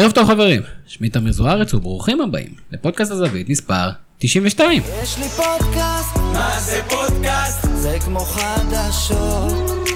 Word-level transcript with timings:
ערב 0.00 0.12
טוב 0.12 0.28
חברים, 0.28 0.62
שמי 0.86 1.08
תמיר 1.08 1.32
זוארץ 1.32 1.74
וברוכים 1.74 2.20
הבאים 2.20 2.54
לפודקאסט 2.72 3.10
הזווית 3.10 3.48
מספר 3.48 3.88
92. 4.18 4.82
יש 5.02 5.18
לי 5.18 5.28
פודקאסט, 5.28 6.16
מה 6.16 6.60
זה 6.60 6.80
פודקאסט? 6.88 7.66
זה 7.74 7.96
כמו 8.04 8.20
חדשות. 8.20 9.88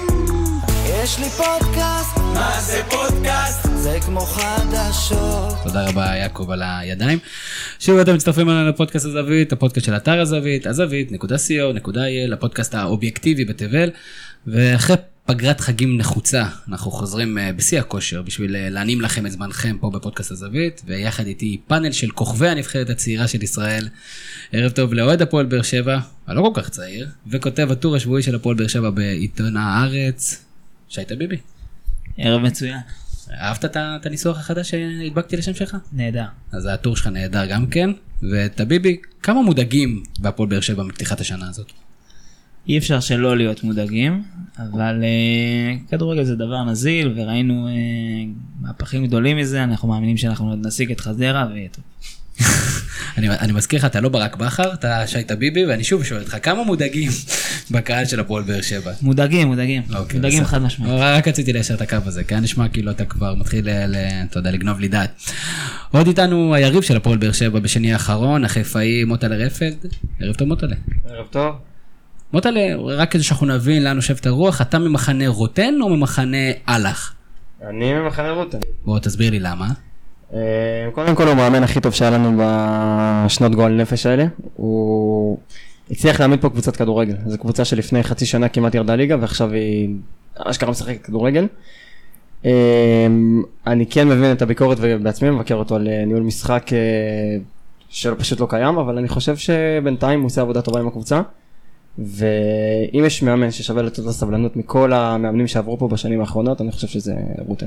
יש 0.86 1.18
לי 1.18 1.30
פודקאסט, 1.30 2.16
מה 2.34 2.60
זה 2.60 2.82
פודקאסט? 2.90 3.68
זה 3.74 3.98
כמו 4.06 4.20
חדשות. 4.20 5.54
תודה 5.64 5.88
רבה 5.88 6.06
יעקב 6.16 6.50
על 6.50 6.62
הידיים. 6.64 7.18
שוב 7.80 7.98
אתם 7.98 8.14
מצטרפים 8.14 8.50
אלינו 8.50 8.68
לפודקאסט 8.68 9.06
הזווית, 9.06 9.52
הפודקאסט 9.52 9.86
של 9.86 9.96
אתר 9.96 10.20
הזווית, 10.20 10.66
הזווית.co.il, 10.66 12.32
הפודקאסט 12.32 12.74
האובייקטיבי 12.74 13.44
בתבל, 13.44 13.90
ואחרי 14.46 14.96
פגרת 15.26 15.60
חגים 15.60 15.96
נחוצה, 15.98 16.44
אנחנו 16.68 16.90
חוזרים 16.90 17.38
אה, 17.38 17.52
בשיא 17.52 17.80
הכושר 17.80 18.22
בשביל 18.22 18.56
אה, 18.56 18.68
להנעים 18.70 19.00
לכם 19.00 19.26
את 19.26 19.32
זמנכם 19.32 19.76
פה 19.80 19.90
בפודקאסט 19.90 20.30
הזווית, 20.30 20.82
ויחד 20.86 21.26
איתי 21.26 21.60
פאנל 21.66 21.92
של 21.92 22.10
כוכבי 22.10 22.48
הנבחרת 22.48 22.90
הצעירה 22.90 23.28
של 23.28 23.42
ישראל. 23.42 23.88
ערב 24.52 24.72
טוב 24.72 24.94
לאוהד 24.94 25.22
הפועל 25.22 25.46
באר 25.46 25.62
שבע, 25.62 25.98
הלא 26.26 26.50
כל 26.54 26.62
כך 26.62 26.68
צעיר, 26.68 27.08
וכותב 27.26 27.68
הטור 27.70 27.96
השבועי 27.96 28.22
של 28.22 28.34
הפועל 28.34 28.56
באר 28.56 28.66
שבע 28.66 28.90
בעיתון 28.90 29.56
הארץ, 29.56 30.44
שי 30.88 31.04
טביבי. 31.04 31.36
ערב 32.18 32.40
מצוין. 32.42 32.78
אהבת 33.40 33.64
את 33.64 34.06
הניסוח 34.06 34.38
החדש 34.38 34.70
שהדבקתי 34.70 35.36
לשם 35.36 35.54
שלך? 35.54 35.76
נהדר. 35.92 36.24
אז 36.52 36.66
הטור 36.66 36.96
שלך 36.96 37.06
נהדר 37.06 37.46
גם 37.46 37.66
כן, 37.66 37.90
וטביבי, 38.22 38.96
כמה 39.22 39.42
מודאגים 39.42 40.02
בהפועל 40.18 40.48
באר 40.48 40.60
שבע 40.60 40.82
מפתיחת 40.82 41.20
השנה 41.20 41.48
הזאת? 41.48 41.72
אי 42.68 42.78
אפשר 42.78 43.00
שלא 43.00 43.36
להיות 43.36 43.64
מודאגים, 43.64 44.22
אבל 44.58 45.02
uh, 45.02 45.90
כדורגל 45.90 46.24
זה 46.24 46.36
דבר 46.36 46.64
נזיל, 46.64 47.12
וראינו 47.16 47.68
uh, 47.68 47.72
מהפכים 48.60 49.06
גדולים 49.06 49.36
מזה, 49.36 49.64
אנחנו 49.64 49.88
מאמינים 49.88 50.16
שאנחנו 50.16 50.50
עוד 50.50 50.66
נשיג 50.66 50.90
את 50.92 51.00
חדרה, 51.00 51.48
ויהיה 51.52 51.68
טוב. 51.68 51.84
אני, 53.18 53.28
אני 53.30 53.52
מזכיר 53.52 53.78
לך, 53.78 53.84
אתה 53.84 54.00
לא 54.00 54.08
ברק 54.08 54.36
בכר, 54.36 54.72
אתה 54.74 55.06
שי 55.06 55.24
טביבי, 55.24 55.64
ואני 55.64 55.84
שוב 55.84 56.04
שואל 56.04 56.20
אותך, 56.20 56.36
כמה 56.42 56.64
מודאגים 56.64 57.10
בקהל 57.70 58.04
של 58.04 58.20
הפועל 58.20 58.42
באר 58.42 58.60
שבע? 58.60 58.92
מודאגים, 59.02 59.48
מודאגים. 59.48 59.82
אוקיי, 59.94 60.16
מודאגים. 60.16 60.44
חד 60.44 60.62
משמעית. 60.62 60.92
רק 60.98 61.28
רציתי 61.28 61.52
ליישר 61.52 61.74
את 61.74 61.80
הקו 61.80 61.96
הזה, 62.06 62.24
כי 62.24 62.34
היה 62.34 62.40
נשמע 62.40 62.68
כאילו 62.68 62.90
אתה 62.90 63.04
כבר 63.04 63.34
מתחיל, 63.34 63.68
אתה 63.68 64.38
יודע, 64.38 64.50
לגנוב 64.50 64.80
לי 64.80 64.88
דעת. 64.88 65.22
עוד 65.90 66.06
איתנו 66.06 66.54
היריב 66.54 66.82
של 66.82 66.96
הפועל 66.96 67.18
באר 67.18 67.32
שבע 67.32 67.60
בשני 67.60 67.92
האחרון, 67.92 68.44
החיפאי 68.44 69.04
מוטלה 69.04 69.36
רפלד. 69.36 69.86
ערב 70.20 70.34
טוב 70.34 70.48
מוטלה. 70.48 70.76
ערב 71.08 71.26
טוב. 71.30 71.71
מוטלה, 72.32 72.60
רק 72.84 73.10
כדי 73.10 73.22
שאנחנו 73.22 73.46
נבין 73.46 73.84
לאן 73.84 73.96
נושבת 73.96 74.26
הרוח, 74.26 74.60
אתה 74.60 74.78
ממחנה 74.78 75.28
רוטן 75.28 75.74
או 75.80 75.88
ממחנה 75.88 76.36
אהלך? 76.68 77.12
אני 77.68 77.94
ממחנה 77.94 78.30
רוטן. 78.30 78.58
בוא 78.84 78.98
תסביר 78.98 79.30
לי 79.30 79.40
למה. 79.40 79.66
אה, 80.34 80.38
קודם 80.92 81.16
כל 81.16 81.22
הוא 81.22 81.32
המאמן 81.32 81.62
הכי 81.62 81.80
טוב 81.80 81.92
שהיה 81.92 82.10
לנו 82.10 82.42
בשנות 82.42 83.54
גועל 83.54 83.72
נפש 83.72 84.06
האלה. 84.06 84.24
הוא 84.54 85.38
הצליח 85.90 86.20
להעמיד 86.20 86.40
פה 86.40 86.48
קבוצת 86.48 86.76
כדורגל. 86.76 87.14
זו 87.26 87.38
קבוצה 87.38 87.64
שלפני 87.64 88.02
חצי 88.02 88.26
שנה 88.26 88.48
כמעט 88.48 88.74
ירדה 88.74 88.94
ליגה 88.94 89.16
ועכשיו 89.20 89.52
היא 89.52 89.88
אשכרה 90.36 90.70
משחקת 90.70 91.02
כדורגל. 91.02 91.46
אה, 92.44 93.06
אני 93.66 93.86
כן 93.86 94.08
מבין 94.08 94.32
את 94.32 94.42
הביקורת 94.42 94.78
ובעצמי 94.80 95.30
מבקר 95.30 95.54
אותו 95.54 95.76
על 95.76 95.88
אה, 95.88 96.04
ניהול 96.04 96.22
משחק 96.22 96.72
אה, 96.72 96.78
שלא 97.88 98.14
פשוט 98.18 98.40
לא 98.40 98.46
קיים, 98.50 98.78
אבל 98.78 98.98
אני 98.98 99.08
חושב 99.08 99.36
שבינתיים 99.36 100.20
הוא 100.20 100.26
עושה 100.26 100.40
עבודה 100.40 100.62
טובה 100.62 100.80
עם 100.80 100.86
הקבוצה. 100.86 101.20
ואם 101.98 103.04
יש 103.06 103.22
מאמן 103.22 103.50
ששווה 103.50 103.82
לתת 103.82 103.98
לו 103.98 104.12
סבלנות 104.12 104.56
מכל 104.56 104.92
המאמנים 104.92 105.46
שעברו 105.46 105.78
פה 105.78 105.88
בשנים 105.88 106.20
האחרונות, 106.20 106.60
אני 106.60 106.72
חושב 106.72 106.86
שזה 106.88 107.14
רוטן. 107.38 107.66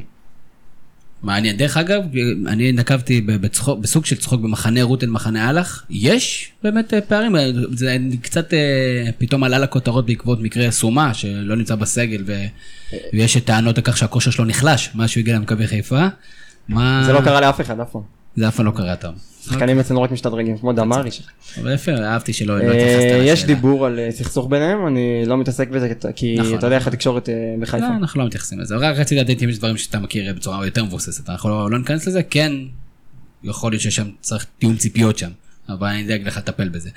מעניין. 1.24 1.58
דרך 1.58 1.78
אגב, 1.78 2.04
אני 2.48 2.72
נקבתי 2.72 3.22
בצחוק, 3.22 3.80
בסוג 3.80 4.06
של 4.06 4.16
צחוק 4.16 4.42
במחנה 4.42 4.84
רוטן, 4.84 5.10
מחנה 5.10 5.46
אהלך. 5.46 5.84
יש 5.90 6.52
באמת 6.64 6.94
אה, 6.94 7.02
פערים, 7.02 7.36
אה, 7.36 7.50
זה 7.72 7.98
קצת 8.22 8.54
אה, 8.54 9.10
פתאום 9.18 9.44
עלה 9.44 9.60
לכותרות 9.60 10.06
בעקבות 10.06 10.40
מקרה 10.42 10.72
סומה 10.72 11.14
שלא 11.14 11.56
נמצא 11.56 11.76
בסגל 11.76 12.24
ו... 12.26 12.34
ויש 13.14 13.38
טענות 13.38 13.78
על 13.78 13.84
כך 13.84 13.98
שהכושר 13.98 14.32
שלו 14.32 14.46
נחלש, 14.46 14.90
מאז 14.96 15.10
שהוא 15.10 15.22
הגיע 15.22 15.36
למכבי 15.36 15.68
חיפה. 15.68 16.08
מה... 16.70 17.04
זה 17.06 17.14
לא 17.14 17.22
קרה 17.22 17.42
לאף 17.42 17.62
אחד 17.62 17.80
אף 17.80 17.92
פעם. 17.92 18.02
זה 18.36 18.48
אף 18.48 18.56
פעם 18.56 18.66
לא 18.66 18.72
קרה 18.72 18.96
טוב. 18.96 19.16
שחקנים 19.46 19.80
אצלנו 19.80 20.02
רק 20.02 20.12
משתדרגים, 20.12 20.58
כמו 20.58 20.74
דמארי. 20.74 21.10
אבל 21.62 21.74
יפה, 21.74 21.92
אהבתי 21.92 22.34
שלא 22.34 22.60
לא 22.60 22.64
אה, 22.64 22.68
התייחסת 22.72 23.06
לשאלה. 23.06 23.24
יש 23.24 23.46
דיבור 23.46 23.86
על 23.86 24.00
אה, 24.00 24.12
סכסוך 24.12 24.48
ביניהם, 24.50 24.88
אני 24.88 25.24
לא 25.26 25.38
מתעסק 25.38 25.70
בזה, 25.70 25.94
כי 26.16 26.36
נכון. 26.40 26.56
אתה 26.56 26.68
יודע 26.68 26.76
איך 26.76 26.88
התקשורת 26.88 27.30
אה, 27.30 27.56
בחיפה. 27.60 27.88
לא, 27.88 27.96
אנחנו 27.98 28.22
לא 28.22 28.28
מתייחסים 28.28 28.60
לזה. 28.60 28.76
רק 28.76 28.98
רציתי 28.98 29.22
לדעת 29.22 29.44
אם 29.44 29.50
יש 29.50 29.58
דברים 29.58 29.78
שאתה 29.78 30.00
מכיר 30.00 30.34
בצורה 30.34 30.66
יותר 30.66 30.84
מבוססת. 30.84 31.30
אנחנו 31.30 31.50
לא, 31.50 31.72
לא 31.72 31.78
ניכנס 31.78 32.08
לזה, 32.08 32.24
כן, 32.24 32.52
יכול 33.44 33.72
להיות 33.72 33.82
ששם 33.82 34.08
צריך 34.22 34.46
תיאום 34.60 34.76
ציפיות 34.76 35.18
שם, 35.18 35.30
אבל 35.70 35.88
אני 35.88 36.06
אדאג 36.06 36.28
לך 36.28 36.38
לטפל 36.38 36.70
בזה. 36.70 36.90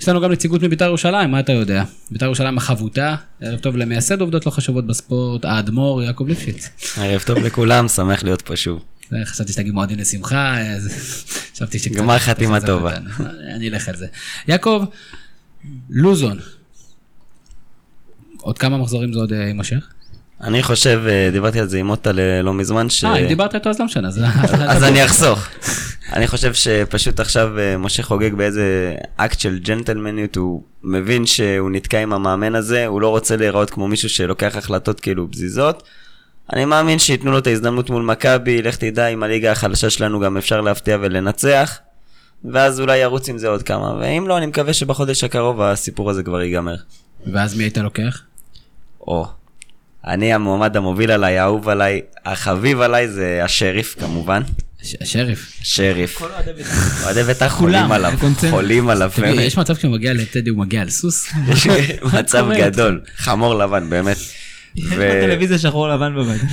יש 0.00 0.08
לנו 0.08 0.20
גם 0.20 0.32
נציגות 0.32 0.62
מביתר 0.62 0.84
ירושלים, 0.84 1.30
מה 1.30 1.40
אתה 1.40 1.52
יודע? 1.52 1.84
ביתר 2.10 2.26
ירושלים 2.26 2.58
החבוטה, 2.58 3.16
ערב 3.40 3.58
טוב 3.58 3.76
למייסד 3.76 4.20
עובדות 4.20 4.46
לא 4.46 4.50
חשובות 4.50 4.86
בספורט, 4.86 5.44
האדמו"ר 5.44 6.02
יעקב 6.02 6.28
ליפשיץ. 6.28 6.68
ערב 6.96 7.22
טוב 7.26 7.38
לכולם, 7.38 7.88
שמח 7.88 8.24
להיות 8.24 8.42
פה 8.42 8.56
שוב. 8.56 8.82
אה, 9.12 9.24
חשבתי 9.24 9.52
שתגיד 9.52 9.74
מועדים 9.74 9.98
לשמחה, 9.98 10.60
אז 10.60 10.88
חשבתי 11.54 11.78
שקצת... 11.78 11.96
גמר 11.96 12.18
חתימה 12.18 12.60
טובה. 12.60 12.94
אותנו. 12.94 13.10
אני 13.54 13.68
אלך 13.68 13.88
על 13.88 13.96
זה. 13.96 14.06
יעקב, 14.48 14.84
לוזון. 15.90 16.38
עוד 18.40 18.58
כמה 18.58 18.78
מחזורים 18.78 19.12
זה 19.12 19.18
עוד 19.18 19.32
אה, 19.32 19.38
יימשך? 19.38 19.94
אני 20.40 20.62
חושב, 20.62 21.02
אה, 21.08 21.28
דיברתי 21.32 21.60
על 21.60 21.68
זה 21.68 21.78
עם 21.78 21.86
מוטה 21.86 22.10
לא 22.42 22.54
מזמן, 22.54 22.90
ש... 22.90 23.04
אה, 23.04 23.16
אם 23.16 23.26
דיברת 23.26 23.54
איתו 23.54 23.70
אז 23.70 23.78
לא 23.78 23.84
משנה. 23.84 24.08
אז 24.68 24.82
אני 24.88 25.04
אחסוך. 25.04 25.48
אני 26.16 26.26
חושב 26.26 26.54
שפשוט 26.54 27.20
עכשיו 27.20 27.58
אה, 27.58 27.76
משה 27.76 28.02
חוגג 28.02 28.34
באיזה 28.34 28.94
אקט 29.16 29.40
של 29.40 29.58
ג'נטלמניות, 29.58 30.36
הוא 30.36 30.62
מבין 30.82 31.26
שהוא 31.26 31.70
נתקע 31.70 31.98
עם 32.02 32.12
המאמן 32.12 32.54
הזה, 32.54 32.86
הוא 32.86 33.00
לא 33.00 33.08
רוצה 33.08 33.36
להיראות 33.36 33.70
כמו 33.70 33.88
מישהו 33.88 34.08
שלוקח 34.08 34.56
החלטות 34.56 35.00
כאילו 35.00 35.30
פזיזות. 35.30 35.82
אני 36.52 36.64
מאמין 36.64 36.98
שייתנו 36.98 37.32
לו 37.32 37.38
את 37.38 37.46
ההזדמנות 37.46 37.90
מול 37.90 38.02
מכבי, 38.02 38.62
לך 38.62 38.76
תדע, 38.76 39.06
עם 39.06 39.22
הליגה 39.22 39.52
החלשה 39.52 39.90
שלנו 39.90 40.20
גם 40.20 40.36
אפשר 40.36 40.60
להפתיע 40.60 40.98
ולנצח, 41.00 41.78
ואז 42.52 42.80
אולי 42.80 42.96
ירוץ 42.98 43.28
עם 43.28 43.38
זה 43.38 43.48
עוד 43.48 43.62
כמה, 43.62 43.94
ואם 44.00 44.28
לא, 44.28 44.38
אני 44.38 44.46
מקווה 44.46 44.72
שבחודש 44.72 45.24
הקרוב 45.24 45.60
הסיפור 45.60 46.10
הזה 46.10 46.22
כבר 46.22 46.42
ייגמר. 46.42 46.74
ואז 47.32 47.56
מי 47.56 47.64
היית 47.64 47.78
לוקח? 47.78 48.20
או, 49.00 49.26
אני 50.06 50.32
המועמד 50.34 50.76
המוביל 50.76 51.10
עליי, 51.10 51.38
האהוב 51.38 51.68
עליי, 51.68 52.00
החביב 52.24 52.80
עליי 52.80 53.08
זה 53.08 53.40
השריף 53.44 53.96
כמובן. 54.00 54.42
הש- 54.82 54.94
השריף. 55.00 55.52
שריף. 55.62 56.18
כל 56.18 56.28
אוהדי 56.34 56.52
בית"ר. 56.52 56.70
אוהדי 57.04 57.22
בית"ר 57.22 57.48
כולם, 57.48 57.88
חולים 57.88 57.92
עליו. 57.92 58.12
חולים 58.50 58.88
עליו. 58.88 59.10
יש 59.40 59.58
מצב 59.58 59.74
כשהוא 59.74 59.92
מגיע 59.92 60.12
לטדי 60.12 60.50
הוא 60.50 60.58
מגיע 60.58 60.80
על 60.80 60.90
סוס? 60.90 61.26
מצב? 62.12 62.46
גדול, 62.60 63.00
חמור 63.16 63.54
לבן, 63.54 63.90
באמת. 63.90 64.16
יש 64.76 64.92
אה, 64.92 64.96
בטלוויזיה 65.22 65.58
שחור 65.58 65.88
לבן 65.88 66.14
בבית. 66.14 66.42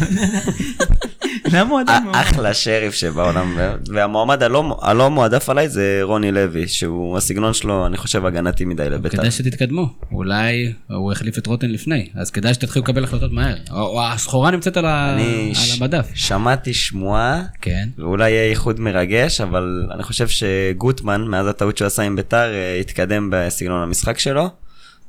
למה 1.53 1.69
הוא 1.69 1.79
עדיין 1.79 2.03
א- 2.07 2.21
אחלה 2.21 2.53
שריף 2.53 2.93
שבעולם, 2.93 3.57
והמועמד 3.87 4.43
הלא 4.81 5.09
מועדף 5.09 5.49
עליי 5.49 5.69
זה 5.69 5.99
רוני 6.03 6.31
לוי, 6.31 6.67
שהוא, 6.67 7.17
הסגנון 7.17 7.53
שלו, 7.53 7.85
אני 7.85 7.97
חושב, 7.97 8.25
הגנתי 8.25 8.65
מדי 8.65 8.89
לבית"ר. 8.89 9.17
כדאי 9.17 9.31
שתתקדמו, 9.31 9.89
אולי 10.11 10.73
הוא 10.89 11.11
החליף 11.11 11.37
את 11.37 11.47
רוטן 11.47 11.69
לפני, 11.69 12.09
אז 12.15 12.31
כדאי 12.31 12.53
שתתחילו 12.53 12.83
לקבל 12.85 13.03
החלטות 13.03 13.31
מהר. 13.31 13.55
הסחורה 14.01 14.51
נמצאת 14.51 14.77
על 14.77 14.85
המדף. 14.87 16.07
שמעתי 16.15 16.73
שמועה 16.73 17.43
כן. 17.61 17.87
ואולי 17.97 18.31
יהיה 18.31 18.49
איחוד 18.49 18.79
מרגש, 18.79 19.41
אבל 19.41 19.87
אני 19.93 20.03
חושב 20.03 20.27
שגוטמן, 20.27 21.21
מאז 21.21 21.47
הטעות 21.47 21.77
שהוא 21.77 21.85
עשה 21.85 22.03
עם 22.03 22.15
ביתר, 22.15 22.53
אה, 22.53 22.77
התקדם 22.79 23.29
בסגנון 23.31 23.83
המשחק 23.83 24.19
שלו, 24.19 24.49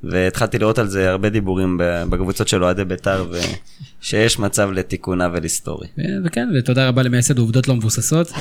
והתחלתי 0.04 0.58
לראות 0.58 0.78
על 0.78 0.88
זה 0.88 1.10
הרבה 1.10 1.28
דיבורים 1.28 1.78
בקבוצות 1.80 2.48
של 2.48 2.64
אוהדי 2.64 2.84
ביתר, 2.84 3.26
ושיש 4.00 4.38
מצב 4.38 4.70
לתיקון 4.70 5.20
עוול 5.20 5.42
היסטורי. 5.42 5.86
וכן, 6.24 6.48
ותודה 6.54 6.88
רבה 6.88 7.02
למייסד 7.02 7.38
עובדות 7.38 7.68
לא 7.68 7.76
מבוססות. 7.76 8.32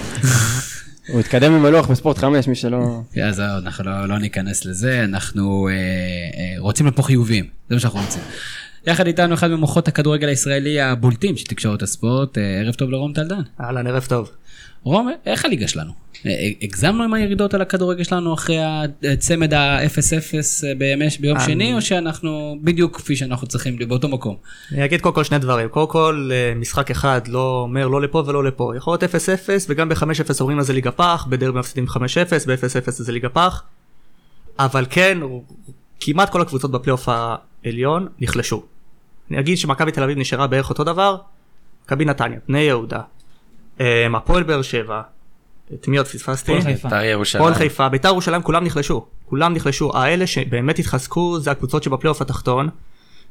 הוא 1.08 1.20
התקדם 1.20 1.54
עם 1.54 1.66
הלוח 1.66 1.88
בספורט 1.88 2.18
5, 2.18 2.48
מי 2.48 2.56
שלא... 2.56 3.02
אז 3.24 3.36
זהו, 3.36 3.58
אנחנו 3.58 3.84
לא, 3.84 4.06
לא 4.06 4.18
ניכנס 4.18 4.66
לזה, 4.66 5.04
אנחנו 5.04 5.68
אה, 5.68 5.74
אה, 5.74 6.60
רוצים 6.60 6.86
להיות 6.86 6.96
פה 6.96 7.04
חיוביים, 7.04 7.46
זה 7.70 7.76
מה 7.76 7.82
שאנחנו 7.82 8.00
רוצים. 8.00 8.22
יחד 8.88 9.08
איתנו 9.08 9.34
אחד 9.34 9.48
ממוחות 9.48 9.88
הכדורגל 9.88 10.28
הישראלי 10.28 10.82
הבולטים 10.82 11.38
של 11.38 11.46
תקשורת 11.46 11.82
הספורט, 11.82 12.38
אה, 12.38 12.60
ערב 12.60 12.74
טוב 12.74 12.90
לרום 12.90 13.14
טלדן. 13.14 13.42
אהלן, 13.62 13.88
ערב 13.88 14.06
טוב. 14.10 14.32
רום, 14.84 15.12
איך 15.26 15.46
הליגה 15.46 15.68
שלנו? 15.68 15.92
אה, 16.26 16.32
אה, 16.32 16.50
הגזמנו 16.62 17.04
עם 17.04 17.14
הירידות 17.14 17.54
על 17.54 17.62
הכדורגל 17.62 18.04
שלנו 18.04 18.34
אחרי 18.34 18.58
הצמד 19.14 19.54
ה-0-0 19.54 20.34
בימי- 20.78 21.06
ביום 21.20 21.38
אה, 21.38 21.44
שני, 21.46 21.74
או 21.74 21.82
שאנחנו 21.82 22.58
בדיוק 22.64 22.96
כפי 22.98 23.16
שאנחנו 23.16 23.48
צריכים, 23.48 23.78
באותו 23.88 24.08
מקום? 24.08 24.36
אני 24.72 24.86
אגיד 24.86 25.02
קודם 25.02 25.16
כל 25.16 25.24
שני 25.24 25.40
דברים. 25.40 25.70
קודם 25.70 25.88
כל, 25.90 26.30
אה, 26.34 26.54
משחק 26.56 26.92
אחד 26.92 27.28
לא 27.28 27.60
אומר 27.62 27.88
לא 27.88 28.02
לפה 28.02 28.24
ולא 28.28 28.44
לפה. 28.44 28.74
יכול 28.78 28.92
להיות 28.94 29.04
0-0, 29.04 29.16
וגם 29.70 29.90
ב-5-0 29.90 30.42
אומרים 30.42 30.60
לזה 30.60 30.74
ליגה 30.74 30.92
פח, 30.92 31.26
בדרבי 31.30 31.60
מפסידים 31.60 31.86
5-0, 31.88 31.98
ב-0-0 32.48 32.92
זה 32.92 33.12
ליגה 33.12 33.30
פח. 33.30 33.64
אבל 34.60 34.86
כן, 34.90 35.18
כמעט 36.00 36.30
כל 36.30 36.42
הקבוצות 36.42 36.72
בפלייאוף 36.72 37.10
העליון 37.10 38.08
נחלשו. 38.22 38.64
אני 39.32 39.40
אגיד 39.40 39.58
שמכבי 39.58 39.92
תל 39.92 40.04
אביב 40.04 40.18
נשארה 40.18 40.48
בערך 40.48 40.70
אותו 40.70 40.84
דבר, 40.84 41.18
מכבי 41.86 42.06
נתניה, 42.06 42.40
בני 42.48 42.60
יהודה, 42.60 43.00
אה, 43.82 44.08
הפועל 44.18 44.44
באר 44.44 44.62
שבע, 44.62 45.02
את 45.74 45.88
מי 45.88 45.98
עוד 45.98 46.08
פספסתי? 46.08 46.52
הפועל 46.52 46.62
חיפה. 46.74 46.90
בית"ר 46.90 47.04
ירושלים. 47.04 47.44
הפועל 47.44 47.54
חיפה, 47.58 47.90
בית"ר 47.90 48.08
ירושלים 48.08 48.42
כולם 48.42 48.64
נחלשו, 48.64 49.06
כולם 49.26 49.54
נחלשו, 49.54 49.92
האלה 49.98 50.28
שבאמת 50.28 50.80
התחזקו 50.80 51.40
זה 51.40 51.52
הקבוצות 51.52 51.84
שבפלייאוף 51.84 52.22
התחתון, 52.22 52.70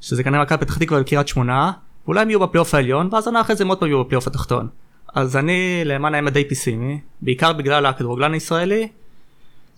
שזה 0.00 0.22
כנראה 0.22 0.42
מכבי 0.42 0.58
פתח 0.58 0.78
תקווה 0.78 1.00
וקריית 1.00 1.28
שמונה, 1.28 1.72
ואולי 2.04 2.20
הם 2.20 2.30
יהיו 2.30 2.40
בפלייאוף 2.40 2.74
העליון, 2.74 3.08
ואז 3.12 3.26
עונה 3.26 3.40
אחרי 3.40 3.56
זה 3.56 3.64
הם 3.64 3.68
עוד 3.68 3.78
פעם 3.78 3.88
יהיו 3.88 4.04
בפלייאוף 4.04 4.26
התחתון. 4.26 4.68
אז 5.14 5.36
אני 5.36 5.82
למען 5.84 6.14
האמת 6.14 6.32
די 6.32 6.44
פסימי, 6.44 7.00
בעיקר 7.22 7.52
בגלל 7.52 7.86
הכדורגלן 7.86 8.34
הישראלי, 8.34 8.88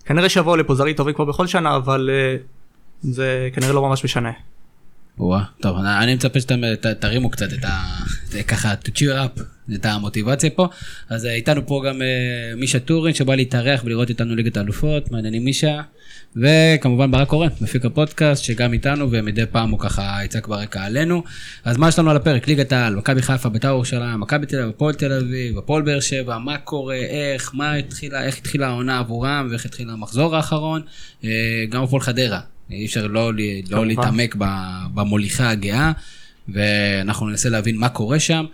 כנראה 0.05 0.29
שיבואו 0.29 0.57
לפה 0.57 0.75
זרים 0.75 0.95
טובים 0.95 1.15
כמו 1.15 1.27
בכל 1.27 1.47
שנה, 1.47 1.77
אבל 1.77 2.11
אה, 2.13 2.37
זה 3.03 3.49
כנראה 3.53 3.73
לא 3.73 3.83
ממש 3.83 4.05
משנה. 4.05 4.31
וואה, 5.19 5.45
טוב, 5.61 5.77
אני 5.77 6.15
מצפה 6.15 6.41
שאתם 6.41 6.61
תרימו 7.01 7.31
קצת 7.31 7.53
את 7.53 7.65
ה... 7.65 7.83
ככה, 8.49 8.75
to 8.75 8.89
cheer 8.89 9.39
up, 9.39 9.41
את 9.75 9.87
המוטיבציה 9.87 10.51
פה. 10.51 10.69
אז 11.09 11.27
אה, 11.27 11.35
איתנו 11.35 11.67
פה 11.67 11.83
גם 11.87 12.03
אה, 12.03 12.07
מישה 12.57 12.79
טורין 12.79 13.15
שבא 13.15 13.35
להתארח 13.35 13.83
ולראות 13.85 14.09
איתנו 14.09 14.35
ליגת 14.35 14.57
האלופות, 14.57 15.11
מעניינים 15.11 15.45
מישה. 15.45 15.81
וכמובן 16.37 17.11
ברק 17.11 17.29
קורן, 17.29 17.49
מפיק 17.61 17.85
הפודקאסט, 17.85 18.45
שגם 18.45 18.73
איתנו 18.73 19.09
ומדי 19.11 19.47
פעם 19.47 19.71
הוא 19.71 19.79
ככה 19.79 20.19
יצעק 20.25 20.49
ברקע 20.49 20.85
עלינו. 20.85 21.23
אז 21.65 21.77
מה 21.77 21.89
יש 21.89 21.99
לנו 21.99 22.11
על 22.11 22.17
הפרק? 22.17 22.49
ליגת 22.49 22.73
העל, 22.73 22.97
מכבי 22.97 23.23
חיפה, 23.23 23.49
בית"ר 23.49 23.69
ירושלים, 23.69 24.21
מכבי 24.21 24.47
תל 24.47 24.59
אביב, 24.59 24.69
הפועל 24.69 24.95
תל 24.95 25.13
אביב, 25.13 25.59
הפועל 25.59 25.83
באר 25.83 26.01
שבע, 26.01 26.39
מה 26.39 26.59
קורה, 26.59 26.95
איך, 26.95 27.51
מה 27.55 27.75
התחילה, 27.75 28.25
איך 28.25 28.39
התחילה 28.39 28.67
העונה 28.67 28.99
עבורם 28.99 29.49
ואיך 29.51 29.65
התחיל 29.65 29.91
המחזור 29.91 30.37
האחרון. 30.37 30.83
אה, 31.25 31.31
גם 31.69 31.83
הפועל 31.83 32.03
חדרה, 32.03 32.41
אי 32.71 32.87
אפשר 32.87 33.07
לא, 33.07 33.33
לא 33.71 33.87
להתעמק 33.87 34.37
במוליכה 34.95 35.51
הגאה, 35.51 35.93
ואנחנו 36.49 37.29
ננסה 37.29 37.49
להבין 37.49 37.77
מה 37.77 37.89
קורה 37.89 38.21
שם. 38.21 38.45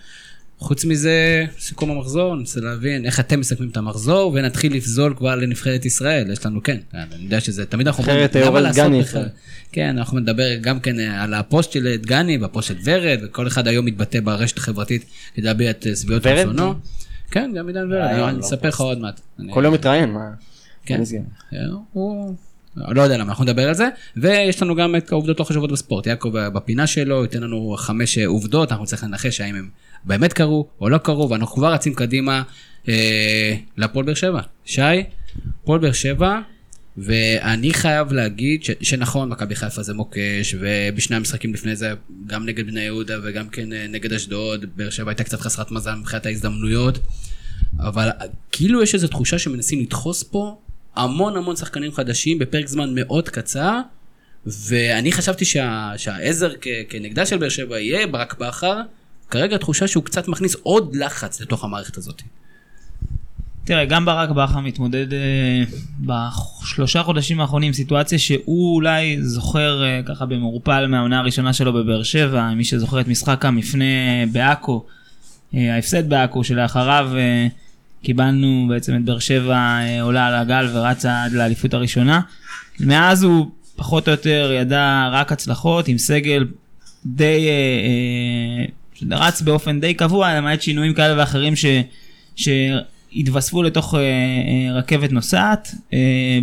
חוץ 0.59 0.85
מזה, 0.85 1.45
סיכום 1.59 1.91
המחזור, 1.91 2.37
ננסה 2.37 2.61
להבין 2.61 3.05
איך 3.05 3.21
אתם 3.21 3.41
מסכמים 3.41 3.69
את 3.71 3.77
המחזור, 3.77 4.33
ונתחיל 4.35 4.75
לפזול 4.77 5.15
כבר 5.17 5.35
לנבחרת 5.35 5.85
ישראל. 5.85 6.31
יש 6.31 6.47
לנו, 6.47 6.63
כן, 6.63 6.79
אני 6.95 7.25
יודע 7.25 7.41
שזה, 7.41 7.67
תמיד 7.67 7.87
אנחנו 7.87 8.03
נבחרת 8.03 8.37
למה 8.37 8.61
לעשות. 8.61 8.93
בכלל? 9.01 9.29
כן, 9.73 9.99
אנחנו 9.99 10.19
נדבר 10.19 10.55
גם 10.61 10.81
כן 10.81 11.01
אה, 11.01 11.23
על 11.23 11.35
הפוסט 11.35 11.73
של 11.73 11.97
דגני 11.97 12.39
והפוסט 12.39 12.69
של 12.69 12.75
ורד, 12.85 13.19
וכל 13.23 13.47
אחד 13.47 13.69
היום 13.69 13.87
מתבטא 13.87 14.21
ברשת 14.21 14.59
החברתית 14.59 15.05
כדי 15.35 15.47
להביע 15.47 15.71
את 15.71 15.87
אה, 15.87 15.97
שביעות? 15.97 16.27
רצונו. 16.27 16.75
כן, 17.31 17.53
גם 17.57 17.67
עידן 17.69 17.93
ורד, 17.93 18.07
היום 18.11 18.29
אני 18.29 18.37
לא 18.39 18.41
אספר 18.41 18.69
לך 18.69 18.81
עוד 18.81 18.99
מעט. 18.99 19.21
אני- 19.41 19.53
כל 19.55 19.63
יום 19.65 19.75
מתראיין, 19.75 20.11
מה? 20.13 20.31
כן. 20.87 21.03
אה, 21.53 21.59
הוא... 21.93 22.35
לא 22.77 23.03
יודע 23.03 23.17
למה, 23.19 23.29
אנחנו 23.29 23.45
נדבר 23.45 23.69
על 23.69 23.75
זה. 23.75 23.89
ויש 24.17 24.63
לנו 24.63 24.75
גם 24.75 24.97
את 24.97 25.13
העובדות 25.13 25.41
לא 25.41 25.45
חשובות 25.45 25.73
בספורט. 25.73 26.07
יעקב 26.07 26.37
אה, 26.37 26.51
בפינה 26.51 26.87
שלו 26.87 27.23
ייתן 27.23 27.43
לנו 27.43 27.75
חמש 27.79 28.19
אה, 28.19 28.27
עובדות, 28.27 28.73
אנחנו 28.73 28.87
צריכים 28.87 29.09
לנחש 29.09 29.41
האם 29.41 29.55
הם 29.55 29.69
באמת 30.05 30.33
קרו 30.33 30.69
או 30.81 30.89
לא 30.89 30.99
קרו, 30.99 31.31
ואנחנו 31.31 31.56
כבר 31.56 31.73
רצים 31.73 31.95
קדימה 31.95 32.43
אה, 32.89 33.56
להפועל 33.77 34.05
באר 34.05 34.15
שבע. 34.15 34.41
שי, 34.65 34.81
הפועל 35.62 35.81
באר 35.81 35.93
שבע, 35.93 36.41
ואני 36.97 37.75
חייב 37.75 38.12
להגיד 38.12 38.65
ש, 38.65 38.71
שנכון, 38.83 39.29
מכבי 39.29 39.55
חיפה 39.55 39.83
זה 39.83 39.95
מוקש, 39.95 40.55
ובשני 40.61 41.17
המשחקים 41.17 41.55
לפני 41.55 41.77
זה, 41.77 41.93
גם 42.27 42.47
נגד 42.47 42.67
בני 42.67 42.81
יהודה 42.81 43.19
וגם 43.23 43.49
כן 43.49 43.73
אה, 43.73 43.87
נגד 43.89 44.12
אשדוד, 44.12 44.65
באר 44.77 44.91
שבע 44.91 45.11
הייתה 45.11 45.25
קצת 45.25 45.41
חסרת 45.41 45.71
מזל 45.71 45.95
מבחינת 45.95 46.27
ההזדמנויות. 46.27 46.99
אבל 47.79 48.09
כאילו 48.53 48.83
יש 48.83 48.95
איזו 48.95 49.09
תחושה 49.09 49.39
שמנסים 49.39 49.81
לדחוס 49.81 50.23
פה 50.23 50.59
המון 50.97 51.37
המון 51.37 51.56
שחקנים 51.56 51.93
חדשים 51.93 52.39
בפרק 52.39 52.67
זמן 52.67 52.95
מאוד 52.95 53.29
קצר, 53.29 53.81
ואני 54.47 55.12
חשבתי 55.12 55.45
שה, 55.45 55.93
שהעזר 55.97 56.53
כ, 56.61 56.69
כנגדה 56.89 57.27
של 57.27 57.37
באר 57.37 57.49
שבע 57.49 57.81
יהיה 57.81 58.06
ברק 58.06 58.39
בכר, 58.39 58.81
כרגע 59.31 59.57
התחושה 59.57 59.89
שהוא 59.89 60.05
קצת 60.05 60.29
מכניס 60.29 60.57
עוד 60.63 60.97
לחץ 60.97 61.41
לתוך 61.41 61.65
המערכת 61.65 61.97
הזאת. 61.97 62.23
תראה, 63.65 63.85
גם 63.85 64.05
ברק 64.05 64.31
בכר 64.31 64.61
מתמודד 64.61 65.13
אה, 65.13 65.65
בשלושה 66.01 67.03
חודשים 67.03 67.41
האחרונים 67.41 67.73
סיטואציה 67.73 68.19
שהוא 68.19 68.75
אולי 68.75 69.23
זוכר 69.23 69.85
אה, 69.85 70.01
ככה 70.07 70.27
במעורפל 70.27 70.87
מהעונה 70.87 71.19
הראשונה 71.19 71.53
שלו 71.53 71.73
בבאר 71.73 72.03
שבע, 72.03 72.51
מי 72.55 72.65
שזוכר 72.65 73.01
את 73.01 73.09
משחק 73.09 73.45
המפנה 73.45 73.85
בעכו, 74.33 74.85
אה, 75.55 75.75
ההפסד 75.75 76.09
בעכו 76.09 76.45
שלאחריו 76.45 77.11
קיבלנו 78.03 78.67
בעצם 78.69 78.97
את 78.97 79.05
באר 79.05 79.19
שבע 79.19 79.79
עולה 80.03 80.27
על 80.27 80.35
הגל 80.35 80.69
ורצה 80.73 81.25
עד 81.25 81.33
לאליפות 81.33 81.75
הראשונה. 81.75 82.21
מאז 82.81 83.23
הוא 83.23 83.51
פחות 83.77 84.09
או 84.09 84.13
יותר 84.13 84.53
ידע 84.61 85.09
רק 85.13 85.33
הצלחות 85.33 85.89
עם 85.89 85.99
סגל 85.99 86.47
די, 87.07 87.49
אה, 87.49 87.53
אה, 87.53 88.65
רץ 89.11 89.43
באופן 89.43 89.81
די 89.81 89.95
קבוע 89.95 90.35
למעט 90.35 90.62
שינויים 90.62 90.95
כאלה 90.95 91.21
ואחרים 91.21 91.55
ש... 91.56 91.67
שהתווספו 92.37 93.62
לתוך 93.62 93.95
אה, 93.95 94.00
אה, 94.00 94.75
רכבת 94.75 95.12
נוסעת. 95.12 95.75
אה, 95.93 96.39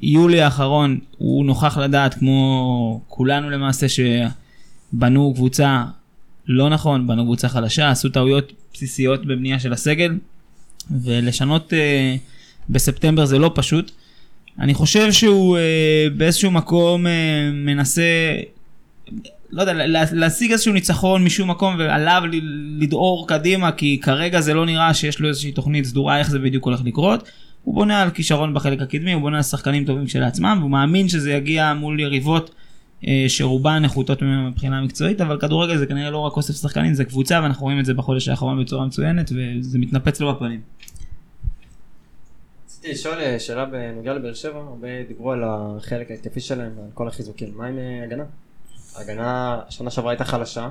ביולי 0.00 0.40
האחרון 0.40 0.98
הוא 1.18 1.46
נוכח 1.46 1.78
לדעת, 1.78 2.14
כמו 2.14 3.00
כולנו 3.08 3.50
למעשה, 3.50 3.86
שבנו 3.88 5.32
קבוצה 5.34 5.84
לא 6.46 6.68
נכון, 6.68 7.06
בנו 7.06 7.24
קבוצה 7.24 7.48
חלשה, 7.48 7.90
עשו 7.90 8.08
טעויות 8.08 8.52
בסיסיות 8.74 9.26
בבנייה 9.26 9.58
של 9.58 9.72
הסגל, 9.72 10.18
ולשנות 10.90 11.72
אה, 11.72 12.16
בספטמבר 12.70 13.24
זה 13.24 13.38
לא 13.38 13.50
פשוט. 13.54 13.90
אני 14.58 14.74
חושב 14.74 15.12
שהוא 15.12 15.56
אה, 15.56 16.06
באיזשהו 16.16 16.50
מקום 16.50 17.06
אה, 17.06 17.50
מנסה 17.52 18.02
לא 19.54 19.60
יודע, 19.62 19.72
לה- 19.72 20.04
להשיג 20.12 20.52
איזשהו 20.52 20.72
ניצחון 20.72 21.24
משום 21.24 21.50
מקום 21.50 21.74
ועליו 21.78 22.22
לדהור 22.78 23.28
קדימה, 23.28 23.72
כי 23.72 24.00
כרגע 24.02 24.40
זה 24.40 24.54
לא 24.54 24.66
נראה 24.66 24.94
שיש 24.94 25.20
לו 25.20 25.28
איזושהי 25.28 25.52
תוכנית 25.52 25.84
סדורה 25.84 26.18
איך 26.18 26.30
זה 26.30 26.38
בדיוק 26.38 26.64
הולך 26.64 26.80
לקרות. 26.84 27.28
הוא 27.62 27.74
בונה 27.74 28.02
על 28.02 28.10
כישרון 28.10 28.54
בחלק 28.54 28.82
הקדמי, 28.82 29.12
הוא 29.12 29.22
בונה 29.22 29.36
על 29.36 29.42
שחקנים 29.42 29.84
טובים 29.84 30.06
כשלעצמם, 30.06 30.56
והוא 30.60 30.70
מאמין 30.70 31.08
שזה 31.08 31.32
יגיע 31.32 31.74
מול 31.74 32.00
יריבות 32.00 32.54
אה, 33.06 33.24
שרובן 33.28 33.82
נחותות 33.82 34.22
ממנו 34.22 34.50
מבחינה 34.50 34.82
מקצועית, 34.82 35.20
אבל 35.20 35.40
כדורגל 35.40 35.76
זה 35.76 35.86
כנראה 35.86 36.10
לא 36.10 36.18
רק 36.18 36.36
אוסף 36.36 36.54
שחקנים, 36.54 36.94
זה 36.94 37.04
קבוצה, 37.04 37.40
ואנחנו 37.42 37.64
רואים 37.64 37.80
את 37.80 37.84
זה 37.84 37.94
בחודש 37.94 38.28
האחרון 38.28 38.64
בצורה 38.64 38.86
מצוינת, 38.86 39.30
וזה 39.34 39.78
מתנפץ 39.78 40.20
לו 40.20 40.34
בפנים. 40.34 40.60
רציתי 42.66 42.90
לשאול 42.92 43.18
אה, 43.18 43.38
שאלה 43.38 43.64
בנוגע 43.64 44.14
לבאר 44.14 44.34
שבע, 44.34 44.58
הרבה 44.58 44.88
דיברו 45.08 45.32
על 45.32 45.42
החלק 45.44 46.10
ההתקפי 46.10 46.40
שלהם 46.40 46.70
ועל 46.76 46.88
כל 46.94 47.08
החיזוקים. 47.08 47.48
מה 47.56 47.66
עם 47.66 47.78
אה, 47.78 48.04
הגנה? 48.04 48.24
ההגנה 48.96 49.58
שנה 49.70 49.90
שעברה 49.90 50.10
הייתה 50.10 50.24
חלשה. 50.24 50.68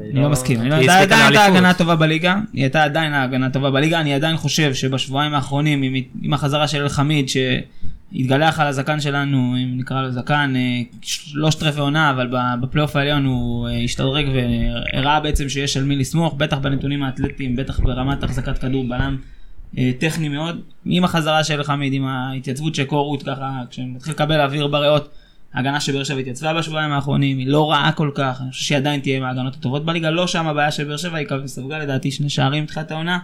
אני 0.00 0.22
לא 0.22 0.28
מסכים, 0.30 0.60
אני 0.60 0.70
לא- 0.70 0.74
היא 0.74 0.90
הייתה 0.90 1.02
עדיין 1.02 1.20
הייתה 1.22 1.34
לאליפות. 1.36 1.56
הגנה 1.56 1.74
טובה 1.74 1.96
בליגה, 1.96 2.36
היא 2.52 2.62
הייתה 2.62 2.84
עדיין 2.84 3.12
ההגנה 3.12 3.50
טובה 3.50 3.70
בליגה, 3.70 4.00
אני 4.00 4.14
עדיין 4.14 4.36
חושב 4.36 4.74
שבשבועיים 4.74 5.34
האחרונים 5.34 5.82
עם, 6.22 6.34
החזרה 6.34 6.68
של 6.68 6.82
אלחמיד 6.82 7.26
שהתגלח 7.28 8.60
על 8.60 8.66
הזקן 8.66 9.00
שלנו, 9.00 9.36
אם 9.62 9.78
נקרא 9.78 10.02
לו 10.02 10.10
זקן, 10.12 10.52
אה, 10.56 10.60
שלושת 11.02 11.62
רבעי 11.62 11.80
עונה, 11.80 12.10
אבל 12.10 12.26
ב- 12.26 12.60
בפלייאוף 12.60 12.96
העליון 12.96 13.24
הוא 13.24 13.68
אה, 13.68 13.78
השתדרג 13.84 14.26
והראה 14.34 15.20
בעצם 15.20 15.48
שיש 15.48 15.76
על 15.76 15.84
מי 15.84 15.96
לסמוך, 15.96 16.34
בטח 16.34 16.58
בנתונים 16.58 17.02
האתלטיים, 17.02 17.56
בטח 17.56 17.80
ברמת 17.80 18.22
החזקת 18.22 18.58
כדור 18.58 18.84
בלם 18.88 19.16
אה, 19.78 19.90
טכני 19.98 20.28
מאוד, 20.28 20.60
עם 20.84 21.04
החזרה 21.04 21.44
של 21.44 21.54
אלחמיד, 21.54 21.92
עם 21.92 22.04
ההתייצבות 22.04 22.74
של 22.74 22.84
קורות 22.84 23.22
ככה, 23.22 23.60
כשמתחיל 23.70 24.12
לקבל 24.14 24.40
אוויר 24.40 24.66
בריאות. 24.66 25.08
ההגנה 25.54 25.80
של 25.80 25.92
באר 25.92 26.04
שבע 26.04 26.18
התייצבה 26.18 26.54
בשבועיים 26.54 26.92
האחרונים, 26.92 27.38
היא 27.38 27.46
לא 27.46 27.70
רעה 27.70 27.92
כל 27.92 28.10
כך, 28.14 28.40
אני 28.40 28.50
חושב 28.50 28.64
שהיא 28.64 28.78
עדיין 28.78 29.00
תהיה 29.00 29.20
מההגנות 29.20 29.54
הטובות 29.54 29.84
בליגה, 29.84 30.10
לא 30.10 30.26
שם 30.26 30.46
הבעיה 30.46 30.70
של 30.70 30.84
באר 30.84 30.96
שבע, 30.96 31.18
היא 31.18 31.26
כבר 31.26 31.48
ספגה 31.48 31.78
לדעתי 31.78 32.10
שני 32.10 32.30
שערים 32.30 32.64
מתחילת 32.64 32.90
העונה. 32.90 33.18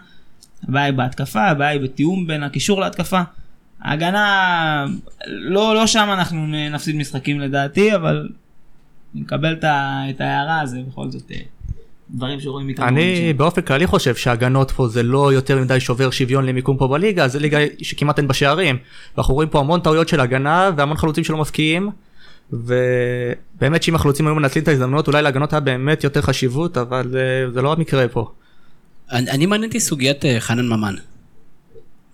הבעיה 0.68 0.86
היא 0.86 0.94
בהתקפה, 0.94 1.42
הבעיה 1.42 1.70
היא 1.70 1.80
בתיאום 1.80 2.26
בין 2.26 2.42
הקישור 2.42 2.80
להתקפה. 2.80 3.20
ההגנה, 3.82 4.86
לא, 5.26 5.74
לא 5.74 5.86
שם 5.86 6.08
אנחנו 6.12 6.46
נפסיד 6.46 6.96
משחקים 6.96 7.40
לדעתי, 7.40 7.94
אבל 7.94 8.28
אני 9.14 9.22
מקבל 9.22 9.56
את 9.62 10.20
ההערה, 10.20 10.66
זה 10.66 10.80
בכל 10.88 11.10
זאת 11.10 11.30
אה, 11.30 11.40
דברים 12.10 12.40
שרואים 12.40 12.66
מכאן. 12.66 12.86
אני 12.86 13.32
באופן 13.32 13.62
כללי 13.62 13.86
חושב 13.86 14.14
שהגנות 14.14 14.70
פה 14.70 14.88
זה 14.88 15.02
לא 15.02 15.32
יותר 15.32 15.58
מדי 15.58 15.80
שובר 15.80 16.10
שוויון 16.10 16.46
למיקום 16.46 16.76
פה 16.76 16.88
בליגה, 16.88 17.28
זה 17.28 17.38
ליגה 17.38 17.58
שכמעט 17.82 18.18
אין 18.18 18.28
בה 18.28 18.34
שערים. 18.34 18.76
ואנחנו 19.16 19.34
רואים 19.34 19.48
פה 19.48 19.60
המון 19.60 19.80
טעויות 19.80 20.08
של 20.08 20.20
הגנה 20.20 20.70
והמון 20.76 20.96
חלוצים 20.96 21.24
שלא 21.24 21.36
מבקיעים. 21.36 21.90
ובאמת 22.52 23.82
שאם 23.82 23.94
החלוצים 23.94 24.26
היו 24.26 24.34
מנצלים 24.34 24.62
את 24.62 24.68
ההזדמנות 24.68 25.08
אולי 25.08 25.22
להגנות 25.22 25.52
היה 25.52 25.60
באמת 25.60 26.04
יותר 26.04 26.22
חשיבות 26.22 26.76
אבל 26.76 27.16
אה, 27.16 27.50
זה 27.50 27.62
לא 27.62 27.72
המקרה 27.72 28.08
פה. 28.08 28.30
אני, 29.12 29.30
אני 29.30 29.46
מעניין 29.46 29.78
סוגיית 29.78 30.24
אה, 30.24 30.40
חנן 30.40 30.68
ממן. 30.68 30.94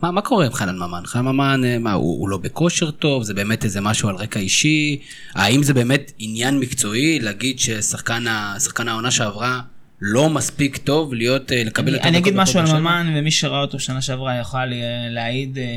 מה, 0.02 0.11
מה 0.11 0.21
קורה 0.21 0.47
עם 0.47 0.52
חנן 0.52 0.76
ממן? 0.76 1.02
חנן 1.07 1.25
ממן, 1.25 1.61
אה, 1.64 1.78
מה, 1.78 1.93
הוא, 1.93 2.21
הוא 2.21 2.28
לא 2.28 2.37
בכושר 2.37 2.90
טוב? 2.90 3.23
זה 3.23 3.35
באמת 3.35 3.64
איזה 3.64 3.81
משהו 3.81 4.09
על 4.09 4.16
רקע 4.16 4.40
אישי? 4.40 5.00
האם 5.35 5.62
זה 5.62 5.75
באמת 5.75 6.12
עניין 6.19 6.59
מקצועי 6.59 7.21
להגיד 7.21 7.59
ששחקן 7.59 8.88
העונה 8.88 9.11
שעברה 9.11 9.61
לא 10.00 10.30
מספיק 10.30 10.76
טוב 10.76 11.14
להיות, 11.14 11.52
אה, 11.52 11.64
לקבל 11.64 11.88
אני, 11.88 11.96
יותר 11.96 12.08
אני 12.08 12.18
אגיד 12.18 12.34
משהו 12.36 12.60
על? 12.60 12.80
ממן, 12.80 13.14
ומי 13.16 13.30
שראה 13.30 13.60
אותו 13.60 13.78
שנה 13.78 14.00
שעברה 14.02 14.36
יוכל 14.36 14.58
אה, 14.58 15.08
להעיד 15.10 15.58
אה, 15.58 15.62
אה, 15.62 15.68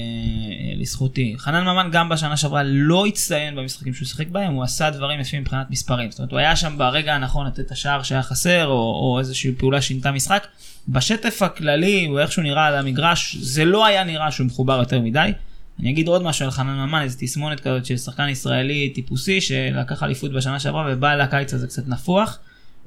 לזכותי. 0.76 1.36
חנן 1.38 1.64
ממן 1.64 1.90
גם 1.92 2.10
בשנה 2.10 2.38
שעברה 2.38 2.64
לא 2.64 3.06
הצטיין 3.06 3.56
במשחקים 3.56 3.94
שהוא 3.94 4.08
שיחק 4.08 4.28
בהם, 4.28 4.54
הוא 4.54 4.64
עשה 4.64 4.90
דברים 4.90 5.20
יפים 5.20 5.42
מבחינת 5.42 5.70
מספרים. 5.70 6.12
זאת 6.12 6.20
אומרת, 6.20 6.32
הוא 6.32 6.40
היה 6.40 6.56
שם 6.56 6.78
ברגע 6.78 7.16
הנכון 7.16 7.48
לתת 7.48 7.60
את 7.60 7.72
השער 7.72 8.04
שהיה 8.04 8.24
חסר, 8.24 8.68
או, 8.68 8.74
או 8.74 9.20
איזושהי 9.20 9.52
פעולה 9.58 9.82
שינתה 9.82 10.12
משחק. 10.12 10.48
בשטף 10.88 11.42
הכללי, 11.42 12.08
או 12.10 12.20
איך 12.20 12.32
שהוא 12.32 12.44
נראה 12.44 12.66
על 12.66 12.76
המגרש, 12.76 13.36
זה 13.36 13.66
לא 13.66 13.86
היה 13.86 14.04
נראה 14.04 14.32
שהוא 14.32 14.48
מחובר 14.48 14.78
יותר 14.80 15.00
מדי. 15.00 15.32
אני 15.80 15.90
אגיד 15.90 16.08
עוד 16.08 16.24
משהו 16.24 16.46
על 16.46 16.52
חנן 16.52 16.86
ממן, 16.86 17.02
איזו 17.02 17.18
תסמונת 17.20 17.60
כזאת 17.60 17.86
של 17.86 17.98
שחקן 17.98 18.30
ישראלי 18.30 18.90
טיפוסי 18.96 19.42
שלקח 19.42 20.04
אליפות 20.04 20.34
בשנה 20.34 20.60
שעברה 20.60 20.86
ובא 20.90 21.16
לקיץ 21.16 21.54
הזה 21.54 21.68
קצת 21.68 21.88
נפוח. 21.88 22.40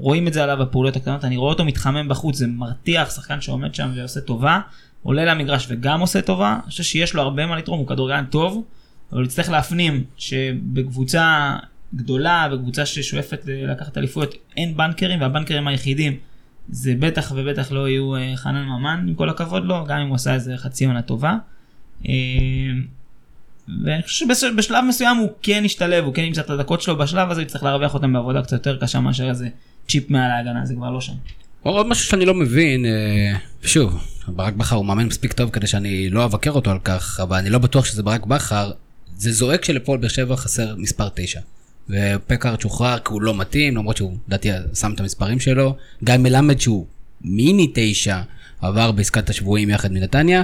רואים 0.03 0.29
את 0.29 0.33
זה 0.33 0.43
עליו 0.43 0.57
בפעולות 0.57 0.97
הקטנות, 0.97 1.25
אני 1.25 1.37
רואה 1.37 1.53
אותו 1.53 1.65
מתחמם 1.65 2.09
בחוץ, 2.09 2.37
זה 2.37 2.47
מרתיח, 2.47 3.11
שחקן 3.11 3.41
שעומד 3.41 3.75
שם 3.75 3.91
ועושה 3.95 4.21
טובה, 4.21 4.61
עולה 5.03 5.25
למגרש 5.25 5.67
וגם 5.69 6.01
עושה 6.01 6.23
טובה, 6.23 6.59
אני 6.63 6.71
חושב 6.71 6.83
שיש 6.83 7.15
לו 7.15 7.23
הרבה 7.23 7.47
מה 7.47 7.57
לתרום, 7.57 7.79
הוא 7.79 7.87
כדורגלן 7.87 8.25
טוב, 8.31 8.65
אבל 9.13 9.21
הוא 9.21 9.27
יצטרך 9.27 9.51
להפנים 9.51 10.05
שבקבוצה 10.17 11.57
גדולה, 11.95 12.49
בקבוצה 12.53 12.87
ששואפת 12.87 13.41
לקחת 13.47 13.99
אליפויות, 13.99 14.35
אין 14.57 14.77
בנקרים, 14.77 15.21
והבנקרים 15.21 15.69
היחידים 15.69 16.17
זה 16.69 16.95
בטח 16.99 17.33
ובטח 17.37 17.73
לא 17.73 17.89
יהיו 17.89 18.17
אה, 18.17 18.33
חנן 18.37 18.65
ממן, 18.65 19.05
עם 19.09 19.15
כל 19.15 19.29
הכבוד 19.29 19.65
לו, 19.65 19.85
גם 19.85 19.99
אם 19.99 20.07
הוא 20.07 20.15
עשה 20.15 20.35
איזה 20.35 20.57
חצי 20.57 20.85
עונה 20.85 21.03
טובה. 21.03 21.37
אה, 22.09 22.13
ואני 23.85 24.03
חושב 24.03 24.27
שבשלב 24.35 24.85
מסוים 24.89 25.17
הוא 25.17 25.29
כן 25.43 25.63
ישתלב, 25.65 26.05
הוא 26.05 26.15
כן 26.15 26.23
ימצא 26.23 26.41
את 26.41 26.51
הדקות 26.51 26.83
שלו, 26.83 26.97
בשלב 26.97 27.31
הזה 27.31 27.43
יצטרך 27.43 27.63
להרוויח 27.63 27.95
אותם 27.95 28.13
בעבודה 28.13 28.43
קצת 28.43 28.53
יותר 28.53 28.79
קשה 28.79 29.01
מאשר 29.01 29.29
איזה 29.29 29.49
צ'יפ 29.89 30.11
מעל 30.11 30.31
ההגנה, 30.31 30.67
זה 30.67 30.75
כבר 30.75 30.91
לא 30.91 31.01
שם. 31.01 31.13
עוד 31.63 31.87
משהו 31.87 32.05
שאני 32.05 32.25
לא 32.25 32.35
מבין, 32.35 32.85
אה, 32.87 33.39
שוב, 33.63 34.05
ברק 34.29 34.55
בכר 34.55 34.77
הוא 34.77 34.85
מאמן 34.85 35.07
מספיק 35.07 35.33
טוב 35.33 35.51
כדי 35.51 35.67
שאני 35.67 36.11
לא 36.11 36.25
אבקר 36.25 36.51
אותו 36.51 36.71
על 36.71 36.79
כך, 36.85 37.21
אבל 37.23 37.37
אני 37.37 37.51
לא 37.51 37.59
בטוח 37.59 37.85
שזה 37.85 38.03
ברק 38.03 38.27
בכר. 38.27 38.71
זה 39.17 39.33
זועק 39.33 39.65
שלפועל 39.65 39.99
באר 39.99 40.09
שבע 40.09 40.37
חסר 40.37 40.75
מספר 40.77 41.09
9. 41.15 41.41
ופקארט 41.91 42.61
שוחרר 42.61 42.99
כי 42.99 43.13
הוא 43.13 43.23
לא 43.23 43.35
מתאים, 43.35 43.77
למרות 43.77 43.97
שהוא, 43.97 44.17
לדעתי, 44.29 44.51
שם 44.75 44.93
את 44.95 45.01
המספרים 45.01 45.41
שלו. 45.41 45.77
גיא 46.05 46.17
מלמד 46.17 46.61
שהוא 46.61 46.87
מיני 47.21 47.71
9, 47.75 48.21
עבר 48.61 48.93
בעסקת 48.93 49.31
השבויים 49.31 49.71
יחד 49.71 49.93
מנתניה. 49.93 50.43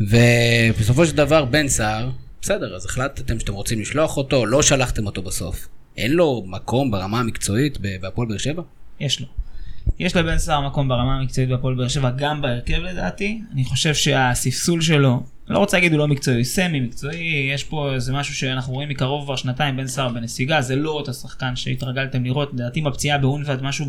ובסופו 0.00 1.06
של 1.06 1.16
דבר 1.16 1.44
בן 1.44 1.68
סער, 1.68 2.10
בסדר, 2.42 2.76
אז 2.76 2.86
החלטתם 2.86 3.40
שאתם 3.40 3.52
רוצים 3.52 3.80
לשלוח 3.80 4.16
אותו, 4.16 4.46
לא 4.46 4.62
שלחתם 4.62 5.06
אותו 5.06 5.22
בסוף. 5.22 5.68
אין 5.96 6.12
לו 6.12 6.44
מקום 6.46 6.90
ברמה 6.90 7.20
המקצועית 7.20 7.78
בהפועל 8.00 8.28
באר 8.28 8.38
שבע? 8.38 8.62
יש 9.00 9.20
לו. 9.20 9.26
יש 9.98 10.16
לבן 10.16 10.38
סער 10.38 10.66
מקום 10.66 10.88
ברמה 10.88 11.16
המקצועית 11.16 11.50
בהפועל 11.50 11.74
באר 11.74 11.88
שבע, 11.88 12.10
גם 12.10 12.42
בהרכב 12.42 12.78
לדעתי. 12.78 13.40
אני 13.52 13.64
חושב 13.64 13.94
שהספסול 13.94 14.80
שלו, 14.80 15.22
לא 15.48 15.58
רוצה 15.58 15.76
להגיד 15.76 15.92
הוא 15.92 15.98
לא 15.98 16.08
מקצועי, 16.08 16.44
סמי 16.44 16.80
מקצועי, 16.80 17.50
יש 17.54 17.64
פה 17.64 17.94
איזה 17.94 18.12
משהו 18.12 18.34
שאנחנו 18.34 18.72
רואים 18.72 18.88
מקרוב 18.88 19.24
כבר 19.24 19.36
שנתיים, 19.36 19.76
בן 19.76 19.86
סער 19.86 20.08
בנסיגה, 20.08 20.62
זה 20.62 20.76
לא 20.76 20.90
אותו 20.90 21.14
שחקן 21.14 21.56
שהתרגלתם 21.56 22.24
לראות, 22.24 22.54
לדעתי 22.54 22.80
בפציעה 22.80 23.18
באונבד, 23.18 23.62
משהו 23.62 23.86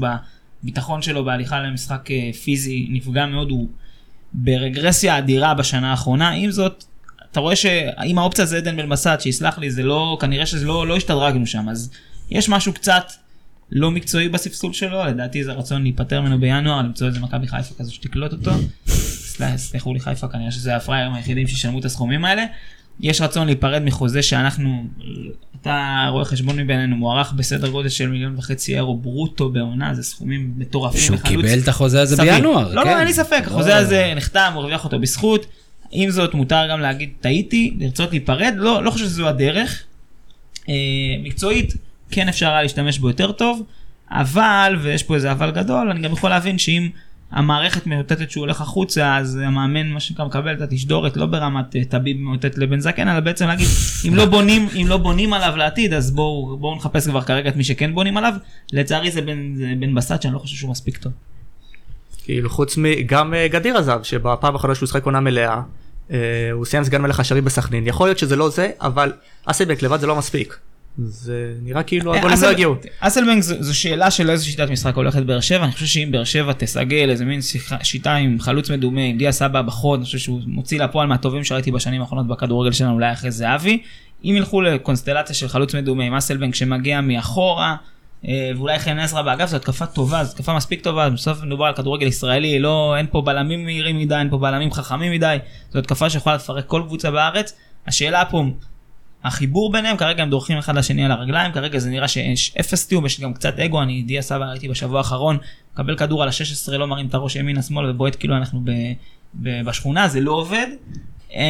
בביטחון 0.63 1.01
שלו 1.01 1.25
בהליכה 1.25 1.59
למשחק 1.59 2.11
אה, 2.11 2.33
פיזי 2.43 2.87
נפגע 2.89 3.25
מאוד, 3.25 3.49
הוא 3.49 3.69
ברגרסיה 4.33 5.17
אדירה 5.17 5.53
בשנה 5.53 5.91
האחרונה, 5.91 6.29
עם 6.29 6.51
זאת, 6.51 6.83
אתה 7.35 7.41
רואה 7.41 7.55
שאם 7.55 8.17
האופציה 8.19 8.45
זה 8.45 8.57
עדן 8.57 8.77
בן 8.77 8.89
בסט, 8.89 9.09
שיסלח 9.21 9.57
לי, 9.57 9.71
זה 9.71 9.83
לא, 9.83 10.17
כנראה 10.21 10.45
שזה 10.45 10.65
לא, 10.65 10.87
לא 10.87 10.95
השתדרגנו 10.97 11.47
שם, 11.47 11.69
אז 11.69 11.91
יש 12.31 12.49
משהו 12.49 12.73
קצת 12.73 13.11
לא 13.71 13.91
מקצועי 13.91 14.29
בספסול 14.29 14.73
שלו, 14.73 15.05
לדעתי 15.05 15.43
זה 15.43 15.53
רצון 15.53 15.81
להיפטר 15.83 16.21
ממנו 16.21 16.39
בינואר, 16.39 16.81
למצוא 16.81 17.07
איזה 17.07 17.19
מכבי 17.19 17.47
חיפה 17.47 17.73
כזו 17.79 17.93
שתקלוט 17.93 18.31
אותו. 18.31 18.51
סלח- 18.87 19.55
סלחו 19.55 19.93
לי 19.93 19.99
חיפה, 19.99 20.27
כנראה 20.27 20.51
שזה 20.51 20.75
הפראיירים 20.75 21.13
היחידים 21.13 21.47
שישלמו 21.47 21.79
את 21.79 21.85
הסכומים 21.85 22.25
האלה. 22.25 22.43
יש 22.99 23.21
רצון 23.21 23.45
להיפרד 23.47 23.81
מחוזה 23.83 24.23
שאנחנו, 24.23 24.83
אתה 25.61 26.07
רואה 26.11 26.25
חשבון 26.25 26.59
מבינינו, 26.59 26.95
מוערך 26.95 27.33
בסדר 27.33 27.69
גודל 27.69 27.89
של 27.89 28.07
מיליון 28.09 28.35
וחצי 28.37 28.75
אירו 28.75 28.97
ברוטו 28.97 29.49
בעונה, 29.49 29.93
זה 29.93 30.03
סכומים 30.03 30.53
מטורפים. 30.57 31.01
שהוא 31.01 31.17
קיבל 31.17 31.59
את 31.63 31.67
החוזה 31.67 32.01
הזה 32.01 32.15
סביר. 32.15 32.33
בינואר, 32.35 32.73
לא, 32.73 32.81
כן. 32.83 32.87
לא, 32.89 32.97
אין 32.99 33.07
לי 33.07 33.13
ספק, 33.13 33.41
לא. 33.47 33.51
החוזה 33.51 33.75
הזה 33.77 34.13
נחתם, 34.15 34.51
הוא 34.53 34.61
הרוויח 34.61 34.83
אותו 34.85 34.99
בזכות. 34.99 35.45
עם 35.91 36.09
זאת, 36.09 36.33
מותר 36.33 36.67
גם 36.69 36.79
להגיד, 36.79 37.09
טעיתי, 37.21 37.73
לרצות 37.79 38.11
להיפרד, 38.11 38.53
לא, 38.57 38.83
לא 38.83 38.91
חושב 38.91 39.05
שזו 39.05 39.27
הדרך. 39.27 39.83
אה, 40.69 40.73
מקצועית, 41.23 41.73
כן 42.11 42.29
אפשר 42.29 42.49
היה 42.49 42.61
להשתמש 42.61 42.99
בו 42.99 43.07
יותר 43.07 43.31
טוב, 43.31 43.63
אבל, 44.11 44.77
ויש 44.81 45.03
פה 45.03 45.15
איזה 45.15 45.31
אבל 45.31 45.51
גדול, 45.51 45.89
אני 45.89 46.01
גם 46.01 46.11
יכול 46.13 46.29
להבין 46.29 46.57
שאם 46.57 46.89
המערכת 47.31 47.87
מאותתת 47.87 48.31
שהוא 48.31 48.41
הולך 48.41 48.61
החוצה, 48.61 49.17
אז 49.17 49.35
המאמן, 49.35 49.87
מה 49.87 49.99
שנקרא, 49.99 50.25
מקבל 50.25 50.53
את 50.53 50.61
התשדורת, 50.61 51.17
לא 51.17 51.25
ברמת 51.25 51.75
אה, 51.75 51.85
טביב 51.85 52.17
מאותת 52.17 52.57
לבן 52.57 52.79
זקן, 52.79 53.07
אלא 53.07 53.19
בעצם 53.19 53.47
להגיד, 53.47 53.67
אם 54.07 54.15
לא 54.15 54.25
בונים, 54.25 54.67
אם 54.81 54.85
לא 54.87 54.97
בונים 54.97 55.33
עליו 55.33 55.57
לעתיד, 55.57 55.93
אז 55.93 56.11
בואו 56.11 56.57
בואו 56.57 56.75
נחפש 56.75 57.07
כבר 57.07 57.21
כרגע 57.21 57.49
את 57.49 57.55
מי 57.55 57.63
שכן 57.63 57.95
בונים 57.95 58.17
עליו. 58.17 58.33
לצערי 58.73 59.11
זה 59.11 59.21
בן, 59.21 59.55
זה 59.55 59.73
בן 59.79 59.95
בסט, 59.95 60.21
שאני 60.21 60.33
לא 60.33 60.39
חושב 60.39 60.55
שהוא 60.55 60.71
מספיק 60.71 60.97
טוב. 60.97 61.13
כאילו 62.25 62.49
חוץ 62.49 62.77
מ... 62.77 62.85
גם 63.05 63.33
אה, 63.33 63.47
גדיר 63.47 63.77
עזב, 63.77 63.99
שבפעם 64.03 64.53
האחרונה 64.53 64.75
שהוא 64.75 64.87
שחק 64.87 65.05
עונה 65.05 65.19
מלאה, 65.19 65.61
אה, 66.11 66.17
הוא 66.51 66.65
סיים 66.65 66.83
סגן 66.83 67.01
מלך 67.01 67.19
השערים 67.19 67.45
בסכנין. 67.45 67.87
יכול 67.87 68.07
להיות 68.07 68.17
שזה 68.17 68.35
לא 68.35 68.49
זה, 68.49 68.69
אבל 68.81 69.13
אסלבק 69.45 69.81
לבד 69.81 69.99
זה 69.99 70.07
לא 70.07 70.15
מספיק. 70.15 70.57
זה 70.97 71.53
נראה 71.63 71.83
כאילו 71.83 72.15
הגולים 72.15 72.37
לא 72.41 72.47
הגיעו. 72.47 72.75
אסלבנק 72.99 73.43
זו, 73.43 73.79
שאלה 73.79 74.11
של 74.11 74.29
איזה 74.29 74.45
שיטת 74.45 74.69
משחק 74.69 74.95
הולכת 74.95 75.23
באר 75.23 75.39
שבע, 75.39 75.63
אני 75.63 75.71
חושב 75.71 75.85
שאם 75.85 76.09
באר 76.11 76.23
שבע 76.23 76.53
תסגל 76.53 77.09
איזה 77.09 77.25
מין 77.25 77.39
שיטה 77.83 78.15
עם 78.15 78.39
חלוץ 78.39 78.69
מדומה, 78.69 79.01
עם 79.01 79.17
דיה 79.17 79.31
סבא 79.31 79.61
בחוד, 79.61 79.99
אני 79.99 80.05
חושב 80.05 80.17
שהוא 80.17 80.41
מוציא 80.45 80.79
לפועל 80.79 81.07
מהטובים 81.07 81.43
שראיתי 81.43 81.71
בשנים 81.71 82.01
האחרונות 82.01 82.27
בכדורגל 82.27 82.71
שלנו, 82.71 82.93
אולי 82.93 83.11
אחרי 83.11 83.31
זהבי. 83.31 83.81
אם 84.23 84.33
ילכו 84.37 84.61
לקונסטלציה 84.61 85.35
של 85.35 85.47
חלוץ 85.47 85.75
מדומה 85.75 86.03
עם 86.03 86.13
אסלבנק 86.13 86.55
שמגיע 86.55 87.01
מאחורה, 87.01 87.69
אה, 87.69 87.75
ואולי 88.55 88.79
חן 88.79 88.99
עזרא 88.99 89.21
באגף, 89.21 89.49
זו 89.49 89.55
התקפה 89.55 89.85
טובה, 89.85 90.23
זו 90.23 90.31
התקפה 90.31 90.53
מספיק 90.53 90.81
טובה, 90.81 91.09
בסוף 91.09 91.43
מדובר 91.43 91.65
על 91.65 91.73
כדורגל 91.73 92.07
ישראלי, 92.07 92.59
לא, 92.59 92.95
אין 92.97 93.05
פה 93.11 93.21
בלמים 93.21 93.65
מהירים 93.65 93.97
מדי, 93.97 94.15
אין 94.15 94.29
פה 94.29 94.37
בלמים 94.37 94.71
חכמים 94.71 95.11
מדי, 95.11 95.37
זו 95.71 95.79
התקפה 95.79 96.09
שיכולה 96.09 96.35
לפרק 96.35 96.65
כל 96.67 96.81
קבוצה 96.85 97.11
בארץ. 97.11 97.53
השאלה 97.87 98.25
פה, 98.25 98.43
החיבור 99.23 99.71
ביניהם, 99.71 99.97
כרגע 99.97 100.23
הם 100.23 100.29
דורכים 100.29 100.57
אחד 100.57 100.75
לשני 100.75 101.05
על 101.05 101.11
הרגליים, 101.11 101.51
כרגע 101.51 101.79
זה 101.79 101.89
נראה 101.89 102.07
שיש 102.07 102.55
אפס 102.59 102.87
תיאום, 102.87 103.05
יש 103.05 103.19
גם 103.19 103.33
קצת 103.33 103.59
אגו, 103.59 103.81
אני 103.81 104.01
דיה 104.01 104.21
סבא 104.21 104.45
ראיתי 104.45 104.67
בשבוע 104.67 104.97
האחרון, 104.97 105.37
מקבל 105.73 105.97
כדור 105.97 106.23
על 106.23 106.29
ה-16, 106.29 106.71
לא 106.71 106.87
מרים 106.87 107.07
את 107.07 107.13
הראש 107.13 107.35
ימינה 107.35 107.61
שמאלה 107.61 107.91
ובועט 107.91 108.15
כאילו 108.19 108.37
אנחנו 108.37 108.61
ב, 108.63 108.71
ב, 109.33 109.61
בשכונה, 109.61 110.07
זה 110.07 110.19
לא 110.19 110.31
עובד. 110.31 110.67
אה, 111.35 111.41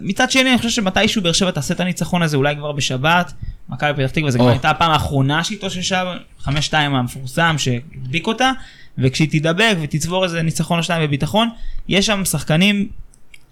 מצד 0.00 0.30
שני 0.30 0.50
אני 0.50 0.58
חושב 0.58 0.70
שמתישהו 0.70 1.22
באר 1.22 1.32
שבע 1.32 1.50
תעשה 1.50 1.74
את 1.74 1.80
הניצחון 1.80 2.22
הזה 2.22 2.36
אולי 2.36 2.56
כבר 2.56 2.72
בשבת, 2.72 3.32
מכבי 3.68 3.92
פתח 3.94 4.10
תקווה 4.10 4.30
זה 4.30 4.38
כבר. 4.38 4.48
הייתה 4.48 4.70
הפעם 4.70 4.90
האחרונה 4.90 5.44
שהיא 5.44 5.58
התאוששה, 5.58 6.14
5-2 6.44 6.48
המפורסם 6.72 7.54
שהדביק 7.58 8.26
אותה, 8.26 8.50
וכשהיא 8.98 9.28
תדבק 9.30 9.76
ותצבור 9.80 10.24
איזה 10.24 10.42
ניצחון 10.42 10.78
או 10.78 10.82
שניים 10.82 11.02
בביטחון, 11.02 11.48
יש 11.88 12.06
שם 12.06 12.24
שחקנים 12.24 12.88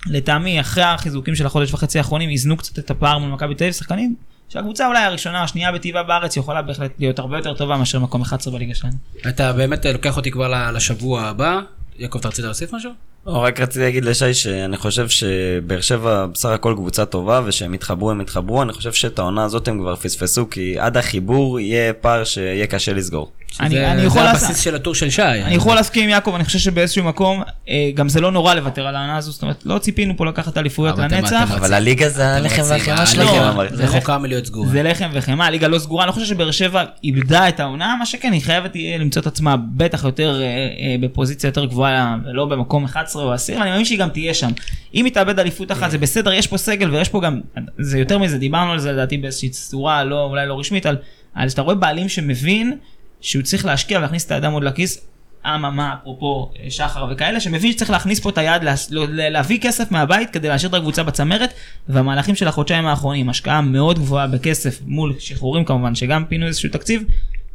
לטעמי 0.07 0.61
אחרי 0.61 0.85
החיזוקים 0.85 1.35
של 1.35 1.47
החודש 1.47 1.75
וחצי 1.75 1.99
האחרונים 1.99 2.31
איזנו 2.31 2.57
קצת 2.57 2.78
את 2.78 2.90
הפער 2.90 3.19
מול 3.19 3.31
מכבי 3.31 3.54
תל 3.54 3.64
אביב 3.64 3.75
שחקנים 3.75 4.14
שהקבוצה 4.49 4.87
אולי 4.87 5.04
הראשונה 5.04 5.38
או 5.38 5.45
השנייה 5.45 5.73
בטבעה 5.73 6.02
בארץ 6.02 6.37
יכולה 6.37 6.62
בהחלט 6.62 6.90
להיות 6.99 7.19
הרבה 7.19 7.37
יותר 7.37 7.54
טובה 7.54 7.76
מאשר 7.76 8.00
מקום 8.00 8.23
11 8.23 8.52
בליגה 8.52 8.75
שלנו. 8.75 8.95
אתה 9.28 9.52
באמת 9.52 9.87
לוקח 9.87 10.16
אותי 10.16 10.31
כבר 10.31 10.71
לשבוע 10.73 11.23
הבא. 11.23 11.61
יעקב, 11.99 12.19
אתה 12.19 12.28
רצית 12.28 12.45
להוסיף 12.45 12.75
משהו? 12.75 12.90
לא, 13.26 13.33
רק 13.33 13.61
רציתי 13.61 13.85
להגיד 13.85 14.05
לשי 14.05 14.35
שאני 14.35 14.76
חושב 14.76 15.09
שבאר 15.09 15.81
שבע 15.81 16.26
בסך 16.26 16.49
הכל 16.49 16.75
קבוצה 16.76 17.05
טובה 17.05 17.41
ושהם 17.45 17.75
יתחברו 17.75 18.11
הם 18.11 18.21
יתחברו, 18.21 18.62
אני 18.62 18.73
חושב 18.73 18.93
שאת 18.93 19.19
העונה 19.19 19.45
הזאת 19.45 19.69
הם 19.69 19.79
כבר 19.79 19.97
פספסו 19.97 20.50
כי 20.50 20.79
עד 20.79 20.97
החיבור 20.97 21.61
יהיה 21.61 21.93
פער 21.93 22.25
שיהיה 22.25 22.67
קשה 22.67 22.93
לסגור. 22.93 23.33
אני- 23.61 23.71
שזה- 23.75 23.92
אני 23.92 24.02
יכול 24.02 24.23
הבסיס 24.23 24.59
של 24.61 24.75
הטור 24.75 24.94
של 24.94 25.11
שי. 25.11 25.23
אני 25.23 25.54
יכול 25.54 25.75
להסכים 25.75 26.02
עם 26.04 26.09
יעקב 26.09 26.35
אני 26.35 26.44
חושב 26.44 26.59
שבאיזשהו 26.59 27.04
מקום 27.04 27.42
אה, 27.68 27.90
גם 27.94 28.09
זה 28.09 28.21
לא 28.21 28.32
נורא 28.32 28.54
לוותר 28.54 28.87
על 28.87 28.97
העונה 28.97 29.16
הזו 29.16 29.32
זאת 29.32 29.42
אומרת 29.42 29.62
לא 29.64 29.78
ציפינו 29.78 30.16
פה 30.16 30.26
לקחת 30.26 30.59
אליפויות 30.59 30.99
לנצח. 30.99 31.42
אתם 31.44 31.52
אבל 31.52 31.75
הליגה 31.75 32.09
זה 32.09 32.28
הלחם 32.28 32.62
והחמאה 32.68 33.06
של 33.06 33.21
הליגה, 33.21 33.32
הליגה. 33.32 33.50
אבל- 33.50 33.61
אמרתי. 33.66 33.76
זה 33.76 33.85
רחוקה 33.85 34.18
מלהיות 34.18 34.47
סגורה. 34.47 34.68
זה 34.68 34.82
לחם 34.82 35.11
וחמאה, 35.12 35.47
הליגה 35.47 35.68
לא 35.68 35.78
סגורה, 35.78 36.02
אני 36.04 36.09
לא 36.09 36.12
חושב 36.12 36.26
שבאר 36.26 36.50
שבע 36.50 36.85
איבדה 37.04 37.49
את 37.49 37.61
העונה, 37.61 37.97
מה 37.99 38.06
שכן, 38.06 38.32
היא 38.32 38.42
חייבת 38.42 38.73
תהיה 38.73 38.99
למצוא 38.99 39.23
את 39.23 39.26
עצמה 39.26 39.56
בטח 39.76 40.04
יותר 40.04 40.40
אה, 40.42 40.47
אה, 40.47 40.97
בפוזיציה 41.00 41.49
יותר 41.49 41.64
גבוהה, 41.64 42.16
ולא 42.26 42.44
במקום 42.47 42.85
11 42.85 43.23
או 43.23 43.32
10, 43.32 43.52
אני 43.62 43.71
מאמין 43.71 43.85
שהיא 43.85 43.99
גם 43.99 44.09
תהיה 44.09 44.35
שם. 44.35 44.50
אם 44.94 45.04
היא 45.04 45.12
תאבד 45.14 45.38
אליפות 45.38 45.73
אחת 45.73 45.90
זה 45.90 45.99
בסדר, 45.99 46.32
יש 46.32 46.47
פה 46.47 46.56
סגל 46.59 46.90
ויש 46.94 47.09
פה 47.09 47.21
גם, 47.21 47.40
זה 47.78 47.99
יותר 47.99 48.18
מזה, 48.18 48.38
דיברנו 48.38 48.73
על 48.73 48.78
זה 48.78 48.92
לדעתי 48.92 49.16
באיזושהי 49.16 49.49
צורה, 49.49 50.04
לא, 50.04 50.25
אולי 50.25 50.47
לא 50.47 50.59
רשמית, 50.59 50.87
על, 50.87 50.97
על 51.35 51.49
שאתה 51.49 51.62
רואה 51.62 51.75
בעלים 51.75 52.09
שמבין 52.09 52.76
שהוא 53.23 53.43
צריך 53.43 53.64
להשקיע 53.64 53.99
ולהכניס 53.99 54.26
את 54.26 54.31
הידם 54.31 54.52
עוד 54.52 54.64
לכיס. 54.64 55.00
אממה, 55.47 55.95
אפרופו 56.02 56.50
אה, 56.64 56.71
שחר 56.71 57.07
וכאלה, 57.11 57.41
שמבין 57.41 57.73
שצריך 57.73 57.91
להכניס 57.91 58.21
פה 58.21 58.31
את 58.31 58.38
היד, 58.38 58.62
לה, 58.64 58.75
לה- 58.91 59.31
להביא 59.31 59.59
כסף 59.61 59.91
מהבית 59.91 60.31
כדי 60.31 60.49
להשאיר 60.49 60.69
את 60.71 60.75
הקבוצה 60.75 61.02
בצמרת, 61.02 61.52
והמהלכים 61.88 62.35
של 62.35 62.49
החודשיים 62.49 62.87
האחרונים, 62.87 63.29
השקעה 63.29 63.61
מאוד 63.61 63.99
גבוהה 63.99 64.26
בכסף 64.26 64.81
מול 64.87 65.14
שחרורים 65.19 65.64
כמובן, 65.64 65.95
שגם 65.95 66.25
פינו 66.29 66.47
איזשהו 66.47 66.69
תקציב, 66.71 67.02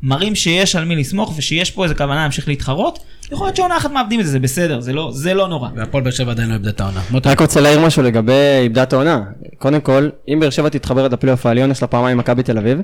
מראים 0.04 0.36
שיש 0.36 0.76
על 0.76 0.86
מי 0.86 0.96
לסמוך 0.96 1.34
ושיש 1.38 1.72
פה 1.72 1.84
איזה 1.84 1.96
כוונה 1.96 2.16
להמשיך 2.22 2.48
להתחרות, 2.48 3.00
יכול 3.32 3.48
להיות 3.48 3.56
שעונה 3.56 3.78
אחת 3.78 3.92
מאבדים 3.92 4.20
את 4.20 4.26
זה, 4.26 4.32
זה 4.32 4.40
בסדר, 4.40 4.80
זה 4.80 4.94
לא, 4.94 5.12
זה 5.14 5.34
לא 5.34 5.48
נורא. 5.48 5.70
והפועל 5.76 6.04
באר 6.04 6.12
שבע 6.12 6.32
עדיין 6.32 6.50
לא 6.50 6.54
איבדה 6.54 6.70
את 6.70 6.82
העונה. 6.82 7.02
רק 7.26 7.42
רוצה 7.42 7.62
להעיר 7.62 7.80
משהו 7.80 8.04
לגבי 8.04 8.34
עמדת 8.66 8.94
העונה. 8.94 9.22
קודם 9.58 9.82
כל, 9.82 10.10
אם 10.28 10.40
באר 10.40 10.50
שבע 10.50 10.70
תתחבר 10.70 11.06
את 11.06 11.14
הפלייאוף 11.14 11.46
העליון, 11.46 11.72
יש 11.72 11.82
לה 11.82 11.88
פעמיים 11.88 12.18
מכבי 12.18 12.44
תל 12.44 12.58
אביב. 12.58 12.80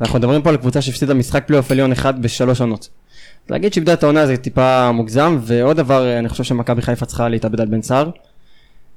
ואנחנו 0.00 0.18
מדברים 0.18 0.42
פה 0.42 0.50
על 0.50 0.56
קבוצה 0.56 0.82
שהפסידה 0.82 1.14
משחק 1.14 1.44
פלייאוף 1.46 1.70
עליון 1.70 1.92
אחד 1.92 2.22
בשלוש 2.22 2.60
עונות. 2.60 2.88
להגיד 3.50 3.72
שאיבדה 3.72 3.92
את 3.92 4.02
העונה 4.02 4.26
זה 4.26 4.36
טיפה 4.36 4.92
מוגזם, 4.92 5.38
ועוד 5.42 5.76
דבר, 5.76 6.18
אני 6.18 6.28
חושב 6.28 6.44
שמכבי 6.44 6.82
חיפה 6.82 7.06
צריכה 7.06 7.28
להתאבד 7.28 7.60
על 7.60 7.66
בן 7.66 7.82
סער. 7.82 8.10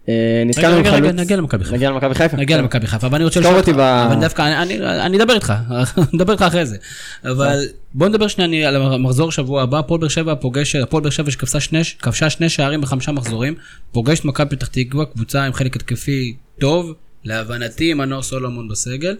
אה, 0.09 0.13
רגע, 0.39 0.49
נתקלנו 0.49 0.77
עם 0.77 0.83
חלוץ... 0.85 1.11
נגיע 1.19 1.37
למכבי 1.37 1.63
חיפה. 1.63 1.75
נגיע 1.75 1.89
למכבי 1.89 2.15
חיפה? 2.15 2.37
נגיע 2.37 2.57
למכבי 2.57 2.87
חיפה, 2.87 3.07
אבל 3.07 3.15
אני 3.15 3.23
רוצה 3.23 3.39
לשאול 3.39 3.55
אותך, 3.57 3.69
אבל 3.69 4.21
דווקא 4.21 4.61
אני- 4.61 5.17
אדבר 5.21 5.33
איתך, 5.33 5.53
נדבר 6.13 6.33
איתך 6.33 6.41
אחרי 6.41 6.65
זה. 6.65 6.77
אבל 7.25 7.59
בוא 7.93 8.07
נדבר 8.07 8.27
שנייה 8.27 8.67
על 8.69 8.75
המחזור 8.75 9.31
שבוע 9.31 9.63
הבא, 9.63 9.79
הפועל 9.79 9.99
באר 10.01 10.09
שבע 10.09 10.35
פוגש, 10.35 10.75
הפועל 10.75 11.03
באר 11.03 11.11
שבע 11.11 11.31
שכבשה 11.31 12.29
שני- 12.29 12.49
שערים 12.49 12.81
בחמישה 12.81 13.11
מחזורים, 13.11 13.53
פוגשת 13.91 14.25
מכבי 14.25 14.55
פתח 14.55 14.67
תקווה, 14.67 15.05
קבוצה 15.05 15.43
עם 15.45 15.53
חלק 15.53 15.75
התקפי 15.75 16.35
טוב, 16.59 16.93
להבנתי 17.23 17.93
מנור 17.93 18.21
סולומון 18.21 18.67
בסגל, 18.67 19.15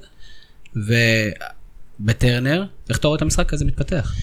ובטרנר, 2.04 2.66
איך 2.90 2.98
אתה 2.98 3.08
רואה 3.08 3.18
את 3.18 3.22
המשחק 3.22 3.54
הזה 3.54 3.66
מתפתח? 3.66 4.16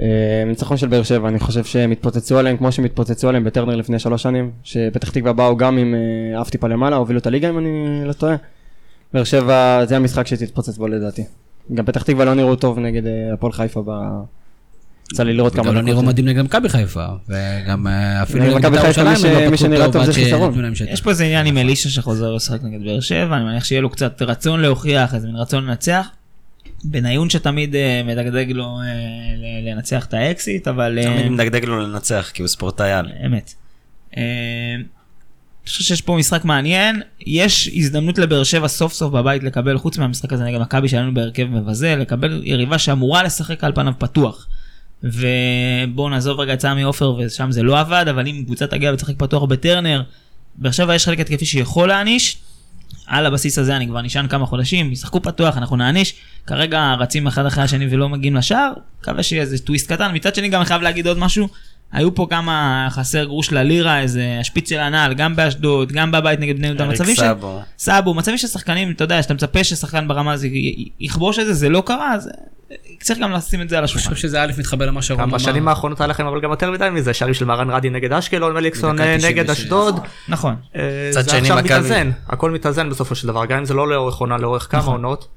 אה, 0.00 0.44
ניצחון 0.46 0.76
של 0.76 0.88
באר 0.88 1.02
שבע, 1.02 1.28
אני 1.28 1.38
חושב 1.38 1.64
שהם 1.64 1.90
התפוצצו 1.90 2.38
עליהם 2.38 2.56
כמו 2.56 2.72
שהם 2.72 2.84
התפוצצו 2.84 3.28
עליהם 3.28 3.44
בטרנר 3.44 3.76
לפני 3.76 3.98
שלוש 3.98 4.22
שנים, 4.22 4.50
שפתח 4.62 5.10
תקווה 5.10 5.32
באו 5.32 5.56
גם 5.56 5.78
עם 5.78 5.94
אה, 5.94 6.40
אף 6.40 6.50
טיפה 6.50 6.68
למעלה, 6.68 6.96
הובילו 6.96 7.18
את 7.18 7.26
הליגה 7.26 7.48
אם 7.48 7.58
אני 7.58 8.02
לא 8.04 8.12
טועה. 8.12 8.36
באר 9.14 9.24
שבע 9.24 9.84
זה 9.84 9.96
המשחק 9.96 10.26
שתתפוצץ 10.26 10.76
בו 10.76 10.88
לדעתי. 10.88 11.24
גם 11.74 11.84
פתח 11.84 12.02
תקווה 12.02 12.24
לא 12.24 12.34
נראו 12.34 12.56
טוב 12.56 12.78
נגד 12.78 13.06
אה, 13.06 13.32
הפועל 13.32 13.52
חיפה 13.52 13.82
ב... 13.86 13.90
יצא 15.12 15.22
לי 15.22 15.32
לראות 15.32 15.54
כמה 15.54 15.64
גם 15.64 15.74
לא 15.74 15.80
דקות. 15.80 15.88
נראו 15.88 16.02
מדהים 16.02 16.28
נגד 16.28 16.42
מכבי 16.42 16.68
חיפה, 16.68 17.04
וגם 17.28 17.86
אפילו 18.22 18.44
נגד 18.44 18.56
מכבי 18.56 18.76
בית"ר 18.76 18.92
חיפה, 18.92 19.28
מי 19.44 19.50
לא 19.50 19.56
שנראה 19.56 19.92
טוב 19.92 20.04
זה 20.04 20.12
חיסרון. 20.12 20.72
יש 20.90 21.00
פה 21.00 21.10
איזה 21.10 21.24
עניין 21.24 21.46
עם 21.46 21.58
אלישע 21.58 21.88
שחוזר 21.88 22.32
לשחק 22.32 22.62
נגד 22.62 22.84
באר 22.84 23.00
שבע, 23.00 23.36
אני 23.36 23.44
מניח 23.44 23.64
שיהיה 23.64 23.80
לו 23.80 23.90
קצת 23.90 24.22
רצון 24.22 24.60
להוכיח, 24.60 25.14
איזה 25.14 25.26
מין 25.26 25.36
רצון 25.36 25.64
לנצח. 25.64 26.06
בניון 26.84 27.30
שתמיד 27.30 27.76
אה, 27.76 28.02
מדגדג 28.04 28.50
לו 28.50 28.64
אה, 28.64 29.72
לנצח 29.72 30.06
את 30.06 30.14
האקסיט, 30.14 30.68
אבל... 30.68 30.98
אה, 30.98 31.04
תמיד 31.04 31.28
מדגדג 31.28 31.64
לו 31.64 31.80
לנצח, 31.80 32.30
כי 32.34 32.42
הוא 32.42 32.48
ספורטאי 32.48 32.92
על. 32.92 33.12
אמת. 33.26 33.54
אני 34.16 35.70
חושב 35.70 35.84
שיש 35.84 36.00
פה 36.00 36.16
משחק 36.16 36.44
מעניין, 36.44 37.02
יש 37.26 37.70
הזדמנות 37.76 38.18
לבאר 38.18 38.44
שבע 38.44 38.68
סוף 38.68 38.92
סוף 38.92 39.12
בבית 39.12 39.42
לקבל, 39.42 39.78
חוץ 39.78 39.98
מהמשחק 39.98 40.32
הזה 40.32 40.44
נגד 40.44 40.60
מכבי 40.60 40.88
שלנו 40.88 41.14
בהרכב 41.14 41.44
מבזה, 41.44 41.96
לקבל 41.96 42.42
יריבה 42.44 42.78
שאמורה 42.78 43.22
לשחק 43.22 43.64
על 43.64 43.72
פניו 43.74 43.92
פתוח. 43.98 44.46
ובואו 45.02 46.08
נעזוב 46.08 46.40
רגע 46.40 46.54
את 46.54 46.60
סמי 46.60 46.82
עופר 46.82 47.14
ושם 47.14 47.50
זה 47.50 47.62
לא 47.62 47.80
עבד, 47.80 48.04
אבל 48.10 48.26
אם 48.26 48.42
קבוצה 48.44 48.66
תגיע 48.66 48.92
ותשחק 48.92 49.14
פתוח 49.18 49.42
בטרנר, 49.42 50.02
באר 50.56 50.70
שבע 50.70 50.94
יש 50.94 51.04
חלק 51.04 51.20
התקפי 51.20 51.44
שיכול 51.44 51.88
להעניש. 51.88 52.36
על 53.06 53.26
הבסיס 53.26 53.58
הזה 53.58 53.76
אני 53.76 53.86
כבר 53.86 54.02
נשען 54.02 54.28
כמה 54.28 54.46
חודשים, 54.46 54.92
ישחקו 54.92 55.22
פתוח, 55.22 55.56
אנחנו 55.56 55.76
נעניש. 55.76 56.14
כרגע 56.46 56.94
רצים 56.98 57.26
אחד 57.26 57.46
אחרי 57.46 57.64
השני 57.64 57.86
ולא 57.90 58.08
מגיעים 58.08 58.36
לשער, 58.36 58.72
מקווה 59.00 59.22
שיהיה 59.22 59.42
איזה 59.42 59.58
טוויסט 59.58 59.92
קטן. 59.92 60.14
מצד 60.14 60.34
שני 60.34 60.48
גם 60.48 60.60
אני 60.60 60.66
חייב 60.66 60.82
להגיד 60.82 61.06
עוד 61.06 61.18
משהו, 61.18 61.48
היו 61.94 62.14
פה 62.14 62.26
כמה 62.30 62.88
חסר 62.90 63.24
גרוש 63.24 63.52
ללירה, 63.52 64.00
איזה 64.00 64.36
השפיץ 64.40 64.68
של 64.68 64.78
הנעל, 64.78 65.14
גם 65.14 65.36
באשדוד, 65.36 65.92
גם 65.92 66.10
בבית 66.12 66.40
נגד 66.40 66.56
בני 66.56 66.66
יהודה, 66.66 66.84
אריק 66.84 67.00
מצבים 67.00 67.16
של... 67.16 67.22
סאבו. 67.22 67.62
סאבו, 67.78 68.14
מצבים 68.14 68.38
של 68.38 68.46
שחקנים, 68.46 68.90
אתה 68.90 69.04
יודע, 69.04 69.22
שאתה 69.22 69.34
מצפה 69.34 69.64
ששחקן 69.64 70.08
ברמה 70.08 70.32
הזו 70.32 70.46
יכבוש 71.00 71.38
את 71.38 71.46
זה, 71.46 71.54
זה 71.54 71.68
לא 71.68 71.82
קרה, 71.86 72.14
אז 72.14 72.28
אה, 72.70 72.76
צריך 73.00 73.18
גם 73.18 73.32
לשים 73.32 73.62
את 73.62 73.68
זה 73.68 73.76
על 73.76 73.80
אני 73.80 73.84
השולחן. 73.84 74.10
חושב 74.10 74.28
שזה 74.28 74.42
א' 74.42 74.52
מתחבר 74.58 74.86
למה 74.86 75.02
שרון 75.02 75.20
גם 75.20 75.28
אמר. 75.28 75.38
בשנים 75.38 75.68
האחרונות 75.68 76.00
היה 76.00 76.06
לכם 76.06 76.26
אבל 76.26 76.40
גם 76.40 76.50
יותר 76.50 76.70
מדי 76.70 76.88
מזה, 76.92 77.14
שערים 77.14 77.34
של 77.34 77.44
מרן 77.44 77.70
רדי 77.70 77.90
נגד 77.90 78.12
אשקלון, 78.12 78.54
מליקסון 78.54 78.96
בדקה 78.96 79.16
96. 79.16 79.30
נגד 79.30 79.50
אשדוד. 79.50 80.00
נכון. 80.28 80.54
אה, 80.76 80.80
זה 81.10 81.20
עכשיו. 81.20 81.56
מתאזן, 81.56 82.10
הכל 82.28 82.50
מתאזן 82.50 82.90
בסופו 82.90 83.14
של 83.14 83.26
דבר, 83.26 83.46
גם 83.46 83.58
אם 83.58 83.64
זה 83.64 83.74
לא 83.74 83.88
לאורך 83.88 84.16
עונה, 84.16 84.36
לאורך 84.38 84.66
כמה 84.70 84.84
עונות. 84.84 85.28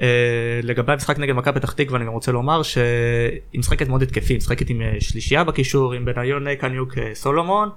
אה, 0.00 0.60
לגבי 0.62 0.92
המשחק 0.92 1.18
נגד 1.18 1.34
מכבי 1.34 1.60
פתח 1.60 1.72
תקווה 1.72 1.98
אני 1.98 2.06
גם 2.06 2.12
רוצה 2.12 2.32
לומר 2.32 2.62
שהיא 2.62 3.58
משחקת 3.58 3.88
מאוד 3.88 4.02
התקפי, 4.02 4.32
היא 4.32 4.38
משחקת 4.38 4.70
עם 4.70 4.82
אה, 4.82 4.96
שלישייה 5.00 5.44
בקישור, 5.44 5.92
עם 5.92 6.04
בניון 6.04 6.54
קניוק 6.54 6.98
אה, 6.98 7.14
סולומון. 7.14 7.68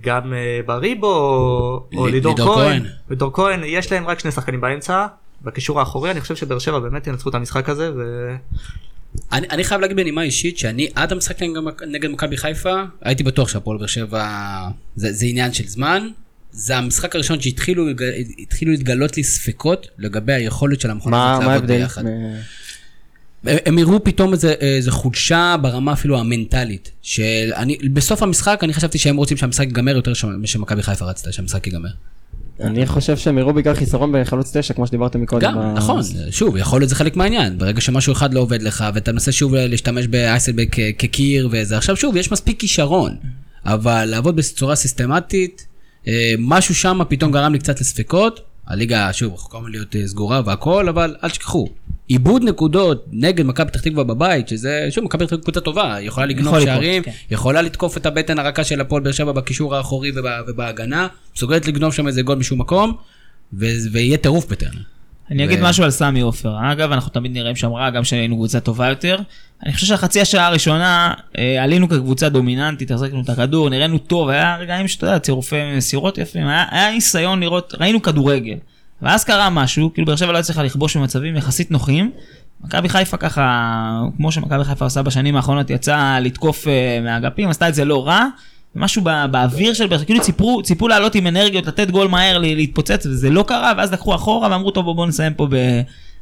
גם 0.00 0.32
בריבו 0.66 1.06
או 1.96 2.06
לידור 2.06 2.36
כהן. 2.36 2.82
לידור 3.10 3.32
כהן, 3.32 3.60
יש 3.64 3.92
להם 3.92 4.06
רק 4.06 4.18
שני 4.18 4.30
שחקנים 4.30 4.60
באמצע, 4.60 5.06
בקישור 5.42 5.80
האחורי, 5.80 6.10
אני 6.10 6.20
חושב 6.20 6.36
שבאר 6.36 6.58
שבע 6.58 6.78
באמת 6.78 7.06
ינצחו 7.06 7.30
את 7.30 7.34
המשחק 7.34 7.68
הזה, 7.68 7.90
ו... 7.96 8.00
אני, 9.32 9.48
אני 9.50 9.64
חייב 9.64 9.80
להגיד 9.80 9.96
בנימה 9.96 10.22
אישית 10.22 10.58
שאני 10.58 10.88
עד 10.94 11.12
המשחק 11.12 11.42
נגד, 11.42 11.60
נגד 11.86 12.10
מכבי 12.10 12.36
חיפה 12.36 12.82
הייתי 13.00 13.22
בטוח 13.22 13.48
שהפועל 13.48 13.78
באר 13.78 13.86
שבע 13.86 14.28
זה, 14.96 15.12
זה 15.12 15.26
עניין 15.26 15.52
של 15.52 15.64
זמן. 15.66 16.08
זה 16.56 16.76
המשחק 16.76 17.14
הראשון 17.14 17.40
שהתחילו 17.40 17.86
התחילו 18.38 18.72
להתגלות 18.72 19.16
לי 19.16 19.24
ספקות 19.24 19.86
לגבי 19.98 20.32
היכולת 20.32 20.80
של 20.80 20.90
המכונה 20.90 21.32
הזאת 21.34 21.46
לעבוד? 21.46 21.66
ביחד. 21.66 22.04
מ- 22.04 22.38
הם 23.44 23.78
הראו 23.78 24.04
פתאום 24.04 24.32
איזה, 24.32 24.52
איזה 24.52 24.90
חולשה 24.90 25.56
ברמה 25.62 25.92
אפילו 25.92 26.18
המנטלית. 26.18 26.90
שאני, 27.02 27.76
בסוף 27.92 28.22
המשחק 28.22 28.60
אני 28.62 28.72
חשבתי 28.74 28.98
שהם 28.98 29.16
רוצים 29.16 29.36
שהמשחק 29.36 29.66
ייגמר 29.66 29.96
יותר 29.96 30.12
משמכבי 30.38 30.82
חיפה 30.82 31.04
רצתה 31.04 31.32
שהמשחק 31.32 31.66
ייגמר. 31.66 31.88
אני 32.60 32.86
חושב 32.86 33.16
שהם 33.16 33.38
הראו 33.38 33.54
בעיקר 33.54 33.74
חיסרון 33.74 34.12
בחלוץ 34.14 34.56
תשע, 34.56 34.74
כמו 34.74 34.86
שדיברתם 34.86 35.22
מקודם. 35.22 35.42
גם, 35.42 35.74
ב- 35.74 35.76
נכון, 35.76 36.00
שוב, 36.30 36.56
יכול 36.56 36.80
להיות 36.80 36.88
זה 36.88 36.94
חלק 36.94 37.16
מהעניין. 37.16 37.58
ברגע 37.58 37.80
שמשהו 37.80 38.12
אחד 38.12 38.34
לא 38.34 38.40
עובד 38.40 38.62
לך, 38.62 38.84
ואתה 38.94 39.12
מנסה 39.12 39.32
שוב 39.32 39.54
להשתמש 39.54 40.06
באייסלבק 40.06 40.76
כקיר 40.98 41.48
וזה, 41.52 41.76
עכשיו 41.76 41.96
שוב, 41.96 42.16
יש 42.16 42.32
מספיק 42.32 42.60
כישרון, 42.60 43.16
אבל 43.64 44.04
לעבוד 44.04 44.36
בצורה 44.36 44.76
סיסטמטית, 44.76 45.66
אה, 45.66 45.73
משהו 46.38 46.74
שם 46.74 47.00
פתאום 47.08 47.32
גרם 47.32 47.52
לי 47.52 47.58
קצת 47.58 47.80
לספקות. 47.80 48.40
הליגה, 48.66 49.12
שוב, 49.12 49.32
רחוקה 49.34 49.58
מלהיות 49.58 49.96
אה, 49.96 50.06
סגורה 50.08 50.40
והכל, 50.44 50.88
אבל 50.88 51.16
אל 51.24 51.30
תשכחו. 51.30 51.68
איבוד 52.10 52.42
נקודות 52.44 53.04
נגד 53.12 53.46
מכבי 53.46 53.70
פתח 53.70 53.80
תקווה 53.80 54.04
בבית, 54.04 54.48
שזה, 54.48 54.86
שוב, 54.90 55.04
מכבי 55.04 55.24
פתח 55.24 55.30
תקווה 55.30 55.42
קבוצה 55.42 55.60
טובה, 55.60 55.96
יכולה 56.00 56.26
לגנוב 56.26 56.46
יכול 56.46 56.58
לקרות, 56.58 56.74
שערים, 56.74 57.02
כן. 57.02 57.10
יכולה 57.30 57.62
לתקוף 57.62 57.96
את 57.96 58.06
הבטן 58.06 58.38
הרכה 58.38 58.64
של 58.64 58.80
הפועל 58.80 59.02
באר 59.02 59.12
שבע 59.12 59.32
בקישור 59.32 59.76
האחורי 59.76 60.10
וב- 60.10 60.48
ובהגנה, 60.48 61.06
מסוגלת 61.36 61.66
לגנוב 61.66 61.94
שם 61.94 62.06
איזה 62.06 62.22
גול 62.22 62.38
משום 62.38 62.60
מקום, 62.60 62.94
ו- 63.52 63.66
ויהיה 63.92 64.16
טירוף 64.16 64.46
בטרנר. 64.52 64.80
אני 65.30 65.44
אגיד 65.44 65.60
משהו 65.62 65.84
על 65.84 65.90
סמי 65.90 66.20
עופר. 66.20 66.56
אגב, 66.72 66.92
אנחנו 66.92 67.10
תמיד 67.10 67.32
נראים 67.32 67.56
שם 67.56 67.72
רע, 67.72 67.90
גם 67.90 68.02
כשהיינו 68.02 68.36
קבוצה 68.36 68.60
טובה 68.60 68.88
יותר. 68.88 69.18
אני 69.62 69.72
חושב 69.72 69.86
שהחצי 69.86 70.20
השעה 70.20 70.46
הראשונה 70.46 71.14
אה, 71.38 71.62
עלינו 71.62 71.88
כקבוצה 71.88 72.28
דומיננטית, 72.28 72.90
החזקנו 72.90 73.20
את 73.20 73.28
הכדור, 73.28 73.70
נראינו 73.70 73.98
טוב, 73.98 74.28
היה 74.28 74.56
רגעים 74.56 74.88
שאתה 74.88 75.06
יודע, 75.06 75.18
צירופי 75.18 75.56
מסירות 75.76 76.18
יפים, 76.18 76.46
היה, 76.46 76.64
היה 76.70 76.90
ניסיון 76.90 77.40
לראות, 77.40 77.74
ראינו 77.80 78.02
כדורגל. 78.02 78.56
ואז 79.02 79.24
קרה 79.24 79.50
משהו, 79.50 79.94
כאילו 79.94 80.06
באר 80.06 80.16
שבע 80.16 80.32
לא 80.32 80.38
הצליחה 80.38 80.62
לכבוש 80.62 80.96
במצבים 80.96 81.36
יחסית 81.36 81.70
נוחים. 81.70 82.10
מכבי 82.64 82.88
חיפה 82.88 83.16
ככה, 83.16 84.02
כמו 84.16 84.32
שמכבי 84.32 84.64
חיפה 84.64 84.84
עושה 84.84 85.02
בשנים 85.02 85.36
האחרונות, 85.36 85.70
יצאה 85.70 86.20
לתקוף 86.20 86.68
אה, 86.68 87.00
מהאגפים, 87.02 87.48
עשתה 87.48 87.68
את 87.68 87.74
זה 87.74 87.84
לא 87.84 88.06
רע. 88.06 88.26
משהו 88.76 89.02
בא- 89.02 89.26
באוויר 89.26 89.74
של 89.74 89.86
באר 89.86 89.96
שבע, 89.98 90.04
כאילו 90.06 90.20
ציפו, 90.20 90.62
ציפו 90.62 90.88
לעלות 90.88 91.14
עם 91.14 91.26
אנרגיות, 91.26 91.66
לתת 91.66 91.90
גול 91.90 92.08
מהר, 92.08 92.38
להתפוצץ, 92.38 93.06
וזה 93.06 93.30
לא 93.30 93.44
קרה, 93.48 93.72
ואז 93.76 93.92
לקחו 93.92 94.14
אחורה 94.14 94.50
ואמרו, 94.50 94.70
טוב, 94.70 94.84
בואו 94.84 94.94
בוא 94.94 95.06
נסיים 95.06 95.34
פה 95.34 95.46
ב... 95.50 95.56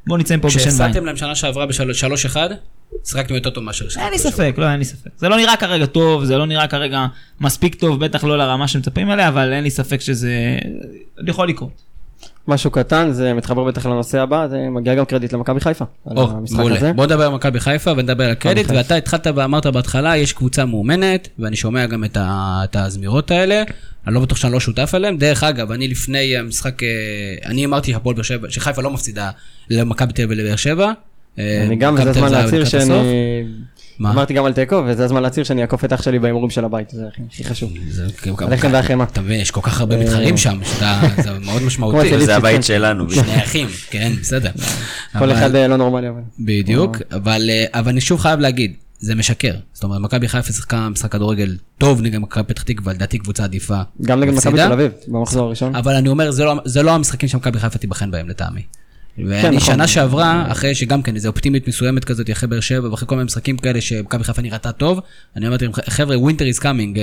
בואו 0.06 0.18
נצא 0.18 0.36
פה 0.42 0.48
בשן 0.48 0.58
ועין. 0.58 0.68
כשהפסדתם 0.70 1.04
להם 1.04 1.16
שנה 1.16 1.34
שעברה 1.34 1.66
ב-3-1, 1.66 2.36
שיחקתם 3.04 3.34
יותר 3.34 3.50
טוב 3.50 3.64
מאשר 3.64 3.84
אין 4.00 4.12
לי 4.12 4.18
ספק, 4.18 4.54
לא, 4.58 4.70
אין 4.70 4.78
לי 4.78 4.84
ספק. 4.84 5.10
זה 5.16 5.28
לא 5.28 5.36
נראה 5.36 5.56
כרגע 5.56 5.86
טוב, 5.86 6.24
זה 6.24 6.38
לא 6.38 6.46
נראה 6.46 6.66
כרגע 6.66 7.06
מספיק 7.40 7.74
טוב, 7.74 8.04
בטח 8.04 8.24
לא 8.24 8.38
לרמה 8.38 8.68
שמצפים 8.68 9.10
אליה, 9.10 9.28
אבל 9.28 9.52
אין 9.52 9.64
לי 9.64 9.70
ספק 9.70 10.00
שזה 10.00 10.58
יכול 11.28 11.48
לקרות. 11.48 11.91
משהו 12.48 12.70
קטן, 12.70 13.12
זה 13.12 13.34
מתחבר 13.34 13.64
בטח 13.64 13.86
לנושא 13.86 14.20
הבא, 14.20 14.46
זה 14.50 14.58
מגיע 14.70 14.94
גם 14.94 15.04
קרדיט 15.04 15.32
למכבי 15.32 15.60
חיפה. 15.60 15.84
או, 16.06 16.28
מעולה. 16.50 16.76
הזה. 16.76 16.92
בוא 16.92 17.06
נדבר 17.06 17.26
על 17.26 17.32
מכבי 17.32 17.60
חיפה 17.60 17.90
ונדבר 17.96 18.24
על 18.24 18.34
קרדיט. 18.34 18.66
ואתה 18.70 18.94
התחלת 18.94 19.26
ואמרת 19.34 19.66
בהתחלה, 19.66 20.16
יש 20.16 20.32
קבוצה 20.32 20.64
מאומנת, 20.64 21.28
ואני 21.38 21.56
שומע 21.56 21.86
גם 21.86 22.04
את 22.04 22.16
ה- 22.16 22.60
את 22.64 22.76
הזמירות 22.76 23.30
האלה, 23.30 23.62
אני 24.06 24.14
לא 24.14 24.20
בטוח 24.20 24.38
שאני 24.38 24.52
לא 24.52 24.60
שותף 24.60 24.92
אליהן. 24.94 25.18
דרך 25.18 25.44
אגב, 25.44 25.72
אני 25.72 25.88
לפני 25.88 26.36
המשחק, 26.36 26.82
אה, 26.82 26.88
אני 27.44 27.64
אמרתי 27.64 27.92
שהפועל 27.92 28.14
באר 28.16 28.22
שבע, 28.22 28.50
שחיפה 28.50 28.82
לא 28.82 28.90
מפסידה 28.90 29.30
למכבי 29.70 30.12
תל 30.12 30.22
אביב 30.22 30.38
ולבאר 30.38 30.56
שבע. 30.56 30.92
אה, 31.38 31.62
אני 31.66 31.76
גם, 31.76 31.94
וזה 31.94 32.12
היה 32.26 32.28
להצהיר 32.28 32.64
שאני... 32.64 32.84
מה? 34.02 34.10
אמרתי 34.10 34.34
גם 34.34 34.44
על 34.44 34.52
תיקו, 34.52 34.82
וזה 34.86 35.04
הזמן 35.04 35.22
להצהיר 35.22 35.44
שאני 35.44 35.62
אעקוף 35.62 35.84
את 35.84 35.92
אח 35.92 36.02
שלי 36.02 36.18
בהימורים 36.18 36.50
של 36.50 36.64
הבית, 36.64 36.90
זה 36.90 37.02
הכי- 37.30 37.44
חשוב. 37.44 37.70
זה 37.88 38.06
הלחם 38.38 38.68
והחמאה. 38.72 39.06
אתה 39.12 39.20
מבין, 39.20 39.40
יש 39.40 39.50
כל 39.50 39.60
כך 39.62 39.80
הרבה 39.80 39.96
מתחרים 39.96 40.36
שם, 40.36 40.58
שאתה- 40.64 41.00
זה 41.22 41.30
מאוד 41.38 41.62
משמעותי. 41.62 42.26
זה 42.26 42.36
הבית 42.36 42.56
כן. 42.56 42.62
שלנו. 42.62 43.10
שני 43.10 43.36
אחים, 43.42 43.66
כן, 43.90 44.12
בסדר. 44.20 44.50
כל 45.18 45.32
אחד 45.32 45.54
אה, 45.56 45.68
לא 45.68 45.76
נורמלי 45.76 46.08
אבל. 46.08 46.20
בדיוק, 46.40 46.96
אבל, 47.12 47.50
אה, 47.50 47.64
אבל 47.80 47.88
אני 47.88 48.00
שוב 48.00 48.20
חייב 48.20 48.40
להגיד, 48.40 48.72
זה 48.98 49.14
משקר. 49.14 49.54
זאת 49.72 49.84
אומרת, 49.84 50.00
מכבי 50.00 50.28
חיפה 50.28 50.52
שיחקה 50.52 50.88
משחק 50.88 51.12
כדורגל 51.12 51.56
טוב 51.78 52.00
נגד 52.02 52.18
מכבי 52.18 52.44
פתח 52.44 52.62
תקווה, 52.62 52.92
לדעתי 52.92 53.18
קבוצה 53.18 53.44
עדיפה. 53.44 53.80
גם 54.02 54.20
נגד 54.20 54.32
מכבי 54.34 54.56
תל 54.58 54.72
אביב, 54.72 54.92
במחזור 55.08 55.46
הראשון. 55.46 55.74
אבל 55.76 55.94
אני 55.94 56.08
אומר, 56.08 56.30
זה 56.30 56.44
לא, 56.44 56.54
זה 56.64 56.82
לא 56.82 56.90
המשחקים 56.94 57.28
שמכבי 57.28 57.58
חיפה 57.60 57.78
תיבחן 57.78 58.10
בהם 58.10 58.28
לטעמי. 58.28 58.62
ואני 59.18 59.56
נכון. 59.56 59.74
שנה 59.74 59.86
שעברה, 59.86 60.44
אחרי 60.52 60.74
שגם 60.74 61.02
כן 61.02 61.14
איזו 61.14 61.28
אופטימית 61.28 61.68
מסוימת 61.68 62.04
כזאת, 62.04 62.30
אחרי 62.30 62.48
באר 62.48 62.60
שבע, 62.60 62.90
ואחרי 62.90 63.08
כל 63.08 63.14
מיני 63.14 63.24
משחקים 63.24 63.56
כאלה 63.58 63.80
שמכבי 63.80 64.24
חיפה 64.24 64.42
נראתה 64.42 64.72
טוב, 64.72 65.00
אני 65.36 65.48
אמרתי 65.48 65.64
להם, 65.64 65.72
חבר'ה, 65.88 66.18
winter 66.18 66.46
is 66.46 66.58
coming, 66.58 66.98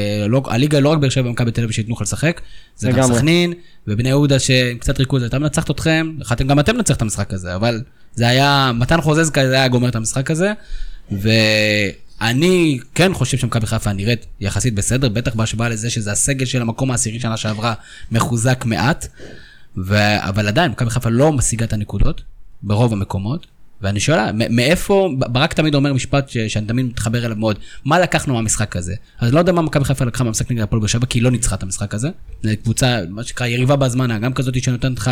הליגה 0.45 0.80
לא 0.80 0.89
רק 0.89 1.00
באר 1.00 1.10
שבע 1.10 1.30
ומכבי 1.30 1.52
תל 1.52 1.62
אביב 1.62 1.72
שייתנו 1.72 1.95
לך 1.95 2.02
לשחק, 2.02 2.41
זה 2.76 2.91
גם. 2.91 3.13
סכנין, 3.13 3.54
ובני 3.88 4.10
יהודה 4.10 4.39
שעם 4.39 4.78
קצת 4.78 5.00
ריכוז 5.00 5.24
הייתה 5.24 5.39
מנצחת 5.39 5.72
אתכם, 5.72 6.12
גם 6.48 6.60
אתם 6.60 6.76
לנצח 6.76 6.95
את 6.95 7.02
המשחק 7.02 7.34
הזה, 7.34 7.56
אבל 7.56 7.82
זה 8.15 8.28
היה, 8.28 8.72
מתן 8.76 9.02
חוזז 9.02 9.30
כזה 9.30 9.54
היה 9.54 9.67
גומר 9.67 9.89
את 9.89 9.95
המשחק 9.95 10.32
הזה, 10.32 10.52
ואני 11.12 12.80
כן 12.95 13.13
חושב 13.13 13.38
שמכבי 13.38 13.67
חיפה 13.67 13.93
נראית 13.93 14.26
יחסית 14.39 14.76
בסדר, 14.76 15.10
בטח 15.10 15.36
בהשוואה 15.36 15.69
לזה 15.69 15.89
שזה 15.89 16.12
הסגל 16.12 16.45
של 16.45 16.62
המקום 16.62 16.91
העשירי 16.91 17.19
שנה 17.19 17.38
שעברה 17.38 17.74
מחוזק 18.12 18.65
מעט, 18.65 19.08
ו... 19.85 19.95
אבל 20.19 20.47
עדיין, 20.47 20.71
מכבי 20.71 20.89
חיפה 20.89 21.09
לא 21.09 21.31
משיגה 21.33 21.65
את 21.65 21.73
הנקודות 21.73 22.21
ברוב 22.63 22.93
המקומות, 22.93 23.47
ואני 23.81 23.99
שואל, 23.99 24.31
מ- 24.31 24.55
מאיפה, 24.55 25.09
ברק 25.17 25.53
תמיד 25.53 25.75
אומר 25.75 25.93
משפט 25.93 26.29
ש... 26.29 26.37
שאני 26.37 26.65
תמיד 26.65 26.85
מתחבר 26.85 27.25
אליו 27.25 27.37
מאוד, 27.37 27.57
מה 27.85 27.99
לקחנו 27.99 28.33
מהמשחק 28.33 28.75
הזה? 28.75 28.93
אז 29.19 29.33
לא 29.33 29.39
יודע 29.39 29.51
מה 29.51 29.61
מכבי 29.61 29.85
חיפה 29.85 30.05
לקחה 30.05 30.23
מהמשחק 30.23 30.51
נגד 30.51 30.61
הפועל 30.61 30.79
באר 30.79 30.87
שבע, 30.87 31.05
כי 31.05 31.19
היא 31.19 31.23
לא 31.23 31.31
ניצחה 31.31 31.55
את 31.55 31.63
המשחק 31.63 31.93
הזה. 31.93 32.09
זו 32.43 32.49
קבוצה, 32.63 32.99
מה 33.09 33.23
שנקרא, 33.23 33.45
יריבה 33.47 33.75
בהזמנה, 33.75 34.19
גם 34.19 34.33
כזאת 34.33 34.63
שנותנת 34.63 34.97
לך, 34.97 35.11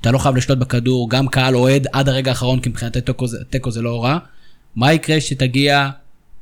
אתה 0.00 0.10
לא 0.10 0.18
חייב 0.18 0.36
לשלוט 0.36 0.58
בכדור, 0.58 1.10
גם 1.10 1.28
קהל 1.28 1.56
אוהד 1.56 1.86
עד 1.92 2.08
הרגע 2.08 2.30
האחרון, 2.30 2.60
כי 2.60 2.68
מבחינת 2.68 2.96
תיקו 2.96 3.26
זה- 3.26 3.38
זה 3.68 3.82
לא 3.82 4.04
רע. 4.04 4.18
מה 4.76 4.92
יקרה 4.92 5.20
שתגיע... 5.20 5.90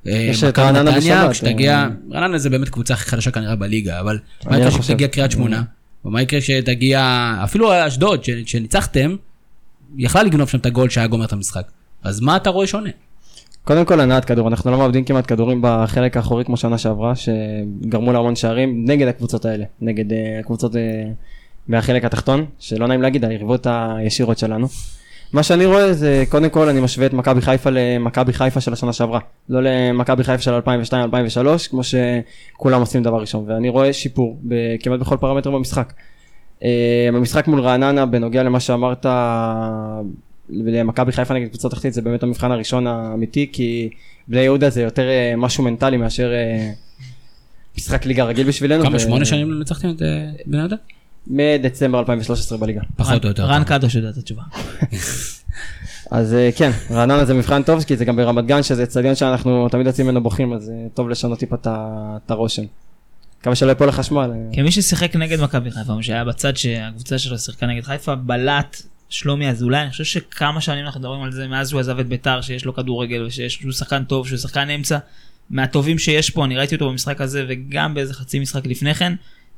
אה, 0.06 0.12
יש 0.12 0.44
את 0.44 0.58
רעננה 0.58 0.90
בשבת, 0.96 1.30
כשתגיע, 1.30 1.76
אה. 1.78 1.88
רעננה 2.12 2.38
זה 2.38 2.50
באמת 2.50 2.68
קבוצה 2.68 2.94
הכי 2.94 3.10
חדשה 3.10 3.30
כנראה 3.30 3.56
בליגה, 3.56 4.00
אבל 4.00 4.18
מה 4.44 4.56
יקרה 4.58 4.70
לא. 4.70 4.82
שתגיע 4.82 5.08
קריית 5.08 5.30
שמונה? 5.30 5.62
ומה 6.04 6.22
יקרה 6.22 6.40
שתגיע, 6.40 7.34
אפילו 7.44 7.86
אשדוד, 7.86 8.24
שניצחתם, 8.46 9.16
יכלה 9.96 10.22
לגנוב 10.22 10.48
שם 10.48 10.58
את 10.58 10.66
הגול 10.66 10.88
שהיה 10.90 11.06
גומר 11.06 11.24
את 11.24 11.32
המשחק. 11.32 11.62
אז 12.02 12.20
מה 12.20 12.36
אתה 12.36 12.50
רואה 12.50 12.66
שונה? 12.66 12.90
קודם 13.64 13.84
כל 13.84 14.00
הנעת 14.00 14.24
כדור, 14.24 14.48
אנחנו 14.48 14.70
לא 14.70 14.78
מאבדים 14.78 15.04
כמעט 15.04 15.24
כדורים 15.28 15.60
בחלק 15.62 16.16
האחורי 16.16 16.44
כמו 16.44 16.56
שנה 16.56 16.78
שעברה, 16.78 17.12
שגרמו 17.16 18.12
להמון 18.12 18.36
שערים 18.36 18.84
נגד 18.88 19.08
הקבוצות 19.08 19.44
האלה, 19.44 19.64
נגד 19.80 20.12
אה, 20.12 20.38
הקבוצות 20.40 20.76
אה, 20.76 20.80
מהחלק 21.68 22.04
התחתון, 22.04 22.46
שלא 22.58 22.86
נעים 22.86 23.02
להגיד, 23.02 23.24
היריבות 23.24 23.66
הישירות 23.70 24.38
שלנו. 24.38 24.68
מה 25.32 25.42
שאני 25.42 25.66
רואה 25.66 25.92
זה, 25.92 26.24
קודם 26.28 26.50
כל 26.50 26.68
אני 26.68 26.80
משווה 26.80 27.06
את 27.06 27.12
מכבי 27.12 27.40
חיפה 27.40 27.70
למכבי 27.72 28.32
חיפה 28.32 28.60
של 28.60 28.72
השנה 28.72 28.92
שעברה, 28.92 29.20
לא 29.48 29.60
למכבי 29.62 30.24
חיפה 30.24 30.42
של 30.42 30.58
2002-2003, 30.58 31.68
כמו 31.70 31.80
שכולם 31.84 32.80
עושים 32.80 33.02
דבר 33.02 33.20
ראשון, 33.20 33.44
ואני 33.48 33.68
רואה 33.68 33.92
שיפור 33.92 34.38
ב- 34.48 34.76
כמעט 34.80 35.00
בכל 35.00 35.16
פרמטר 35.16 35.50
במשחק. 35.50 35.92
אה, 36.64 37.08
במשחק 37.14 37.48
מול 37.48 37.60
רעננה, 37.60 38.06
בנוגע 38.06 38.42
למה 38.42 38.60
שאמרת, 38.60 39.06
למכבי 40.50 41.12
חיפה 41.12 41.34
נגד 41.34 41.48
קבוצות 41.48 41.72
תחתית 41.72 41.94
זה 41.94 42.02
באמת 42.02 42.22
המבחן 42.22 42.50
הראשון 42.50 42.86
האמיתי 42.86 43.48
כי 43.52 43.90
בני 44.28 44.40
יהודה 44.40 44.70
זה 44.70 44.82
יותר 44.82 45.08
אה, 45.08 45.34
משהו 45.36 45.64
מנטלי 45.64 45.96
מאשר 45.96 46.32
אה, 46.32 46.70
משחק 47.78 48.06
ליגה 48.06 48.24
רגיל 48.24 48.48
בשבילנו. 48.48 48.84
כמה, 48.84 48.96
ו- 48.96 49.00
שמונה 49.00 49.24
שנים 49.24 49.50
לא 49.50 49.58
ניצחתם 49.58 49.90
את 49.90 50.02
בני 50.46 50.58
יהודה? 50.58 50.76
מדצמבר 51.30 51.98
2013 51.98 52.58
בליגה. 52.58 52.80
פחות 52.96 53.24
או 53.24 53.28
יותר. 53.28 53.44
רן 53.44 53.64
קדוש 53.64 53.94
יודע 53.94 54.08
את 54.08 54.16
התשובה. 54.16 54.42
אז 56.10 56.34
אה, 56.34 56.50
כן, 56.56 56.70
רעננה 56.90 57.24
זה 57.24 57.34
מבחן 57.34 57.62
טוב 57.62 57.84
כי 57.84 57.96
זה 57.96 58.04
גם 58.04 58.16
ברמת 58.16 58.46
גן 58.46 58.62
שזה 58.62 58.82
אצטדיון 58.82 59.14
שאנחנו 59.14 59.68
תמיד 59.68 59.86
יוצאים 59.86 60.06
ממנו 60.06 60.22
בוכים 60.22 60.52
אז 60.52 60.70
אה, 60.70 60.86
טוב 60.94 61.08
לשנות 61.08 61.38
טיפה 61.38 61.56
את 61.64 62.30
הרושם. 62.30 62.62
מקווה 63.40 63.54
שלא 63.54 63.72
יפול 63.72 63.88
לחשמל. 63.88 64.30
אה. 64.34 64.54
כמי 64.54 64.72
ששיחק 64.72 65.16
נגד 65.16 65.40
מכבי 65.40 65.70
חיפה, 65.70 65.94
מי 65.94 66.02
שהיה 66.02 66.24
בצד 66.24 66.56
שהקבוצה 66.56 67.18
שלו 67.18 67.38
שיחקה 67.38 67.66
נגד 67.66 67.84
חיפה, 67.84 68.14
בלט 68.14 68.82
שלומי 69.08 69.48
אזולאי, 69.48 69.82
אני 69.82 69.90
חושב 69.90 70.04
שכמה 70.04 70.60
שנים 70.60 70.84
אנחנו 70.84 71.00
מדברים 71.00 71.22
על 71.22 71.32
זה, 71.32 71.48
מאז 71.48 71.72
הוא 71.72 71.80
עזב 71.80 71.98
את 71.98 72.06
ביתר, 72.06 72.40
שיש 72.40 72.64
לו 72.64 72.74
כדורגל 72.74 73.28
שהוא 73.30 73.72
שחקן 73.72 74.04
טוב, 74.04 74.28
שהוא 74.28 74.38
שחקן 74.38 74.70
אמצע, 74.70 74.98
מהטובים 75.50 75.98
שיש 75.98 76.30
פה, 76.30 76.44
אני 76.44 76.56
ראיתי 76.56 76.74
אותו 76.74 76.90
במשחק 76.90 77.20
הזה 77.20 77.44
וגם 77.48 77.94
באיזה 77.94 78.14
חצי 78.14 78.38
משחק 78.38 78.66
לפני 78.66 78.94
כן, 78.94 79.12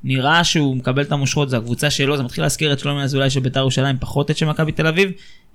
נראה 0.04 0.44
שהוא 0.44 0.76
מקבל 0.76 1.02
את 1.02 1.12
המושכות, 1.12 1.50
זו 1.50 1.56
הקבוצה 1.56 1.90
שלו, 1.90 2.16
זה 2.16 2.22
מתחיל 2.22 2.44
להזכיר 2.44 2.72
את 2.72 2.78
שלומי 2.78 3.02
אזולאי 3.02 3.30
של 3.30 3.40
ביתר 3.40 3.60
ירושלים, 3.60 3.96
פחות 4.00 4.30
את 4.30 4.36
של 4.36 4.46
מכבי 4.46 4.72
תל 4.72 4.86
אביב. 4.86 5.10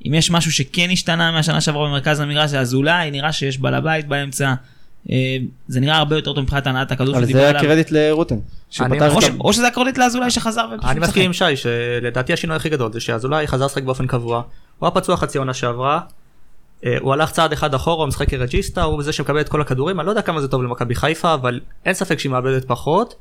אם 0.05 0.13
יש 0.13 0.31
משהו 0.31 0.51
שכן 0.51 0.89
השתנה 0.91 1.31
מהשנה 1.31 1.61
שעברה 1.61 1.87
במרכז 1.87 2.19
המגרש, 2.19 2.49
זה 2.49 2.59
אזולאי, 2.59 3.11
נראה 3.11 3.31
שיש 3.31 3.57
בעל 3.59 3.73
הבית 3.73 4.07
באמצע. 4.07 4.53
אה, 5.11 5.37
זה 5.67 5.79
נראה 5.79 5.97
הרבה 5.97 6.15
יותר 6.15 6.33
טוב 6.33 6.43
מבחינת 6.43 6.67
הנעת 6.67 6.91
הכדור 6.91 7.15
אבל 7.15 7.23
שדיבר 7.23 7.39
זה 7.39 7.49
עליו. 7.49 7.61
הקרדיט 7.61 7.91
לרוטן. 7.91 8.35
שהוא 8.69 8.85
אני 8.85 8.95
פתר 8.95 9.13
או, 9.39 9.53
שזה 9.53 9.67
הקרדיט 9.67 9.97
לאזולאי 9.97 10.31
שחזר 10.31 10.65
ופשוט 10.75 10.91
אני. 10.91 10.99
מסכים 10.99 11.25
עם 11.25 11.33
שי 11.33 11.55
שלדעתי 11.55 12.33
השינוי 12.33 12.55
הכי 12.55 12.69
גדול 12.69 12.93
זה 12.93 12.99
שאזולאי 12.99 13.47
חזר 13.47 13.65
לשחק 13.65 13.83
באופן 13.83 14.07
קבוע. 14.07 14.41
הוא 14.79 14.87
היה 14.87 14.91
פצוע 14.91 15.17
חצי 15.17 15.37
עונה 15.37 15.53
שעברה. 15.53 15.99
אה, 16.85 16.97
הוא 16.99 17.13
הלך 17.13 17.31
צעד 17.31 17.51
אחד 17.51 17.73
אחורה, 17.73 18.03
הוא 18.03 18.07
משחק 18.07 18.29
כרג'יסטה, 18.29 18.83
הוא 18.83 19.03
זה 19.03 19.13
שמקבל 19.13 19.41
את 19.41 19.49
כל 19.49 19.61
הכדורים, 19.61 19.99
אני 19.99 20.05
לא 20.05 20.11
יודע 20.11 20.21
כמה 20.21 20.41
זה 20.41 20.47
טוב 20.47 20.63
למכבי 20.63 20.95
חיפה, 20.95 21.33
אבל 21.33 21.59
אין 21.85 21.93
ספק 21.93 22.19
שהיא 22.19 22.31
מאבדת 22.31 22.65
פחות. 22.67 23.15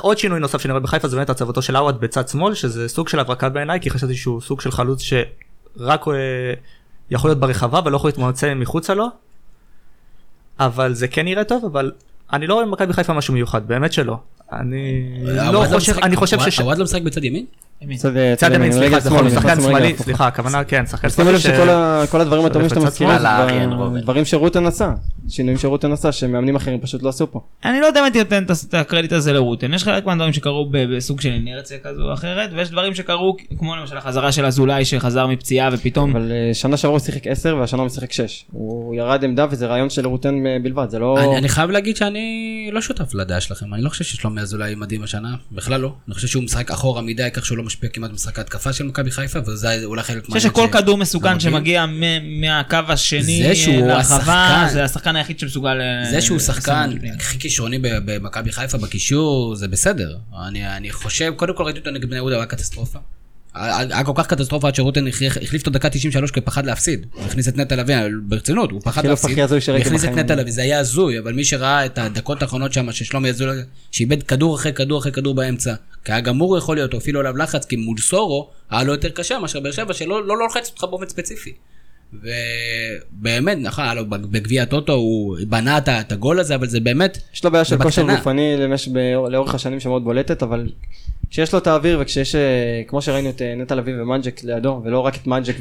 עוד 0.00 0.18
שינוי 0.18 0.40
נוסף 0.40 0.60
שאני 0.60 0.72
רואה 0.72 0.82
בחיפה 0.82 1.08
זה 1.08 1.16
באמת 1.16 1.30
הצבתו 1.30 1.62
של 1.62 1.76
עווד 1.76 2.00
בצד 2.00 2.28
שמאל, 2.28 2.54
שזה 2.54 2.88
סוג 2.88 3.08
של 3.08 3.18
הברקה 3.18 3.48
בעיניי, 3.48 3.80
כי 3.80 3.90
חשבתי 3.90 4.16
שהוא 4.16 4.40
סוג 4.40 4.60
של 4.60 4.70
חלוץ 4.70 5.02
שרק 5.02 6.08
אה, 6.08 6.14
יכול 7.10 7.30
להיות 7.30 7.40
ברחבה 7.40 7.80
ולא 7.84 7.96
יכול 7.96 8.08
להתמוצא 8.08 8.54
מחוצה 8.54 8.94
לו. 8.94 9.06
אבל 10.60 10.94
זה 10.94 11.08
כן 11.08 11.24
נראה 11.24 11.44
טוב, 11.44 11.64
אבל 11.64 11.92
אני 12.32 12.46
לא 12.46 12.54
רואה 12.54 12.66
במכבי 12.66 12.92
חיפה 12.92 13.12
משהו 13.12 13.34
מיוחד, 13.34 13.68
באמת 13.68 13.92
שלא. 13.92 14.16
אני 14.52 15.24
לא 15.52 15.58
עווד 15.58 15.78
חושב, 15.78 15.98
אני 15.98 16.16
חושב 16.16 16.40
שש... 16.40 16.60
עווד 16.60 16.78
לא 16.78 16.84
משחק 16.84 17.02
בצד 17.02 17.24
ימין? 17.24 17.46
צד 18.36 18.52
ימין, 18.54 18.72
סליחה, 18.72 18.96
נכון, 19.06 19.30
שחקן 19.30 19.60
שמאלי. 19.60 19.96
סליחה, 19.96 20.26
הכוונה, 20.26 20.64
כן, 20.64 20.86
שחקן 20.86 21.10
שימו 21.10 21.38
שמאלי 21.38 21.52
לב 21.52 22.06
שכל 22.06 22.20
הדברים 22.20 22.44
הטובים 22.44 22.68
כבר 22.68 22.88
רובן. 23.76 24.00
דברים 24.00 24.24
שרוטן 24.24 24.66
עשה, 24.66 24.92
שינויים 25.28 25.58
שרוטן 25.58 25.92
עשה 25.92 26.12
שמאמנים 26.12 26.56
אחרים 26.56 26.80
פשוט 26.80 27.02
לא 27.02 27.08
עשו 27.08 27.30
פה. 27.30 27.40
אני 27.64 27.80
לא 27.80 27.86
יודע 27.86 28.00
אם 28.00 28.04
הייתי 28.04 28.18
נותן 28.18 28.44
את 28.68 28.74
הקרדיט 28.74 29.12
הזה 29.12 29.32
לרוטן, 29.32 29.74
יש 29.74 29.84
חלק 29.84 30.06
מהדברים 30.06 30.32
שקרו 30.32 30.68
ב- 30.70 30.96
בסוג 30.96 31.20
של 31.20 31.32
אינרציה 31.32 31.78
כזו 31.84 32.02
או 32.02 32.12
אחרת, 32.14 32.50
ויש 32.56 32.70
דברים 32.70 32.94
שקרו 32.94 33.36
כמו 33.58 33.76
למשל 33.76 33.96
החזרה 33.96 34.32
של 34.32 34.46
אזולאי 34.46 34.84
שחזר 34.84 35.26
מפציעה 35.26 35.68
ופתאום, 35.72 36.10
אבל 36.16 36.32
אה, 36.32 36.54
שנה 36.54 36.76
שעברה 36.76 36.96
הוא 36.96 37.04
שיחק 37.04 37.26
10 37.26 37.56
והשנה 37.60 37.78
הוא 37.80 37.86
משחק 37.86 38.12
6. 38.12 38.44
הוא 38.52 38.94
ירד 38.94 39.24
עמדה 39.24 39.46
וזה 39.50 39.66
רעיון 39.66 39.90
של 39.90 40.06
רוטן 40.06 40.46
אה, 40.46 40.56
בלבד, 40.62 40.86
זה 40.90 40.98
לא... 40.98 41.18
אני, 41.18 41.36
אני 41.36 41.48
חייב 41.48 41.70
להגיד 41.70 41.96
שאני 41.96 42.20
לא 42.72 42.80
שותף 42.80 43.14
לדעה 43.14 43.40
שלכם, 43.40 43.74
אני 43.74 43.82
לא 43.82 43.88
חושב 43.88 44.04
ששלומי 44.04 44.40
אזולאי 44.40 44.74
מדהים 44.74 45.02
השנה, 45.02 45.34
בכלל 45.52 45.80
לא. 45.80 45.92
אני 46.08 46.14
חושב 46.14 46.28
שהוא 46.28 46.42
משחק 46.44 46.70
אחורה 46.70 47.02
מדי, 47.02 47.28
כך 47.32 47.46
שהוא 47.46 47.58
לא 47.58 47.64
משפיע 47.70 47.88
כמעט 47.90 48.10
במשחק 48.10 48.38
ההתקפה 48.38 48.72
של 48.72 48.84
מכבי 48.84 49.10
חיפה, 49.10 49.38
וזה 49.46 49.84
אולי 49.84 50.02
חלק 50.02 50.16
אני 50.16 50.22
חושב 50.34 50.48
שכל 50.48 50.66
ש- 50.72 50.72
כדור 50.76 50.96
מסוכן. 50.98 51.40
שמגיע 51.40 51.86
מ- 51.86 52.40
מהקו 52.40 52.76
השני 52.88 53.42
זה 53.42 53.54
שהוא 53.54 53.88
לרחבה, 53.88 54.16
השחקן- 54.46 54.72
זה 54.72 54.84
השחקן 54.84 55.16
היחיד 55.16 55.38
שמסוגל... 55.38 55.80
אה, 55.80 56.10
זה 56.10 56.20
שהוא 56.20 56.38
שחקן. 56.38 56.90
הכי 57.18 57.38
כישרוני 57.38 57.78
במכבי 57.82 58.52
חיפה 58.52 58.78
בקישור, 58.78 59.54
זה 59.56 59.68
בסדר. 59.68 60.16
אני, 60.48 60.76
אני 60.76 60.90
חושב, 60.90 61.32
קודם 61.36 61.56
כל 61.56 61.62
ראיתי 61.62 61.78
אותו 61.78 61.90
נגד 61.90 62.04
בני 62.04 62.16
יהודה, 62.16 62.34
הוא 62.36 62.40
היה 62.42 62.46
קטסטרופה. 62.46 62.98
היה 63.54 64.04
כל 64.04 64.12
כך 64.14 64.26
קטסטרופה 64.26 64.68
עד 64.68 64.74
שרוטן 64.74 65.06
החליף 65.06 65.54
אותו 65.54 65.70
דקה 65.70 65.90
93 65.90 66.30
כי 66.30 66.40
פחד 66.40 66.66
להפסיד. 66.66 67.06
הוא 67.12 67.24
הכניס 67.24 67.48
את 67.48 67.56
נטע 67.56 67.76
לביא, 67.76 67.96
ברצינות, 68.22 68.70
הוא 68.70 68.80
פחד 68.84 69.00
החילוף 69.00 69.24
להפסיד. 69.24 69.60
שראיתי 69.60 69.86
הכניס 69.86 70.04
את. 70.04 70.10
נטע 70.10 70.34
לביא, 70.34 70.52
זה 70.52 70.62
היה 70.62 70.78
הזוי, 70.78 71.18
אבל 71.18 71.32
מי 71.32 71.44
שראה 71.44 71.86
את 71.86 71.98
הדקות 71.98 72.42
האחרונות 72.42 72.72
שם, 72.72 72.92
ששלומי 72.92 73.28
אזולאי, 73.28 73.56
שאיבד 73.90 74.22
כדור 74.22 74.56
אחרי 74.56 74.72
כדור 74.72 74.98
אחרי 74.98 75.12
כדור 75.12 75.34
באמצע, 75.34 75.74
כי 76.04 76.12
היה 76.12 76.20
גמור 76.20 76.58
יכול 76.58 76.76
להיות, 76.76 76.92
או 76.92 76.98
אפילו 76.98 77.20
עליו 77.20 77.36
לחץ, 77.36 77.64
כי 77.64 77.76
מול 77.76 77.98
סורו, 77.98 78.50
היה 78.70 78.84
לו 78.84 78.92
יותר 78.92 79.08
קשה 79.08 79.38
מאשר 79.38 79.60
באר 79.60 79.72
שבע, 79.72 79.94
שלא 79.94 80.08
לא, 80.08 80.26
לא 80.26 80.38
לוחץ 80.38 80.68
אותך 80.68 80.84
באופן 80.84 81.08
ספציפי. 81.08 81.52
ובאמת, 82.12 83.58
נכון, 83.60 83.84
היה 83.84 83.94
לו 83.94 84.06
בגביע 84.10 84.62
הטוטו, 84.62 84.92
הוא 84.92 85.36
בנה 85.48 85.78
את 85.78 86.12
הגול 86.12 86.40
הזה, 86.40 86.54
אבל 86.54 86.66
זה 86.66 86.80
באמת, 86.80 87.18
יש 87.34 87.44
לו 87.44 87.50
בעיה 87.50 87.64
של 87.64 87.78
כושר. 87.78 88.06
גופני 88.16 88.56
לאורך 89.30 89.54
השנים 89.54 89.80
שמאוד 89.80 90.04
בולטת, 90.04 90.42
אבל 90.42 90.68
כשיש 91.30 91.52
לו 91.52 91.58
את 91.58 91.66
האוויר 91.66 91.98
וכשיש, 92.02 92.34
אה, 92.34 92.82
כמו 92.86 93.02
שראינו 93.02 93.30
את 93.30 93.42
אה, 93.42 93.54
נטע 93.54 93.74
לביא 93.74 93.94
ומנג'ק 94.02 94.44
לידו, 94.44 94.82
ולא 94.84 95.00
רק 95.00 95.16
את 95.16 95.26
מנג'ק 95.26 95.56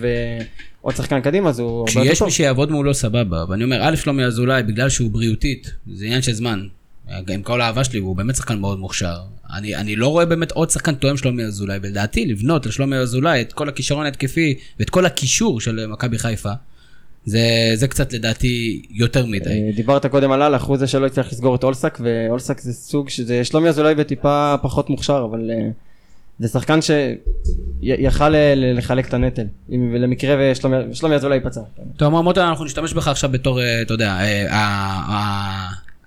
ועוד 0.81 0.95
שחקן 0.95 1.21
קדימה, 1.21 1.49
אז 1.49 1.59
הוא 1.59 1.79
הרבה 1.79 1.91
יותר 1.91 2.05
כשיש. 2.05 2.21
מי 2.21 2.31
שיעבוד 2.31 2.71
מולו 2.71 2.93
סבבה, 2.93 3.45
ואני 3.49 3.63
אומר, 3.63 3.79
א' 3.81 3.95
שלומי 3.95 4.25
אזולאי, 4.25 4.63
בגלל 4.63 4.89
שהוא 4.89 5.11
בריאותית, 5.11 5.71
זה 5.93 6.05
עניין 6.05 6.21
של 6.21 6.33
זמן. 6.33 6.67
עם 7.29 7.41
כל 7.41 7.61
האהבה 7.61 7.83
שלי, 7.83 7.99
הוא 7.99 8.15
באמת 8.15 8.35
שחקן 8.35 8.59
מאוד 8.59 8.79
מוכשר. 8.79 9.17
אני, 9.53 9.75
אני 9.75 9.95
לא 9.95 10.07
רואה 10.07 10.25
באמת 10.25 10.51
עוד 10.51 10.69
שחקן 10.69 10.95
תואם 10.95 11.17
שלומי 11.17 11.43
אזולאי, 11.43 11.77
ולדעתי 11.81 12.25
לבנות 12.25 12.65
על 12.65 12.71
שלומי 12.71 12.97
אזולאי 12.97 13.41
את 13.41 13.53
כל 13.53 13.69
הכישרון 13.69 14.05
ההתקפי 14.05 14.55
ואת 14.79 14.89
כל 14.89 15.05
הקישור 15.05 15.61
של 15.61 15.85
מכבי 15.87 16.17
חיפה, 16.17 16.51
זה, 17.25 17.71
זה 17.73 17.87
קצת 17.87 18.13
לדעתי 18.13 18.81
יותר 18.89 19.25
מדי. 19.25 19.49
אה, 19.49 19.69
דיברת 19.75 20.05
קודם 20.05 20.31
על 20.31 20.41
הלך, 20.41 20.63
הוא 20.63 20.77
זה 20.77 20.87
שלא 20.87 21.05
הצליח 21.05 21.27
לסגור 21.31 21.55
את 21.55 21.63
אולסק, 21.63 21.97
ואולסק 22.01 22.59
זה 22.59 22.73
סוג 22.73 23.09
שזה 23.09 23.43
שלומי 23.43 23.69
אזולאי 23.69 23.93
וטיפה 23.97 24.55
פחות 24.61 24.89
מוכשר, 24.89 25.27
אבל 25.29 25.51
אה, 25.51 25.69
זה 26.39 26.47
שחקן 26.47 26.79
שיכל 26.81 28.33
לחלק 28.55 29.07
את 29.07 29.13
הנטל, 29.13 29.45
למקרה 29.69 30.35
ושלומי 30.39 30.77
שלומי 30.93 31.15
אזולאי 31.15 31.37
ייפצע. 31.37 31.61
טוב, 31.97 32.13
מר 32.13 32.21
מוטה, 32.21 32.49
אנחנו 32.49 32.65
נשתמש 32.65 32.93
בך 32.93 33.07
עכשיו 33.07 33.29
בתור, 33.29 33.61
אה, 33.61 33.81
אתה 33.81 33.93
יודע, 33.93 34.17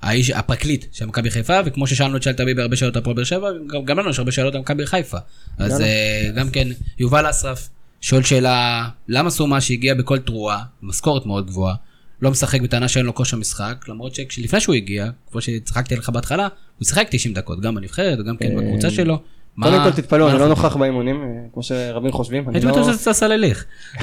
האיש, 0.02 0.30
הפרקליט 0.30 0.86
של 0.92 1.06
מכבי 1.06 1.30
חיפה, 1.30 1.58
וכמו 1.64 1.86
ששאלנו 1.86 2.16
את 2.16 2.22
שאלת 2.22 2.40
אביבי 2.40 2.62
הרבה 2.62 2.76
שאלות 2.76 2.96
על 2.96 3.02
הפועל 3.02 3.16
באר 3.16 3.24
שבע, 3.24 3.48
גם- 3.66 3.84
גם 3.84 3.98
לנו 3.98 4.10
יש 4.10 4.18
הרבה 4.18 4.32
שאלות 4.32 4.54
על 4.54 4.60
מכבי 4.60 4.86
חיפה. 4.86 5.18
אז. 5.58 5.80
אה, 5.80 6.30
גם 6.36 6.50
כן, 6.50 6.68
יובל 6.98 7.30
אסרף 7.30 7.68
שואל 8.00 8.22
שאלה, 8.22 8.88
למה 9.08 9.30
סומה 9.30 9.60
שהגיע 9.60 9.94
בכל 9.94 10.18
תרועה, 10.18 10.62
משכורת 10.82 11.26
מאוד 11.26 11.46
גבוהה, 11.46 11.74
לא 12.22 12.30
משחק 12.30 12.60
בטענה 12.60 12.88
שאין 12.88 13.06
לו 13.06 13.14
כושר 13.14 13.36
משחק, 13.36 13.84
למרות 13.88 14.14
שלפני 14.28 14.60
שהוא 14.60 14.74
הגיע, 14.74 15.06
כמו 15.30 15.40
שצחקתי 15.40 15.94
עליך 15.94 16.08
בהתחלה, 16.08 16.48
הוא 16.78 16.86
שיחק 16.86 17.06
90 17.10 17.34
דקות, 17.34 17.60
גם 17.60 17.74
בנבחרת 17.74 18.18
וגם 18.20 18.36
כן 18.36 18.56
בקבוצה 18.56 18.90
שלו. 18.90 19.18
מה- 19.56 19.66
קודם 19.70 19.82
כל 19.84 20.02
תתפלאו, 20.02 20.30
אני 20.30 20.38
לא 20.38 20.48
נוכח 20.48 20.76
באימונים, 20.76 21.22
אה, 21.22 21.28
כמו 21.54 21.62
שרבים 21.62 22.12
חושבים. 22.12 22.48
הייתי 22.48 22.66
לא- 22.66 22.72
בטוח 22.72 22.88
שזה 22.88 22.98
ססה 22.98 23.28
לליך. 23.28 23.64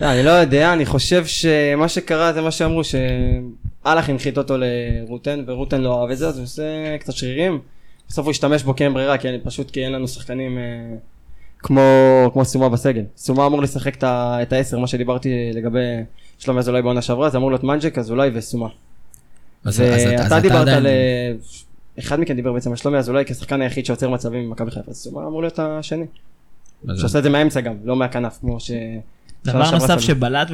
לא, 0.00 0.12
אני 0.12 0.22
לא 0.22 0.30
יודע, 0.30 0.72
אני 0.72 0.86
חושב 0.86 1.26
שמה 1.26 1.88
שקרה 1.88 2.32
זה 2.32 2.40
מה 2.40 2.50
שאמרו, 2.50 2.82
שאלח 3.86 4.08
הנחית 4.10 4.38
אותו 4.38 4.54
לרוטן, 4.58 5.44
ורוטן 5.46 5.80
לא 5.80 6.02
אהב 6.02 6.10
את 6.10 6.18
זה, 6.18 6.28
אז 6.28 6.36
הוא 6.38 6.44
עושה 6.44 6.62
קצת 7.00 7.12
שרירים. 7.12 7.60
בסוף 8.08 8.24
הוא 8.24 8.30
השתמש 8.30 8.62
בו 8.62 8.76
כי 8.76 8.84
אין 8.84 8.94
ברירה, 8.94 9.18
כי 9.18 9.28
אני- 9.28 9.38
פשוט 9.40 9.70
כי 9.70 9.84
אין 9.84 9.92
לנו 9.92 10.08
שחקנים 10.08 10.58
אה, 10.58 10.62
כמו, 11.58 11.80
כמו 12.32 12.44
סומה 12.44 12.68
בסגל. 12.68 13.02
סומה 13.16 13.46
אמור 13.46 13.62
לשחק 13.62 13.96
את 14.04 14.52
העשר, 14.52 14.78
מה 14.78 14.86
שדיברתי 14.86 15.50
לגבי 15.54 15.80
שלומי 16.38 16.58
אזולאי 16.60 16.82
בעונה 16.82 17.02
שעברה, 17.02 17.30
זה 17.30 17.38
אמור 17.38 17.50
להיות 17.50 17.64
מנג'ק, 17.64 17.98
אזולאי 17.98 18.30
וסומה. 18.34 18.68
אז- 19.64 19.80
ואתה 19.80 20.26
אתה 20.26 20.40
דיברת 20.40 20.68
על... 20.68 20.86
אה, 20.86 21.32
אחד 21.98 22.20
מכם 22.20 22.34
דיבר 22.34 22.52
בעצם 22.52 22.70
על 22.70 22.76
שלומי 22.76 22.98
אזולאי 22.98 23.24
כשחקן 23.24 23.62
היחיד 23.62 23.86
שיוצר 23.86 24.10
מצבים 24.10 24.48
במכבי 24.48 24.70
חיפה, 24.70 24.90
אז 24.90 24.96
סומה 24.96 25.26
אמור 25.26 25.40
להיות 25.42 25.58
השני. 25.58 26.04
שעושה 26.98 27.18
את 27.18 27.22
זה 27.22 27.30
מהאמצע 27.30 27.60
גם, 27.60 27.74
לא 27.84 27.96
מהכנף, 27.96 28.38
כמו 28.40 28.60
ש... 28.60 28.70
דבר 29.46 29.70
נוסף. 29.70 30.00
שבלט 30.00 30.48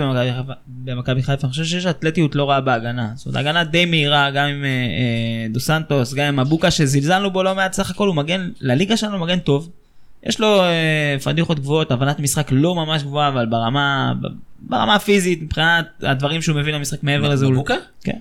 במכבי 0.66 1.22
חיפה- 1.22 1.44
אני 1.46 1.50
חושב 1.50 1.64
שיש 1.64 1.86
אתלטיות 1.86 2.34
לא 2.34 2.50
רעה 2.50 2.60
בהגנה. 2.60 3.10
זאת 3.14 3.26
אומרת, 3.26 3.40
הגנה 3.40 3.64
די 3.64 3.84
מהירה, 3.84 4.30
גם 4.30 4.46
עם 4.46 4.64
אה, 4.64 4.68
אה, 4.68 5.46
דו 5.50 5.60
סנטוס, 5.60 6.14
גם 6.14 6.24
עם 6.26 6.40
אבוקה 6.40 6.70
שזלזלנו 6.70 7.30
בו 7.30 7.42
לא 7.42 7.54
מעט, 7.54 7.72
סך 7.72 7.90
הכל 7.90 8.06
הוא 8.08 8.16
מגן, 8.16 8.50
לליגה 8.60 8.96
שלנו 8.96 9.18
מגן 9.18 9.38
טוב. 9.38 9.70
יש 10.26 10.40
לו 10.40 10.62
אה, 10.62 11.16
פדיחות 11.24 11.60
גבוהות, 11.60 11.90
הבנת 11.90 12.20
משחק 12.20 12.48
לא 12.50 12.74
ממש 12.74 13.02
גבוהה, 13.02 13.28
אבל 13.28 13.46
ברמה, 13.46 14.12
ברמה 14.60 14.94
הפיזית, 14.94 15.42
מבחינת 15.42 15.86
הדברים 16.02 16.42
שהוא 16.42 16.56
מביא 16.56 16.72
למשחק 16.72 17.02
מעבר 17.02 17.28
לזה, 17.28 17.44
הוא... 17.44 17.52
מבוקה? 17.52 17.74
כן. 18.04 18.18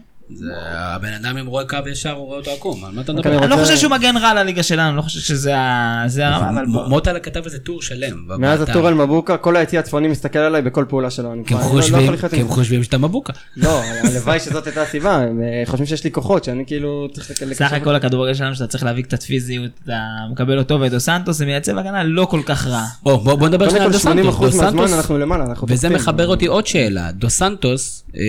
הבן 0.71 1.13
אדם 1.13 1.37
אם 1.37 1.45
רואה 1.45 1.63
קו 1.65 1.77
ישר 1.91 2.11
הוא 2.11 2.25
רואה 2.25 2.37
אותו 2.37 2.51
עקום, 2.51 2.85
על 2.85 2.91
מה 2.91 3.01
אתה 3.01 3.13
מדבר? 3.13 3.37
אני 3.43 3.49
לא 3.49 3.55
חושב 3.55 3.77
שהוא 3.77 3.91
מגן 3.91 4.17
רע 4.17 4.33
לליגה 4.33 4.63
שלנו, 4.63 4.89
אני 4.89 4.97
לא 4.97 5.01
חושב 5.01 5.19
שזה 5.19 5.57
ה- 5.57 6.03
זה 6.07 6.27
הרמה, 6.27 6.49
אבל 6.49 6.65
בוא. 6.65 6.85
מ- 6.85 6.89
מוטלה 6.89 7.19
כתב 7.19 7.41
איזה 7.45 7.59
טור 7.59 7.81
שלם. 7.81 8.25
מאז. 8.39 8.61
הטור 8.61 8.87
על 8.87 8.93
מבוקה, 8.93 9.37
כל 9.37 9.55
היציע 9.55 9.79
הצפוני 9.79 10.07
מסתכל 10.07 10.39
עליי 10.39 10.61
בכל 10.61 10.85
פעולה 10.89 11.09
שלו. 11.09 11.33
אני 11.33 11.45
כי 11.45 11.53
הם 11.53 11.59
לא- 11.59 11.65
לא 11.65 12.47
חושבים- 12.47 12.83
שאתה 12.83 12.97
מבוקה. 12.97 13.33
לא, 13.57 13.81
הלוואי 13.83 14.39
שזאת 14.39 14.65
הייתה 14.67 14.81
הסיבה, 14.81 15.15
הם 15.15 15.41
אה, 15.43 15.63
חושבים 15.65 15.85
שיש 15.87 16.03
לי 16.03 16.11
כוחות, 16.11 16.43
שאני 16.43 16.63
כאילו 16.67 17.07
צריך 17.13 17.31
לקשר... 17.31 17.53
סך 17.55 17.73
הכל 17.73 17.95
הכדורגל 17.95 18.33
שלנו 18.33 18.55
שאתה 18.55 18.67
צריך 18.67 18.83
להביא 18.83 19.03
קצת 19.03 19.23
פיזיות, 19.23 19.71
אתה 19.83 19.93
מקבל 20.31 20.57
אותו 20.59 20.79
ואת 20.79 20.91
דו 20.91 20.99
סנטוס, 20.99 21.37
זה 21.37 21.45
מייצב 21.45 21.77
הגנה 21.77 22.03
לא 22.03 22.25
כל 22.25 22.41
כך 22.45 22.67
רע. 22.67 22.83
בוא 23.03 23.47
נדבר 23.49 23.69
שנייה 23.69 23.85
על 23.85 23.91
קודם 23.91 24.21
דו 24.21 24.31
כל 24.31 24.51
סנטוס. 24.51 24.51
80% 24.51 24.51
דו 24.51 24.61
מהזמן 24.63 24.87
סנטוס- 24.87 24.93
אנחנו 24.97 25.17
למעלה, 25.17 25.45
אנחנו 25.45 25.67
וזה. 25.69 25.89
מחבר 25.89 26.27
אותי 26.27 26.45
עוד 26.45 26.67
שאלה, 26.67 27.11
דו 27.11 27.29
סנטוס, 27.29 28.03
אה, 28.15 28.21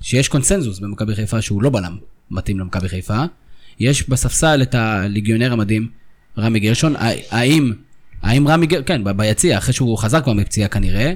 שיש 0.00 0.28
קונסנזוס 0.28 0.78
במכבי 0.78 1.14
חיפה 1.16 1.42
שהוא 1.42 1.62
לא 1.62 1.70
בלם 1.70 1.96
מתאים 2.30 2.60
למכבי 2.60 2.88
חיפה, 2.88 3.24
יש 3.80 4.08
בספסל 4.08 4.62
את 4.62 4.74
הליגיונר 4.74 5.52
המדהים, 5.52 5.88
רמי 6.38 6.60
גרשון, 6.60 6.94
האם, 7.30 7.72
האם 8.22 8.48
רמי 8.48 8.66
גרשון, 8.66 8.86
כן, 8.86 9.02
ביציע, 9.16 9.58
אחרי 9.58 9.72
שהוא 9.72 9.98
חזר 9.98 10.20
כבר 10.20 10.32
מפציעה 10.32 10.68
כנראה, 10.68 11.12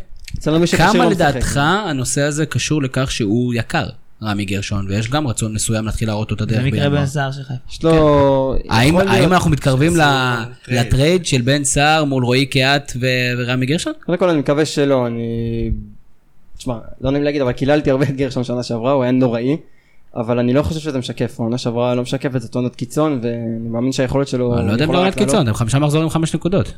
כמה. 0.77 1.07
לדעתך 1.07 1.57
הנושא 1.87 2.23
הזה 2.23 2.47
קשור 2.47 2.83
לכך 2.83 3.11
שהוא 3.11 3.55
יקר, 3.55 3.87
רמי 4.23 4.45
גרשון, 4.45 4.87
ויש 4.89 5.11
גם 5.11 5.27
רצון 5.27 5.55
מסוים 5.55 5.87
להתחיל 5.87 6.09
להראות 6.09 6.31
אותו 6.31 6.45
זה 6.45 6.51
דרך 6.51 6.65
מקרה 6.65 6.81
בינואר. 6.81 7.01
בן 7.01 7.07
סער 7.07 7.33
של 7.33 7.43
חיפה. 7.43 7.61
יש 7.71 7.85
לו... 7.85 8.55
האם, 8.69 8.95
יכול 8.95 9.09
האם 9.09 9.33
אנחנו 9.33 9.51
מתקרבים. 9.51 9.93
לטרייד 10.69 11.27
של 11.27 11.41
בן 11.41 11.65
סער 11.65 12.05
מול 12.05 12.25
רועי 12.25 12.47
קיאט 12.47 12.93
ורמי 13.01 13.67
גרשון? 13.67 13.93
קודם 14.07 14.19
כל 14.19 14.29
אני 14.29 14.39
מקווה 14.39 14.65
שלא, 14.65 15.07
אני... 15.07 15.71
תשמע, 16.59 16.79
לא 17.01 17.11
נעים 17.11 17.25
להגיד, 17.25 17.41
אבל 17.41 17.53
קיללתי 17.53 17.91
הרבה 17.91 18.05
את 18.05 18.17
גרשון 18.17 18.45
שנה 18.45 18.63
שעברה, 18.63 18.93
הוא 18.93 19.03
היה 19.03 19.13
נוראי. 19.13 19.57
אבל 20.17 20.39
אני 20.39 20.53
לא 20.53 20.63
חושב 20.63 20.81
שזה 20.81 20.99
משקף, 20.99 21.41
העונה 21.41 21.59
שעברה 21.59 21.95
לא 21.95 22.03
משקפת, 22.03 22.41
זאת 22.41 22.55
עונת 22.55 22.77
קיצון, 22.77 23.21
ואני 23.23 23.69
מאמין 23.69 23.93
שהיכולת 23.93 24.29
שלו... 24.29 24.59
אני 24.59 24.67
לא 24.67 24.73
יודע 24.73 24.85
אם 24.85 24.93
לא 24.93 24.99
עונת 24.99 25.15
קיצון. 25.15 25.43
אתם 25.43 25.55
חמישה 25.55 25.79
מחזורים 25.79 26.11
חמש 26.11 26.35
נקודות. 26.35 26.73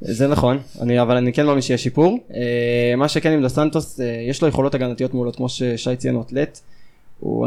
זה 0.00 0.28
נכון, 0.28 0.58
אני, 0.80 1.02
אבל 1.02 1.16
אני 1.16 1.32
כן 1.32 1.46
מאמין 1.46 1.62
שיהיה 1.62 1.78
שיפור. 1.78 2.18
אה, 2.34 2.96
מה 2.96 3.08
שכן 3.08 3.32
עם 3.32 3.42
דו 3.42 3.48
סנטוס, 3.48 4.00
אה, 4.00 4.06
יש 4.28 4.42
לו 4.42 4.48
יכולות 4.48 4.74
הגנתיות 4.74 5.14
מעולות, 5.14 5.36
כמו 5.36 5.48
ששי 5.48 5.96
ציין, 5.96 6.14
הוא 6.14 6.22
אתלט. 6.22 6.60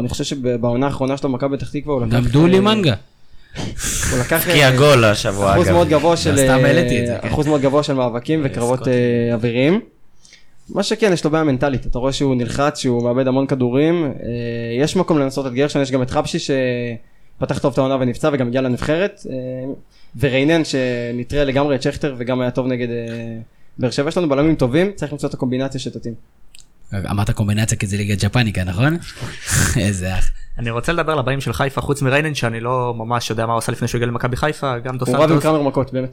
אני 0.00 0.08
חושב 0.08 0.24
שבעונה 0.24 0.86
האחרונה 0.86 1.16
שלו 1.16 1.28
במכבי 1.30 1.56
פתח 1.56 1.70
תקווה, 1.70 1.94
הוא 1.94 2.06
לקח... 2.06 2.16
גם 2.16 2.24
דולי 2.24 2.56
אה, 2.56 2.60
מנגה. 2.60 2.94
הוא 4.10 4.18
לקח... 4.20 4.44
כי 4.44 4.62
אה, 4.62 4.68
הגול 4.68 5.04
השבוע, 5.04 5.54
אחוז 5.54 5.66
אגב. 5.66 5.74
מאוד 5.74 5.88
גבוה 5.88 6.16
של... 6.16 6.36
סתם 6.36 6.64
העליתי 6.64 7.00
את 7.00 7.06
זה, 7.06 7.18
כן. 7.22 7.28
אחוז 7.28 7.46
מאוד 7.46 7.60
גבוה 7.60 7.82
של 7.82 7.94
מאבקים 7.94 8.40
וקרבות 8.44 8.80
אוויריים. 9.32 9.80
מה 10.70 10.82
שכן, 10.82 11.12
יש 11.12 11.24
לו 11.24 11.30
בעיה 11.30 11.44
מנטלית, 11.44 11.86
אתה 11.86 11.98
רואה 11.98 12.12
שהוא 12.12 12.34
נלחץ, 12.34 12.78
שהוא 12.78 13.04
מאבד 13.04 13.28
המון 13.28 13.46
כדורים. 13.46 14.04
אה, 14.04 14.10
יש 14.80 14.96
מקום 14.96 15.18
לנסות 15.18 15.46
את 15.46 15.52
גרשון, 15.52 15.82
יש 15.82 15.90
גם 15.90 16.02
את 16.02 16.10
חבשי 16.10 16.38
שפתח 16.38 17.58
טוב 17.58 17.72
את 17.72 17.78
העונה 17.78 17.96
ונפצע 18.00 18.30
וגם 18.32 18.46
הגיע 18.46 18.60
לנבחרת. 18.60 19.20
אה, 19.30 19.34
וריינן 20.20 20.62
שנטרל 20.64 21.44
לגמרי 21.48 21.74
את 21.74 21.82
שכטר 21.82 22.14
וגם 22.18 22.40
היה 22.40 22.50
טוב 22.50 22.66
נגד 22.66 22.88
אה, 22.90 23.38
באר 23.78 23.90
שבע. 23.90 24.08
יש 24.08 24.16
לנו 24.16 24.28
בלמים 24.28 24.54
טובים, 24.54 24.92
צריך 24.94 25.12
למצוא 25.12 25.28
את 25.28 25.34
הקומבינציה 25.34 25.80
שתתאים. 25.80 26.14
אמרת 27.10 27.30
קומבינציה 27.30 27.78
כי 27.78 27.86
זה 27.86 27.96
ליגה 27.96 28.14
ג'פניקה, 28.18 28.64
נכון? 28.64 28.96
איזה 29.86 30.18
אח. 30.18 30.30
אני 30.58 30.70
רוצה 30.70 30.92
לדבר 30.92 31.12
על 31.12 31.18
הבאים 31.18 31.40
של 31.40 31.52
חיפה 31.52 31.80
חוץ 31.80 32.02
מריינן 32.02 32.34
שאני 32.34 32.60
לא 32.60 32.94
ממש 32.96 33.30
יודע 33.30 33.46
מה 33.46 33.52
הוא 33.52 33.58
עשה 33.58 33.72
לפני 33.72 33.88
שהוא 33.88 33.98
הגיע 33.98 34.06
למכבי 34.08 34.36
חיפה 34.36 34.78
גם 34.78 34.98
דו 34.98 35.06
הוא 35.06 35.16
רב 35.16 35.32
עם. 35.32 35.40
קרמר 35.40 35.62
מכות, 35.62 35.92
באמת. 35.92 36.10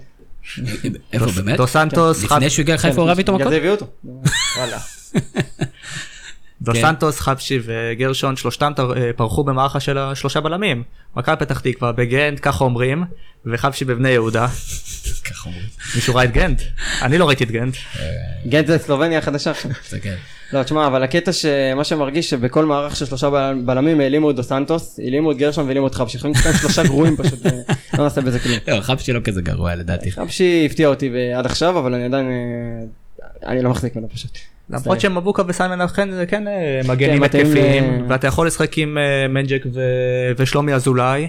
איפה 1.13 1.25
דו- 1.25 1.31
באמת? 1.31 1.57
דו 1.57 1.67
סנטוס, 1.67 2.23
לפני 2.23 2.49
שהוא 2.49 2.63
הגיע 2.63 2.75
לחיפה 2.75 3.01
הוא 3.01 3.09
רב 3.09 3.17
איתו 3.17 3.33
בגלל 3.33 3.41
מכות? 3.47 3.51
זה 3.51 3.57
הביאו 3.57 3.73
אותו. 3.73 3.87
וואלה. 4.57 4.77
דו 6.61 6.73
כן. 6.73 6.81
סנטוס, 6.81 7.19
חבשי 7.19 7.59
וגרשון, 7.63 8.35
שלושתם 8.35 8.71
תר- 8.75 8.97
אה, 8.97 9.11
פרחו 9.15 9.43
במערכה 9.43 9.79
של 9.79 9.97
השלושה 9.97 10.41
בלמים. 10.41 10.83
מכבי 11.15 11.35
פתח 11.39 11.59
תקווה 11.59 11.91
בגנט, 11.91 12.39
ככה 12.41 12.63
אומרים, 12.63 13.03
וחבשי 13.45 13.85
בבני 13.85 14.09
יהודה. 14.09 14.47
ככה 15.29 15.49
אומרים. 15.49 15.65
מישהו 15.95 16.15
ראה 16.15 16.23
את 16.23 16.31
גנט? 16.31 16.61
אני 17.01 17.17
לא 17.17 17.27
ראיתי 17.27 17.43
את 17.43 17.51
גנט. 17.51 17.75
גנט 18.47 18.67
זה 18.67 18.77
סלובניה 18.77 19.19
החדשה 19.19 19.51
עכשיו. 19.51 19.71
תסתכל. 19.83 20.09
לא, 20.53 20.63
תשמע, 20.63 20.87
אבל 20.87 21.03
הקטע 21.03 21.31
שמה 21.31 21.83
שמרגיש 21.83 22.29
שבכל 22.29 22.65
מערך 22.65 22.95
של 22.95 23.05
שלושה 23.05 23.29
בל- 23.29 23.61
בלמים 23.65 23.99
העלימו 23.99 24.31
את 24.31 24.35
דו 24.35 24.43
סנטוס, 24.43 24.99
העלימו 24.99 25.31
את 25.31 25.37
גרשון 25.37 25.65
והעלימו 25.65 25.87
את 25.87 25.95
חבשי, 25.95 26.17
יכולים 26.17 26.35
לשחק 26.35 26.61
שלושה 26.61 26.83
גרועים 26.83 27.17
פשוט, 27.17 27.45
אה, 27.45 27.51
לא 27.97 28.03
נעשה 28.03 28.21
בזה 28.21 28.39
כלום. 28.39 28.57
לא, 28.67 28.81
חבשי 28.81 29.13
לא 29.13 29.19
כזה 29.19 29.41
גרוע 29.41 29.75
לדעתי. 29.75 30.11
חבשי 30.11 30.63
הפתיע 30.65 30.87
אותי 30.87 31.09
עד 31.37 31.45
עכשיו, 31.45 31.79
אבל 31.79 31.93
אני 31.93 32.05
עדיין, 32.05 32.27
אה, 32.27 33.49
אני 33.51 33.61
לא 33.61 33.69
מחזיק 33.69 33.95
ממנו 33.95 34.09
פשוט. 34.09 34.37
למרות 34.69 35.01
שמבוקה 35.01 35.43
וסיימן 35.47 35.81
אכן 35.81 36.11
זה 36.11 36.25
כן 36.25 36.47
אה, 36.47 36.81
מגנים 36.87 37.17
כן, 37.17 37.23
התקפיים, 37.23 38.05
ואתה 38.09 38.27
יכול 38.27 38.47
לשחק 38.47 38.77
עם 38.77 38.97
מנג'ק 39.29 39.63
ו- 39.73 39.81
ושלומי 40.37 40.73
אזולאי. 40.73 41.27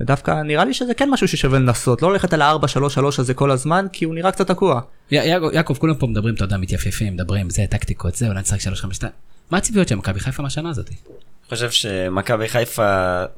ודווקא 0.00 0.30
נראה 0.30 0.64
לי 0.64 0.74
שזה 0.74 0.94
כן 0.94 1.10
משהו 1.10 1.28
ששווה 1.28 1.58
לנסות, 1.58 2.02
לא 2.02 2.12
ללכת 2.12 2.32
על 2.32 2.42
ה-4-3-3 2.42 2.98
הזה 3.18 3.34
כל 3.34 3.50
הזמן, 3.50 3.86
כי 3.92 4.04
הוא 4.04 4.14
נראה 4.14 4.32
קצת 4.32 4.46
תקוע. 4.48 4.80
י- 5.10 5.14
יעקב- 5.52 5.76
כולם 5.78 5.94
פה 5.94 6.06
מדברים, 6.06 6.34
אתה 6.34 6.44
יודע, 6.44 6.56
מתייפייפים, 6.56 7.12
מדברים, 7.14 7.50
זה, 7.50 7.64
טקטיקות, 7.70 8.14
זה, 8.14 8.28
אולי 8.28 8.40
נשחק 8.40 8.60
352. 8.60 9.12
מה 9.50 9.58
הציפיות 9.58 9.88
של 9.88 9.94
מכבי 9.94 10.20
חיפה 10.20 10.42
מהשנה 10.42 10.70
הזאת? 10.70 10.88
אני 10.88 10.96
חושב 11.56 11.70
שמכבי 11.70 12.48
חיפה 12.48 12.84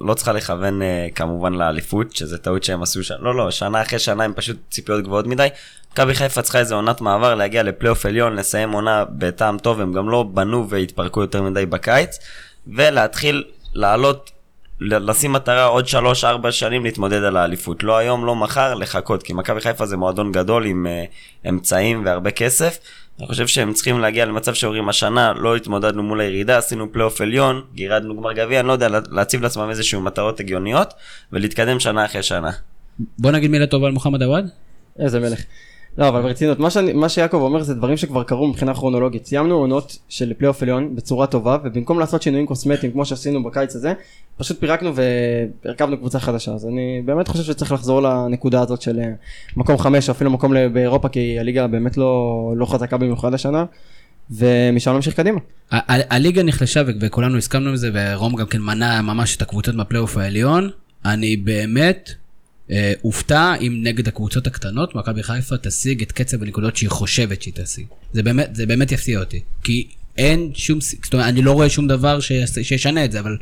לא 0.00 0.14
צריכה 0.14 0.32
לכוון 0.32 0.82
אה, 0.82 1.06
כמובן 1.14 1.52
לאליפות, 1.52 2.16
שזה 2.16 2.38
טעות 2.38 2.64
שהם 2.64 2.82
עשו 2.82 3.04
שם. 3.04 3.14
לא, 3.20 3.34
לא, 3.36 3.50
שנה 3.50 3.82
אחרי 3.82 3.98
שנה 3.98 4.24
הם 4.24 4.32
פשוט 4.36 4.56
ציפיות 4.70 5.04
גבוהות 5.04 5.26
מדי. 5.26 5.48
מכבי 5.92 6.14
חיפה 6.14 6.42
צריכה 6.42 6.58
איזה 6.58 6.74
עונת 6.74 7.00
מעבר, 7.00 7.34
להגיע 7.34 7.62
לפלייאוף 7.62 8.06
עליון, 8.06 8.36
לסיים 8.36 8.72
עונה 8.72 9.04
בטעם 9.10 9.58
טוב, 9.58 9.80
הם 9.80 9.92
גם 9.92 10.08
לא 10.10 10.22
בנו 10.22 10.68
והתפרקו 10.68 11.20
יותר 11.20 11.42
מדי 11.42 11.66
בקיץ, 11.66 12.18
ולהתחיל 12.66 13.44
לעלות, 13.74 14.30
לשים 14.80 15.32
מטרה 15.32 15.64
עוד 15.64 15.84
3-4 16.44 16.50
שנים 16.50 16.84
להתמודד 16.84 17.22
על 17.24 17.36
האליפות. 17.36 17.82
לא 17.82 17.96
היום, 17.96 18.26
לא 18.26 18.36
מחר, 18.36 18.74
לחכות, 18.74 19.22
כי 19.22 19.32
מכבי 19.32 19.60
חיפה 19.60 19.86
זה 19.86 19.96
מועדון 19.96 20.32
גדול 20.32 20.66
עם 20.66 20.86
אה, 20.86 21.04
אמצעים 21.48 22.02
והרבה 22.04 22.30
כסף. 22.30 22.78
אני 23.18 23.26
חושב 23.26 23.46
שהם 23.46 23.72
צריכים 23.72 24.00
להגיע 24.00 24.24
למצב 24.24 24.54
שאומרים 24.54 24.88
השנה 24.88 25.32
לא 25.32 25.56
התמודדנו 25.56 26.02
מול 26.02 26.20
הירידה, 26.20 26.58
עשינו 26.58 26.92
פלייאוף 26.92 27.20
עליון, 27.20 27.62
גירדנו 27.74 28.16
גמר 28.16 28.32
גביע, 28.32 28.60
אני 28.60 28.68
לא 28.68 28.72
יודע, 28.72 28.88
לה- 28.88 29.00
להציב 29.10 29.42
לעצמם 29.42 29.70
איזשהו 29.70 30.00
מטרות 30.00 30.40
הגיוניות 30.40 30.94
ולהתקדם 31.32 31.80
שנה 31.80 32.04
אחרי 32.04 32.22
שנה. 32.22 32.50
בוא 33.18 33.30
נגיד 33.30 33.50
מילה 33.50 33.66
טובה 33.66 33.86
על 33.86 33.92
מוחמד 33.92 34.22
עוואד. 34.22 34.48
איזה 34.98 35.20
מלך. 35.20 35.40
לא, 35.98 36.08
אבל 36.08 36.22
ברצינות, 36.22 36.58
מה, 36.58 36.70
שאני, 36.70 36.92
מה 36.92 37.08
שיעקב 37.08 37.36
אומר 37.36 37.62
זה 37.62 37.74
דברים 37.74 37.96
שכבר 37.96 38.22
קרו 38.22 38.48
מבחינה 38.48 38.74
כרונולוגית. 38.74 39.26
סיימנו 39.26 39.54
עונות 39.54 39.98
של 40.08 40.32
פלייאוף 40.38 40.62
עליון 40.62 40.96
בצורה 40.96 41.26
טובה, 41.26 41.56
ובמקום 41.64 41.98
לעשות 41.98 42.22
שינויים 42.22 42.46
קוסמטיים 42.46 42.92
כמו 42.92 43.04
שעשינו 43.04 43.42
בקיץ 43.42 43.76
הזה, 43.76 43.92
פשוט 44.36 44.60
פירקנו 44.60 44.92
והרכבנו 45.64 45.98
קבוצה 45.98 46.20
חדשה. 46.20 46.52
אז 46.52 46.66
אני 46.66 47.02
באמת 47.04 47.28
חושב 47.28 47.44
שצריך 47.44 47.72
לחזור 47.72 48.02
לנקודה 48.02 48.60
הזאת 48.60 48.82
של 48.82 48.98
אה, 48.98 49.10
מקום 49.56 49.78
חמש, 49.78 50.08
או 50.08 50.14
אפילו 50.14 50.30
מקום 50.30 50.52
באירופה, 50.72 51.08
כי 51.08 51.38
הליגה 51.38 51.66
באמת 51.66 51.96
לא, 51.96 52.54
לא 52.56 52.66
חזקה 52.66 52.96
במיוחד 52.96 53.34
השנה, 53.34 53.64
ומשם 54.30 54.92
נמשיך 54.92 55.14
קדימה. 55.14 55.40
הליגה 55.70 56.42
נחלשה 56.42 56.82
וכולנו 57.00 57.38
הסכמנו 57.38 57.68
עם 57.68 57.76
זה, 57.76 57.90
ורום 57.94 58.34
גם 58.34 58.46
כן 58.46 58.58
מנע 58.58 59.00
ממש 59.00 59.36
את 59.36 59.42
הקבוצות 59.42 59.74
מהפלייאוף 59.74 60.16
העליון. 60.16 60.70
אני 61.04 61.36
באמת 61.36 62.10
אה, 62.72 62.92
הופתע 63.02 63.54
אם 63.60 63.80
נגד 63.82 64.08
הקבוצות 64.08 64.46
הקטנות 64.46 64.94
מכבי 64.94 65.22
חיפה 65.22 65.56
תשיג 65.56 66.02
את 66.02 66.12
קצב 66.12 66.42
הנקודות 66.42 66.76
שהיא 66.76 66.90
חושבת 66.90 67.42
שהיא 67.42 67.54
תשיג. 67.56 67.86
זה 68.12 68.22
באמת, 68.22 68.54
זה 68.54 68.66
באמת 68.66 68.92
יפתיע 68.92 69.20
אותי. 69.20 69.40
כי 69.64 69.88
אין 70.18 70.50
שום, 70.54 70.78
זאת 70.80 71.12
אומרת, 71.14 71.26
אני 71.28 71.42
לא 71.42 71.52
רואה 71.52 71.68
שום 71.70 71.88
דבר 71.88 72.20
שישנה 72.62 73.04
את 73.04 73.12
זה, 73.12 73.20
אבל 73.20 73.36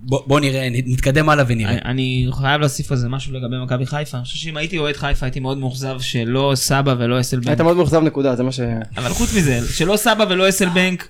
בוא, 0.00 0.20
בוא 0.26 0.40
נראה, 0.40 0.68
נתקדם 0.70 1.28
הלאה 1.28 1.44
ונראה. 1.48 1.70
אני- 1.70 1.80
אני 1.84 2.28
חייב 2.32 2.60
להוסיף 2.60 2.92
על 2.92 2.98
זה 2.98 3.08
משהו 3.08 3.32
לגבי 3.32 3.56
מכבי 3.64 3.86
חיפה. 3.86 4.16
אני 4.16 4.24
חושב 4.24 4.36
שאם 4.36 4.56
הייתי 4.56 4.78
אוהד 4.78 4.96
חיפה 4.96 5.26
הייתי 5.26 5.40
מאוד 5.40 5.58
מאוכזב 5.58 5.96
שלא 6.00 6.52
סבא 6.54 6.94
ולא 6.98 7.20
אסלבנק. 7.20 7.48
היית 7.48 7.60
מאוד 7.60 7.76
מאוכזב 7.76 8.00
נקודה, 8.02 8.36
זה 8.36 8.42
מה 8.42 8.52
ש... 8.52 8.60
אבל 8.96 9.08
חוץ 9.08 9.34
מזה, 9.36 9.60
שלא 9.72 9.96
סבא 9.96 10.24
ולא 10.30 10.48
אסלבנק, 10.48 11.08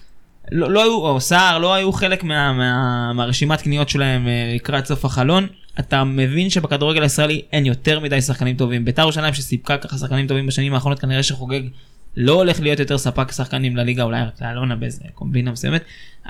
לא, 0.52 0.70
לא 0.70 0.82
היו, 0.82 0.92
או 0.94 1.20
סער, 1.20 1.58
לא 1.58 1.74
היו 1.74 1.92
חלק 1.92 2.24
מה, 2.24 2.52
מה, 2.52 2.72
מהרשימת 3.12 3.60
קניות 3.62 3.88
שלהם 3.88 4.28
אה, 4.28 4.52
לקראת 4.54 4.86
סוף 4.86 5.04
החלון. 5.04 5.46
אתה 5.80 6.04
מבין 6.04 6.50
שבכדורגל 6.50 7.02
הישראלי 7.02 7.42
אין 7.52 7.66
יותר 7.66 8.00
מדי 8.00 8.20
שחקנים 8.20 8.56
טובים. 8.56 8.84
בית"ר 8.84 9.02
ירושלים 9.02 9.34
שסיפקה 9.34 9.76
ככה 9.76 9.98
שחקנים 9.98 10.26
טובים 10.26 10.46
בשנים 10.46 10.74
האחרונות, 10.74 10.98
כנראה 10.98 11.22
שחוגג 11.22 11.60
לא 12.16 12.32
הולך 12.32 12.60
להיות 12.60 12.78
יותר 12.78 12.98
ספק 12.98 13.32
שחקנים 13.32 13.76
לליגה, 13.76 14.02
אולי 14.02 14.22
רק 14.22 14.42
לאלונה 14.42 14.76
באיזה 14.76 15.00
קומבינה 15.14 15.52
מסוימת. 15.52 15.82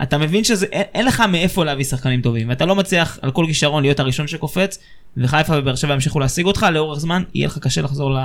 אתה 0.02 0.18
מבין 0.18 0.44
שזה, 0.44 0.66
אין, 0.66 0.82
אין 0.94 1.06
לך 1.06 1.20
מאיפה 1.20 1.64
להביא 1.64 1.84
שחקנים 1.84 2.20
טובים, 2.20 2.48
ואתה 2.48 2.64
לא 2.64 2.74
מצליח 2.76 3.18
על 3.22 3.30
כל 3.30 3.44
כישרון 3.48 3.82
להיות 3.82 4.00
הראשון 4.00 4.26
שקופץ, 4.26 4.78
וחיפה 5.16 5.58
ובאר 5.58 5.74
שבע 5.74 5.94
ימשיכו 5.94 6.20
להשיג 6.20 6.46
אותך, 6.46 6.66
לאורך 6.72 6.98
זמן 6.98 7.22
יהיה 7.34 7.46
לך 7.46 7.58
קשה 7.58 7.82
לחזור 7.82 8.14
ל... 8.14 8.18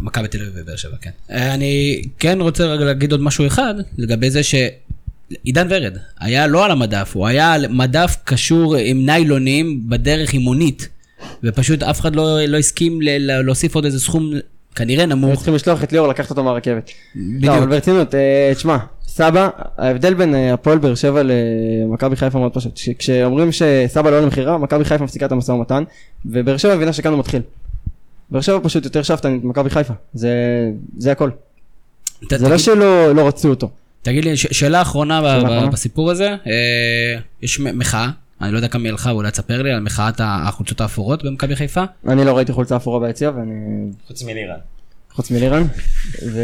מכבי 0.00 0.28
תל 0.28 0.38
אביב 0.38 0.52
ובאר 0.56 0.76
שבע, 0.76 0.96
כן. 1.00 1.10
אני 1.30 2.02
כן 2.18 2.40
רוצה 2.40 2.64
רגע 2.64 2.84
להגיד 2.84 3.12
עוד 3.12 3.22
משהו 3.22 3.46
אחד, 3.46 3.74
לגבי 3.98 4.30
זה 4.30 4.40
שעידן 5.32 5.66
ורד 5.70 5.96
היה 6.20 6.46
לא 6.46 6.64
על 6.64 6.70
המדף, 6.70 7.12
הוא 7.14 7.26
היה 7.26 7.52
על 7.52 7.66
מדף 7.68 8.16
קשור 8.24 8.76
עם 8.76 9.06
ניילונים 9.06 9.88
בדרך 9.88 10.34
עם 10.34 10.42
מונית, 10.42 10.88
ופשוט 11.44 11.82
אף 11.82 12.00
אחד 12.00 12.16
לא, 12.16 12.44
לא 12.44 12.56
הסכים 12.58 13.02
ל- 13.02 13.42
להוסיף 13.42 13.74
עוד 13.74 13.84
איזה 13.84 14.00
סכום 14.00 14.32
כנראה 14.74 15.04
היו 15.04 15.08
נמוך. 15.08 15.34
צריכים 15.34 15.54
לשלוח 15.54 15.84
את 15.84 15.92
ליאור 15.92 16.08
לקחת 16.08 16.30
אותו 16.30 16.44
מהרכבת. 16.44 16.90
בדיוק. 17.16 17.44
לא, 17.44 17.58
אבל 17.58 17.66
ברצינות, 17.68 18.14
אה, 18.14 18.52
תשמע, 18.54 18.76
סבא, 19.06 19.48
ההבדל 19.78 20.14
בין 20.14 20.34
אה, 20.34 20.52
הפועל 20.52 20.78
באר 20.78 20.94
שבע 20.94 21.22
למכבי 21.24 22.16
חיפה 22.16 22.38
מאוד 22.38 22.54
פשוט. 22.54 22.80
כשאומרים 22.98 23.52
שסבא 23.52 24.10
לא 24.10 24.20
למכירה, 24.20 24.58
מכבי 24.58 24.84
חיפה 24.84 25.04
מפסיקה 25.04 25.26
את 25.26 25.32
המשא 25.32 25.52
ומתן, 25.52 25.84
ובאר 26.26 26.56
שבע 26.56 26.76
מבינה 26.76 26.92
שכאן 26.92 27.12
הוא 27.12 27.18
מתחיל. 27.20 27.42
באר 28.30 28.40
שבע 28.40 28.58
פשוט 28.62 28.84
יותר 28.84 29.02
שאפתנית 29.02 29.44
ממכבי 29.44 29.70
חיפה, 29.70 29.94
זה 30.14 30.30
זה 30.98 31.12
הכל. 31.12 31.30
זה 32.30 32.48
לא 32.48 32.58
שלא 32.58 33.14
לא 33.14 33.28
רצו 33.28 33.48
אותו. 33.48 33.70
תגיד 34.02 34.24
לי, 34.24 34.36
ש- 34.36 34.46
שאלה 34.50 34.82
אחרונה. 34.82 35.20
בסיפור 35.72 36.10
הזה, 36.10 36.28
אה, 36.46 37.14
יש 37.42 37.60
מחאה, 37.60 38.08
אני 38.40 38.52
לא 38.52 38.58
יודע 38.58 38.68
כמה 38.68 38.82
היא 38.82 38.90
הלכה, 38.90 39.10
אולי 39.10 39.30
תספר 39.30 39.62
לי 39.62 39.72
על 39.72 39.80
מחאת 39.80 40.14
החולצות 40.24 40.80
האפורות 40.80 41.24
במכבי 41.24 41.56
חיפה. 41.56 41.84
אני 42.08 42.24
לא 42.24 42.36
ראיתי 42.36 42.52
חולצה 42.52 42.76
אפורה 42.76 43.00
ביציע, 43.06 43.30
ואני... 43.36 43.52
חוץ 44.06 44.22
מלירן. 44.22 44.56
חוץ 45.12 45.30
מלירן. 45.30 45.62
ו... 46.32 46.40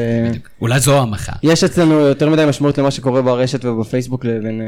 אולי 0.61 0.81
זו 0.81 0.99
המחאה. 1.03 1.35
יש 1.43 1.65
אצלנו 1.65 1.93
יותר 1.95 2.29
מדי 2.31 2.45
משמעות 2.49 2.79
למה 2.79 2.91
שקורה 2.91 3.23
ברשת 3.23 3.65
ובפייסבוק 3.65 4.25
לבין 4.25 4.61
אה, 4.61 4.67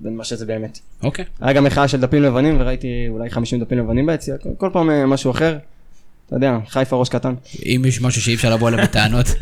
בין 0.00 0.16
מה 0.16 0.24
שזה 0.24 0.46
באמת. 0.46 0.78
אוקיי. 1.02 1.24
היה 1.40 1.52
גם 1.52 1.64
מחאה 1.64 1.88
של 1.88 2.00
דפים 2.00 2.22
לבנים 2.22 2.56
וראיתי 2.60 2.88
אולי 3.08 3.30
50 3.30 3.60
דפים 3.60 3.78
לבנים 3.78 4.06
ביציע, 4.06 4.34
כל- 4.42 4.48
כל 4.58 4.70
פעם 4.72 4.90
אה, 4.90 5.06
משהו 5.06 5.30
אחר. 5.30 5.56
אתה 6.26 6.36
יודע, 6.36 6.58
חיפה 6.68 6.96
ראש 6.96 7.08
קטן. 7.08 7.34
אם 7.66 7.82
יש 7.88 8.00
משהו 8.00 8.22
שאי 8.22 8.34
אפשר 8.34 8.54
לבוא 8.54 8.68
אליו 8.68 8.84
בטענות, 8.84 9.26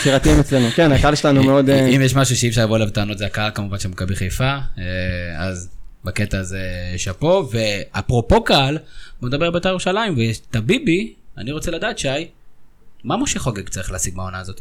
יצירתיים 0.00 0.40
אצלנו. 0.40 0.70
כן, 0.70 0.92
הקהל 0.92 1.14
שלנו 1.14 1.44
מאוד... 1.44 1.70
אה, 1.70 1.86
אם 1.86 2.00
יש 2.00 2.14
משהו 2.14 2.36
שאי 2.36 2.48
אפשר 2.48 2.64
לבוא 2.64 2.76
אליו 2.76 2.86
בטענות 2.86 3.18
זה 3.18 3.26
הקהל 3.26 3.50
כמובן 3.54 3.78
של 3.78 3.88
מכבי 3.88 4.16
חיפה, 4.16 4.58
אה, 4.78 4.84
אז 5.38 5.70
בקטע 6.04 6.38
הזה 6.38 6.60
שאפו, 6.96 7.48
ואפרופו 7.52 8.44
קהל, 8.44 8.78
בוא 9.20 9.28
נדבר 9.28 9.46
על 9.46 9.52
בית"ר 9.52 9.68
ירושלים, 9.68 10.16
ויש 10.16 10.40
את 10.50 10.56
הביבי, 10.56 11.14
אני 11.38 11.52
רוצה 11.52 11.70
לדעת 11.70 11.98
שי, 11.98 12.28
מה 13.04 13.16
משה 13.16 13.38
חוגג 13.38 13.68
צריך 13.68 13.92
להשיג 13.92 14.16
מהעונה 14.16 14.38
הזאת? 14.38 14.60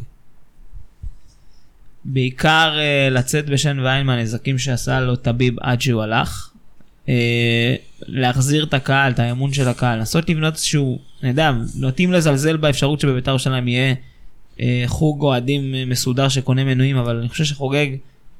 בעיקר 2.05 2.75
אה, 2.77 3.09
לצאת 3.11 3.45
בשן 3.45 3.79
ועין 3.79 4.05
מהנזקים 4.05 4.57
שעשה 4.57 4.99
לו 4.99 5.15
טביב 5.15 5.55
עד 5.61 5.81
שהוא 5.81 6.03
הלך. 6.03 6.49
להחזיר 8.01 8.63
את 8.63 8.73
הקהל, 8.73 9.11
את 9.11 9.19
האמון 9.19 9.53
של 9.53 9.67
הקהל, 9.67 9.97
לנסות 9.99 10.29
לבנות 10.29 10.53
איזשהו, 10.53 10.99
אני 11.21 11.29
יודע, 11.29 11.51
נוטים 11.75 12.13
לזלזל 12.13 12.57
באפשרות 12.57 12.99
שבבית"ר 12.99 13.31
ירושלים 13.31 13.67
יהיה 13.67 13.95
חוג 14.85 15.21
אוהדים 15.21 15.75
אה, 15.75 15.85
מסודר 15.85 16.29
שקונה 16.29 16.63
מנויים, 16.63 16.97
אבל 16.97 17.17
אני 17.17 17.29
חושב 17.29 17.43
שחוגג 17.43 17.87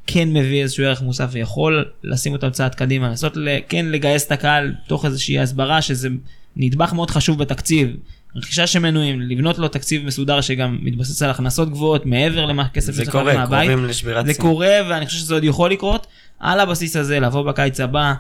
כן 0.08 0.30
מביא 0.34 0.63
איזשהו 0.63 0.86
ערך 0.86 1.01
מוסף 1.01 1.27
ויכול 1.32 1.86
לשים 2.03 2.34
אותם 2.34 2.49
צעד 2.49 2.75
קדימה, 2.75 3.08
לנסות 3.10 3.38
כן 3.69 3.86
לגייס 3.86 4.25
את 4.27 4.32
הקהל 4.32 4.73
תוך 4.88 5.06
איזושהי 5.06 5.39
הסברה 5.39 5.82
שזה 5.82 6.10
נדבך 6.56 6.93
מאוד 6.93 7.12
חשוב 7.12 7.39
בתקציב. 7.39 7.89
רכישה 8.36 8.67
של 8.67 8.80
מנויים, 8.80 9.21
לבנות 9.21 9.58
לו 9.58 9.67
תקציב 9.67 10.06
מסודר 10.06 10.41
שגם 10.41 10.80
מתבסס 10.82 11.21
על 11.21 11.30
הכנסות 11.30 11.69
גבוהות 11.69 12.06
מעבר 12.06 12.45
למה 12.45 12.63
הכסף 12.63 12.93
זה 12.93 13.01
שצריך 13.01 13.10
קורה, 13.10 13.34
מהבית. 13.38 13.69
קרובים 13.69 13.86
לשבירת 13.86 14.25
זה. 14.25 14.34
קורה 14.34 14.77
ואני 14.89 15.06
חושב 15.06 15.17
שזה 15.17 15.34
עוד 15.34 15.43
יכול 15.43 15.71
לקרות. 15.71 16.08
על 16.39 16.60
הבסיס 16.60 16.95
הזה 16.95 17.19
לבוא 17.19 17.41
בקיץ 17.41 17.80
הבא 17.80 18.13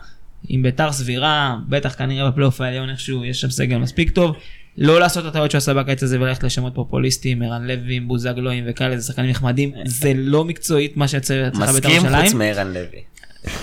עם 0.47 0.63
ביתר 0.63 0.91
סבירה, 0.91 1.57
בטח 1.69 1.95
כנראה 1.97 2.31
בפלייאוף 2.31 2.61
העליון 2.61 2.89
איכשהו 2.89 3.25
יש 3.25 3.41
שם 3.41 3.49
סגל 3.49 3.77
מספיק 3.77 4.11
טוב. 4.11 4.35
לא 4.77 4.99
לעשות 4.99 5.23
את 5.23 5.29
הטעויות 5.29 5.51
שהוא 5.51 5.57
עשה 5.59 5.73
בקיץ 5.73 6.03
הזה 6.03 6.19
וללכת 6.21 6.43
לשמות 6.43 6.75
פופוליסטיים, 6.75 7.41
ערן 7.41 7.67
לוי, 7.67 7.99
בוזגלואים 7.99 8.63
וכאלה, 8.67 8.97
זה 8.97 9.07
שחקנים 9.07 9.29
נחמדים. 9.29 9.71
זה 9.85 10.11
לא 10.15 10.45
מקצועית 10.45 10.97
מה 10.97 11.07
שיצא 11.07 11.47
אצלך 11.47 11.59
ביתר 11.69 11.71
מסכים 11.89 12.01
חוץ 12.01 12.11
ירושלים. 12.13 12.37
מערן 12.37 12.67
לוי. 12.67 13.01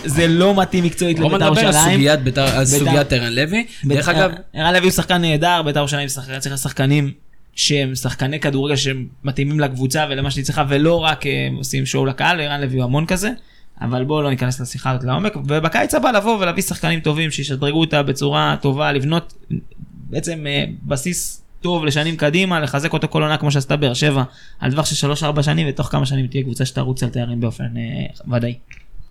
זה 0.04 0.26
לא 0.28 0.60
מתאים 0.62 0.84
מקצועית 0.84 1.18
בוא 1.18 1.28
לביתר 1.30 1.44
ירושלים. 1.46 1.92
סוגיית 1.92 2.20
בית"ר- 2.20 2.40
על 2.40 2.64
בית"ר- 2.64 2.78
סוגיית 2.78 3.12
ערן 3.12 3.32
לוי. 3.32 3.66
דרך 3.84 4.08
אגב, 4.08 4.30
ערן 4.54 4.72
לוי 4.74 4.82
הוא 4.84 4.90
שחקן 4.90 5.20
נהדר, 5.20 5.62
בית"ר 5.64 5.78
ירושלים 5.78 6.08
שחקן- 6.08 6.38
צריך 6.38 6.58
שחקנים 6.58 7.10
שהם 7.54 7.94
שחקני 7.94 8.40
כדורגל 8.40 8.76
שמתאימים 8.76 9.60
לקבוצה 9.60 10.06
ולמה 10.10 10.30
שהיא 10.30 10.44
צריכה 10.44 10.64
ולא 10.68 11.00
רק 11.04 11.26
אה, 11.26 11.48
עושים 11.56 11.86
שואו 11.86 12.06
לקהל, 12.06 12.40
ערן 12.40 12.60
לוי 12.60 12.76
הוא 12.76 12.84
המון 12.84 13.06
כזה. 13.06 13.30
אבל 13.80 14.04
בואו 14.04 14.22
לא 14.22 14.30
ניכנס 14.30 14.60
לשיחה 14.60 14.90
הזאת 14.90 15.04
לעומק, 15.04 15.36
ובקיץ 15.36 15.94
הבא 15.94 16.10
לבוא 16.10 16.38
ולהביא 16.38 16.62
שחקנים 16.62 17.00
טובים 17.00 17.30
שישדרגו 17.30 17.80
אותה 17.80 18.02
בצורה 18.02 18.56
טובה, 18.60 18.92
לבנות 18.92 19.34
בעצם 20.14 20.46
אה, 20.46 20.64
בסיס 20.82 21.42
טוב 21.60 21.84
לשנים 21.84 22.16
קדימה, 22.16 22.60
לחזק 22.60 22.92
אותו 22.92 23.08
כל 23.08 23.22
עונה 23.22 23.36
כמו 23.36 23.50
שעשתה 23.50 23.76
באר 23.76 23.94
שבע, 23.94 24.22
על 24.60 24.70
טווח 24.70 24.86
של 24.86 25.12
3-4 25.12 25.42
שנים, 25.42 25.66
ותוך 25.70 25.86
כמה 25.86 26.06
שנים 26.06 26.26
תהיה 26.26 26.42
קבוצה 26.42 26.64
שתרוץ 26.64 27.02
על 27.02 27.08
תארים 27.08 27.40
באופן 27.40 27.64
אה, 27.76 28.32
ודאי. 28.36 28.54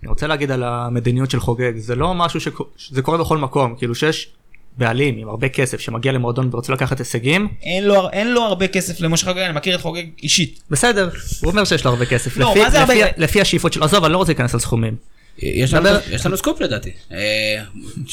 אני 0.02 0.10
רוצה 0.10 0.28
להגיד 0.28 0.52
על 0.52 0.64
המדיניות 0.64 1.32
של 1.32 1.40
חוגג, 1.40 1.78
זה 1.78 1.96
לא 1.96 2.14
משהו 2.14 2.40
שזה 2.78 3.02
קורה 3.02 3.18
בכל 3.18 3.38
מקום, 3.38 3.76
כאילו 3.78 3.96
שיש 3.96 4.32
בעלים 4.78 5.18
עם 5.18 5.30
הרבה 5.30 5.50
כסף 5.50 5.80
שמגיע 5.80 6.12
למועדון 6.12 6.50
ורוצה 6.52 6.74
לקחת 6.74 7.00
הישגים, 7.00 7.48
אין 7.62 7.84
לו, 7.84 8.10
אין 8.10 8.34
לו 8.34 8.42
הרבה 8.42 8.68
כסף 8.68 9.02
למשה 9.02 9.26
חוגג, 9.26 9.42
אני 9.42 9.54
מכיר 9.54 9.76
את 9.76 9.82
חוגג 9.82 10.04
אישית. 10.24 10.64
בסדר, 10.70 11.10
הוא 11.42 11.52
אומר 11.52 11.64
שיש 11.64 11.86
לו 11.86 11.92
הרבה 11.92 12.06
כסף, 12.06 12.38
לא, 12.38 12.52
לפי, 12.52 12.60
מה 12.64 12.70
זה 12.70 12.80
הרבה 12.80 12.94
לפי? 12.94 13.22
לפי 13.22 13.42
השאיפות 13.42 13.74
שלו, 13.74 13.86
עזוב, 13.86 14.04
אני 14.04 14.14
לא 14.14 14.18
רוצה 14.18 14.32
להיכנס 14.32 14.54
על 14.54 14.60
סכומים. 14.60 14.96
יש 15.38 15.74
לנו- 15.74 15.90
יש 16.12 16.26
לנו 16.26 16.38
סקופ 16.38 16.62
לדעתי. 16.62 16.92
אה, 17.12 17.62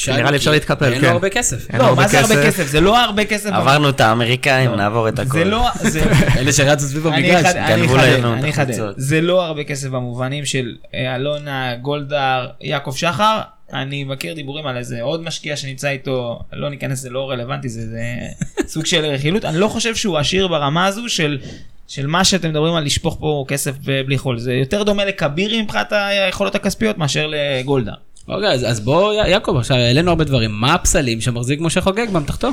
נראה 0.07 0.31
לי 0.31 0.37
אפשר 0.37 0.51
להתקפל, 0.51 0.85
אין 0.93 1.01
לו 1.01 1.07
כן. 1.07 1.13
הרבה 1.13 1.29
כסף. 1.29 1.73
לא, 1.73 1.83
הרבה 1.83 2.01
מה 2.01 2.07
זה 2.07 2.19
הרבה 2.19 2.47
כסף. 2.47 2.67
זה 2.67 2.81
לא 2.81 2.99
הרבה 3.03 3.25
כסף. 3.25 3.49
עברנו 3.53 3.89
את 3.89 4.01
האמריקאים, 4.01 4.71
נעבור 4.75 5.09
את 5.09 5.19
הכל. 5.19 5.37
זה 5.37 5.43
לא, 5.45 5.69
זה, 5.81 6.01
אלה 6.39 6.51
שרצו 6.53 6.85
סביב 6.85 7.07
המגרש. 7.07 7.45
גנבו 7.55 7.97
לנו 7.97 8.39
את. 8.39 8.43
החולצות. 8.49 8.95
זה 8.97 9.21
לא 9.21 9.45
הרבה 9.45 9.63
כסף 9.63 9.87
במובנים 9.87 10.45
של 10.45 10.75
אה, 10.93 11.15
אלונה, 11.15 11.75
גולדהר, 11.75 12.47
יעקב 12.61 12.93
שחר. 12.95 13.41
אני 13.73 14.03
מכיר 14.03 14.33
דיבורים 14.33 14.67
על 14.67 14.77
איזה 14.77 15.01
עוד 15.01 15.23
משקיע 15.23 15.55
שנמצא 15.55 15.89
איתו, 15.89 16.39
לא 16.53 16.69
ניכנס, 16.69 16.99
זה 16.99 17.09
לא 17.09 17.29
רלוונטי, 17.29 17.69
זה, 17.69 17.81
זה 17.89 18.01
סוג 18.73 18.85
של 18.85 19.05
רכילות. 19.05 19.45
אני 19.45 19.57
לא 19.57 19.67
חושב 19.67 19.95
שהוא 19.95 20.17
עשיר 20.17 20.47
ברמה 20.47 20.85
הזו 20.85 21.09
של, 21.09 21.37
של 21.87 22.07
מה 22.07 22.23
שאתם 22.23 22.49
מדברים 22.49 22.73
על 22.73 22.83
לשפוך 22.83 23.17
פה 23.19 23.45
כסף 23.47 23.71
בלי 24.05 24.17
חול. 24.17 24.39
זה 24.39 24.53
יותר 24.53 24.83
דומה 24.83 25.05
לכבירי 25.05 25.61
מבחינת 25.61 25.87
היכולות 25.91 26.55
הכספיות 26.55 26.97
מאשר 26.97 27.27
לגולדהר. 27.31 27.93
אוקיי, 28.27 28.47
אז- 28.51 28.65
אז 28.71 28.79
בוא, 28.79 29.13
י- 29.13 29.29
יעקב, 29.29 29.55
עכשיו 29.57 29.77
העלינו 29.77 30.09
הרבה 30.09 30.23
דברים. 30.23 30.51
מה 30.51 30.73
הפסלים 30.73 31.21
שמחזיק 31.21 31.59
משה 31.61 31.81
חוגג 31.81 32.09
באמתחתו? 32.13 32.49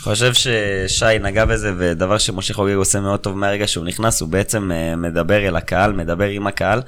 חושב 0.00 0.32
ששי 0.34 1.18
נגע 1.20 1.44
בזה, 1.44 1.72
ודבר 1.78 2.18
שמשה 2.18 2.54
חוגג 2.54 2.74
עושה 2.74 3.00
מאוד 3.00 3.20
טוב 3.20 3.38
מהרגע 3.38 3.66
שהוא 3.68 3.84
נכנס, 3.84 4.20
הוא 4.20 4.28
בעצם 4.28 4.72
אה, 4.72 4.96
מדבר 4.96 5.48
אל 5.48 5.56
הקהל, 5.56 5.92
מדבר 5.92 6.24
עם 6.24 6.46
הקהל. 6.46 6.80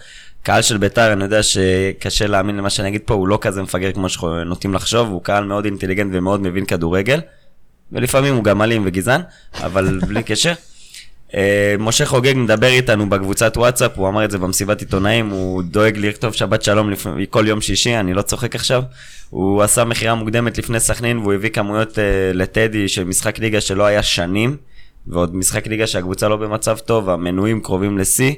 קהל 0.47 0.63
של 0.63 0.79
ביתר, 0.79 1.13
אני 1.13 1.25
יודע 1.25 1.43
שקשה 1.43 2.27
להאמין 2.27 2.57
למה 2.57 2.71
שאני 2.71 2.89
אגיד 2.89 3.01
פה, 3.05 3.15
הוא 3.15 3.29
לא 3.29 3.39
כזה 3.41 3.63
מפגר 3.63 3.93
כמו 3.93 4.09
שנוטים 4.09 4.75
לחשוב, 4.75 5.09
הוא 5.09 5.23
קהל 5.23 5.45
מאוד 5.45 5.65
אינטליגנט 5.65 6.11
ומאוד 6.15 6.41
מבין 6.43 6.65
כדורגל, 6.65 7.21
ולפעמים 7.93 8.35
הוא 8.35 8.45
גם 8.45 8.63
אלים 8.63 8.83
וגזען, 8.87 9.21
אבל 9.55 9.99
בלי 10.09 10.23
קשר. 10.23 10.53
אה, 11.35 11.75
משה 11.79 12.07
חוגג 12.07 12.35
מדבר 12.37 12.67
איתנו 12.67 13.09
בקבוצת 13.11 13.57
וואטסאפ, 13.57 13.91
הוא 13.95 14.09
אמר 14.09 14.25
את 14.25 14.31
זה 14.31 14.39
במסיבת 14.39 14.81
עיתונאים, 14.81 15.31
הוא 15.31 15.63
דואג 15.63 15.99
לכתוב 15.99 16.33
שבת 16.33 16.63
שלום 16.63 16.91
לפ... 16.91 17.07
כל 17.31 17.45
יום 17.49 17.61
שישי, 17.61 17.97
אני 17.97 18.15
לא 18.15 18.23
צוחק 18.23 18.55
עכשיו. 18.55 18.83
הוא 19.31 19.63
עשה 19.63 19.85
מכירה 19.85 20.15
מוקדמת 20.15 20.59
לפני 20.59 20.81
סכנין 20.81 21.19
והוא 21.19 21.35
הביא 21.35 21.51
כמויות 21.51 21.93
uh, 21.93 22.01
לטדי 22.35 22.89
של 22.89 23.05
משחק 23.05 23.39
ליגה 23.39 23.61
שלא 23.61 23.85
היה 23.87 24.03
שנים, 24.03 24.57
ועוד 25.07 25.37
משחק 25.37 25.67
ליגה 25.67 25.87
שהקבוצה 25.87 26.29
לא 26.29 26.37
במצב 26.37 26.79
טוב, 26.79 27.11
המנויים 27.11 27.61
קרובים 27.61 27.99
לשיא. 27.99 28.33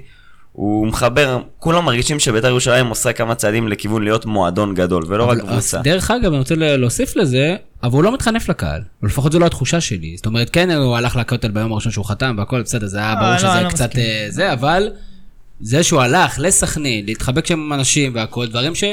הוא 0.59 0.87
מחבר, 0.87 1.39
כולם 1.59 1.85
מרגישים 1.85 2.19
שבית"ר 2.19 2.49
ירושלים 2.49 2.87
עושה 2.87 3.13
כמה 3.13 3.35
צעדים 3.35 3.69
לכיוון 3.69 4.03
להיות 4.03 4.27
מועדון 4.27 4.75
גדול, 4.75 5.05
ולא 5.09 5.25
רק 5.25 5.39
קבוצה. 5.39 5.81
דרך 5.83 6.11
אגב, 6.11 6.31
אני 6.33 6.39
רוצה 6.39 6.55
להוסיף 6.57 7.17
לזה, 7.17 7.57
אבל 7.83 7.93
הוא 7.93 8.05
לא 8.05 8.15
מתחנף 8.15 8.49
לקהל, 8.49 8.83
או 9.03 9.07
לפחות 9.07 9.33
זו 9.33 9.39
לא 9.39 9.47
התחושה 9.47 9.81
שלי. 9.81 10.17
זאת 10.17 10.27
אומרת, 10.27 10.51
כן, 10.51 10.71
הוא 10.71 10.97
הלך 10.97 11.17
לכותל 11.17 11.51
ביום 11.51 11.73
הראשון 11.73 11.93
שהוא 11.93 12.05
חתם 12.05 12.35
והכל, 12.39 12.63
בסדר, 12.63 12.87
זה 12.87 12.99
היה 12.99 13.15
לא, 13.15 13.21
ברור 13.21 13.33
לא, 13.33 13.39
שזה 13.39 13.61
לא 13.65 13.69
קצת. 13.69 13.99
אה, 13.99 14.27
זה, 14.29 14.53
אבל 14.53 14.91
זה 15.61 15.83
שהוא 15.83 16.01
הלך 16.01 16.37
לסכנין, 16.39 17.07
להתחבק 17.07 17.47
שם 17.47 17.61
עם 17.61 17.73
אנשים 17.73 18.15
והכל, 18.15 18.47
דברים 18.47 18.75
ש... 18.75 18.85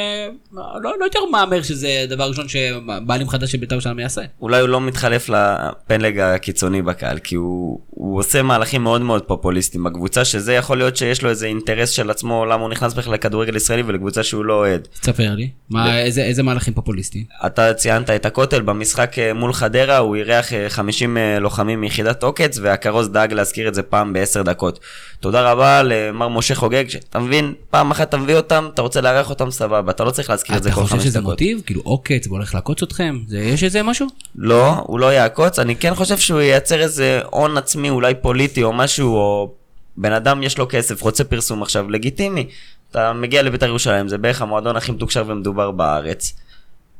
לא, 0.53 0.91
לא 0.99 1.05
יותר 1.05 1.19
מהמר 1.31 1.61
שזה 1.61 2.05
דבר 2.09 2.29
ראשון 2.29 2.47
שבעלים 2.47 3.29
חדש 3.29 3.51
של 3.51 3.57
בית"ר 3.57 3.75
ירושלים 3.75 3.99
יעשה. 3.99 4.21
אולי 4.41 4.59
הוא 4.59 4.69
לא 4.69 4.81
מתחלף 4.81 5.29
לפלג 5.29 6.19
הקיצוני 6.19 6.81
בקהל, 6.81 7.19
כי 7.19 7.35
הוא, 7.35 7.79
הוא 7.89 8.19
עושה 8.19 8.41
מהלכים 8.41 8.83
מאוד 8.83 9.01
מאוד 9.01 9.21
פופוליסטיים 9.21 9.83
בקבוצה, 9.83 10.25
שזה 10.25 10.53
יכול 10.53 10.77
להיות 10.77 10.97
שיש 10.97 11.21
לו 11.21 11.29
איזה 11.29 11.45
אינטרס 11.45 11.89
של 11.89 12.09
עצמו, 12.09 12.45
למה 12.45 12.61
הוא 12.61 12.69
נכנס 12.69 12.93
בכלל 12.93 13.13
לכדורגל 13.13 13.55
ישראלי 13.55 13.83
ולקבוצה 13.85 14.23
שהוא 14.23 14.45
לא 14.45 14.53
אוהד. 14.53 14.87
תספר 15.01 15.35
לי, 15.35 15.49
מה, 15.69 15.99
איזה, 15.99 16.23
איזה 16.23 16.43
מהלכים 16.43 16.73
פופוליסטיים? 16.73 17.23
אתה 17.45 17.73
ציינת 17.73 18.09
את 18.09 18.25
הכותל, 18.25 18.61
במשחק 18.61 19.19
אה, 19.19 19.33
מול 19.33 19.53
חדרה 19.53 19.97
הוא 19.97 20.15
אירח 20.15 20.53
אה, 20.53 20.69
50 20.69 21.17
אה, 21.17 21.39
לוחמים 21.39 21.81
מיחידת 21.81 22.23
עוקץ, 22.23 22.59
והכרוז 22.61 23.09
דאג 23.09 23.33
להזכיר 23.33 23.67
את 23.67 23.75
זה 23.75 23.83
פעם 23.83 24.13
בעשר 24.13 24.41
דקות. 24.41 24.79
תודה 25.19 25.51
רבה 25.51 25.83
למר 25.83 26.27
משה 26.27 26.54
חוגג, 26.55 26.89
שאתה 26.89 27.19
מבין, 27.19 27.53
פעם 27.69 27.91
אחת 27.91 28.09
אתה 28.09 28.17
מביא 28.17 28.35
אותם, 28.35 28.69
אתה 28.73 28.81
רוצה 28.81 29.01
לארח 29.01 29.29
אותם, 29.29 29.51
סבבה, 29.51 29.91
אתה 29.91 30.03
לא 30.03 30.11
צריך 30.11 30.29
להזכיר 30.29 30.57
את 30.57 30.63
זה 30.63 30.69
אתה 30.69 30.75
כל 30.75 30.83
חושב 30.83 30.95
חמש 30.95 31.03
שזה 31.03 31.19
דקות. 31.19 31.29
מוטיב? 31.31 31.61
כאילו 31.65 31.81
עוקץ 31.81 32.27
והולך 32.27 32.55
לעקוץ 32.55 32.83
אתכם? 32.83 33.19
זה, 33.27 33.39
יש 33.39 33.63
איזה 33.63 33.83
משהו? 33.83 34.07
לא, 34.35 34.73
הוא 34.73 34.99
לא 34.99 35.13
יעקוץ, 35.13 35.59
אני 35.59 35.75
כן 35.75 35.95
חושב 35.95 36.17
שהוא 36.17 36.41
ייצר 36.41 36.81
איזה 36.81 37.19
הון 37.31 37.57
עצמי, 37.57 37.89
אולי 37.89 38.13
פוליטי 38.21 38.63
או 38.63 38.73
משהו, 38.73 39.15
או 39.15 39.51
בן 39.97 40.13
אדם 40.13 40.43
יש 40.43 40.57
לו 40.57 40.65
כסף, 40.69 41.01
רוצה 41.01 41.23
פרסום 41.23 41.61
עכשיו, 41.61 41.89
לגיטימי. 41.89 42.47
אתה 42.91 43.13
מגיע 43.13 43.41
לבית"ר 43.41 43.65
ירושלים, 43.65 44.07
זה 44.07 44.17
בערך 44.17 44.41
המועדון 44.41 44.75
הכי 44.75 44.91
מתוקשר 44.91 45.23
ומדובר 45.27 45.71
בארץ. 45.71 46.33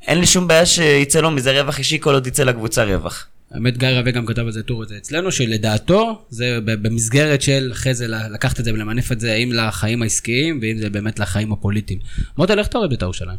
אין 0.07 0.19
לי 0.19 0.25
שום 0.25 0.47
בעיה 0.47 0.65
שיצא 0.65 1.19
לו 1.19 1.31
מזה 1.31 1.61
רווח 1.61 1.77
אישי 1.77 1.99
כל 2.01 2.13
עוד 2.13 2.27
יצא 2.27 2.43
לקבוצה 2.43 2.83
רווח. 2.83 3.27
האמת 3.55 3.77
גיא 3.77 3.87
רווה 3.87 4.11
גם 4.11 4.25
כתב 4.25 4.41
על 4.41 4.51
זה 4.51 4.63
טור 4.63 4.83
את 4.83 4.87
זה 4.87 4.97
אצלנו, 4.97 5.31
שלדעתו 5.31 6.21
זה 6.29 6.59
במסגרת 6.65 7.41
של 7.41 7.69
אחרי 7.71 7.93
זה 7.93 8.07
לקחת 8.07 8.59
את 8.59 8.65
זה 8.65 8.73
ולמנף 8.73 9.11
את 9.11 9.19
זה 9.19 9.33
אם 9.33 9.51
לחיים 9.53 10.01
העסקיים 10.01 10.59
ואם 10.61 10.77
זה 10.77 10.89
באמת 10.89 11.19
לחיים 11.19 11.51
הפוליטיים. 11.51 11.99
מוטל, 12.37 12.59
איך 12.59 12.67
אתה 12.67 12.77
רואה 12.77 12.89
בית"ר 12.89 13.05
ירושלים? 13.05 13.37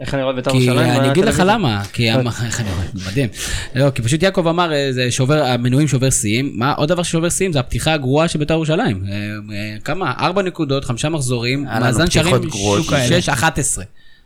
איך 0.00 0.14
אני 0.14 0.22
רואה 0.22 0.34
בית"ר 0.34 0.50
כי 0.50 0.56
ירושלים? 0.56 0.90
אני 0.90 1.10
אגיד 1.10 1.24
לך? 1.24 1.42
למה, 1.46 1.82
כי 1.92 2.10
איך 2.46 2.60
אני 2.60 2.70
רואה, 2.70 2.84
מדהים. 3.10 3.28
לא, 3.74 3.90
כי 3.90 4.02
פשוט 4.02 4.22
יעקב 4.22 4.46
אמר, 4.46 4.72
אה, 4.72 4.92
זה 4.92 5.10
שובר, 5.10 5.44
המנויים 5.44 5.88
שובר 5.88 6.10
שיאים, 6.10 6.52
מה 6.54 6.72
עוד 6.72 6.88
דבר 6.88 7.02
ששובר 7.02 7.28
שיאים 7.28 7.52
זה 7.52 7.60
הפתיחה 7.60 7.92
הגרועה 7.92 8.28
של 8.28 8.38
בית"ר 8.38 8.54
ירושלים. 8.54 9.04
אה, 9.08 9.12
אה, 9.54 9.76
כמה? 9.84 10.12
ארבע 10.18 10.42
נקודות, 10.42 10.84
חמישה 10.84 11.08
מחזורים, 11.08 11.64
מאזן 11.64 12.10
שערים 12.10 12.36
פתיחות 12.38 12.50
גרועות 12.50 12.84
שש, 13.08 13.28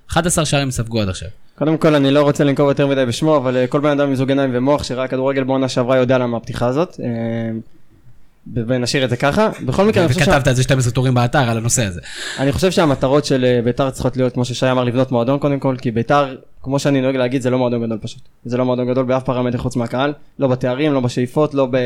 11. 0.09 0.43
11 0.43 0.45
שערים 0.45 0.71
ספגו 0.71 1.01
עד 1.01 1.09
עכשיו. 1.09 1.29
קודם 1.59 1.77
כל 1.77 1.95
אני 1.95 2.11
לא 2.11 2.23
רוצה 2.23 2.45
לנקוב 2.45 2.69
יותר 2.69 2.87
מדי 2.87 3.07
בשמו, 3.07 3.37
אבל 3.37 3.57
אה, 3.57 3.67
כל 3.67 3.81
בן 3.81 3.91
אדם 3.91 4.09
עם 4.09 4.15
זוג 4.15 4.29
עיניים 4.29 4.51
ומוח 4.55 4.83
שראה 4.85 5.09
כדורגל 5.09 5.45
בעונה 5.45 5.69
שעברה 5.69 5.97
יודע 5.97 6.19
למה 6.19 6.37
הפתיחה 6.37 6.67
הזאת. 6.67 7.01
אה, 7.05 7.07
ונשאיר 8.55 9.05
את 9.05 9.11
זה 9.11 9.17
ככה. 9.17 9.49
בכל 9.67 9.85
מקרה 9.87 10.05
אני 10.05 10.13
חושב, 10.13 10.25
שה- 10.25 10.31
וכתבת 10.31 10.47
על 10.49 10.55
זה 10.55 10.63
12 10.63 10.93
טורים 10.93 11.15
באתר 11.15 11.39
על 11.51 11.57
הנושא 11.57 11.85
הזה. 11.85 12.01
אני 12.39 12.53
חושב 12.53 12.71
שהמטרות 12.71 13.25
של 13.25 13.45
אה, 13.45 13.61
בית"ר 13.65 13.91
צריכות 13.91 14.17
להיות, 14.17 14.33
כמו 14.35 14.45
ששי 14.45 14.71
אמר, 14.71 14.85
לבנות 14.85 15.13
מועדון 15.13 15.39
קודם 15.39 15.59
כל, 15.61 15.77
כי 15.81 15.91
בית"ר, 15.91 16.35
כמו 16.63 16.79
שאני 16.79 17.01
נוהג 17.01 17.17
להגיד, 17.17 17.43
זה 17.43 17.51
לא 17.51 17.59
מועדון 17.59 17.87
גדול 17.87 17.99
פשוט. 18.03 18.21
זה 18.45 18.57
לא 18.57 18.65
מועדון 18.65 18.87
גדול 18.91 19.05
באף 19.05 19.23
פרמטר 19.25 19.59
חוץ 19.59 19.77
מהקהל, 19.77 20.13
לא 20.39 20.49
בתארים, 20.49 20.93
לא 20.93 21.01
בשאיפות, 21.01 21.55
לא 21.55 21.67
ב... 21.71 21.77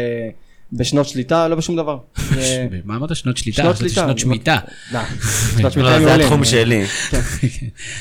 בשנות 0.73 1.09
שליטה, 1.09 1.49
לא 1.49 1.57
בשום 1.57 1.77
דבר. 1.77 1.99
מה 2.85 2.97
אמרת? 2.97 3.17
שנות 3.17 3.37
שליטה? 3.37 3.63
שנות 3.63 3.77
שליטה. 3.77 3.95
שנות 3.95 4.19
שמיטה. 4.19 4.57
שנות 5.59 5.73
שמיטה 5.75 5.99
לא, 5.99 6.05
זה. 6.05 6.15
התחום 6.15 6.45
שלי. 6.45 6.85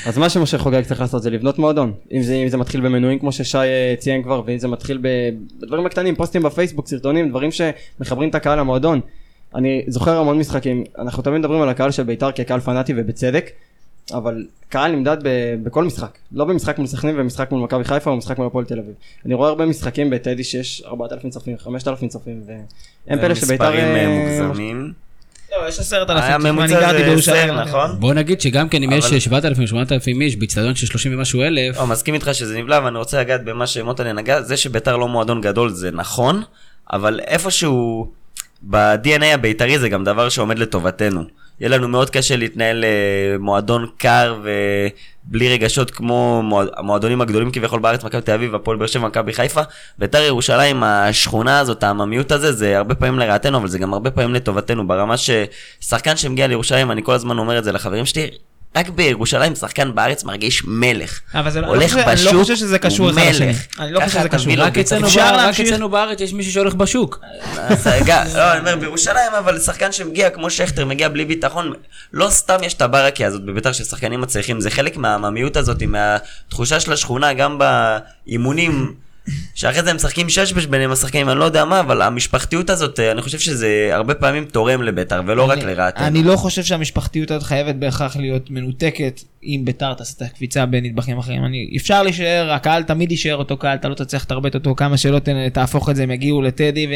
אז 0.06 0.18
מה 0.18 0.28
שמשה 0.28 0.58
חוגג 0.58 0.82
צריך 0.82 1.00
לעשות 1.00 1.22
זה 1.22 1.30
לבנות 1.30 1.58
מועדון. 1.58 1.92
אם 2.12 2.22
זה, 2.22 2.34
אם 2.34 2.48
זה 2.48 2.56
מתחיל 2.56 2.80
במנויים 2.80 3.18
כמו 3.18 3.32
ששי 3.32 3.58
אה, 3.58 3.94
ציין 3.98 4.22
כבר, 4.22 4.42
ואם 4.46 4.58
זה 4.58 4.68
מתחיל 4.68 4.98
בדברים 5.62 5.86
הקטנים, 5.86 6.14
פוסטים 6.14 6.42
בפייסבוק, 6.42 6.88
סרטונים, 6.88 7.28
דברים 7.28 7.50
שמחברים 7.50 8.30
את 8.30 8.34
הקהל 8.34 8.58
למועדון. 8.58 9.00
אני 9.54 9.84
זוכר 9.88 10.18
המון 10.18 10.38
משחקים, 10.38 10.84
אנחנו 10.98 11.22
תמיד 11.22 11.38
מדברים 11.38 11.62
על 11.62 11.68
הקהל 11.68 11.90
של 11.90 12.02
בית"ר 12.02 12.32
כקהל 12.32 12.60
פנאטי 12.60 12.92
ובצדק, 12.96 13.50
אבל 14.12 14.44
קהל 14.68 14.92
נמדד 14.92 15.16
ב- 15.22 15.28
בכל 15.64 15.84
משחק, 15.84 16.18
לא 16.32 16.44
במשחק 16.44 16.78
מול 16.78 16.86
סכנין 16.86 17.20
ומשחק 17.20 17.50
מול 17.50 17.60
מכבי 17.62 17.84
חיפה 17.84 18.10
או 18.10 18.16
משחק 18.16 18.38
מול 18.38 18.46
הפועל 18.46 18.64
תל 18.64 18.78
אביב. 18.78 18.94
אני 19.26 19.34
רואה 19.34 19.48
הרבה 19.48 19.66
משחקים 19.66 20.10
בטדי 20.10 20.44
שיש 20.44 20.82
4,000 20.86 21.30
צופים, 21.30 21.56
5,000 21.58 22.08
צופים, 22.08 22.42
ואין 22.46 23.20
פלא 23.20 23.34
שבית"ר... 23.34 23.52
מספרים 23.54 23.84
אה, 23.84 24.04
אה, 24.04 24.08
מוגזמים. 24.42 24.92
לא, 25.52 25.68
יש 25.68 25.78
עשרת 25.78 26.10
היה 26.10 26.34
אלפים, 26.36 26.46
אני 26.46 26.56
ממוצע 26.56 27.24
זה. 27.24 27.32
10, 27.32 27.62
נכון? 27.62 28.00
בוא 28.00 28.14
נגיד 28.14 28.40
שגם 28.40 28.68
כן 28.68 28.82
אם 28.82 28.92
יש 28.92 29.04
אבל- 29.06 29.18
7,000 29.18 29.66
8,000 29.66 30.20
איש 30.20 30.36
באיצטדיון 30.36 30.74
של 30.74 30.86
30 30.86 31.14
ומשהו 31.14 31.42
אלף, 31.42 31.76
לא, 31.76 31.86
מסכים 31.86 32.14
איתך 32.14 32.30
שזה 32.32 32.58
נבלע, 32.58 32.80
ואני 32.84 32.98
רוצה 32.98 33.20
לגעת 33.20 33.44
במה 33.44 33.66
שמוטלה 33.66 34.12
נגע, 34.12 34.42
זה 34.42 34.56
שביתר 34.56 34.96
לא 34.96 35.08
מועדון 35.08 35.40
גדול 35.40 35.70
זה 35.70 35.90
נכון, 35.90 36.42
אבל 36.92 37.20
איפשהו 37.20 38.10
ב-DNA 38.62 39.24
הבית"רי 39.24 39.78
זה 39.78 39.88
גם 39.88 40.04
דבר 40.04 40.28
שעומד 40.28 40.58
לטובתנו. 40.58 41.22
יהיה 41.60 41.70
לנו 41.70 41.88
מאוד 41.88 42.10
קשה 42.10 42.36
להתנהל 42.36 42.84
אה, 42.84 43.38
מועדון 43.38 43.86
קר 43.98 44.40
ובלי 45.28 45.48
רגשות 45.48 45.90
כמו 45.90 46.40
מועד, 46.44 46.68
המועדונים 46.76 47.20
הגדולים 47.20 47.50
כביכול 47.50 47.80
בארץ, 47.80 48.04
מכבי 48.04 48.20
תל 48.22 48.32
אביב, 48.32 48.54
הפועל 48.54 48.76
באר 48.76 48.86
שבע, 48.86 49.08
מכבי 49.08 49.32
חיפה. 49.32 49.60
בית"ר 49.98 50.22
ירושלים, 50.22 50.82
השכונה 50.82 51.58
הזאת, 51.58 51.82
העממיות 51.82 52.32
הזה, 52.32 52.52
זה 52.52 52.76
הרבה 52.76 52.94
פעמים 52.94 53.18
לרעתנו, 53.18 53.58
אבל 53.58 53.68
זה 53.68 53.78
גם 53.78 53.92
הרבה 53.92 54.10
פעמים 54.10 54.34
לטובתנו, 54.34 54.88
ברמה 54.88 55.14
ששחקן 55.16 56.16
שמגיע 56.16 56.46
לירושלים, 56.46 56.90
אני 56.90 57.02
כל 57.04 57.12
הזמן 57.12 57.38
אומר 57.38 57.58
את 57.58 57.64
זה 57.64 57.72
לחברים 57.72 58.06
שלי, 58.06 58.30
רק 58.76 58.88
בירושלים 58.88 59.54
שחקן 59.54 59.94
בארץ 59.94 60.24
מרגיש 60.24 60.62
מלך. 60.64 61.20
אבל 61.34 61.50
זה 61.50 61.60
לא- 61.60 61.66
הולך 61.66 61.82
אני 61.82 62.02
לא 62.02 62.04
חושב- 62.04 62.08
אני 62.08 62.14
בשוק, 62.16 62.32
לא 62.34 62.40
חושב 62.42 62.56
שזה 62.56 62.78
קשור 62.78 63.10
אחד 63.10 63.18
לשני. 63.30 63.46
מלך. 63.46 63.56
אני 63.78 63.92
לא 63.92 64.00
חושב 64.00 64.18
שזה 64.20 64.28
קשור. 64.28 64.52
רק 64.58 64.78
אצלנו 64.78 65.06
רק 65.38 65.60
אצלנו 65.60 65.88
בארץ 65.88 66.20
יש 66.20 66.32
מישהו 66.32 66.52
שהולך 66.52 66.74
בשוק. 66.74 67.20
אז 67.56 67.86
רגע, 67.86 68.24
לא, 68.34 68.52
אני 68.52 68.58
אומר 68.60 68.76
בירושלים, 68.76 69.32
אבל 69.38 69.58
שחקן 69.58 69.92
שמגיע 69.92 70.30
כמו 70.30 70.50
שכטר, 70.50 70.84
מגיע 70.86 71.08
בלי 71.08 71.24
ביטחון, 71.24 71.72
לא 72.12 72.30
סתם 72.30 72.56
יש 72.62 72.74
את 72.74 72.82
הברקה 72.82 73.26
הזאת 73.26 73.44
בביתר 73.44 73.72
ששחקנים 73.72 74.20
מצליחים, 74.20 74.60
זה 74.60 74.70
חלק 74.70 74.96
מהעממיות 74.96 75.56
הזאת, 75.56 75.82
מהתחושה 75.82 76.80
של 76.80 76.92
השכונה, 76.92 77.32
גם 77.32 77.58
באימונים, 78.26 78.94
שאחרי 79.54 79.82
זה 79.82 79.90
הם 79.90 79.96
משחקים 79.96 80.28
ששבש 80.28 80.66
ביניהם 80.66 80.90
השחקנים, 80.92 81.28
אני 81.28 81.38
לא 81.38 81.44
יודע 81.44 81.64
מה, 81.64 81.80
אבל 81.80 82.02
המשפחתיות 82.02 82.70
הזאת, 82.70 83.00
אני 83.00 83.22
חושב 83.22 83.38
שזה 83.38 83.68
הרבה 83.92 84.14
פעמים 84.14 84.44
תורם 84.44 84.82
לביתר, 84.82 85.20
ולא 85.26 85.50
רק 85.50 85.58
אני- 85.58 85.66
לרעתנו. 85.74 86.06
אני 86.06 86.22
לא 86.22 86.36
חושב 86.36 86.62
שהמשפחתיות 86.62 87.30
הזאת 87.30 87.42
חייבת 87.42 87.74
בהכרח 87.74 88.16
להיות 88.16 88.50
מנותקת 88.50 89.20
אם 89.44 89.60
ביתר 89.64 89.94
תעשה 89.94 90.14
את 90.16 90.32
הקפיצה 90.32 90.66
בין 90.66 90.84
נדבכים 90.84 91.18
אחרים. 91.18 91.44
אני, 91.44 91.70
אפשר 91.76 92.02
להישאר, 92.02 92.50
הקהל 92.52 92.82
תמיד 92.82 93.10
יישאר 93.10 93.36
אותו 93.36 93.56
קהל, 93.56 93.76
אתה 93.76 93.88
לא 93.88 93.94
תצליח 93.94 94.22
לתרבט 94.22 94.54
אותו 94.54 94.74
כמה 94.74 94.96
שלא 94.96 95.18
תהפוך 95.52 95.90
את 95.90 95.96
זה, 95.96 96.02
הם 96.02 96.10
יגיעו 96.10 96.42
לטדי 96.42 96.86
לא 96.86 96.92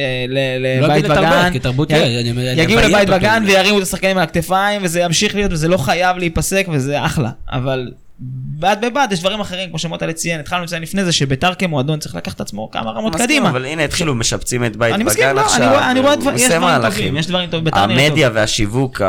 ולבית 0.87 0.91
אגיד 0.91 1.05
לתרבות, 1.05 1.29
בגן. 1.31 1.51
כי 1.53 1.59
תרבות 1.59 1.91
י- 1.91 1.93
יהיה, 1.97 2.21
אני- 2.21 2.31
אני 2.53 2.63
יגיעו 2.63 2.81
לבית. 2.81 3.09
בגן 3.09 3.43
וירימו 3.47 3.79
את 3.79 3.83
השחקנים 3.83 4.17
על 4.17 4.23
הכתפיים 4.23 4.81
וזה 4.85 5.01
ימשיך 5.01 5.35
להיות 5.35 5.53
וזה 5.53 5.69
לא 5.69 5.77
חייב 5.77 6.17
להיפסק 6.17 6.67
וזה 6.73 7.05
אחלה. 7.05 7.31
אבל 7.53 7.91
בד 8.21 8.77
בבד 8.83 9.09
יש 9.11 9.21
דברים 9.21 9.41
אחרים 9.41 9.69
כמו 9.69 9.79
שמוטה 9.79 10.07
לציין, 10.07 10.41
התחלנו 10.41 10.65
לציין 10.65 10.83
לפני 10.83 11.05
זה 11.05 11.13
שביתר 11.13 11.55
כמועדון 11.55 11.99
צריך 11.99 12.15
לקחת 12.15 12.37
את 12.37 12.41
עצמו 12.41 12.71
כמה 12.71 12.91
רמות 12.91 13.17
קדימה. 13.17 13.51
אבל 13.51 13.65
הנה 13.65 13.85
התחילו, 13.85 14.15
משפצים 14.15 14.65
את 14.65 14.77
בית 14.77 14.95
בגן 14.95 15.37
לא, 15.37 15.41
עכשיו, 15.41 15.91
אני 15.91 16.01
רואה- 16.01 16.13
יש 16.13 16.19
דברים. 16.19 16.83
טובים, 16.83 17.17
יש 17.17 17.27
דברים 17.27 17.51
טובים, 17.51 17.65
ביתר 17.65 17.87
נראה. 17.87 18.07
המדיה 18.07 18.31
והשיווק, 18.33 19.01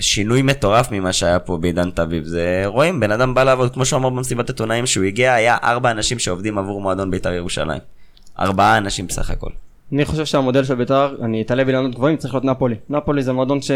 שינוי 0.00 0.42
מטורף 0.42 0.92
ממה 0.92 1.12
שהיה 1.12 1.38
פה 1.38 1.56
בעידן 1.56 1.90
תביב. 1.90 2.24
זה 2.24 2.62
רואים, 2.66 3.00
בן 3.00 3.10
אדם 3.10 3.34
בא 3.34 3.44
לעבוד, 3.44 3.74
כמו 3.74 3.84
שהוא 3.84 3.98
אמר 3.98 4.10
במסיבת 4.10 4.48
עיתונאים, 4.48 4.86
שהוא 4.86 5.04
הגיע, 5.04 5.34
היה 5.34 5.56
ארבע 5.62 5.90
אנשים 5.90 6.18
שעובדים 6.18 6.58
עבור 6.58 6.80
מועדון 6.80 7.10
בית"ר 7.10 7.32
ירושלים. 7.32 7.80
ארבעה 8.40 8.78
אנשים 8.78 9.06
בסך 9.06 9.30
הכל. 9.30 9.50
אני 9.92 10.04
חושב 10.04 10.24
שהמודל 10.24 10.64
של 10.64 10.74
בית"ר, 10.74 11.14
אני 11.24 11.42
אתעלה 11.42 11.64
באילנות 11.64 11.94
גבוהים, 11.94 12.16
צריך 12.16 12.34
להיות 12.34 12.44
נפולי. 12.44 12.74
נפולי 12.90 13.22
זה 13.22 13.32
מועדון 13.32 13.62
ש... 13.62 13.70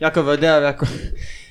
יעקב 0.00 0.28
יודע 0.28 0.70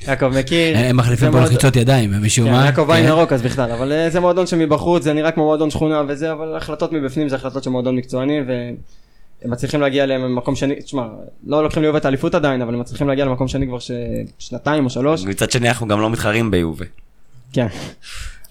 יעקב 0.07 0.27
מכיר. 0.27 0.77
הם 0.77 0.97
מחליפים 0.97 1.31
פה 1.31 1.39
לחיצות 1.39 1.75
ידיים, 1.75 2.13
משום 2.21 2.45
כן, 2.45 2.51
מה. 2.51 2.65
יעקב 2.65 2.91
עין 2.91 3.03
כן. 3.03 3.09
ירוק 3.09 3.33
אז 3.33 3.41
בכלל, 3.41 3.71
אבל 3.71 3.91
אה, 3.91 4.09
זה 4.09 4.19
מועדון 4.19 4.47
שמבחוץ 4.47 5.03
זה 5.03 5.13
נראה 5.13 5.31
כמו 5.31 5.43
מועדון 5.45 5.69
שכונה 5.69 6.01
וזה, 6.07 6.31
אבל 6.31 6.55
החלטות 6.55 6.91
מבפנים 6.91 7.29
זה 7.29 7.35
החלטות 7.35 7.63
של 7.63 7.69
מועדון 7.69 7.95
מקצועני 7.95 8.39
והם 8.47 8.75
מצליחים 9.51 9.81
להגיע 9.81 10.05
למקום 10.05 10.55
שני, 10.55 10.75
תשמע, 10.75 11.07
לא 11.47 11.63
לוקחים 11.63 11.83
ליובל 11.83 11.97
את 11.97 12.05
האליפות 12.05 12.35
עדיין, 12.35 12.61
אבל 12.61 12.73
הם 12.73 12.79
מצליחים 12.79 13.07
להגיע 13.07 13.25
למקום 13.25 13.47
שני 13.47 13.67
כבר 13.67 13.79
ש- 13.79 13.91
שנתיים 14.39 14.85
או 14.85 14.89
שלוש, 14.89 15.23
מצד 15.23 15.51
שני 15.51 15.69
אנחנו 15.69 15.87
גם 15.87 16.01
לא 16.01 16.09
מתחרים 16.09 16.51
ביובה. 16.51 16.85
כן. 17.53 17.67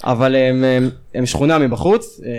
אבל 0.05 0.37
הם, 0.37 0.65
הם, 0.65 0.91
הם 1.15 1.27
שכונה 1.27 1.59
מבחוץ, 1.59 2.21
אה, 2.27 2.31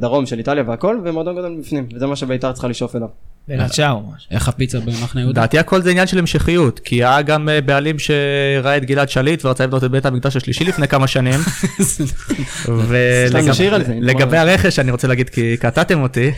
דרום 0.00 0.26
של 0.26 0.38
איטליה 0.38 0.64
והכל, 0.66 1.00
ומועדון 1.04 1.36
גדול 1.36 1.50
מבפנים, 1.52 1.86
וזה 1.94 2.06
מה 2.06 2.16
שבית"ר 2.16 2.52
צריכה 2.52 2.68
לשאוף 2.68 2.96
אליו. 2.96 3.08
בן 3.48 3.68
צ'או 3.68 4.00
ממש. 4.00 4.28
איך 4.30 4.48
הפיצה 4.48 4.80
במחנה 4.80 5.20
יהודה? 5.20 5.40
לדעתי 5.40 5.58
הכל 5.58 5.82
זה 5.82 5.90
עניין 5.90 6.06
של 6.06 6.18
המשכיות, 6.18 6.78
כי 6.78 7.04
היה 7.04 7.22
גם 7.22 7.48
אה, 7.48 7.60
בעלים 7.60 7.98
שראה 7.98 8.76
את 8.76 8.84
גלעד 8.84 9.08
שליט 9.08 9.44
ורצה 9.44 9.66
לבנות 9.66 9.84
את 9.84 9.90
בית 9.90 10.06
המקדש 10.06 10.36
השלישי 10.36 10.64
לפני 10.64 10.88
כמה 10.88 11.06
שנים. 11.06 11.40
ולגבי 12.88 14.24
כבר- 14.26 14.36
הרכש 14.36 14.78
אני 14.78 14.90
רוצה 14.90 15.08
להגיד 15.08 15.30
כי 15.30 15.56
קטעתם 15.56 16.02
אותי, 16.02 16.30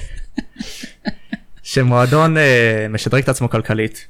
שמועדון 1.62 2.36
אה, 2.36 2.86
משדרג 2.90 3.22
את 3.22 3.28
עצמו 3.28 3.50
כלכלית. 3.50 4.06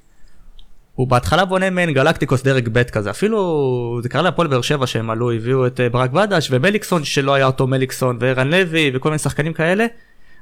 הוא 0.94 1.09
בהתחלה 1.09 1.44
בונה 1.44 1.70
מעין 1.70 1.92
גלקטיקוס 1.92 2.42
דרג 2.42 2.68
ב' 2.72 2.82
כזה, 2.82 3.11
אפילו 3.11 4.01
זה 4.03 4.09
קרה 4.09 4.22
להפועל 4.22 4.49
באר 4.49 4.62
שבע 4.62 4.86
שהם 4.86 5.11
עלו, 5.11 5.32
הביאו 5.32 5.66
את 5.66 5.80
אה, 5.80 5.88
ברק 5.88 6.11
בדש 6.11 6.49
ומליקסון 6.51 7.05
שלא 7.05 7.34
היה 7.34 7.47
אותו 7.47 7.66
מליקסון 7.66 8.18
וערן 8.20 8.51
לוי 8.51 8.90
וכל 8.94 9.09
מיני 9.09 9.18
שחקנים 9.18 9.53
כאלה, 9.53 9.86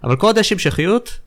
אבל 0.04 0.16
כל 0.16 0.26
עוד 0.26 0.38
יש 0.38 0.52
המשכיות, 0.52 1.18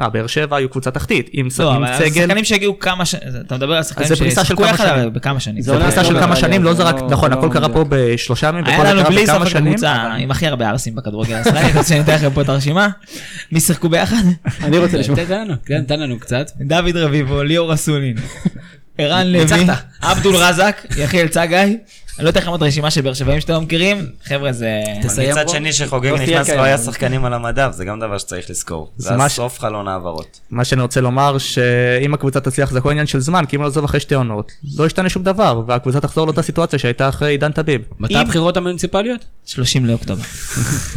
אה, 0.00 0.08
באר 0.08 0.26
שבע 0.26 0.56
היו 0.56 0.68
קבוצה 0.68 0.90
תחתית, 0.90 1.30
עם, 1.32 1.48
לא, 1.58 1.72
עם 1.74 1.84
אבל 1.84 1.98
סגל, 1.98 2.22
שחקנים 2.22 2.44
שהגיעו 2.44 2.78
כמה 2.78 3.04
שנים, 3.04 3.22
אתה 3.46 3.56
מדבר 3.56 3.74
על 3.74 3.82
שחקנים 3.82 4.08
זה 4.08 4.16
פריסה 4.16 4.40
של 4.44 4.44
ששיחקו 4.44 4.62
כמה 4.62 4.72
יחד 4.72 4.84
שנים. 4.86 5.00
אבל 5.00 5.10
בכמה 5.10 5.40
שנים. 5.40 5.62
זה 5.62 5.72
פריסה 5.80 6.04
של 6.04 6.12
לא 6.14 6.18
כמה 6.20 6.26
בליגה, 6.26 6.40
שנים, 6.40 6.64
לא 6.64 6.72
זה 6.72 6.76
זה 6.76 6.82
רק, 6.82 6.94
לא- 6.94 7.08
נכון, 7.10 7.30
לא 7.30 7.38
הכל 7.38 7.48
קרה 7.52 7.68
פה. 7.68 7.84
בשלושה 7.88 8.48
ימים, 8.48 8.64
היה 8.66 8.94
לנו 8.94 9.04
בלי 9.04 9.22
בכמה 9.24 9.38
ספק 9.38 9.48
שנים. 9.48 9.72
קבוצה 9.72 9.92
עם 10.18 10.30
הכי 10.30 10.46
הרבה 10.46 10.68
ערסים 10.68 10.94
בכדורגל 10.94 11.34
הישראלי, 11.34 11.78
אז 11.78 11.88
שאני 11.88 12.00
אתן 12.00 12.14
לכם 12.14 12.30
פה 12.30 12.42
את 12.42 12.48
הרשימה. 12.48 12.88
מי 13.52 13.60
שיחקו 13.60 13.88
ביחד? 13.88 14.22
אני 14.62 14.78
רוצה 14.78 14.96
לשמוע. 14.98 15.24
תן 15.24 15.40
לנו, 15.40 15.54
כן, 15.66 15.84
תן 15.84 16.00
לנו 16.00 16.18
קצת. 16.18 16.50
דוד 16.60 16.96
רביבו, 16.96 17.42
ליאור 17.42 17.74
אסולין, 17.74 18.16
ערן 18.98 19.26
לוי. 19.26 19.66
עבדול 20.00 20.36
רזק, 20.36 20.86
יחיאל 20.98 21.28
צגאי. 21.28 21.76
אני 22.18 22.24
לא 22.24 22.30
אתן 22.30 22.40
לכם 22.40 22.50
עוד 22.50 22.62
רשימה 22.62 22.90
של 22.90 23.00
באר 23.00 23.14
שבעים 23.14 23.40
שאתם 23.40 23.52
לא 23.52 23.60
מכירים, 23.60 24.06
חבר'ה 24.24 24.52
זה... 24.52 24.82
תסיים 25.02 25.30
מצד. 25.30 25.48
שני 25.48 25.72
שחוגג 25.72 26.12
נכנס 26.12 26.48
יקר. 26.48 26.56
לא 26.56 26.62
היה 26.62 26.78
שחקנים 26.78 27.24
על 27.24 27.34
המדף, 27.34 27.70
זה 27.72 27.84
גם 27.84 28.00
דבר 28.00 28.18
שצריך 28.18 28.50
לזכור. 28.50 28.90
זה 28.96 29.08
זה 29.08 29.16
מה 29.16 29.22
היה 29.22 29.28
ש- 29.28 29.36
סוף 29.36 29.58
חלון 29.60 29.88
העברות. 29.88 30.40
מה 30.50 30.64
שאני 30.64 30.82
רוצה 30.82 31.00
לומר 31.00 31.38
שאם 31.38 32.14
הקבוצה 32.14 32.40
תצליח 32.40 32.70
זה 32.70 32.78
הכל 32.78 32.90
עניין 32.90 33.06
של 33.06 33.20
זמן 33.20 33.44
כי 33.44 33.56
אם 33.56 33.62
לא 33.62 33.66
עזוב 33.66 33.84
אחרי 33.84 34.00
שתי 34.00 34.14
עונות 34.14 34.52
לא 34.78 34.86
ישתנה 34.86 35.08
שום 35.08 35.22
דבר 35.22 35.62
והקבוצה 35.66 36.00
תחזור 36.00 36.26
לאותה 36.26 36.42
סיטואציה 36.42 36.78
שהייתה 36.78 37.08
אחרי 37.08 37.30
עידן 37.30 37.52
טביב. 37.52 37.80
מתי 37.98 38.16
הבחירות 38.16 38.56
המוניציפליות? 38.56 39.24
30 39.48 39.86
לאוקטובר. 39.86 40.22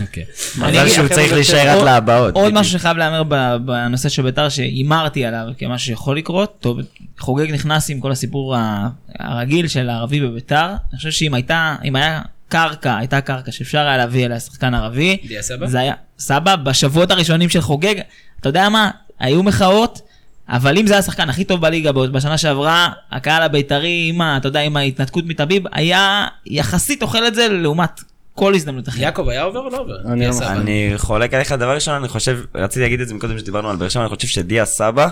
אוקיי. 0.01 0.23
מזל 0.57 0.89
שהוא 0.89 1.07
צריך 1.07 1.19
עוד- 1.27 1.33
להישאר 1.35 1.69
עד 1.69 1.83
להבאות. 1.83 2.33
עוד. 2.35 2.53
משהו 2.53 2.73
שחייב 2.79 2.97
להיאמר 2.97 3.23
בנושא 3.57 4.09
של 4.09 4.21
ביתר 4.21 4.49
שהימרתי 4.49 5.25
עליו 5.25 5.47
כמשהו 5.57 5.85
שיכול 5.87 6.17
לקרות, 6.17 6.57
טוב, 6.59 6.79
חוגג 7.19 7.51
נכנס 7.51 7.89
עם 7.89 7.99
כל 7.99 8.11
הסיפור 8.11 8.55
הרגיל 9.19 9.67
של 9.67 9.89
הערבי 9.89 10.19
בביתר, 10.19 10.65
אני 10.91 10.97
חושב 10.97 11.11
שאם 11.11 11.33
הייתה, 11.33 11.75
אם 11.83 11.95
היה 11.95 12.21
קרקע, 12.47 12.97
הייתה 12.97 13.21
קרקע 13.21 13.51
שאפשר 13.51 13.79
היה 13.79 13.97
להביא 13.97 14.25
אליה 14.25 14.39
שחקן 14.39 14.73
ערבי, 14.73 15.17
דיה 15.27 15.41
סבא? 15.41 15.67
זה 15.67 15.79
היה 15.79 15.93
סבא 16.19 16.55
בשבועות 16.55 17.11
הראשונים 17.11 17.49
של 17.49 17.61
חוגג, 17.61 17.95
אתה 18.39 18.49
יודע 18.49 18.69
מה, 18.69 18.91
היו 19.19 19.43
מחאות. 19.43 20.01
אבל 20.49 20.77
אם 20.77 20.87
זה 20.87 20.93
היה 20.93 20.99
השחקן 20.99 21.29
הכי 21.29 21.43
טוב 21.43 21.61
בליגה 21.61 21.91
בשנה 21.91 22.37
שעברה, 22.37 22.89
הקהל 23.11 23.43
הבית"רי, 23.43 24.05
עם 24.09 24.21
אתה 24.21 24.47
יודע, 24.47 24.59
עם 24.59 24.77
ההתנתקות 24.77 25.25
מטביב, 25.27 25.63
היה 25.71 26.27
יחסית 26.45 27.01
אוכל 27.01 27.27
את 27.27 27.35
זה 27.35 27.47
לעומת 27.47 28.01
כל 28.35 28.55
הזדמנות 28.55 28.89
אחרת. 28.89 29.01
יעקב 29.01 29.29
היה 29.29 29.41
עובר 29.43 29.59
או 29.59 29.69
לא 29.69 29.77
עובר? 29.77 30.11
אני 30.13 30.27
לא. 30.27 30.33
אני 30.47 30.93
חולק 30.97 31.33
עליך, 31.33 31.51
דבר 31.51 31.75
ראשון, 31.75 31.93
אני 31.95 32.07
חושב, 32.07 32.39
רציתי 32.55 32.79
להגיד 32.79 33.01
את 33.01 33.07
זה 33.07 33.13
מקודם 33.13 33.39
שדיברנו 33.39 33.69
על 33.69 33.75
באר 33.75 33.89
שבע, 33.89 34.01
אני 34.05 34.15
חושב 34.15 34.27
שדיה 34.27 34.65
סבא 34.65 35.07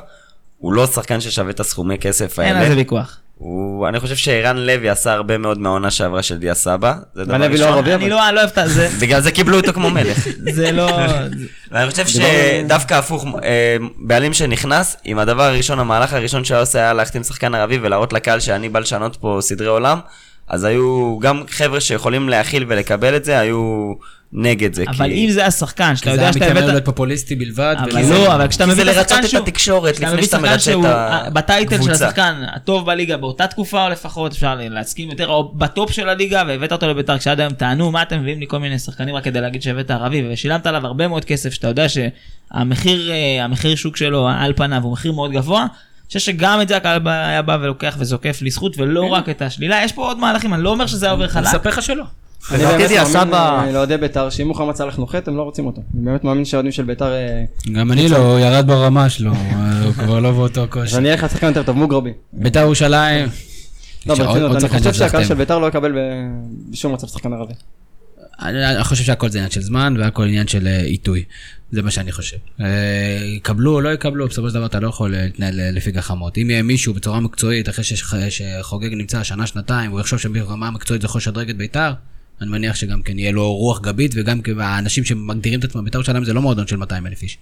הוא 0.57 0.73
לא 0.73 0.87
שחקן 0.87 1.21
ששווה 1.21 1.49
את 1.49 1.59
הסכומי 1.59 1.97
כסף 1.97 2.39
אין 2.39 2.55
על 2.55 2.61
זה 2.61 2.67
האלה. 2.69 2.75
ויכוח. 2.75 3.17
הוא- 3.37 3.87
אני 3.87 3.99
חושב 3.99 4.15
שערן 4.15 4.57
לוי 4.57 4.89
עשה 4.89 5.13
הרבה 5.13 5.37
מאוד 5.37 5.59
מהעונה 5.59 5.91
שעברה 5.91 6.23
של 6.23 6.37
דיה 6.37 6.53
סבא. 6.53 6.93
זה 7.15 7.25
דבר 7.25 7.37
לא 7.37 7.45
ראשון. 7.45 7.67
ערבי, 7.67 7.93
אני 7.93 7.95
אבל. 8.03 8.09
לא 8.09 8.27
אני 8.27 8.35
לא 8.35 8.41
אוהב 8.41 8.59
את 8.59 8.69
זה, 8.69 8.89
בגלל 9.01 9.21
זה 9.21 9.31
קיבלו 9.31 9.57
אותו 9.59 9.73
כמו 9.73 9.89
מלך. 9.89 10.27
זה 10.53 10.71
לא... 10.71 10.89
ואני 11.71 11.91
חושב 11.91 12.05
שדווקא 12.07 12.93
הפוך, 12.93 13.25
אה, 13.43 13.77
בעלים 13.97 14.33
שנכנס, 14.33 14.97
עם 15.03 15.19
הדבר 15.19 15.43
הראשון, 15.43 15.79
המהלך 15.79 16.13
הראשון 16.13 16.43
שהיה 16.45 16.59
עושה 16.61 16.79
היה 16.79 16.93
להחתים 16.93 17.23
שחקן 17.23 17.55
ערבי 17.55 17.79
ולהראות 17.81 18.13
לקהל 18.13 18.39
שאני 18.39 18.69
בא 18.69 18.79
לשנות 18.79 19.15
פה 19.15 19.37
סדרי 19.41 19.67
עולם, 19.67 19.99
אז 20.49 20.63
היו 20.63 21.17
גם 21.21 21.43
חבר'ה 21.49 21.81
שיכולים 21.81 22.29
להכיל 22.29 22.65
ולקבל 22.67 23.15
את 23.15 23.25
זה, 23.25 23.39
היו 23.39 23.93
נגד 24.33 24.73
זה. 24.73 24.83
אבל 24.87 25.05
כי- 25.07 25.25
אם 25.25 25.29
זה 25.31 25.45
השחקן 25.45 25.95
שאתה 25.95 26.09
כי 26.09 26.09
זה 26.09 26.15
יודע 26.15 26.23
היה 26.23 26.33
שאתה 26.33 26.45
הבאת... 26.45 26.63
להיות 26.63 26.85
פופוליסטי 26.85 27.35
בלבד. 27.35 27.75
אבל 27.79 28.01
לא, 28.09 28.35
אבל 28.35 28.47
כשאתה 28.47 28.65
כי 28.65 28.71
מביא 28.71 28.83
זה 28.83 28.91
את 28.91 28.95
לרצות 28.95 29.11
השחקן 29.11 29.25
את 29.25 29.29
שהוא... 29.29 29.43
התקשורת 29.43 29.99
לפני 29.99 30.23
שאתה 30.23 30.39
מרצה 30.39 30.59
שהוא 30.59 30.83
את 30.83 30.91
אה, 30.91 31.29
בטייטל 31.29 31.69
של 31.69 31.75
הקבוצה. 31.75 32.05
השחקן 32.07 32.43
הטוב 32.55 32.85
בליגה 32.85 33.17
באותה 33.17 33.47
תקופה 33.47 33.85
או 33.85 33.89
לפחות 33.89 34.31
אפשר 34.31 34.55
להסכים 34.59 35.09
יותר 35.09 35.27
או 35.27 35.51
בטופ 35.55 35.91
של 35.91 36.09
הליגה 36.09 36.43
והבאת 36.47 36.71
אותו 36.71 36.87
לביתר 36.87 37.17
כשעד 37.17 37.39
היום 37.39 37.53
טענו 37.53 37.91
מה 37.91 38.01
אתם 38.01 38.19
מביאים 38.19 38.39
לי 38.39 38.45
כל 38.49 38.57
מיני 38.57 38.79
שחקנים 38.79 39.15
רק 39.15 39.23
כדי 39.23 39.41
להגיד 39.41 39.61
שהבאת 39.61 39.91
ערבי 39.91 40.23
ושילמת 40.31 40.67
עליו 40.67 40.85
הרבה 40.85 41.07
מאוד 41.07 41.25
כסף 41.25 41.53
שאתה 41.53 41.67
יודע 41.67 41.85
שהמחיר 41.89 43.11
אה, 43.11 43.43
המחיר 43.43 43.75
שוק 43.75 43.97
שלו 43.97 44.27
על 44.29 44.53
פניו 44.55 44.83
הוא 44.83 44.91
מחיר 44.91 45.11
מאוד 45.11 45.31
גבוה. 45.31 45.65
אני 46.09 46.19
חושב 46.19 46.31
שגם 46.31 46.61
את 46.61 46.67
זה 46.67 46.77
הקהל 46.77 46.99
בא- 46.99 47.25
היה 47.25 47.41
בא 47.41 47.57
ולוקח 47.61 47.95
וזוקף 47.99 48.39
לזכות 48.41 48.77
ולא 48.77 49.03
רק 49.05 49.29
את 49.29 49.41
השלילה 49.41 49.83
יש 49.83 49.91
פה 49.91 50.05
עוד 50.05 50.19
מהלכים 50.19 50.53
אני 50.53 50.63
לא 50.63 50.69
אומר 50.69 50.85
שזה 50.87 51.05
היה 51.05 51.11
עובר 51.11 51.23
אני 51.23 51.31
חלק. 51.33 51.45
אספר 51.47 51.69
לך 51.69 51.81
שלא. 51.81 52.03
אני 52.51 52.63
באמת 52.65 52.91
מאמין 52.91 53.33
אה, 53.33 53.71
לאוהדי 53.71 53.97
בית"ר 53.97 54.29
שאם 54.29 54.47
מוחמד 54.47 54.75
סאלח 54.75 54.97
נוחת 54.97 55.27
הם 55.27 55.37
לא 55.37 55.41
רוצים 55.41 55.65
אותו. 55.65 55.81
אני 55.95 56.05
באמת 56.05 56.23
מאמין 56.23 56.45
שהאוהדים 56.45 56.71
של 56.71 56.83
בית"ר... 56.83 57.13
אה, 57.13 57.43
גם 57.73 57.91
אני 57.91 58.09
לא, 58.09 58.17
הוא 58.17 58.39
ירד 58.39 58.67
ברמה 58.67 59.09
שלו, 59.09 59.31
הוא 59.85 59.93
כבר 59.93 60.19
לא 60.19 60.31
באותו 60.31 60.61
אז 60.63 60.67
כושר. 60.69 60.97
אני 60.97 61.11
אלך 61.11 61.23
לשחקן 61.23 61.47
יותר 61.47 61.63
טוב, 61.63 61.77
מוגרבי. 61.77 62.13
בית"ר 62.33 62.59
ירושלים. 62.59 63.29
לא, 64.05 64.15
ברצינות, 64.15 64.55
אני 64.55 64.69
חושב 64.69 64.93
שהקהל. 64.93 65.23
של 65.25 65.33
בית"ר 65.33 65.59
לא 65.59 65.67
יקבל 65.67 65.97
בשום 66.71 66.93
מצב 66.93 67.07
שחקן 67.07 67.33
ערבי. 67.33 67.53
אני 68.41 68.65
אני 68.75 68.83
חושב 68.83 69.03
שהכל 69.03 69.29
זה 69.29 69.37
עניין 69.37 69.51
של 69.51 69.61
זמן 69.61 69.95
והכל 69.99 70.23
עניין 70.23 70.47
של 70.47 70.67
אה, 70.67 70.81
עיתוי. 70.81 71.23
זה 71.71 71.81
מה 71.81 71.91
שאני 71.91 72.11
חושב. 72.11 72.37
אה, 72.61 73.19
יקבלו 73.35 73.73
או 73.73 73.81
לא 73.81 73.89
יקבלו, 73.89 74.27
בסופו 74.27 74.49
של 74.49 74.55
דבר 74.55 74.65
אתה 74.65 74.79
לא 74.79 74.87
יכול 74.87 75.15
אה, 75.15 75.21
להתנהל 75.21 75.59
אה, 75.59 75.71
לפי 75.71 75.91
גחמות. 75.91 76.37
אם 76.37 76.49
יהיה 76.49 76.63
מישהו 76.63 76.93
בצורה 76.93 77.19
מקצועית, 77.19 77.69
אחרי 77.69 77.83
שחוגג 78.29 78.93
נמצא 78.93 79.23
שנה, 79.23 79.47
שנתיים, 79.47 79.91
הוא 79.91 79.99
יחשוב 79.99 80.19
שברמה 80.19 80.67
המקצועית 80.67 81.01
זה 81.01 81.05
יכול 81.05 81.19
לשדרג 81.19 81.49
את 81.49 81.57
בית"ר, 81.57 81.93
אני 82.41 82.49
מניח 82.49 82.75
שגם 82.75 83.01
כן 83.01 83.19
יהיה 83.19 83.31
לו 83.31 83.53
רוח 83.55 83.81
גבית, 83.81 84.11
וגם 84.15 84.41
האנשים 84.59 85.05
שמגדירים 85.05 85.59
את 85.59 85.63
עצמם, 85.63 85.85
בית"ר 85.85 85.97
ירושלים 85.97 86.25
זה 86.25 86.33
לא 86.33 86.41
מועדון 86.41 86.67
של 86.67 86.75
200 86.75 87.07
אלף 87.07 87.21
איש. 87.21 87.37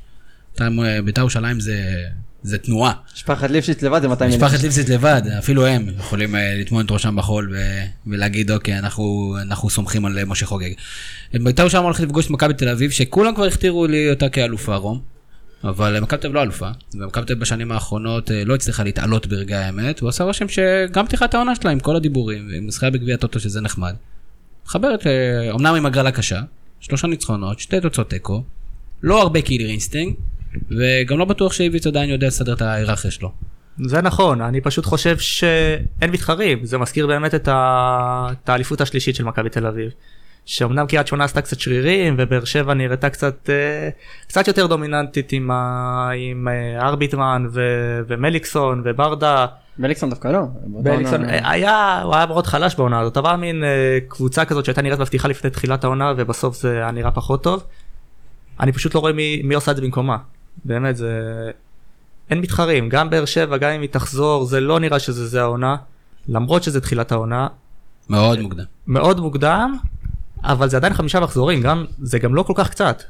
בית"ר- 0.61 1.01
בית"ר 1.05 1.21
ירושלים 1.21 1.59
זה, 1.59 2.03
זה 2.43 2.57
תנועה. 2.57 2.93
משפחת 3.15 3.49
ליפשיץ 3.49 3.81
לבד 3.81 4.01
זה 4.01 4.07
200 4.07 4.31
אלף. 4.31 4.43
משפחת 4.43 4.63
ליפסית 4.63 4.89
לבד, 4.89 5.21
אפילו 5.39 5.65
הם 5.65 5.89
יכולים 5.99 6.35
אה, 6.35 6.55
לטמון 6.59 6.85
את 6.85 6.91
ראשם 6.91 7.15
בחול 7.15 7.53
ו- 7.53 7.83
ולהגיד 8.07 8.51
אוקיי, 8.51 8.79
אנחנו, 8.79 9.35
אנחנו 9.41 9.69
סומכים 9.69 10.05
על 10.05 10.17
אה, 10.19 10.25
משה 10.25 10.45
חוגג. 10.45 10.69
בית"ר 11.33 11.61
ירושלים 11.61 11.83
הולכת 11.83 12.03
לפגוש 12.03 12.25
את 12.25 12.31
מכבי 12.31 12.53
תל 12.53 12.69
אביב, 12.69 12.91
שכולם 12.91 13.35
כבר 13.35 13.43
הכתירו 13.45 13.87
לי 13.87 14.09
אותה 14.09 14.29
כאלופה 14.29 14.75
רום, 14.75 15.01
אבל 15.63 15.95
אה, 15.95 16.01
מכבי 16.01 16.19
תל 16.19 16.27
אביב 16.27 16.35
לא 16.35 16.41
אלופה, 16.41 16.69
ומכבי 16.93 17.25
תל 17.25 17.33
אביב 17.33 17.41
בשנים 17.41 17.71
האחרונות 17.71 18.31
לא 18.45 18.55
הצליחה 18.55 18.83
להתעלות 18.83 19.27
ברגעי 19.27 19.63
האמת, 19.63 19.99
הוא 19.99 20.09
עשה 20.09 20.23
רושם 20.23 20.45
שגם 20.47 21.05
פתיחת 21.05 21.33
העונה 21.33 21.55
שלה 21.55 21.71
עם 21.71 21.79
כל 21.79 21.95
הדיבורים, 21.95 22.49
עם 22.57 22.71
זכייה 22.71 22.91
בגביע 22.91 23.17
טוטו 23.17 23.39
שזה 23.39 23.61
נחמד. 23.61 23.95
מחברת, 24.65 25.07
אמנם 25.55 25.75
עם 25.75 25.85
הגרלה 25.85 26.11
קשה, 26.11 26.41
שלושה 26.79 27.07
ניצחונות, 27.07 27.59
שתי 27.59 27.81
תוצאות 27.81 28.09
תיקו, 28.09 28.43
לא 29.03 29.21
הרבה 29.21 29.41
killer 29.41 29.69
instinct, 29.69 30.19
וגם 30.71 31.17
לא 31.19 31.25
בטוח 31.25 31.53
שאיביץ' 31.53 31.87
עדיין 31.87 32.09
יודע 32.09 32.27
לסדר 32.27 32.53
את 32.53 32.61
ההיררכיה 32.61 33.11
שלו. 33.11 33.31
זה 33.85 34.01
נכון, 34.01 34.41
אני 34.41 34.61
פשוט 34.61 34.85
חושב 34.85 35.17
שאין 35.17 36.11
מתחרים, 36.11 36.65
זה 36.65 36.77
מזכיר 36.77 37.07
באמת 37.07 37.35
את 37.35 38.49
האליפות 38.49 38.81
השלישית 38.81 39.15
של 39.15 39.23
מכבי 39.23 39.49
תל 39.49 39.67
אביב. 39.67 39.91
שאומנם 40.45 40.85
קריית 40.87 41.07
שמונה 41.07 41.23
עשתה 41.23 41.41
קצת 41.41 41.59
שרירים 41.59 42.15
ובאר 42.17 42.45
שבע 42.45 42.73
נראתה 42.73 43.09
קצת 43.09 43.49
אה, 43.49 43.89
קצת 44.27 44.47
יותר 44.47 44.67
דומיננטית 44.67 45.31
עם, 45.31 45.51
ה, 45.51 46.09
עם 46.15 46.47
אה, 46.47 46.87
ארביטמן 46.87 47.47
ו, 47.53 47.61
ומליקסון 48.07 48.81
וברדה. 48.85 49.45
מליקסון 49.79 50.09
דווקא 50.09 50.27
לא. 50.27 50.39
מליקסון 50.67 51.21
עונה- 51.21 51.33
אה, 51.33 51.51
היה 51.51 52.01
הוא 52.03 52.15
היה 52.15 52.25
מאוד 52.25 52.47
חלש 52.47 52.75
בעונה 52.75 52.99
הזאת 52.99 53.17
אבל 53.17 53.35
מין 53.35 53.63
קבוצה 54.07 54.45
כזאת 54.45 54.65
שהייתה 54.65 54.81
נראית 54.81 54.99
מבטיחה 54.99 55.27
לפני 55.27 55.49
תחילת 55.49 55.83
העונה 55.83 56.13
ובסוף 56.17 56.55
זה 56.61 56.77
היה 56.77 56.91
נראה 56.91 57.11
פחות 57.11 57.43
טוב. 57.43 57.63
אני 58.59 58.71
פשוט 58.71 58.95
לא 58.95 58.99
רואה 58.99 59.13
מי, 59.13 59.41
מי 59.43 59.55
עושה 59.55 59.71
את 59.71 59.75
זה 59.75 59.81
במקומה. 59.81 60.17
באמת 60.65 60.97
זה 60.97 61.51
אין 62.29 62.41
מתחרים 62.41 62.89
גם 62.89 63.09
באר 63.09 63.25
שבע 63.25 63.57
גם 63.57 63.71
אם 63.71 63.81
היא 63.81 63.89
תחזור 63.89 64.45
זה 64.45 64.59
לא 64.59 64.79
נראה 64.79 64.99
שזה 64.99 65.27
זה 65.27 65.41
העונה 65.41 65.75
למרות 66.27 66.63
שזה 66.63 66.81
תחילת 66.81 67.11
העונה 67.11 67.47
מאוד 68.09 68.39
מוקדם. 68.39 68.63
מאוד 68.87 69.19
מוקדם 69.19 69.77
אבל 70.43 70.69
זה 70.69 70.77
עדיין 70.77 70.93
חמישה 70.93 71.19
מחזורים 71.19 71.61
גם 71.61 71.85
זה 72.01 72.19
גם 72.19 72.35
לא 72.35 72.43
כל 72.43 72.53
כך 72.55 72.69
קצת. 72.69 73.03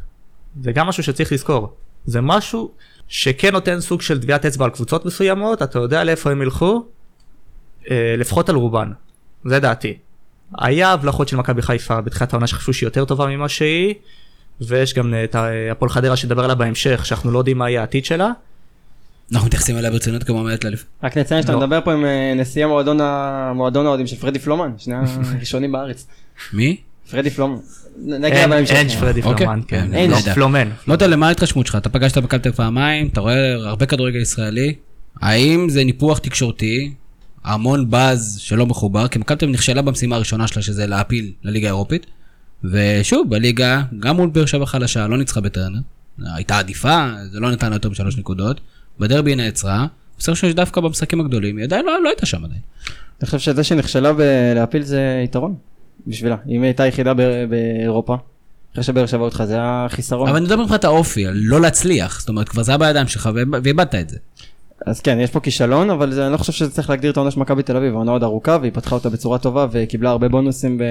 זה 0.62 0.72
גם 0.72 0.88
משהו 0.88 1.04
שצריך 1.04 1.32
לזכור 1.32 1.74
זה 2.06 2.22
משהו 2.22 2.72
שכן 3.08 3.54
נותן 3.54 3.80
סוג 3.80 4.02
של 4.02 4.22
טביעת 4.22 4.46
אצבע 4.46 4.66
על 4.66 4.72
קבוצות 4.72 5.06
מסוימות 5.06 5.62
אתה 5.62 5.80
יודע 5.80 6.04
לאיפה 6.04 6.32
הם 6.32 6.42
ילכו 6.42 6.86
אה, 7.92 8.16
לפחות 8.18 8.50
על 8.50 8.56
רובן 8.56 8.92
זה 9.46 9.60
דעתי. 9.60 9.98
היה 10.58 10.92
הבלחות 10.92 11.28
של 11.28 11.38
מכבי 11.38 11.62
חיפה 11.62 12.02
בתחילת 12.02 12.34
העונה 12.34 12.48
שחשבו 12.48 12.74
שהיא 12.74 12.88
יותר 12.88 13.06
טובה 13.06 13.28
ממה 13.28 13.50
שהיא 13.50 13.96
ויש 14.62 14.94
גם 14.94 15.14
את 15.24 15.36
ה- 15.36 15.48
הפועל 15.72 15.90
חדרה 15.90 16.16
שדבר 16.16 16.44
עליה 16.44 16.56
בהמשך 16.56 17.06
שאנחנו 17.06 17.32
לא 17.32 17.40
יודעים 17.40 17.58
מה 17.58 17.70
יהיה 17.70 17.80
העתיד 17.82 18.06
שלה. 18.06 18.32
אנחנו 19.34 19.48
מתייחסים 19.48 19.78
אליה 19.78 19.92
ברצינות 19.92 20.24
כמו 20.24 20.36
מועמדת 20.36 20.64
לאליפות. 20.64 20.86
רק 21.04 21.18
נציין 21.18 21.42
שאתה 21.42 21.52
לא. 21.54 21.60
מדבר 21.60 21.80
פה 21.84 21.94
עם 21.94 22.06
אה, 22.06 22.34
נשיא 22.36 22.64
המועדון 22.66 23.00
האוהדים 23.86 24.08
של 24.08 24.16
פרדי 24.16 24.40
פלומן, 24.40 24.72
שני 24.78 24.96
הראשונים 25.36 25.72
בארץ. 25.72 26.08
מי? 26.54 26.78
פרדי 27.12 27.30
פלומן. 27.30 27.58
אין 28.70 28.90
פרדי 29.00 29.22
אוקיי. 29.22 29.46
פלומן. 29.46 29.62
כן. 29.68 29.94
אין, 29.94 30.12
לא, 30.12 30.18
נהדר. 30.18 30.34
פלומן. 30.34 30.70
מוטה, 30.88 31.08
למה 31.08 31.28
ההתרשמות 31.28 31.66
שלך? 31.68 31.76
אתה 31.76 31.90
פגשת 31.90 32.18
אביב 32.18 32.52
פעמיים, 32.52 33.08
אתה 33.08 33.22
רואה 33.22 33.54
הרבה 33.54 33.86
כדורגל 33.86 34.20
ישראלי. 34.22 34.74
האם 35.22 35.70
זה 35.70 35.84
ניפוח 35.84 36.18
תקשורתי, 36.18 36.94
המון 37.44 37.90
באז 37.90 38.38
שלא 38.42 38.66
מחובר, 38.66 39.08
כי 39.08 39.20
אביב 39.20 39.56
נכשלה 39.56 39.82
במשימה 39.82 40.16
הראשונה 40.16 40.48
שלה, 40.48 40.62
שזה 40.64 40.86
להעפיל 40.88 41.32
לליגה 41.44 41.68
האירופית. 41.68 42.06
ושוב, 42.64 43.30
בליגה, 43.30 43.82
גם 44.00 44.16
מול 44.16 44.30
באר 44.30 44.46
שבע 44.46 44.66
חלשה, 44.66 45.08
לא 45.08 45.18
ניצחה 45.18 45.42
בטרנר. 45.42 45.80
הייתה 46.36 46.58
עדיפה, 46.58 47.10
זה 47.32 47.40
לא 47.40 47.50
לה 47.70 47.76
יותר 47.76 47.90
משלוש 47.90 48.18
נקודות. 48.18 48.62
בדרבי 49.00 49.32
היא 49.32 49.38
נעצרה, 49.38 49.88
בסופו 50.20 50.36
של 50.36 50.48
דבר 50.48 50.56
דווקא 50.56 50.82
במשחקים 50.82 51.20
הגדולים, 51.22 51.58
היא 51.58 51.66
עדיין 51.66 51.86
לא 51.86 52.04
לא 52.04 52.10
הייתה 52.10 52.26
שם 52.26 52.46
עדיין. 52.46 52.60
אני 53.22 53.26
חושב 53.26 53.40
שזה 53.40 53.64
שנכשלה 53.64 54.14
בלהפיל 54.14 54.82
זה 54.84 55.22
יתרון 55.24 55.56
בשבילה. 56.08 56.36
אם 56.48 56.52
היא 56.52 56.64
הייתה 56.64 56.88
יחידה 56.88 57.14
ב- 57.14 57.46
באירופה, 57.50 58.16
אחרי 58.74 58.84
שבאר 58.84 59.06
שבע 59.06 59.22
אותך, 59.24 59.44
זה 59.48 59.54
היה 59.54 59.86
חיסרון. 59.90 60.28
אבל 60.30 60.38
אני 60.38 60.46
מדבר 60.46 60.62
מבחינת 60.62 60.84
האופי, 60.84 61.26
לא 61.34 61.62
להצליח, 61.62 62.20
זאת 62.20 62.30
אומרת, 62.30 62.50
כבר 62.50 62.64
זה 62.64 62.72
היה 62.72 62.78
בידיים 62.78 63.08
שלך 63.08 63.30
ואיב- 63.34 63.60
ואיבדת 63.64 63.96
את 63.96 64.10
זה. 64.10 64.18
אז 64.88 65.02
כן, 65.02 65.18
יש 65.20 65.30
פה 65.32 65.40
כישלון, 65.40 65.90
אבל 65.90 66.12
זה, 66.12 66.24
אני 66.26 66.34
לא 66.34 66.38
חושב 66.38 66.52
שזה 66.54 66.72
צריך 66.72 66.90
להגדיר 66.90 67.12
את 67.12 67.18
העונה 67.18 67.32
של 67.32 67.40
מכבי 67.40 67.64
תל 67.64 67.78
אביב, 67.78 67.94
העונה 67.94 68.12
עוד 68.12 68.24
ארוכה, 68.24 68.58
והיא 68.62 68.72
פתחה 68.72 68.96
אותה 68.96 69.10
בצורה 69.10 69.38
טובה, 69.38 69.68
וקיבלה 69.72 70.10
הרבה 70.10 70.28
בונוסים 70.30 70.78
ב, 70.78 70.84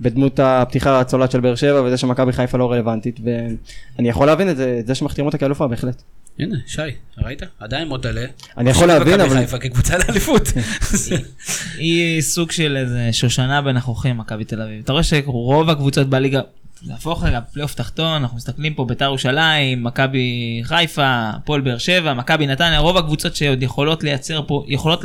בדמות 0.00 0.40
הפתיחה 0.42 1.00
הצולעת 1.00 1.30
של 1.30 1.40
באר 1.40 1.54
שבע, 1.54 1.82
וזה 1.82 1.96
שמכבי 1.96 2.32
חיפה 2.32 2.58
לא 2.58 2.72
רלוונטית, 2.72 3.20
ואני 3.24 4.08
יכול 4.08 4.26
להבין 4.26 4.50
את 4.50 4.56
זה, 4.56 4.76
את 4.80 4.86
זה 4.86 4.94
שמחתירים 4.94 5.26
אותה 5.26 5.38
כאלופה, 5.38 5.66
בהחלט. 5.68 6.02
הנה, 6.38 6.56
שי, 6.66 6.82
ראית? 7.18 7.42
עדיין 7.60 7.88
מוטלה. 7.88 8.24
אני 8.58 8.70
יכול 8.70 8.88
להבין, 8.88 9.14
מכבי 9.20 9.28
אבל- 9.28 9.36
חיפה 9.40 9.58
כקבוצה 9.58 9.94
לאליפות. 9.98 10.48
היא 11.78 12.20
סוג 12.20 12.50
של 12.50 12.76
איזה 12.76 13.08
שושנה 13.12 13.62
בין 13.62 13.76
החוכים, 13.76 14.18
מכבי 14.18 14.44
תל 14.44 14.62
אביב. 14.62 14.80
אתה 14.84 14.92
רואה 14.92 15.02
שרוב 15.02 15.70
הקבוצות 15.70 16.08
בליגה, 16.08 16.40
להפוך 16.86 17.24
פלייאוף 17.52 17.74
תחתון, 17.74 18.22
אנחנו 18.22 18.36
מסתכלים 18.36 18.74
פה 18.74 18.84
ביתר 18.84 19.04
ירושלים, 19.04 19.84
מכבי 19.84 20.60
חיפה, 20.64 21.30
הפועל 21.34 21.60
באר 21.60 21.78
שבע, 21.78 22.14
מכבי 22.14 22.46
נתניה, 22.46 22.78
רוב 22.78 22.96
הקבוצות 22.96 23.36
שעוד 23.36 23.62
יכולות 23.62 24.02
לייצר 24.02 24.42
פה, 24.46 24.64
יכולות 24.68 25.04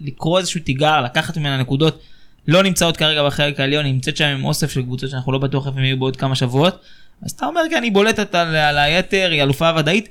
לקרוא 0.00 0.38
איזשהו 0.38 0.60
תיגר, 0.60 1.00
לקחת 1.00 1.36
ממנה 1.38 1.56
נקודות, 1.56 2.02
לא 2.48 2.62
נמצאות 2.62 2.96
כרגע 2.96 3.26
בחלק 3.26 3.60
העליון, 3.60 3.86
נמצאת 3.86 4.16
שם 4.16 4.24
עם 4.24 4.44
אוסף 4.44 4.70
של 4.70 4.82
קבוצות 4.82 5.10
שאנחנו 5.10 5.32
לא 5.32 5.38
בטוח 5.38 5.66
איפה 5.66 5.78
הם 5.78 5.84
יהיו 5.84 5.98
בעוד 5.98 6.16
כמה 6.16 6.34
שבועות. 6.34 6.80
אז 7.22 7.30
אתה 7.30 7.46
אומר, 7.46 7.60
כן, 7.70 7.82
היא 7.82 7.92
בולטת 7.92 8.34
על, 8.34 8.56
על 8.56 8.78
היתר, 8.78 9.28
היא 9.30 9.42
אלופה 9.42 9.70
ודאית. 9.76 10.08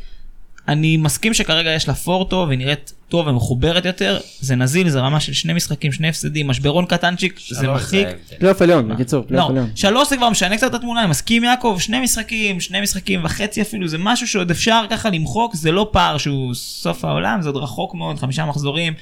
אני 0.68 0.98
מסכים 0.98 1.34
שכרגע 1.34 1.72
יש 1.72 1.88
לה 1.88 1.94
פור 1.94 2.26
טוב, 2.26 2.48
והיא 2.48 2.60
נראית 2.60 2.94
טוב 3.10 3.28
ומחוברת 3.28 3.86
יותר. 3.86 4.20
זה 4.40 4.56
נזיל, 4.56 4.90
זה 4.90 5.00
רמה 5.00 5.20
של 5.20 5.34
שני 5.34 5.54
משחקים, 5.54 5.92
שני 5.92 6.10
הפסדים, 6.10 6.48
משברון 6.48 6.86
קטנצ'יק, 6.86 7.40
זה 7.50 7.68
מרחיק. 7.68 8.08
ההבדל. 8.08 8.38
פלייאוף 8.40 8.62
עליון, 8.62 8.90
בקיצור, 8.90 9.24
פלייאוף 9.28 9.50
לא, 9.50 9.54
עליון. 9.54 9.70
שלוש 9.76 10.10
זה 10.10 10.18
כבר 10.18 10.30
משנה 10.30 10.58
קצת 10.58 10.70
את 10.70 10.74
התמונה, 10.74 11.02
אני 11.02 11.10
מסכים 11.10 11.44
יעקב, 11.44 11.78
שני 11.80 12.00
משחקים, 12.00 12.60
שני 12.60 12.82
משחקים 12.82 13.26
וחצי 13.26 13.62
אפילו, 13.62 13.88
זה 13.88 13.98
משהו 13.98 14.28
שעוד 14.28 14.52
אפשר 14.52 14.84
ככה 14.90 15.10
למחוק, 15.10 15.56
זה 15.56 15.72
לא 15.72 15.90
פער 15.92 16.18
שהוא 16.18 16.54
סוף 16.54 17.06
העולם, 17.06 17.42
זה 17.42 17.50
עוד 17.50 17.58
רחוק 17.58 17.96
מאוד, 17.96 18.20
חמישה 18.20 18.46
מחזורים. 18.46 18.94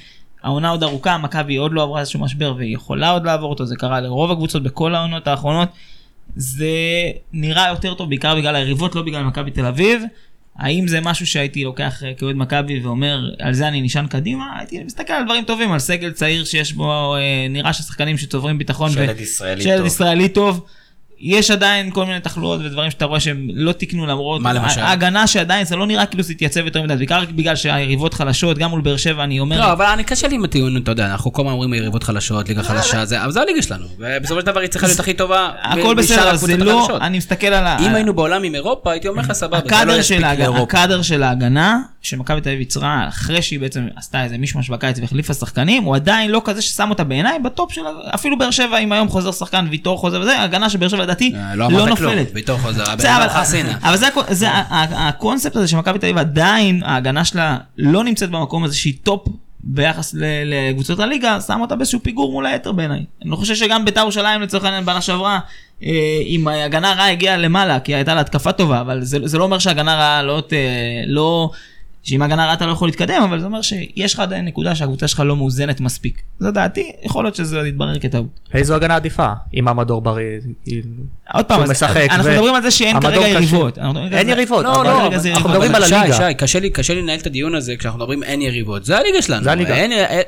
העונה 0.42 0.68
עוד 0.68 0.82
ארוכה, 0.82 1.18
מכבי 1.18 1.56
עוד 1.56 1.72
לא 1.72 1.82
עברה 1.82 2.00
איזשהו 2.00 2.20
משבר 2.20 2.54
והיא 2.56 2.74
יכולה 2.74 3.10
עוד 3.10 3.24
לעבור 3.24 3.50
אותו, 3.50 3.66
זה 3.66 3.76
קרה 3.76 4.00
לרוב 4.00 4.30
הקבוצות 4.30 4.62
בכל 4.62 4.94
העונות 4.94 5.26
האחרונות. 5.26 5.68
זה 6.36 6.66
נראה 7.32 7.68
יותר 7.68 7.94
טוב 7.94 8.08
בעיקר 8.08 8.34
בגלל 8.34 8.56
היריבות, 8.56 8.94
לא 8.94 9.02
בגלל 9.02 9.22
מכבי 9.24 9.50
תל 9.50 9.66
אביב. 9.66 10.02
האם 10.58 10.88
זה 10.88 11.00
משהו 11.00 11.26
שהייתי 11.26 11.64
לוקח 11.64 12.02
אה, 12.02 12.14
כאוהד 12.14 12.36
מכבי 12.36 12.80
ואומר, 12.80 13.30
על 13.38 13.54
זה 13.54 13.68
אני 13.68 13.80
נשען 13.80 14.06
קדימה? 14.06 14.44
הייתי 14.58 14.84
מסתכל 14.84 15.12
על 15.12 15.24
דברים 15.24 15.44
טובים, 15.44 15.72
על 15.72 15.78
סגל 15.78 16.12
צעיר 16.12 16.44
שיש 16.44 16.72
בו, 16.72 17.16
אה, 17.16 17.46
נראה 17.50 17.72
ששחקנים 17.72 18.18
שצוברים 18.18 18.58
ביטחון. 18.58 18.90
ו- 18.90 18.92
שלד 18.94 19.20
ישראלי 19.20 19.62
שלד 19.62 19.76
טוב. 19.76 19.86
ישראלי 19.86 20.28
טוב. 20.28 20.66
יש 21.20 21.50
עדיין 21.50 21.90
כל 21.90 22.06
מיני 22.06 22.20
תחלואות 22.20 22.60
ודברים 22.64 22.90
שאתה 22.90 23.04
רואה 23.04 23.20
שהם 23.20 23.48
לא 23.54 23.72
תיקנו 23.72 24.06
למרות 24.06 24.40
מה 24.40 24.52
למשל? 24.52 24.80
ההגנה 24.80 25.26
שעדיין 25.26 25.64
זה 25.64 25.76
לא 25.76 25.86
נראה 25.86 26.06
כאילו 26.06 26.22
זה 26.22 26.32
התייצב 26.32 26.64
יותר 26.64 26.82
מדי 26.82 26.96
בעיקר 26.96 27.22
בגלל 27.34 27.56
שהיריבות 27.56 28.14
חלשות 28.14 28.58
גם 28.58 28.70
מול 28.70 28.80
באר 28.80 28.96
שבע 28.96 29.24
אני 29.24 29.40
אומר 29.40 29.60
לא, 29.60 29.72
אבל 29.72 29.84
אני 29.84 30.04
קשה 30.04 30.28
לי 30.28 30.34
עם 30.34 30.44
הטיעון, 30.44 30.76
אתה 30.76 30.90
יודע, 30.90 31.06
אנחנו 31.10 31.32
כל 31.32 31.42
הזמן 31.42 31.52
אומרים 31.52 31.74
יריבות 31.74 32.02
חלשות, 32.02 32.48
ליגה 32.48 32.62
חלשה, 32.62 33.04
זה- 33.04 33.22
אבל 33.24 33.30
זה 33.32 33.40
הליגה 33.40 33.62
שלנו. 33.62 33.86
ובסופו 33.98 34.40
של 34.40 34.46
דבר 34.46 34.60
היא 34.60 34.68
צריכה 34.68 34.86
להיות 34.86 35.00
הכי 35.00 35.14
טובה. 35.14 35.50
הכל 35.62 35.94
בסדר 35.94 36.36
זה 36.36 36.56
לא. 36.56 36.88
אני 37.00 37.18
מסתכל 37.18 37.46
על 37.46 37.66
ה... 37.66 37.78
אם 37.80 37.94
היינו 37.94 38.14
בעולם 38.14 38.42
עם 38.42 38.54
אירופה, 38.54 38.90
הייתי 38.92 39.08
אומר 39.08 39.22
לך 39.22 39.32
סבבה, 39.32 39.58
לא 39.58 39.62
הקאדר 40.62 41.02
של, 41.02 41.22
ההגנה, 41.22 41.78
שמכבי 42.02 42.40
תל 42.40 42.48
אביב 42.48 42.60
יצרה 42.60 43.04
אחרי 43.08 43.42
שהיא 43.42 43.60
בעצם 43.60 43.86
עשתה 43.96 44.24
איזה 44.24 44.38
מישמש 44.38 44.70
בקיץ 44.70 44.98
והחליפה 44.98 45.34
שחקנים 45.34 45.82
הוא 45.82 45.96
עדיין 45.96 46.30
לא 46.30 46.42
כזה 46.44 46.62
ששם 46.62 46.90
אותה 46.90 47.04
בעיניי 47.04 47.38
בטופ 47.38 47.72
של 47.72 47.80
אפילו 48.14 48.38
באר 48.38 48.50
שבע 48.50 48.78
אם 48.78 48.92
היום 48.92 49.08
חוזר 49.08 49.32
שחקן 49.32 49.66
ויטור 49.70 49.98
חוזר 49.98 50.20
וזה 50.20 50.40
הגנה 50.42 50.70
של 50.70 50.78
באר 50.78 50.88
שבע 50.88 51.05
לדעתי 51.06 51.32
אה, 51.36 51.54
לא 51.54 51.66
כלום, 51.68 51.88
נופלת. 51.88 52.32
אבל- 53.82 54.34
זה, 54.34 54.46
הקונספט 54.96 55.56
הזה 55.56 55.68
שמכבי 55.68 55.98
תל 55.98 56.06
אביב 56.06 56.18
עדיין 56.18 56.82
ההגנה 56.84 57.24
שלה 57.24 57.56
לא 57.78 58.04
נמצאת 58.04 58.30
במקום 58.30 58.64
הזה 58.64 58.76
שהיא 58.76 58.94
טופ 59.02 59.28
ביחס 59.68 60.14
לקבוצות 60.44 61.00
הליגה 61.00 61.40
שם 61.40 61.60
אותה 61.60 61.76
באיזשהו 61.76 62.00
פיגור 62.02 62.32
מול 62.32 62.46
היתר 62.46 62.72
בעיניי. 62.72 63.04
אני 63.22 63.30
לא 63.30 63.36
חושב 63.36 63.54
שגם 63.54 63.84
בית"ר 63.84 64.00
ירושלים 64.00 64.42
לצורך 64.42 64.64
העניין 64.64 64.84
בעונה 64.84 65.00
שעברה 65.00 65.38
אה, 65.82 65.88
אם 66.26 66.48
ההגנה 66.48 66.92
רעה 66.92 67.10
הגיעה 67.10 67.36
למעלה 67.36 67.80
כי 67.80 67.94
הייתה 67.94 68.14
לה 68.14 68.20
התקפה 68.20 68.52
טובה 68.52 68.80
אבל 68.80 69.02
זה, 69.02 69.18
זה 69.24 69.38
לא 69.38 69.44
אומר 69.44 69.58
שהגנה 69.58 69.94
רעה 69.94 70.22
לא, 70.22 70.42
לא 71.06 71.50
שאם 72.06 72.22
ההגנה 72.22 72.44
רעה 72.44 72.54
אתה 72.54 72.66
לא 72.66 72.72
יכול 72.72 72.88
להתקדם 72.88 73.22
אבל 73.22 73.40
זה 73.40 73.46
אומר 73.46 73.62
שיש 73.62 74.14
לך 74.14 74.20
עדיין 74.20 74.44
נקודה 74.44 74.74
שהקבוצה 74.74 75.08
שלך 75.08 75.20
לא 75.20 75.36
מאוזנת 75.36 75.80
מספיק. 75.80 76.22
זו 76.38 76.50
דעתי 76.50 76.92
יכול 77.02 77.24
להיות 77.24 77.34
שזה 77.34 77.56
עוד 77.56 77.66
יתברר 77.66 77.98
כטעות. 77.98 78.26
איזו 78.54 78.74
הגנה 78.74 78.96
עדיפה? 78.96 79.28
עם 79.52 79.68
המדור 79.68 80.00
בריא. 80.02 80.24
עוד 81.32 81.44
פעם, 81.44 81.62
אנחנו 82.10 82.30
מדברים 82.30 82.54
על 82.54 82.62
זה 82.62 82.70
שאין 82.70 83.00
כרגע. 83.00 83.28
יריבות. 83.28 83.78
אין 84.12 84.28
יריבות, 84.28 84.64
לא, 84.64 84.84
לא, 84.84 85.06
אנחנו 85.06 85.48
מדברים. 85.50 85.74
על 85.74 85.82
הליגה. 85.82 86.16
שי, 86.16 86.46
שי, 86.46 86.74
קשה 86.74 86.94
לי, 86.94 87.02
לנהל 87.02 87.18
את 87.18 87.26
הדיון 87.26 87.54
הזה 87.54 87.76
כשאנחנו 87.76 87.98
מדברים 87.98 88.22
אין 88.22 88.42
יריבות. 88.42 88.84
זה 88.84 88.98
הליגה 88.98 89.22
שלנו. 89.22 89.44
זה 89.44 89.52
הליגה. 89.52 89.74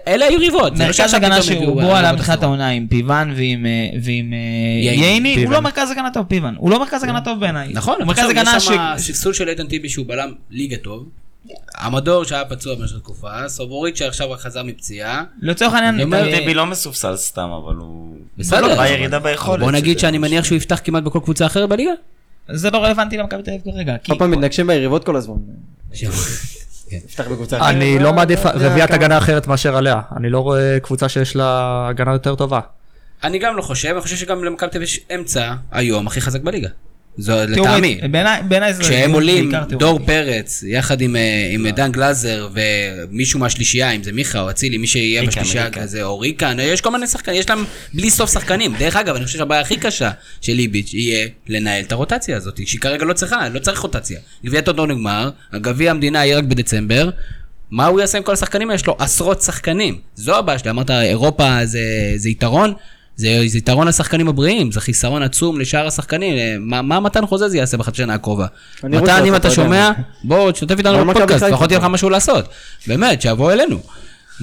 אלה 0.09 0.27
היריבות. 0.27 0.79
לא 0.79 0.85
מרכז 0.87 1.15
הגנה 1.15 1.43
פתאום 1.43 1.57
הביאו 1.57 1.73
שהוא 1.73 1.83
בו 1.83 1.89
עלה 1.89 1.99
יריבות 1.99 2.15
מתחילת 2.19 2.39
אחרות. 2.39 2.43
העונה 2.43 2.69
עם 2.69 2.87
פיוון 2.87 3.33
ועם 3.37 3.67
אה, 3.67 3.71
אה, 4.89 4.95
ייני, 4.95 5.45
הוא. 5.45 5.53
לא 5.53 5.61
מרכז 5.61 5.91
הגנה 5.91 6.11
טוב 6.11 6.27
פיוון, 6.27 6.55
הוא 6.59 6.71
לא 6.71 6.81
מרכז 6.81 7.03
הגנה 7.03 7.21
טוב 7.21 7.41
בעיניי. 7.41 7.69
נכון, 7.73 7.95
הוא 7.99 8.07
מרכז 8.07 8.31
הגנה 8.31 8.61
ש... 8.61 8.65
שם 8.65 8.95
ספסול 8.97 9.33
של 9.33 9.49
איתן 9.49 9.67
טיבי 9.67 9.89
שהוא 9.89 10.07
בלם 10.07 10.33
ליגה 10.51 10.77
טוב. 10.77 11.09
המדור 11.79 12.25
שהיה 12.25 12.45
פצוע 12.45 12.75
במשך 12.75 12.97
תקופה, 12.99 13.49
סובורית 13.49 13.97
שעכשיו 13.97 14.31
רק 14.31 14.41
חזר 14.41 14.63
מפציעה. 14.63 15.25
לצורך 15.43 15.75
העניין, 15.75 16.01
אומר, 16.01 16.29
אה, 16.49 16.55
לא 16.55 16.67
מסופסל 16.67 17.17
סתם, 17.17 17.51
אבל 17.65 17.75
הוא... 17.75 18.17
בסדר. 18.39 18.61
לא, 18.61 18.75
אבל- 18.75 18.89
בירידה 18.89 19.19
ביכולת. 19.19 19.61
בוא 19.61 19.73
נגיד 19.73 19.99
שאני 19.99 20.19
מניח 20.19 20.45
שהוא 20.45 20.57
יפתח 20.57 20.81
כמעט 20.85 21.03
בכל 21.03 21.21
קבוצה 21.25 21.47
אחרת 21.47 21.69
בליגה. 21.69 21.91
זה 22.49 22.71
לא 22.71 22.79
רלוונטי 22.85 23.17
למכבי 23.17 23.43
תל 23.43 23.51
אביב 23.51 23.75
כרגע. 23.75 23.97
כל 24.07 24.15
פעם 24.19 24.31
מתנגשים 24.31 24.67
ביריבות 24.67 25.05
כל 25.05 25.17
הזמן. 25.17 25.35
אחרת. 27.57 27.63
אני 27.63 27.99
לא 27.99 28.13
מעדיף 28.13 28.41
זה 28.43 28.49
רביעיית 28.49 28.91
הכמה- 28.91 28.97
הגנה 28.97 29.19
אחרת 29.19 29.47
מאשר 29.47 29.77
עליה. 29.77 30.01
אני 30.17 30.31
לא 30.31 30.41
רואה 30.41 30.79
קבוצה 30.83 31.09
שיש 31.09 31.37
לה 31.37 31.87
הגנה 31.91 32.13
יותר 32.13 32.35
טובה. 32.35 32.61
אני 33.25 33.39
גם 33.39 33.57
לא 33.57 33.63
חושב, 33.63 33.89
אני 33.89 34.01
חושב 34.01 34.17
שגם 34.17 34.45
למכבי 34.45 34.71
תל 34.71 34.77
אביב 34.77 34.83
יש 34.83 35.01
אמצע 35.15 35.55
היום 35.73 36.07
הכי 36.07 36.21
חזק 36.21 36.41
בליגה. 36.41 36.69
זו 37.19 37.35
לטעמי. 37.49 38.01
בעיניי 38.49 38.75
זה... 38.75 38.83
כשהם 38.83 39.13
עולים. 39.13 39.53
דור 39.69 40.01
פרץ, 40.07 40.65
יחד 40.67 41.01
עם, 41.01 41.17
אה, 41.17 41.49
עם 41.51 41.69
דן 41.69 41.93
גלאזר 41.93 42.49
ומישהו 42.53 43.41
מהשלישייה, 43.41 43.91
אם 43.91 44.03
זה 44.03 44.13
מיכה 44.13 44.41
או 44.41 44.51
אצילי, 44.51 44.79
מי 44.79 44.87
שיהיה 44.87 45.23
בשלישייה. 45.27 45.71
כזה, 45.71 46.03
או 46.03 46.19
ריקן, 46.19 46.57
יש 46.61 46.81
כל 46.81 46.91
מיני 46.91 47.07
שחקנים, 47.07 47.41
יש 47.41 47.51
להם 47.51 47.65
בלי 47.95 48.11
סוף 48.11 48.33
שחקנים. 48.33 48.75
דרך 48.79 48.97
אגב, 48.97 49.17
אני 49.17 49.25
חושב 49.25 49.39
שהבעיה 49.39 49.61
הכי 49.61 49.77
קשה 49.77 50.11
של 50.41 50.53
ליביץ' 50.53 50.95
יהיה 50.95 51.29
לנהל 51.49 51.83
את 51.83 51.93
הרוטציה 51.93 52.37
הזאת, 52.37 52.61
שהיא 52.67 52.81
כרגע 52.81 53.05
לא 53.05 53.13
צריכה, 53.13 53.49
לא 53.49 53.59
צריך 53.59 53.79
רוטציה. 53.79 54.19
גביע 54.45 54.61
טוטו 54.61 54.87
נגמר, 54.87 55.31
גביע 55.55 55.91
המדינה 55.91 56.25
יהיה 56.25 56.39
רק 56.39 56.45
בדצמבר. 56.45 57.11
מה 57.71 57.87
הוא 57.87 58.01
יעשה 58.01 58.19
עם 58.19 58.25
כל 58.25 58.33
השחקנים? 58.33 58.71
יש 58.71 58.87
לו 58.87 58.97
עשרות 58.99 59.43
שחקנים. 59.43 59.99
זו 60.15 60.39
הבעיה 60.39 60.59
שלי, 60.59 60.71
אמרת 60.71 60.91
אירופה 60.91 61.65
זה, 61.65 62.13
זה 62.17 62.29
יתרון, 62.29 62.75
זה, 63.19 63.43
זה 63.47 63.59
יתרון 63.59 63.89
לשחקנים 63.89 64.29
הבריאים, 64.29 64.73
זה 64.73 64.81
חיסרון 64.81 65.23
עצום 65.23 65.61
לשאר 65.61 65.87
השחקנים. 65.87 66.39
אה, 66.39 66.57
מה, 66.61 66.83
מה 66.83 67.01
מתן 67.01 67.27
חוזז 67.27 67.55
יעשה 67.55 67.77
בחצי 67.77 67.97
שנה 67.97 68.15
הקרובה? 68.15 68.47
מתן, 68.85 69.25
אם 69.27 69.35
אתה. 69.35 69.51
שומע, 69.51 69.91
בוא 70.25 70.51
אבל 70.53 70.79
איתנו 70.79 71.05
מכבי 71.05 71.15
בפודקאסט, 71.15 71.43
לפחות 71.45 71.71
יהיה 71.71 71.79
לך. 71.81 71.87
משהו 71.87 72.11
לעשות. 72.11 72.45
באמת, 72.87 73.23
שיבוא 73.23 73.53
אלינו. 73.53 73.81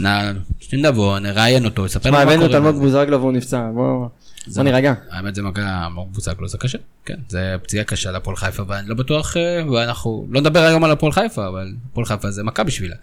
נ- 0.02 0.34
שנבוא, 0.60 1.20
נראיין 1.20 1.66
אותו, 1.66 1.86
יספר 1.86 2.12
מה, 2.12 2.18
לנו 2.18 2.26
מה 2.28 2.34
הבאנו 2.34 2.46
את 2.46 2.52
קורה. 2.52 2.68
אלמוג 2.70 2.82
בוזגלו 2.84 3.20
והוא 3.20 3.32
נפצע, 3.32 3.70
בוא 3.74 4.08
בוא 4.56 4.64
נירגע. 4.64 4.94
האמת 5.12 5.36
זה 5.36 5.42
מכה 5.42 5.90
מאוד 5.94 6.08
בוצק 6.14 6.34
לו, 6.40 6.48
זה 6.48 6.58
קשה. 6.58 6.78
כן, 7.06 7.16
זה 7.30 7.56
פציעה 7.64 7.84
קשה 7.84 8.12
להפועל 8.12 8.36
חיפה, 8.36 8.64
ואני 8.68 8.90
לא 8.90 8.96
בטוח, 8.96 9.38
אה, 9.38 9.62
ואנחנו 9.72 10.28
לא 10.32 10.42
נדבר 10.42 10.60
היום 10.64 10.84
על 10.84 10.92
הפועל 10.92 11.12
חיפה, 11.12 11.48
אבל 11.48 11.68
הפועל 11.92 12.06
חיפה 12.06 12.32
זה 12.32 12.44
מכה 12.44 12.64
בשבילה. 12.64 12.96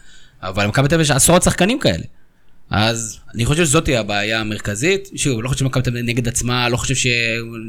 אבל 0.42 0.64
למכבי 0.64 0.88
תל 0.88 0.94
אביב 0.94 1.04
יש 1.04 1.10
עשרות 1.10 1.42
שחקנים 1.42 1.78
כאלה. 1.78 2.04
אז 2.70 3.18
אני 3.34 3.44
חושב 3.44 3.64
שזאת 3.64 3.84
תהיה 3.84 4.00
הבעיה 4.00 4.40
המרכזית. 4.40 5.10
שוב, 5.16 5.42
לא 5.42 5.48
חושב 5.48 5.60
שמכבי 5.60 5.82
תל 5.82 5.90
אביב 5.90 6.04
נגד 6.04 6.28
עצמה, 6.28 6.68
לא 6.68 6.76
חושב 6.76 7.10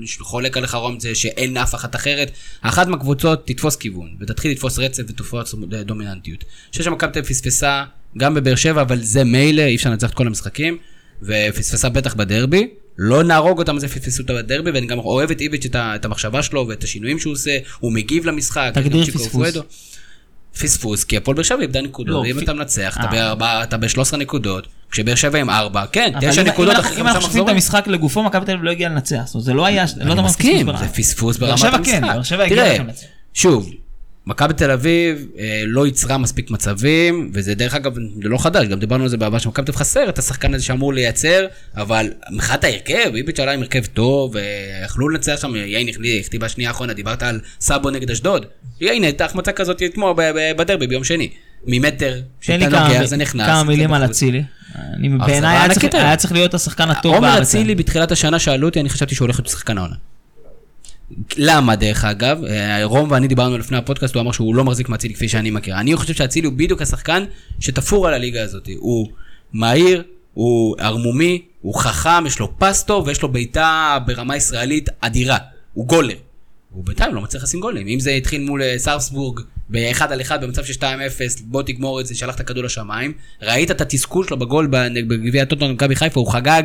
שחולק 0.05 0.57
עליך 0.57 0.75
רום 0.75 0.99
זה 0.99 1.15
שאין 1.15 1.57
אף 1.57 1.75
אחת 1.75 1.95
אחרת. 1.95 2.31
אחת 2.61 2.87
מהקבוצות 2.87 3.47
תתפוס 3.47 3.75
כיוון, 3.75 4.15
ותתחיל 4.19 4.51
לתפוס 4.51 4.79
רצף 4.79 5.03
ותתפוס 5.07 5.55
דומיננטיות. 5.85 6.39
אני 6.43 6.71
חושב 6.71 6.83
שמכבי 6.83 7.11
תל 7.11 7.19
אביב 7.19 7.29
פספסה 7.29 7.83
גם 8.17 8.33
בבאר 8.33 8.55
שבע, 8.55 8.81
אבל 8.81 9.01
זה 9.01 9.23
מילא, 9.23 9.61
אי 9.61 9.75
אפשר 9.75 9.89
לנצח 9.89 10.09
את 10.09 10.13
כל 10.13 10.27
המשחקים, 10.27 10.77
ופספסה 11.21 11.89
בטח 11.89 12.13
בדרבי. 12.13 12.67
לא 12.97 13.23
נהרוג 13.23 13.59
אותם 13.59 13.73
על 13.73 13.79
זה 13.79 13.87
פספסו 13.87 14.21
אותה 14.21 14.33
בדרבי, 14.33 14.71
ואני 14.71 14.87
גם 14.87 14.99
אוהב 14.99 15.31
את 15.31 15.41
איביץ' 15.41 15.65
את, 15.65 15.75
את 15.75 16.05
המחשבה 16.05 16.43
שלו 16.43 16.67
ואת 16.67 16.83
השינויים 16.83 17.19
שהוא 17.19 17.33
עושה, 17.33 17.57
הוא 17.79 17.91
מגיב 17.93 18.25
למשחק. 18.25 18.71
תגדיר 18.73 19.05
פספוס. 19.05 19.57
פספוס, 20.61 21.03
כי 21.03 21.17
הפועל 21.17 21.35
באר 21.35 21.43
שבע 21.43 21.61
איבדה 21.61 21.81
נקודות, 21.81 22.13
לא, 22.13 22.33
ואם 22.35 22.43
אתה 22.43 22.53
מנצח, 22.53 22.97
אתה 22.99 23.05
אה. 23.05 23.11
בארבע- 23.11 23.63
אתה 23.63 23.77
ב-13 23.77 24.17
נקודות, 24.17 24.67
כשבאר 24.91 25.15
שבע 25.15 25.39
עם 25.39 25.49
4, 25.49 25.85
כן, 25.91 26.11
אבל 26.15 26.31
9 26.31 26.41
אם- 26.41 26.47
נקודות 26.47 26.73
אם 26.75 26.79
אחרי 26.79 26.89
אנחנו- 26.89 27.01
אם 27.01 27.07
חמישה 27.07 27.15
אנחנו 27.15 27.21
שמים 27.21 27.29
את 27.31 27.35
מחזורים. 27.35 27.55
המשחק 27.55 27.87
לגופו, 27.87 28.23
מכבי 28.23 28.45
תל 28.45 28.51
אביב 28.51 28.63
לא 28.63 28.71
הגיעה 28.71 28.91
לנצח. 28.91 29.21
זאת 29.25 29.33
אומרת, 29.35 29.45
זה 29.45 29.53
לא 29.53 29.65
היה... 29.65 29.85
לא 29.97 30.01
אני 30.01 30.09
יודע 30.09 30.21
מה 30.21 30.27
מסכים, 30.27 30.67
פספוס 30.67 30.79
זה. 30.79 30.87
פספוס 30.87 31.37
ברמת 31.37 31.57
שבע 31.57 31.69
המשחק. 31.69 31.85
כן, 31.93 32.01
באר 32.01 32.23
שבע 32.23 32.43
הגיעה 32.43 32.59
תראה, 32.65 32.73
לכם 32.73 32.83
לנצח. 32.87 33.05
שוב, 33.33 33.69
מכבי 34.27 34.53
תל 34.53 34.71
אביב 34.71 35.27
אה, 35.39 35.63
לא 35.67 35.85
ייצרה 35.85 36.17
מספיק 36.17 36.51
מצבים, 36.51 37.31
וזה 37.33 37.55
דרך 37.55 37.73
אגב, 37.73 37.93
זה 37.95 37.99
לא 38.29 38.37
חדש, 38.37 38.67
גם 38.67 38.79
דיברנו 38.79 39.03
על 39.03 39.09
זה 39.09 39.17
בעבר, 39.17 39.37
שמכבי 39.37 39.65
תל 39.65 39.71
אביב 39.71 39.79
חסר 39.79 40.09
את 40.09 40.19
השחקן 40.19 40.53
הזה 40.53 40.63
שאמור 40.63 40.93
לייצר, 40.93 41.45
אבל 41.77 42.09
מבחינת 42.31 42.63
ההרכב, 42.63 43.11
איביץ' 43.15 43.39
עלה 43.39 43.51
עם 43.51 43.61
הרכב 43.61 43.85
טוב, 43.85 44.35
ויכלו 44.35 45.09
לנצח 45.09 45.35
שם, 45.41 45.55
יין 45.55 45.87
החטיא 46.19 46.39
בשנייה 46.39 46.69
האחרונה, 46.69 46.93
דיברת 46.93 47.23
על 47.23 47.39
סאבו 47.61 47.89
נגד 47.89 48.11
אשדוד. 48.11 48.45
הנה, 48.81 49.07
הייתה 49.07 49.25
החמצה 49.25 49.51
כזאת 49.51 49.81
אתמול 49.85 50.13
בדרבי 50.57 50.87
ביום 50.87 51.03
שני. 51.03 51.29
ממטר, 51.67 52.21
שאתה 52.41 52.65
נוגע, 52.69 53.05
זה 53.05 53.17
נכנס. 53.17 53.47
כמה 53.47 53.59
זה 53.59 53.63
מילים 53.63 53.93
על. 53.93 54.05
אצילי. 54.05 54.43
בעיניי 55.25 55.57
היה 55.57 56.15
צריך- 56.17 56.31
להיות 56.31 56.53
השחקן 56.53 56.89
הטוב 56.89 57.15
עומר 57.15 57.27
בארץ. 57.31 57.47
אצילי 57.47 57.75
בתחילת 57.75 58.11
השנה 58.11 58.39
שאלו 58.39 58.67
אותי, 58.67 58.79
אני 58.79 58.89
חשבתי 58.89 59.15
שהוא 59.15 59.25
הולך 59.25 59.39
להיות 59.39 59.49
שחקן 59.49 59.77
העונה. 59.77 59.95
למה 61.37 61.75
דרך 61.75 62.05
אגב? 62.05 62.43
אה, 62.43 62.83
רום 62.83 63.11
ואני 63.11 63.27
דיברנו 63.27 63.57
לפני 63.57 63.77
הפודקאסט, 63.77 64.15
הוא 64.15 64.21
אמר 64.21 64.31
שהוא 64.31 64.55
לא 64.55 64.63
מחזיק 64.63 64.89
מאצילי 64.89 65.13
כפי 65.13 65.29
שאני 65.29 65.51
מכיר. 65.51 65.79
אני 65.79 65.95
חושב 65.95 66.13
שאצילי 66.13 66.47
הוא 66.47 66.53
בדיוק 66.53 66.81
השחקן 66.81 67.23
שתפור 67.59 68.07
על 68.07 68.13
הליגה 68.13 68.43
הזאת. 68.43 68.69
הוא 68.77 69.07
מהיר, 69.53 70.03
הוא 70.33 70.75
ערמומי, 70.79 71.41
הוא 71.61 71.75
חכם, 71.75 72.25
יש 72.25 72.39
לו 72.39 72.59
פס 72.59 72.83
טוב 72.83 73.07
ויש 73.07 73.21
לו 73.21 73.29
בעיטה 73.29 73.97
ברמה 74.05 74.35
ישראלית 74.35 74.89
אדירה. 75.01 75.37
הוא 75.73 75.87
גולר. 75.87 76.15
הוא 76.71 76.85
בינתיים 76.85 77.15
לא 77.15 77.21
מצליח 77.21 77.43
לשים 77.43 77.59
גולים. 77.59 77.87
אם 77.87 77.99
זה 77.99 78.11
התחיל 78.11 78.41
מול 78.41 78.61
אה, 78.61 78.73
סרפסבורג 78.77 79.39
באחד 79.69 80.11
על 80.11 80.21
אחד 80.21 80.43
במצב 80.43 80.63
של 80.63 80.73
2-0, 80.73 80.83
בוא 81.43 81.63
תגמור 81.63 82.01
את 82.01 82.05
זה, 82.05 82.15
שלח 82.15 82.35
את 82.35 82.39
הכדור 82.39 82.63
לשמיים. 82.63 83.13
ראית 83.41 83.71
את 83.71 83.81
התסכול 83.81 84.27
שלו 84.27 84.39
בגול 84.39 84.67
בגביע 85.07 85.43
הטוטו 85.43 85.67
במכבי 85.67 85.95
חיפה, 85.95 86.19
הוא 86.19 86.31
חגג. 86.31 86.63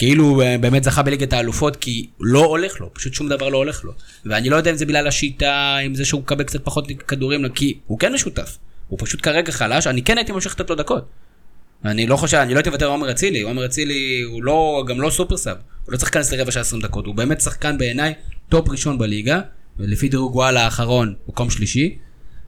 כאילו 0.00 0.42
אה, 0.42 0.58
באמת 0.60 0.84
זכה 0.84 1.02
בליגת 1.02 1.32
האלופות, 1.32 1.76
כי 1.76 2.06
לא 2.20 2.44
הולך 2.44 2.80
לו, 2.80 2.94
פשוט 2.94 3.14
שום 3.14 3.28
דבר 3.28 3.48
לא 3.48 3.56
הולך 3.56 3.84
לו. 3.84 3.92
ואני 4.24 4.50
לא 4.50 4.56
יודע 4.56 4.70
אם 4.70 4.76
זה 4.76 4.86
בגלל 4.86 5.06
השיטה, 5.06 5.78
אם 5.86 5.94
זה 5.94 6.04
שהוא 6.04 6.20
מקבל 6.20 6.44
קצת 6.44 6.64
פחות 6.64 6.88
כדורים, 7.08 7.48
כי 7.48 7.78
הוא 7.86 7.98
כן 7.98 8.12
משותף. 8.12 8.58
הוא 8.88 8.98
פשוט 9.02 9.20
כרגע 9.22 9.52
חלש, 9.52 9.86
אני 9.86 10.02
כן 10.02 10.18
הייתי 10.18 10.32
ממשיך 10.32 10.54
לתת 10.54 10.70
לו 10.70 10.76
דקות. 10.76 11.04
אני 11.84 12.06
לא 12.06 12.16
חושב, 12.16 12.36
אני 12.36 12.54
לא 12.54 12.58
הייתי 12.58 12.70
מוותר 12.70 12.84
על 12.84 12.90
עומר 12.90 13.10
אצילי, 13.10 13.40
עומר 13.40 13.66
אצילי 13.66 14.22
הוא 14.30 14.42
לא, 14.42 14.84
גם 14.88 15.00
לא 15.00 15.10
סופר 15.10 15.36
סאב, 15.36 15.56
הוא 15.84 15.92
לא 15.92 15.96
צריך 15.96 16.08
להיכנס 16.08 16.32
לרבע 16.32 16.50
שעה 16.50 16.60
20 16.60 16.82
דקות, 16.82 17.06
הוא 17.06 17.14
באמת 17.14 17.40
שחקן 17.40 17.78
בעיניי 17.78 18.14
טופ 18.48 18.68
ראשון 18.68 18.98
בליגה, 18.98 19.40
ולפי 19.78 20.08
דירוג 20.08 20.36
וואלה 20.36 20.64
האחרון, 20.64 21.14
מקום 21.28 21.50
שלישי, 21.50 21.98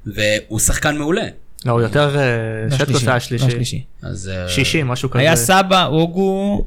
והוא 0.06 0.58
שחקן 0.58 0.96
מעולה. 0.96 1.26
לא, 1.64 1.72
הוא 1.72 1.80
יותר 1.80 2.18
אה, 2.18 2.22
לא 2.70 2.76
שטקוס 2.76 2.88
שלישי, 2.88 3.06
היה 3.06 3.14
לא 3.14 3.20
שלישי. 3.20 3.50
שלישי. 3.50 3.84
אז... 4.02 4.28
אה, 4.34 4.48
שישי, 4.48 4.82
משהו 4.84 5.10
כזה. 5.10 5.20
היה 5.20 5.36
סבא, 5.36 5.86
אוגו, 5.86 6.64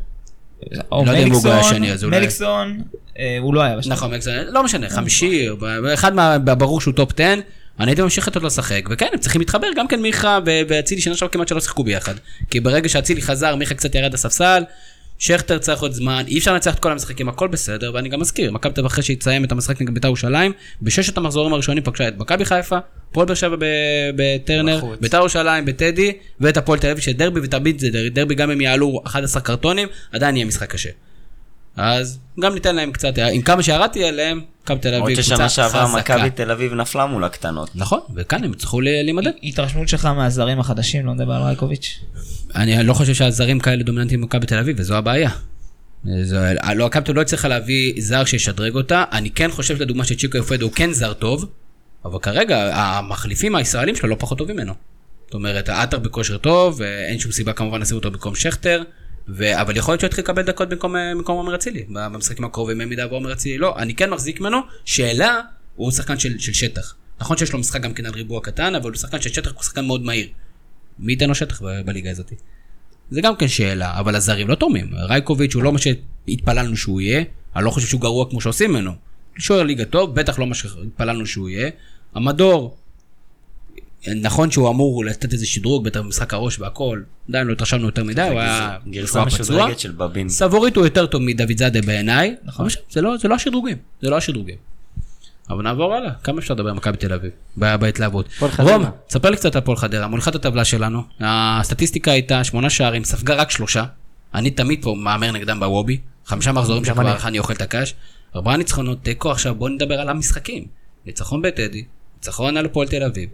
או 0.91 1.05
לא 1.05 1.11
מליקסון, 1.13 1.81
מליקסון, 2.09 2.81
אה, 3.19 3.37
הוא 3.39 3.53
לא 3.53 3.61
היה 3.61 3.77
בשני. 3.77 3.93
נכון, 3.93 4.13
מקסון, 4.13 4.33
לא 4.49 4.63
משנה, 4.63 4.89
חמישי, 4.89 5.47
אחד. 5.93 6.11
ברור 6.43 6.81
שהוא 6.81 6.93
טופ 6.93 7.11
10, 7.13 7.33
אני 7.79 7.91
הייתי 7.91 8.01
ממשיך 8.01 8.27
לתת 8.27 8.41
לו 8.41 8.47
לשחק, 8.47 8.81
וכן, 8.89 9.07
הם 9.13 9.19
צריכים 9.19 9.41
להתחבר, 9.41 9.67
גם 9.75 9.87
כן 9.87 10.01
מיכה 10.01 10.39
ואצילי 10.45 11.01
שנה 11.01 11.15
שעברה 11.15 11.33
כמעט 11.33 11.47
שלא 11.47 11.61
שיחקו 11.61 11.83
ביחד. 11.83 12.13
כי 12.49 12.59
ברגע 12.59 12.89
שאצילי 12.89 13.21
חזר, 13.21 13.55
מיכה 13.55 13.75
קצת 13.75 13.95
ירד 13.95 14.13
לספסל, 14.13 14.63
שכטר 15.25 15.57
צריך 15.57 15.81
עוד 15.81 15.91
זמן, 15.91 16.23
אי 16.27 16.37
אפשר 16.37 16.53
לנצח 16.53 16.73
את 16.73 16.79
כל 16.79 16.91
המשחקים, 16.91 17.29
הכל 17.29 17.47
בסדר, 17.47 17.91
ואני 17.93 18.09
גם 18.09 18.19
מזכיר, 18.19 18.51
מכבי 18.51 18.73
תל 18.73 18.81
אביב 18.81 18.91
אחרי 18.91 19.03
שהתסיים 19.03 19.43
את 19.43 19.51
המשחק 19.51 19.81
נגד 19.81 19.93
בית"ר 19.93 20.07
ירושלים, 20.07 20.51
בששת 20.81 21.17
המחזורים 21.17 21.53
הראשונים 21.53 21.83
פגשה 21.83 22.07
את 22.07 22.17
מכבי 22.17 22.45
חיפה, 22.45 22.77
הפועל 23.11 23.27
באר 23.27 23.35
שבע 23.35 23.55
בטרנר. 24.15 24.81
בית"ר 25.01 25.17
ירושלים 25.17 25.65
בטדי, 25.65 26.11
ואת 26.39 26.57
הפועל 26.57 26.79
תל 26.79 26.87
אביב 26.87 27.03
שדרבי 27.03 27.39
ותמיד 27.43 27.79
זה 27.79 27.89
דרבי, 27.89 28.09
דרבי 28.09 28.35
גם 28.35 28.51
אם 28.51 28.61
יעלו 28.61 29.01
11 29.05 29.41
קרטונים, 29.41 29.87
עדיין 30.11 30.35
יהיה 30.35 30.45
משחק 30.45 30.71
קשה. 30.71 30.89
אז 31.77 32.19
גם 32.39 32.53
ניתן 32.53 32.75
להם 32.75 32.91
קצת, 32.91 33.13
עם 33.17 33.41
כמה 33.41 33.63
שירדתי 33.63 34.03
עליהם, 34.03 34.41
מכבי 34.63 34.79
תל 34.79 34.93
אביב 34.93 35.21
ששנה 35.21 35.37
קבוצה 35.37 35.49
שעברה 35.49 35.87
חזקה. 35.87 36.15
מכבי 36.15 36.29
תל 36.29 36.51
אביב 36.51 36.73
נפלה 36.73 37.05
מול 37.05 37.23
הקטנות. 37.23 37.69
נכון, 37.75 37.99
וכאן 38.15 38.43
הם 38.43 38.53
יצטרכו 38.53 38.81
להימדד. 38.81 39.31
התרשמות 39.43 39.87
שלך 39.87 40.05
מהזרים 40.05 40.59
החדשים, 40.59 41.05
לא 41.05 41.13
מדבר 41.13 41.33
על 41.33 41.43
רייקוביץ'. 41.43 41.99
אני 42.55 42.83
לא 42.83 42.93
חושב 42.93 43.13
שהזרים 43.13 43.59
כאלה 43.59 43.83
דומיננטיים 43.83 44.21
במכבי 44.21 44.45
תל 44.45 44.57
אביב, 44.57 44.75
וזו 44.79 44.95
הבעיה. 44.95 45.29
זו, 46.23 46.37
לא, 46.75 46.85
מכבי 46.85 47.13
לא 47.13 47.21
הצליחה 47.21 47.47
להביא 47.47 47.93
זר 47.97 48.25
שישדרג 48.25 48.75
אותה. 48.75 49.03
אני 49.11 49.31
כן 49.31 49.51
חושב 49.51 49.81
לדוגמה 49.81 50.03
שצ'יקו 50.05 50.37
יופדו 50.37 50.65
הוא 50.65 50.73
כן 50.73 50.93
זר 50.93 51.13
טוב, 51.13 51.45
אבל 52.05 52.19
כרגע 52.19 52.75
המחליפים 52.75 53.55
הישראלים 53.55 53.95
שלו 53.95 54.09
לא 54.09 54.15
פחות 54.19 54.37
טובים 54.37 54.55
ממנו. 54.55 54.73
זאת 55.25 55.33
אומרת, 55.33 55.69
עטר 55.69 55.99
בכושר 55.99 56.37
טוב, 56.37 56.81
אין 56.81 57.19
שום 57.19 57.31
סיבה 57.31 57.53
כמובן 57.53 57.81
לשים 57.81 57.97
אותו 57.97 58.11
במקום 58.11 58.35
שכטר, 58.35 58.83
ו... 59.29 59.61
אבל 59.61 59.77
יכול 59.77 59.91
להיות 59.91 59.99
שהוא 59.99 60.07
יתחיל 60.07 60.23
לקבל 60.23 60.41
דקות 60.41 60.69
במקום, 60.69 60.95
אה, 60.95 61.11
במקום 61.15 61.37
עומר 61.37 61.55
אצילי, 61.55 61.85
במשחקים 61.89 62.45
הקרובים, 62.45 62.77
במידה 62.77 63.07
ועומר 63.07 63.33
אצילי 63.33 63.57
לא. 63.57 63.79
אני 63.79 63.95
כן 63.95 64.09
מחזיק 64.09 64.39
ממנו, 64.39 64.57
שאלה, 64.85 65.41
הוא 65.75 65.91
שחקן 65.91 66.19
של, 66.19 66.39
של 66.39 66.53
שטח. 66.53 66.95
נכון 67.19 67.37
שיש 67.37 67.53
לו 67.53 67.59
משחק 67.59 67.81
גם 67.81 67.93
כן 67.93 68.05
על 68.05 68.13
ריבוע 68.13 68.41
קטן, 68.41 68.75
אבל 68.75 68.89
הוא 68.89 68.97
שחקן 68.97 69.21
של 69.21 69.29
שטח, 69.29 69.51
הוא 69.53 69.63
שחקן 69.63 69.85
מאוד 69.85 70.01
מהיר. 70.01 70.27
מי 70.99 71.11
ייתן 71.11 71.27
לו 71.27 71.35
שטח 71.35 71.61
ב- 71.61 71.81
בליגה 71.85 72.11
הזאת? 72.11 72.33
זה 73.11 73.21
גם 73.21 73.35
כן 73.35 73.47
שאלה, 73.47 73.99
אבל 73.99 74.15
הזרים 74.15 74.47
לא 74.47 74.55
תורמים. 74.55 74.87
רייקוביץ' 74.93 75.55
הוא 75.55 75.63
לא 75.63 75.73
מה 75.73 75.79
שהתפללנו 75.79 76.77
שהוא 76.77 77.01
יהיה, 77.01 77.23
אני 77.55 77.65
לא 77.65 77.69
חושב 77.69 77.87
שהוא 77.87 78.01
גרוע 78.01 78.29
כמו 78.29 78.41
שעושים 78.41 78.71
ממנו. 78.71 78.91
שוער 79.37 79.63
ליגה 79.63 79.85
טוב, 79.85 80.15
בטח 80.15 80.39
לא 80.39 80.47
מה 80.47 80.55
שהתפללנו 80.55 81.25
שהוא 81.25 81.49
יהיה. 81.49 81.69
המדור, 82.15 82.77
נכון 84.21 84.51
שהוא 84.51 84.69
אמור 84.69 85.05
לתת 85.05 85.33
איזה 85.33 85.45
שדרוג, 85.45 85.83
בטח 85.83 85.99
במשחק 85.99 86.33
הראש 86.33 86.59
והכל, 86.59 87.01
עדיין 87.29 87.47
לא 87.47 87.53
התרשמנו 87.53 87.85
יותר 87.85 88.03
מדי, 88.03 88.21
הוא 88.21 88.39
היה 88.39 88.77
גרסה. 88.87 89.25
משודרגת 89.25 89.79
של 89.79 89.91
בבין. 89.91 90.29
סבורית 90.29 90.75
הוא 90.75 90.85
יותר 90.85 91.05
טוב 91.05 91.21
מדוד 91.21 91.57
זאדה 91.57 91.81
בעיניי, 91.81 92.35
נכון. 92.43 92.67
זה 92.89 93.01
לא, 93.01 93.17
זה 93.17 93.27
לא 93.27 93.35
השדרוגים, 93.35 93.77
זה 94.01 94.09
לא 94.09 94.17
השדרוגים. 94.17 94.55
אבל 95.49 95.63
נעבור 95.63 95.93
הלאה, 95.93 96.11
כמה 96.23 96.39
אפשר 96.39 96.53
לדבר 96.53 96.69
על 96.69 96.75
מכבי 96.75 96.97
תל 96.97 97.13
אביב, 97.13 97.31
בהתלהבות. 97.57 98.29
רום, 98.59 98.85
תספר 99.07 99.29
לי 99.29 99.37
קצת 99.37 99.55
על 99.55 99.61
הפועל 99.61 99.77
חדרה, 99.77 100.07
מולכת 100.07 100.35
הטבלה 100.35 100.65
שלנו, 100.65 101.03
הסטטיסטיקה 101.19 102.11
הייתה 102.11 102.43
שמונה 102.43 102.69
שערים, 102.69 103.03
ספגה 103.03 103.35
רק 103.35 103.51
שלושה, 103.51 103.83
אני 104.33 104.51
תמיד 104.51 104.79
פה 104.83 104.95
מהמר 104.97 105.31
נגדם 105.31 105.59
בוובי, 105.59 105.99
חמישה 106.25 106.51
מחזורים 106.51 106.85
שכבר 106.85 107.01
אני. 107.01 107.23
אני 107.23 107.39
אוכל 107.39 107.53
את 107.53 107.61
הקש, 107.61 107.93
ארבעה 108.35 108.57
ניצחונות, 108.57 108.97
תיקו 109.03 109.31
עכשיו, 109.31 109.55
בוא 109.55 109.69
נדבר 109.69 109.99
על 109.99 110.09
המשחקים. 110.09 110.65
ניצחון 111.05 111.41
בטדי, 111.41 111.83
ניצחון 112.15 112.57
על 112.57 112.65
הפועל 112.65 112.87
תל 112.87 113.03
אביב, 113.03 113.29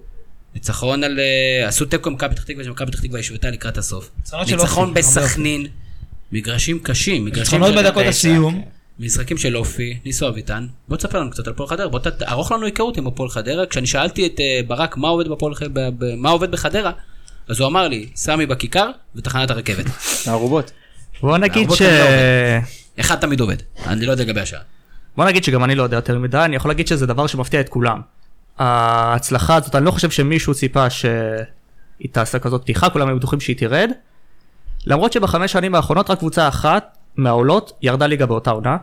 ניצחון 0.55 1.03
על... 1.03 1.19
אה, 1.19 1.67
עשו 1.67 1.85
תיקו 1.85 2.09
עם 2.09 2.15
מכבי 2.15 2.35
פתח 2.35 2.43
תקווה, 2.43 2.63
שמכבי 2.63 2.91
פתח 2.91 2.99
תקווה 3.01 3.19
השוותה 3.19 3.49
לקראת 3.51 3.77
הסוף. 3.77 4.09
ניצחון 4.47 4.93
בסכנין, 4.93 5.67
מגרשים 6.31 6.79
קשים, 6.79 7.25
מגרשים... 7.25 7.41
ניצחונות 7.61 7.83
של- 7.85 7.89
בדקות 7.89 8.05
הסיום. 8.05 8.65
משחקים 8.99 9.37
של 9.37 9.57
אופי, 9.57 9.97
ניסו 10.05 10.27
אביטן, 10.27 10.67
בוא 10.87 10.97
תספר 10.97 11.19
לנו 11.19 11.31
קצת 11.31 11.47
על 11.47 11.53
הפועל 11.53 11.69
חדרה, 11.69 11.87
בוא 11.87 11.99
תערוך 11.99 12.51
לנו 12.51 12.65
היכרות 12.65 12.97
עם 12.97 13.07
הפועל 13.07 13.29
חדרה, 13.29 13.65
כשאני 13.65 13.87
שאלתי 13.87 14.25
את 14.27 14.39
אה, 14.39 14.59
ברק 14.67 14.97
מה 14.97 15.07
עובד 15.07 15.27
בפועל 15.27 15.55
ח- 15.55 15.61
ב- 15.63 15.89
ב- 15.97 16.15
מה 16.15 16.29
עובד 16.29 16.51
בחדרה, 16.51 16.91
אז 17.47 17.59
הוא 17.59 17.67
אמר 17.67 17.87
לי, 17.87 18.09
סמי 18.15 18.45
בכיכר 18.45 18.89
ותחנת 19.15 19.51
הרכבת. 19.51 19.85
הערובות. 20.27 20.71
בוא 21.21 21.37
נגיד 21.37 21.71
ש... 21.71 21.81
לא. 21.81 21.87
אחד 22.99 23.15
תמיד 23.15 23.39
עובד, 23.39 23.55
אני 23.87 24.05
לא 24.05 24.11
יודע 24.11 24.23
לגבי 24.23 24.41
השאר. 24.41 24.59
בוא 25.17 25.25
נגיד 25.25 25.43
שגם 25.43 25.63
אני 25.63 25.75
לא 25.75 25.83
יודע 25.83 25.97
יותר 25.97 26.19
מדי, 26.19 26.37
אני 26.37 26.55
יכול 26.55 26.71
להגיד 26.71 26.87
שזה 26.87 27.05
דבר 27.05 27.27
שמפתיע 27.27 27.59
את 27.61 27.69
כולם. 27.69 28.01
ההצלחה 28.57 29.55
הזאת, 29.55 29.75
אני 29.75 29.85
לא 29.85 29.91
חושב 29.91 30.09
שמישהו 30.11 30.53
ציפה 30.53 30.89
שהיא 30.89 32.09
תעשה 32.11 32.39
כזאת 32.39 32.61
פתיחה, 32.61 32.89
כולם 32.89 33.07
היו 33.07 33.17
בטוחים 33.17 33.39
שהיא 33.39 33.57
תרד. 33.57 33.91
למרות 34.85 35.13
שבחמש 35.13 35.51
שנים 35.51 35.75
האחרונות 35.75 36.09
רק 36.09 36.19
קבוצה 36.19 36.47
אחת 36.47 36.97
מהעולות 37.15 37.71
ירדה 37.81 38.07
ליגה 38.07 38.25
באותה 38.25 38.51
עונה, 38.51 38.77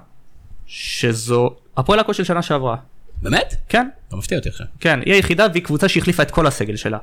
שזו 0.66 1.50
הפועל 1.76 2.00
עכו 2.00 2.14
של 2.14 2.24
שנה 2.24 2.42
שעברה. 2.42 2.76
באמת? 3.22 3.54
כן, 3.68 3.88
לא 4.12 4.18
מפתיע 4.18 4.38
אותי 4.38 4.48
עכשיו. 4.48 4.66
כן, 4.80 5.00
היא 5.04 5.14
היחידה 5.14 5.46
והיא 5.52 5.62
קבוצה 5.62 5.88
שהחליפה 5.88 6.22
את 6.22 6.30
כל 6.30 6.46
הסגל 6.46 6.76
שלה. 6.76 6.98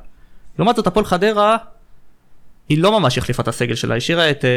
לעומת 0.58 0.76
זאת 0.76 0.86
הפועל 0.86 1.04
חדרה, 1.04 1.56
היא 2.68 2.78
לא 2.78 3.00
ממש 3.00 3.18
החליפה 3.18 3.42
את 3.42 3.48
הסגל 3.48 3.74
שלה, 3.74 3.96
השאירה 3.96 4.30
את, 4.30 4.44
אה, 4.44 4.50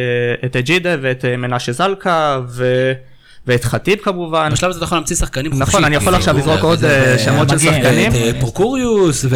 את 0.46 0.56
ג'ידה 0.56 0.96
ואת 1.02 1.26
אה, 1.26 1.38
מנשה 1.38 1.72
זלקה 1.72 2.42
ו... 2.48 2.94
ואת 3.50 3.64
חטיב 3.64 4.00
כמובן. 4.00 4.50
בשלב 4.52 4.70
הזה 4.70 4.78
אתה 4.78 4.86
יכול 4.86 4.98
להמציא 4.98 5.16
שחקנים 5.16 5.52
חופשי. 5.52 5.64
נכון, 5.64 5.84
אני 5.84 5.96
יכול 5.96 6.16
עכשיו 6.16 6.38
לזרוק 6.38 6.62
עוד 6.62 6.84
אה, 6.84 7.18
שמות 7.18 7.50
של. 7.50 7.58
שחקנים. 7.58 8.12
את 8.12 8.16
אה, 8.16 8.32
פרוקוריוס 8.40 9.26
ו... 9.30 9.36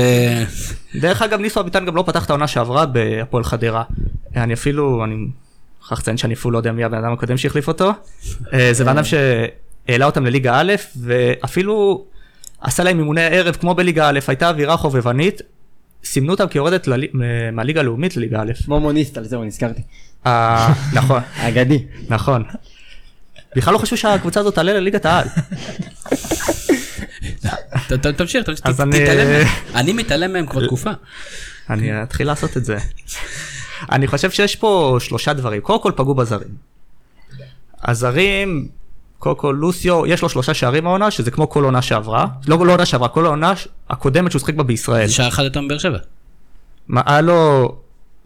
דרך 0.96 1.22
אגב, 1.22 1.40
ניסו 1.40 1.60
אביטן 1.60 1.86
גם 1.86 1.96
לא 1.96 2.04
פתח 2.08 2.26
את 2.26 2.30
העונה 2.30 2.48
שעברה 2.48 2.86
בהפועל 2.86 3.44
חדרה. 3.44 3.84
אני 4.36 4.54
אפילו, 4.54 5.04
אני 5.04 5.16
מוכרח 5.82 6.00
לציין 6.00 6.18
שאני 6.18 6.34
אפילו 6.34 6.52
לא 6.52 6.58
יודע 6.58 6.72
מי 6.72 6.84
הבן 6.84 6.98
אדם 6.98 7.14
הקודם 7.14 7.38
שהחליף 7.38 7.68
אותו. 7.68 7.92
אה, 8.54 8.70
זה 8.72 8.84
בן 8.84 8.98
אדם 8.98 9.04
שהעלה 9.04 10.06
אותם 10.06 10.26
לליגה 10.26 10.60
א', 10.60 10.74
ואפילו 11.02 12.06
עשה 12.62 12.84
להם 12.84 13.00
אימוני 13.00 13.26
ערב 13.26 13.56
כמו 13.56 13.76
בליגה 13.76 14.10
א', 14.10 14.20
הייתה 14.28 14.50
אווירה 14.50 14.78
חובבנית. 14.78 15.42
סימנו 16.06 16.32
אותם 16.32 16.48
כיורדת 16.48 16.88
מהליגה 17.52 17.80
הלאומית 17.80 18.18
לליגה 18.18 18.42
א'. 18.42 18.52
מומוניסט, 18.68 19.18
על 19.18 19.24
זהו 19.24 19.44
נזכרתי. 19.44 19.82
נכון, 20.94 21.22
אגדי. 21.38 21.84
נכון. 22.10 22.44
בכלל 23.56 23.74
לא 23.74 23.78
חשבו 23.78 23.98
שהקבוצה 23.98 24.40
הזאת 24.40 24.56
תעלה 24.56 24.74
לליגת 24.74 25.06
העל. 25.06 25.28
תמשיך, 28.18 28.50
תתעלם 28.50 29.28
מהם. 29.28 29.48
אני 29.76 29.94
מתעלם 29.94 30.34
מהם 30.34 30.46
כבר 30.46 30.66
תקופה. 30.66 30.92
אני 31.70 32.04
אתחיל 32.04 32.28
לעשות 32.28 32.58
את 32.58 32.66
זה. 32.66 32.78
אני 33.92 34.08
חושב 34.08 34.32
שיש 34.32 34.56
פה 34.56 34.98
שלושה 35.00 35.34
דברים. 35.34 35.62
קודם 35.62 35.82
כל 35.82 35.92
פגעו 35.96 36.16
בזרים. 36.16 36.74
הזרים, 37.84 38.68
קודם 39.20 39.36
כל 39.36 39.56
לוסיו, 39.60 40.08
יש 40.08 40.22
לו 40.22 40.30
שלושה 40.30 40.54
שערים 40.54 40.88
העונה, 40.88 41.12
שזה 41.12 41.32
כמו 41.32 41.50
כל 41.50 41.64
עונה 41.64 41.82
שעברה. 41.82 42.28
לא 42.48 42.66
לא 42.66 42.72
עונה 42.72 42.86
שעברה, 42.86 43.10
כל 43.10 43.26
העונה 43.26 43.54
הקודמת 43.90 44.32
שהוא 44.32 44.40
שיחק 44.40 44.54
בה 44.54 44.64
בישראל. 44.64 45.08
שער 45.08 45.28
אחד 45.28 45.44
יותר 45.44 45.62
מבאר 45.62 45.78
שבע. 45.78 45.98
מה, 46.88 47.02
היה 47.06 47.22
לו... 47.22 47.76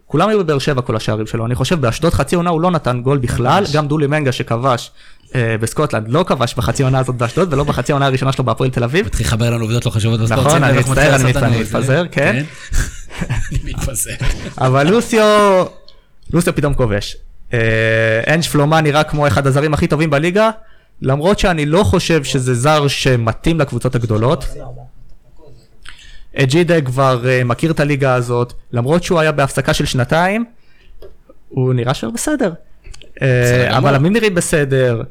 כולם 0.08 0.28
היו 0.28 0.38
בבאר 0.38 0.58
שבע 0.58 0.82
כל 0.82 0.96
השערים 0.96 1.26
שלו, 1.26 1.46
אני 1.46 1.54
חושב 1.54 1.80
באשדוד 1.80 2.14
חצי 2.14 2.36
עונה 2.36 2.50
הוא 2.50 2.60
לא 2.60 2.70
נתן 2.70 3.00
גול 3.00 3.18
בכלל, 3.18 3.64
גם 3.72 3.88
דולי 3.88 4.06
מנגה 4.06 4.32
שכבש 4.32 4.90
אה, 5.34 5.56
בסקוטלנד 5.60 6.08
לא 6.08 6.24
כבש 6.28 6.54
בחצי 6.54 6.82
עונה 6.82 6.98
הזאת 6.98 7.14
באשדוד 7.16 7.52
ולא 7.52 7.64
בחצי 7.64 7.92
העונה 7.92 8.06
הראשונה 8.06 8.32
שלו 8.32 8.44
בהפועל 8.44 8.70
תל 8.70 8.84
אביב. 8.84 9.06
מתחיל 9.06 9.26
לחבר 9.26 9.50
לנו 9.50 9.64
עובדות 9.64 9.86
לא 9.86 9.90
חשובות 9.90 10.20
בספורט. 10.20 10.46
נכון, 10.46 10.64
אני 10.64 10.78
מצטער, 10.78 11.16
אני 11.16 11.60
מתפזר, 11.60 11.80
זה. 11.80 12.02
כן. 12.10 12.44
אני 13.50 13.58
מתפזר. 13.64 14.14
אבל 14.58 14.90
לוסיו, 14.90 15.64
לוסיו 16.32 16.54
פתאום 16.54 16.74
כובש. 16.74 17.16
אה, 17.52 18.34
אנש 18.34 18.48
פלומה 18.48 18.80
נראה 18.80 19.04
כמו 19.04 19.26
אחד 19.26 19.46
הזרים 19.46 19.74
הכי 19.74 19.86
טובים 19.86 20.10
בליגה, 20.10 20.50
למרות 21.02 21.38
שאני 21.38 21.66
לא 21.66 21.84
חושב 21.84 22.24
שזה 22.24 22.54
זר 22.54 22.88
שמתאים 22.88 23.60
לקבוצות 23.60 23.94
הגדולות. 23.94 24.44
ג'ידה 26.44 26.80
כבר 26.80 27.28
אה, 27.28 27.44
מכיר 27.44 27.70
את 27.70 27.80
הליגה 27.80 28.14
הזאת, 28.14 28.52
למרות 28.72 29.02
שהוא 29.02 29.20
היה 29.20 29.32
בהפסקה 29.32 29.74
של 29.74 29.84
שנתיים, 29.84 30.44
הוא 31.48 31.74
נראה 31.74 31.94
שהוא 31.94 32.12
בסדר. 32.12 32.52
אה. 33.22 33.78
אבל 33.78 33.94
עמים 33.94 34.12
נראים 34.12 34.34
בסדר. 34.34 35.02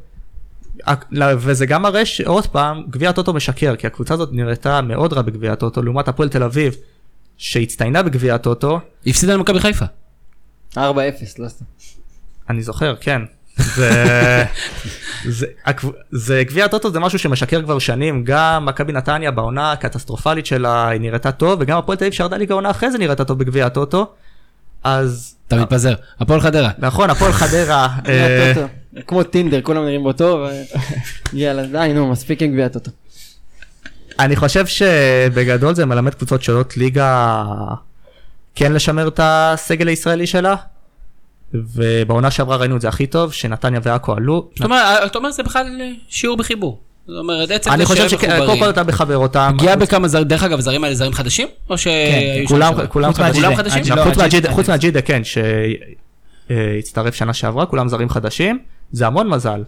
לא, 1.11 1.25
וזה 1.37 1.65
גם 1.65 1.81
מראה 1.81 2.05
שעוד 2.05 2.47
פעם, 2.47 2.83
גביע 2.89 3.09
הטוטו 3.09 3.33
משקר, 3.33 3.75
כי 3.75 3.87
הקבוצה 3.87 4.13
הזאת 4.13 4.29
נראתה 4.31 4.81
מאוד 4.81 5.13
רע 5.13 5.21
בגביע 5.21 5.53
הטוטו, 5.53 5.81
לעומת 5.81 6.07
הפועל 6.07 6.29
תל 6.29 6.43
אביב, 6.43 6.75
שהצטיינה 7.37 8.03
בגביע 8.03 8.35
הטוטו, 8.35 8.79
הפסידה 9.07 9.33
למכבי 9.33 9.59
חיפה. 9.59 9.85
4-0, 10.75 10.79
לא 11.39 11.47
סתם. 11.47 11.65
אני 12.49 12.61
זוכר, 12.61 12.95
כן. 12.95 13.21
זה, 13.57 14.43
זה, 15.25 15.45
הקב- 15.65 15.91
זה 16.11 16.43
גביע 16.47 16.65
הטוטו 16.65 16.91
זה 16.91 16.99
משהו 16.99 17.19
שמשקר 17.19 17.61
כבר 17.61 17.79
שנים, 17.79 18.23
גם 18.23 18.65
מכבי 18.65 18.93
נתניה 18.93 19.31
בעונה 19.31 19.71
הקטסטרופלית 19.71 20.45
שלה 20.45 20.87
היא 20.89 21.01
נראתה 21.01 21.31
טוב, 21.31 21.59
וגם 21.61 21.77
הפועל 21.77 21.97
תל 21.97 22.03
אביב 22.03 22.13
שירדה 22.13 22.37
ליגה 22.37 22.53
עונה 22.55 22.69
אחרי 22.71 22.91
זה 22.91 22.97
נראתה 22.97 23.25
טוב 23.25 23.39
בגביע 23.39 23.65
הטוטו. 23.65 24.07
אז 24.83 25.35
אתה 25.47 25.55
מתפזר. 25.55 25.93
הפועל 26.19 26.41
חדרה. 26.41 26.69
נכון, 26.77 27.09
הפועל 27.09 27.31
חדרה, 27.31 27.87
אה. 28.07 28.53
כמו 29.07 29.23
טינדר, 29.23 29.61
כולם 29.61 29.83
נראים 29.83 30.03
בו 30.03 30.13
טוב. 30.13 30.39
ו- 30.39 30.77
יאללה, 31.37 31.63
די, 31.65 31.91
נו, 31.93 32.11
מספיק 32.11 32.41
עם 32.41 32.51
גביע 32.51 32.65
הטוטו. 32.65 32.91
אני 34.19 34.35
חושב 34.35 34.65
שבגדול 34.67 35.75
זה 35.75 35.85
מלמד 35.85 36.13
קבוצות 36.13 36.43
שעולות 36.43 36.77
ליגה 36.77 37.43
כן 38.55 38.73
לשמר 38.73 39.07
את 39.07 39.19
הסגל 39.23 39.87
הישראלי 39.87 40.27
שלה. 40.27 40.55
ובעונה 41.53 42.31
שעברה 42.31 42.57
ראינו 42.57 42.75
את 42.75 42.81
זה 42.81 42.87
הכי 42.87 43.07
טוב, 43.07 43.33
שנתניה 43.33 43.79
ועכו 43.83 44.13
עלו. 44.13 44.47
זאת 44.55 44.65
אומרת, 44.65 45.05
אתה 45.05 45.17
אומר 45.17 45.31
זה 45.31 45.43
בכלל 45.43 45.67
שיעור 46.09 46.37
בחיבור. 46.37 46.79
זאת 47.07 47.17
אומרת, 47.19 47.51
עצם 47.51 47.71
אני 47.71 47.79
זה 47.79 47.85
חושב 47.85 48.09
שהם 48.09 48.19
שכן, 48.19 48.27
קודם 48.27 48.37
מחוברים. 48.43 48.59
כל 48.63 48.69
אתה 48.69 48.83
מחבר 48.83 49.17
אותם. 49.17 49.55
פגיעה 49.57 49.75
בכמה 49.75 50.07
זרים, 50.07 50.23
דרך 50.27 50.43
אגב, 50.43 50.59
זרים 50.59 50.83
האלה 50.83 50.95
זרים 50.95 51.13
חדשים? 51.13 51.47
או 51.69 51.77
שהיו 51.77 52.41
שם 52.41 52.47
כולם, 52.47 52.73
שבע? 52.73 52.87
כולם 52.87 53.13
חדשים. 53.13 53.43
לא, 53.95 54.03
חוץ 54.03 54.17
הג'ידה- 54.17 54.51
מהג'ידה, 54.67 55.01
כן, 55.01 55.21
שהצטרף 56.49 57.15
שנה 57.15 57.33
שעברה, 57.33 57.65
כולם 57.65 57.89
זרים 57.89 58.09
חדשים, 58.09 58.59
זה 58.91 59.07
המון 59.07 59.29
מזל. 59.29 59.63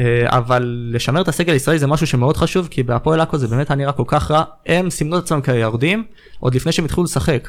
אה, 0.00 0.04
אבל 0.28 0.90
לשמר 0.92 1.20
את 1.20 1.28
הסגל 1.28 1.52
הישראלי 1.52 1.78
זה 1.78 1.86
משהו 1.86 2.06
שמאוד 2.06 2.36
חשוב, 2.36 2.68
כי 2.70 2.82
בהפועל 2.82 3.20
עכו 3.20 3.38
זה 3.38 3.48
באמת 3.48 3.70
היה 3.70 3.76
נראה 3.76 3.92
כל 3.92 4.02
כך 4.06 4.30
רע, 4.30 4.42
הם 4.66 4.90
סימנו 4.90 5.18
את 5.18 5.22
עצמם 5.22 5.40
כיורדים, 5.40 6.04
עוד 6.40 6.54
לפני 6.54 6.72
שהם 6.72 6.84
התחילו 6.84 7.04
לשחק. 7.04 7.48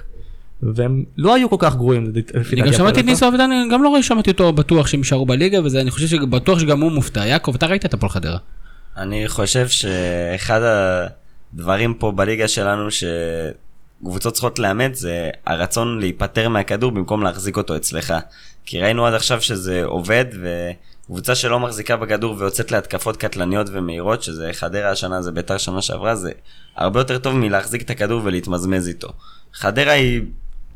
והם 0.61 1.03
לא 1.17 1.35
היו 1.35 1.49
כל 1.49 1.55
כך 1.59 1.75
גרועים, 1.75 2.13
לפי 2.15 2.55
אני 2.55 2.61
דעתי, 2.61 2.61
גם 2.61 2.67
הפועל 2.67 2.73
שמעתי 2.73 2.99
את 2.99 3.05
עכו. 3.05 3.11
ניסו 3.11 3.27
אבידן, 3.27 3.49
גם 3.71 3.83
לא 3.83 4.01
שמעתי 4.01 4.31
אותו 4.31 4.53
בטוח 4.53 4.87
שהם 4.87 4.99
יישארו 4.99 5.25
בליגה, 5.25 5.61
וזה, 5.63 5.81
אני 5.81 5.91
חושב 5.91 6.07
שבטוח 6.07 6.59
שגם 6.59 6.81
הוא 6.81 6.91
מופתע. 6.91 7.25
יעקב, 7.25 7.55
אתה 7.55 7.65
ראית 7.65 7.85
את 7.85 7.93
הפועל 7.93 8.09
חדרה. 8.09 8.37
אני 8.97 9.27
חושב 9.27 9.67
שאחד 9.67 10.61
הדברים 11.53 11.93
פה 11.93 12.11
בליגה 12.11 12.47
שלנו 12.47 12.87
שקבוצות 12.91 14.33
צריכות 14.33 14.59
לאמץ 14.59 14.99
זה 14.99 15.29
הרצון 15.45 15.99
להיפטר 15.99 16.49
מהכדור 16.49 16.91
במקום 16.91 17.23
להחזיק 17.23 17.57
אותו 17.57 17.75
אצלך. 17.75 18.13
כי 18.65 18.81
ראינו 18.81 19.05
עד 19.05 19.13
עכשיו 19.13 19.41
שזה 19.41 19.85
עובד 19.85 20.25
וקבוצה 21.05 21.35
שלא 21.35 21.59
מחזיקה 21.59 21.95
בכדור 21.95 22.35
ויוצאת 22.37 22.71
להתקפות 22.71 23.17
קטלניות 23.17 23.67
ומהירות, 23.71 24.23
שזה 24.23 24.49
חדרה 24.53 24.91
השנה, 24.91 25.21
זה 25.21 25.31
ביתר 25.31 25.57
שנה 25.57 25.81
שעברה, 25.81 26.15
זה 26.15 26.31
הרבה 26.75 26.99
יותר 26.99 27.17
טוב 27.17 27.35
מלהחזיק 27.35 27.81
את 27.81 27.89
הכדור 27.89 28.21
ולהתמזמז 28.23 28.87
איתו. 28.87 29.07
חדרה 29.53 29.91
היא, 29.91 30.21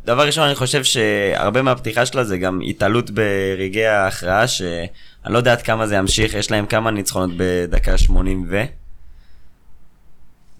דבר 0.05 0.25
ראשון 0.25 0.43
אני 0.43 0.55
חושב 0.55 0.83
שהרבה 0.83 1.61
מהפתיחה 1.61 2.05
שלה 2.05 2.23
זה 2.23 2.37
גם 2.37 2.59
התעלות 2.65 3.09
ברגעי 3.09 3.87
ההכרעה, 3.87 4.47
שאני 4.47 4.87
לא 5.25 5.37
יודע 5.37 5.51
עד 5.51 5.61
כמה 5.61 5.87
זה 5.87 5.95
ימשיך, 5.95 6.33
יש 6.33 6.51
להם 6.51 6.65
כמה 6.65 6.91
ניצחונות 6.91 7.29
בדקה 7.37 7.97
80 7.97 8.45
ו... 8.49 8.63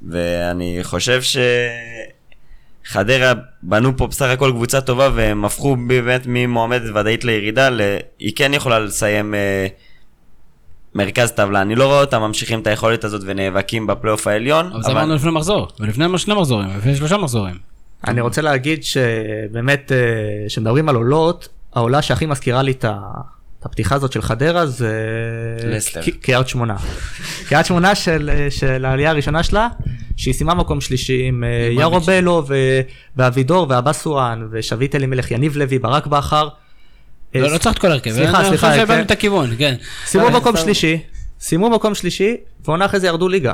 ואני 0.09 0.79
חושב 0.83 1.21
שחדרה 2.85 3.33
בנו 3.63 3.97
פה 3.97 4.07
בסך 4.07 4.25
הכל 4.25 4.51
קבוצה 4.55 4.81
טובה 4.81 5.09
והם 5.15 5.45
הפכו 5.45 5.75
באמת 5.87 6.21
ממועמדת 6.25 6.95
ודאית 6.95 7.23
לירידה, 7.23 7.69
ל... 7.69 7.81
היא 8.19 8.33
כן 8.35 8.53
יכולה 8.53 8.79
לסיים 8.79 9.33
אה, 9.35 9.67
מרכז 10.95 11.31
טבלה. 11.31 11.61
אני 11.61 11.75
לא 11.75 11.85
רואה 11.85 12.01
אותם 12.01 12.21
ממשיכים 12.21 12.59
את 12.59 12.67
היכולת 12.67 13.03
הזאת 13.03 13.21
ונאבקים 13.25 13.87
בפלייאוף 13.87 14.27
העליון. 14.27 14.71
אבל 14.71 14.83
זה 14.83 14.91
אמרנו 14.91 15.15
לפני 15.15 15.31
מחזור, 15.31 15.67
ולפני 15.79 16.17
שני 16.17 16.33
מחזורים, 16.33 16.69
לפני 16.77 16.95
שלושה 16.95 17.17
מחזורים. 17.17 17.70
אני 18.07 18.21
רוצה 18.21 18.41
להגיד 18.41 18.83
שבאמת, 18.83 19.91
אה, 19.91 19.97
כשמדברים 20.47 20.89
על 20.89 20.95
עולות, 20.95 21.47
העולה 21.73 22.01
שהכי 22.01 22.25
מזכירה 22.25 22.61
לי 22.61 22.71
את 22.71 22.85
ה... 22.85 22.99
את 23.61 23.65
הפתיחה 23.65 23.95
הזאת 23.95 24.11
של 24.11 24.21
חדרה 24.21 24.65
זה 24.65 24.91
קריית 26.21 26.47
שמונה. 26.47 26.75
קריית 27.47 27.65
שמונה 27.65 27.95
של, 27.95 28.29
של 28.49 28.85
העלייה 28.85 29.09
הראשונה 29.09 29.43
שלה, 29.43 29.67
שהיא 30.17 30.33
סיימה 30.33 30.53
מקום 30.53 30.81
שלישי 30.81 31.23
עם 31.23 31.43
אה, 31.43 31.67
עם 31.71 31.79
יארו 31.79 31.91
מרביץ'. 31.91 32.09
בלו 32.09 32.43
ו- 32.47 32.81
ואבידור 33.15 33.67
ואבסואן 33.69 34.47
ושביט 34.51 34.95
אלימלך, 34.95 35.31
יניב 35.31 35.57
לוי, 35.57 35.79
ברק 35.79 36.07
בכר. 36.07 36.47
אה, 37.35 37.41
לא 37.41 37.51
לא 37.51 37.57
צריך 37.57 37.75
את 37.75 37.81
כל 37.81 37.91
הרכב. 37.91 38.11
סליחה, 38.11 38.39
אני 38.39 38.47
סליחה, 38.47 38.85
כן. 38.85 39.01
את 39.01 39.11
הכיוון, 39.11 39.49
כן. 39.57 39.75
סיימו 40.05 40.27
אה, 40.27 40.31
מקום. 40.31 40.57
שלישי, 40.57 40.99
סיימו 41.39 41.69
מקום 41.69 41.95
שלישי, 41.95 42.37
ועונה 42.65 42.85
אחרי 42.85 42.99
זה 42.99 43.07
ירדו 43.07 43.29
ליגה. 43.29 43.53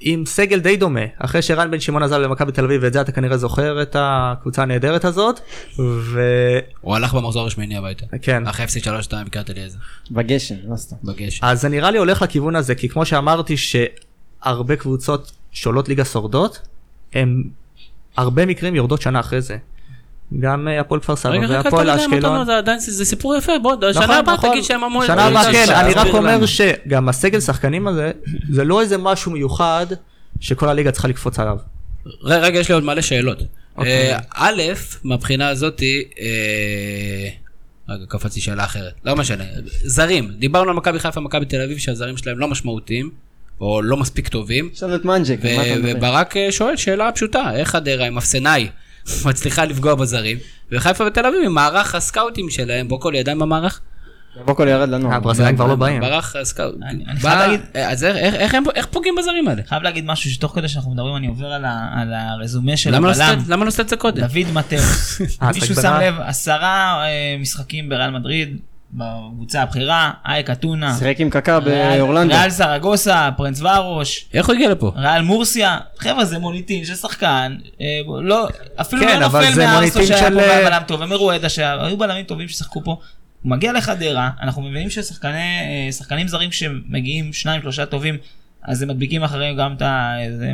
עם 0.00 0.26
סגל 0.26 0.60
די 0.60 0.76
דומה, 0.76 1.00
אחרי 1.18 1.42
שרן 1.42 1.70
בן 1.70 1.80
שמעון 1.80 2.02
עזב 2.02 2.16
למכבי 2.16 2.52
תל 2.52 2.64
אביב, 2.64 2.80
ואת 2.84 2.92
זה 2.92 3.00
אתה 3.00 3.12
כנראה 3.12 3.36
זוכר 3.36 3.82
את 3.82 3.96
הקבוצה 3.98 4.62
הנהדרת 4.62 5.04
הזאת, 5.04 5.40
וכן, 5.78 6.18
הוא 6.80 6.96
הלך 6.96 7.14
במחזור 7.14 7.46
השמיני 7.46 7.76
הביתה. 7.76 8.06
כן. 8.22 8.46
אחרי 8.46 8.64
הפסיד 8.64 8.84
3-2 8.84 8.88
בקריית 9.26 9.50
אליעזר. 9.50 9.78
בגשם, 10.10 10.54
לא 10.68 10.76
סתם. 10.76 10.96
בגשם. 11.04 11.46
אז 11.46 11.60
זה 11.60 11.68
נראה 11.68 11.90
לי 11.90 11.98
הולך 11.98 12.22
לכיוון 12.22 12.56
הזה, 12.56 12.74
כי 12.74 12.88
כמו 12.88 13.06
שאמרתי 13.06 13.54
שהרבה 13.56 14.76
קבוצות 14.76 15.32
שעולות 15.52 15.88
ליגה 15.88 16.04
שורדות, 16.04 16.60
הם 17.12 17.42
הרבה 18.16 18.46
מקרים 18.46 18.74
יורדות 18.74 19.02
שנה 19.02 19.20
אחרי 19.20 19.40
זה. 19.40 19.56
גם 20.40 20.68
אה, 20.68 20.80
הפועל 20.80 21.00
כפר 21.00 21.16
סבא 21.16 21.38
והפועל 21.48 21.90
אשקלון. 21.90 22.46
זה 22.46 22.58
עדיין 22.58 22.78
זה 22.78 22.92
זה 22.92 23.04
סיפור 23.04 23.36
יפה, 23.36 23.52
בוא, 23.62 23.76
שנה 23.92 24.02
נכון, 24.02 24.16
הבאה 24.16 24.34
נכון. 24.34 24.50
תגיד 24.50 24.64
שהם 24.64 24.84
אמרו... 24.84 25.06
שנה 25.06 25.24
הבאה 25.24 25.52
כן, 25.52 25.66
אני 25.74 25.94
רק 25.94 26.06
אומר. 26.14 26.46
שגם 26.46 27.08
הסגל 27.08 27.40
שחקנים 27.40 27.88
הזה, 27.88 28.10
זה 28.50 28.64
לא 28.64 28.80
איזה 28.80 28.98
משהו 28.98 29.32
מיוחד 29.32 29.86
שכל 30.40 30.68
הליגה 30.68 30.92
צריכה 30.92 31.08
לקפוץ 31.08 31.38
עליו. 31.38 31.56
רגע, 32.22 32.58
יש 32.58 32.68
לי 32.68 32.74
עוד 32.74 32.84
מלא 32.84 33.00
שאלות. 33.00 33.42
אוקיי. 33.76 34.14
אה, 34.14 34.18
א', 34.34 34.62
מהבחינה 35.04 35.48
הזאתי, 35.48 36.04
אה, 36.20 37.28
רגע, 37.88 38.04
קפצתי 38.08 38.40
שאלה 38.40 38.64
אחרת. 38.64 38.92
לא 39.04 39.16
משנה. 39.16 39.44
זרים, 39.84 40.30
דיברנו 40.38 40.70
על 40.70 40.76
מכבי 40.76 40.98
חיפה, 40.98 41.20
מכבי 41.20 41.44
תל 41.44 41.60
אביב, 41.60 41.78
שהזרים 41.78 42.16
שלהם 42.16 42.38
לא 42.38 42.48
משמעותיים, 42.48 43.10
או 43.60 43.82
לא 43.82 43.96
מספיק 43.96 44.28
טובים. 44.28 44.68
עכשיו 44.72 44.94
את 44.94 45.04
מנג'ק, 45.04 45.38
מה 45.44 45.66
אתה 45.66 45.76
מדבר? 45.76 45.92
וברק 45.96 46.34
שואל 46.50 46.76
שאלה 46.76 47.12
פשוטה, 47.12 47.56
איך 47.56 47.68
חדרה 47.68 48.06
עם 48.06 48.18
אפסנאי 48.18 48.68
מצליחה 49.28 49.64
לפגוע 49.64 49.94
בזרים, 49.94 50.38
וחיפה 50.72 51.04
ותל 51.06 51.26
אביב 51.26 51.40
עם 51.44 51.54
מערך 51.54 51.94
הסקאוטים 51.94 52.50
שלהם, 52.50 52.88
בוא 52.88 53.00
כל 53.00 53.12
ידיים 53.16 53.38
במערך. 53.38 53.80
בוקו 54.44 54.62
ירד 54.62 54.88
לנו. 54.88 55.12
הברזילאים 55.14 55.56
כבר 55.56 55.66
לא 55.66 55.74
באים. 55.74 56.00
מערך 56.00 56.36
הסקאוט. 56.36 56.74
אני- 56.82 57.04
אני 57.08 57.18
בא- 57.18 57.28
חייב 57.28 57.38
להגיד- 57.40 57.60
אה, 57.76 57.90
אז 57.90 58.04
איך- 58.04 58.86
פוגעים 58.90 59.14
בזרים 59.18 59.48
האלה? 59.48 59.62
חייב 59.68 59.82
להגיד 59.82 60.04
משהו 60.06 60.30
שתוך 60.30 60.52
כדי 60.54 60.68
שאנחנו 60.68 60.90
מדברים 60.90 61.16
אני 61.16 61.26
עובר 61.26 61.46
על 61.46 61.64
הרזומה 62.14 62.76
של 62.76 62.90
לא 62.90 62.96
הבלם. 62.96 63.10
למה 63.48 63.64
לא 63.64 63.68
עשית 63.68 63.80
את 63.80 63.88
זה 63.88 63.96
קודם? 63.96 64.20
דוד 64.20 64.52
מטאוס. 64.52 65.20
אה, 65.42 65.50
מישהו 65.54 65.74
שם? 65.74 65.98
לב, 66.02 66.14
עשרה 66.20 67.04
אה, 67.06 67.36
משחקים 67.40 67.88
בריאל 67.88 68.10
מדריד, 68.10 68.56
בקבוצה 68.92 69.62
הבכירה, 69.62 70.10
אייק 70.26 70.50
אתונה, 70.50 70.96
שיחק 70.98 71.20
עם 71.20 71.30
קקה 71.30 71.58
ריאל- 71.58 71.98
באורלנדו. 71.98 72.34
ריאל 72.34 72.50
סרגוסה, 72.50 73.28
פרנץ 73.36 73.60
ורוש, 73.60 74.24
איך 74.34 74.46
הוא 74.46 74.54
הגיע 74.54 74.70
לפה? 74.70 74.92
ריאל 74.96 75.22
מורסיה, 75.22 75.78
חבר'ה 75.98 76.24
זה 76.24 76.38
מוניטין 76.38 76.84
של 76.84 76.94
שחקן, 76.94 77.56
אה, 77.80 77.86
לא, 78.22 78.48
אפילו 78.80 79.02
כן, 79.02 79.20
לא 79.20 79.26
נופל 79.26 79.58
מארסו 79.58 80.06
שהיה 80.06 80.18
של, 80.18 80.34
פה 80.34 80.40
אה, 80.40 80.64
בלם 80.70 80.82
טוב, 80.86 81.00
ומרואדה 81.00 81.48
שהיו 81.48 81.96
בלמים 81.96 82.24
טובים 82.24 82.48
ששיחקו 82.48 82.84
פה, 82.84 82.90
הוא 83.42 83.50
מגיע 83.50 83.72
לחדרה, 83.72 84.30
אנחנו 84.42 84.62
מבינים 84.62 84.90
ששחקני, 84.90 85.60
אה, 86.10 86.26
זרים 86.26 86.52
שמגיעים 86.52 87.32
שניים 87.32 87.62
שלושה 87.62 87.86
טובים, 87.86 88.16
אז 88.64 88.82
הם 88.82 88.88
מדביקים 88.88 89.22
אחריהם 89.24 89.56
גם 89.56 89.74
את 89.76 89.82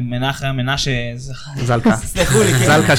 מנחם, 0.00 0.56
מנשה, 0.56 0.90
זה- 1.16 1.32
זלקה. 1.64 1.96
סלחו 2.14 2.42
לי, 2.42 2.52
כן. 2.52 2.66
זלקה 2.66 2.96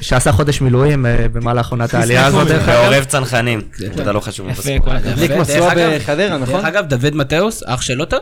שעשה 0.00 0.32
חודש- 0.32 0.60
מילואים 0.60 1.06
אה, 1.06 1.26
במהלך 1.32 1.70
עונת 1.70 1.94
העלייה 1.94 2.26
הזאת. 2.26 2.48
ועורב 2.66 3.04
צנחנים, 3.04 3.60
אתה 4.02 4.12
לא 4.12 4.20
חשוב. 4.20 4.48
יפה. 4.48 4.62
כל 4.84 4.90
הכבוד. 4.96 5.12
הדליק 5.12 5.30
משואה 5.30 5.72
אגב- 5.72 5.96
בחדרה, 5.96 6.38
נכון? 6.38 6.54
דרך 6.54 6.64
אגב, 6.64 6.86
דוד 6.88 7.14
מתאוס, 7.14 7.62
אח 7.66 7.80
של 7.82 7.94
לוטו? 7.94 8.16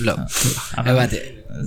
לא. 0.00 0.12
הבנתי. 0.76 1.16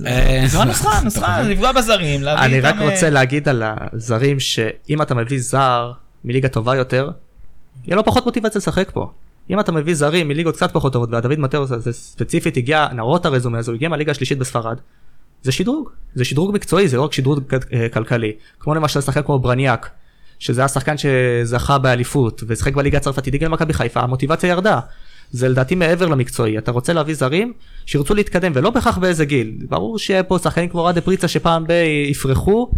אה, 0.06 0.44
זו 0.46 0.62
הנוסחה, 0.62 0.90
הנוסחה, 0.98 1.42
לפגוע 1.50 1.72
בזרים, 1.72 2.22
להביא 2.22 2.42
אני 2.44 2.60
רק 2.60 2.74
אה, 2.78 2.90
רוצה 2.90 3.10
להגיד 3.10 3.48
על 3.48 3.62
הזרים 3.66 4.40
שאם 4.40 5.02
אתה 5.02 5.14
מביא 5.14 5.38
זר 5.40 5.92
מליגה 6.24 6.48
טובה 6.48 6.76
יותר, 6.76 7.10
יהיה 7.86 7.96
לו 7.96 8.04
פחות 8.04 8.24
מוטיבציה 8.24 8.58
לשחק 8.58 8.90
פה. 8.92 9.10
אם 9.50 9.60
אתה 9.60 9.72
מביא 9.72 9.94
זרים 9.94 10.28
מליגות 10.28 10.56
קצת 10.56 10.72
פחות 10.72 10.92
טובות, 10.92 11.08
והדוד 11.12 11.38
מטאוס 11.38 11.70
הזה 11.70 11.92
ספציפית 11.92 12.56
הגיע, 12.56 12.88
נראות 12.92 13.26
הרזומה 13.26 13.58
הזו, 13.58 13.72
הגיע 13.72 13.88
מהליגה 13.88 14.10
השלישית 14.10 14.38
בספרד, 14.38 14.76
זה 15.42 15.52
שדרוג, 15.52 15.90
זה 16.14 16.24
שדרוג 16.24 16.54
מקצועי, 16.54 16.88
זה 16.88 16.96
לא 16.96 17.02
רק 17.02 17.12
שדרוג 17.12 17.40
אה, 17.72 17.88
כלכלי. 17.88 18.32
כמו 18.60 18.74
למשל 18.74 19.00
שחקן 19.00 19.22
כמו 19.22 19.38
ברניאק, 19.38 19.90
שזה 20.38 20.60
היה 20.60 20.68
שחקן 20.68 20.94
שזכה 20.96 21.78
באליפות, 21.78 22.42
ושיחק 22.46 22.74
בליגה 22.74 22.98
הצרפתית, 22.98 23.34
הגיע 23.34 23.48
למכבי 23.48 23.72
חיפה, 23.72 24.00
המוטיבציה 24.00 24.48
ירדה. 24.48 24.80
זה 25.30 25.48
לדעתי 25.48 25.74
מעבר 25.74 26.06
למקצועי, 26.06 26.58
אתה 26.58 26.70
רוצה 26.70 26.92
להביא 26.92 27.14
זרים 27.14 27.52
שירצו 27.86 28.14
להתקדם, 28.14 28.52
ולא 28.54 28.70
בהכרח 28.70 28.98
באיזה 28.98 29.24
גיל. 29.24 29.52
ברור 29.68 29.98
שיהיה 29.98 30.22
פה 30.22 30.38
שחקנים 30.38 30.68
כמו 30.68 30.84
רדה 30.84 31.00
פריצה 31.00 31.28
שפעם 31.28 31.64
ב- 31.66 31.84
יפרחו, 32.10 32.70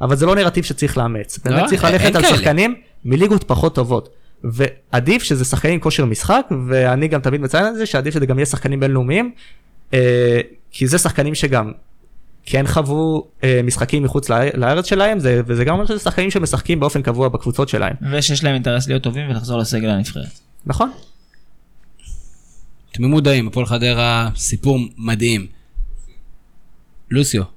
אבל 0.00 0.16
זה 0.16 0.26
לא 0.26 0.34
נרטיב 0.34 0.64
שצריך 0.64 0.98
לאמץ. 0.98 1.38
באמת 1.44 1.62
לא, 1.62 1.68
צריך 1.68 1.84
ללכת 1.84 2.14
על. 2.14 2.22
שחקנים 2.24 2.74
מליגות 3.04 3.44
פחות 3.44 3.74
טובות. 3.74 4.08
ועדיף 4.44 5.22
שזה 5.22 5.44
שחקנים 5.44 5.74
עם 5.74 5.80
כושר 5.80 6.04
משחק, 6.04 6.46
ואני 6.68 7.08
גם 7.08 7.20
תמיד 7.20 7.40
מציין 7.40 7.66
את 7.66 7.74
זה, 7.74 7.86
שעדיף 7.86 8.14
שזה 8.14 8.26
גם 8.26 8.38
יהיה 8.38 8.46
שחקנים 8.46 8.80
בינלאומיים, 8.80 9.32
אה, 9.94 10.40
כי 10.70 10.86
זה 10.86 10.98
שחקנים 10.98 11.34
שגם 11.34 11.72
כן 12.46 12.66
חוו 12.66 13.26
אה, 13.44 13.60
משחקים 13.64 14.02
מחוץ 14.02 14.28
לאר- 14.28 14.50
לארץ 14.54 14.86
שלהם, 14.86 15.18
זה, 15.18 15.40
וזה 15.46 15.64
גם 15.64 15.74
אומר 15.74 15.86
שזה 15.86 15.98
שחקנים 15.98 16.30
שמשחקים 16.30 16.80
באופן 16.80 17.02
קבוע 17.02 17.28
בקבוצות 17.28 17.68
שלהם. 17.68 17.94
ושיש 18.12 18.44
להם 18.44 18.54
אינטרס 18.54 18.88
להיות 18.88 19.02
טובים 19.02 19.30
ולחזור 19.30 19.58
לסגל 19.58 19.88
הנבחרת. 19.90 20.40
נכון? 20.66 20.90
תמימות 22.92 23.14
מודעים, 23.14 23.48
הפועל 23.48 23.66
חדרה, 23.66 24.28
סיפור 24.36 24.78
מדהים. 24.98 25.46
לוסיו. 27.10 27.55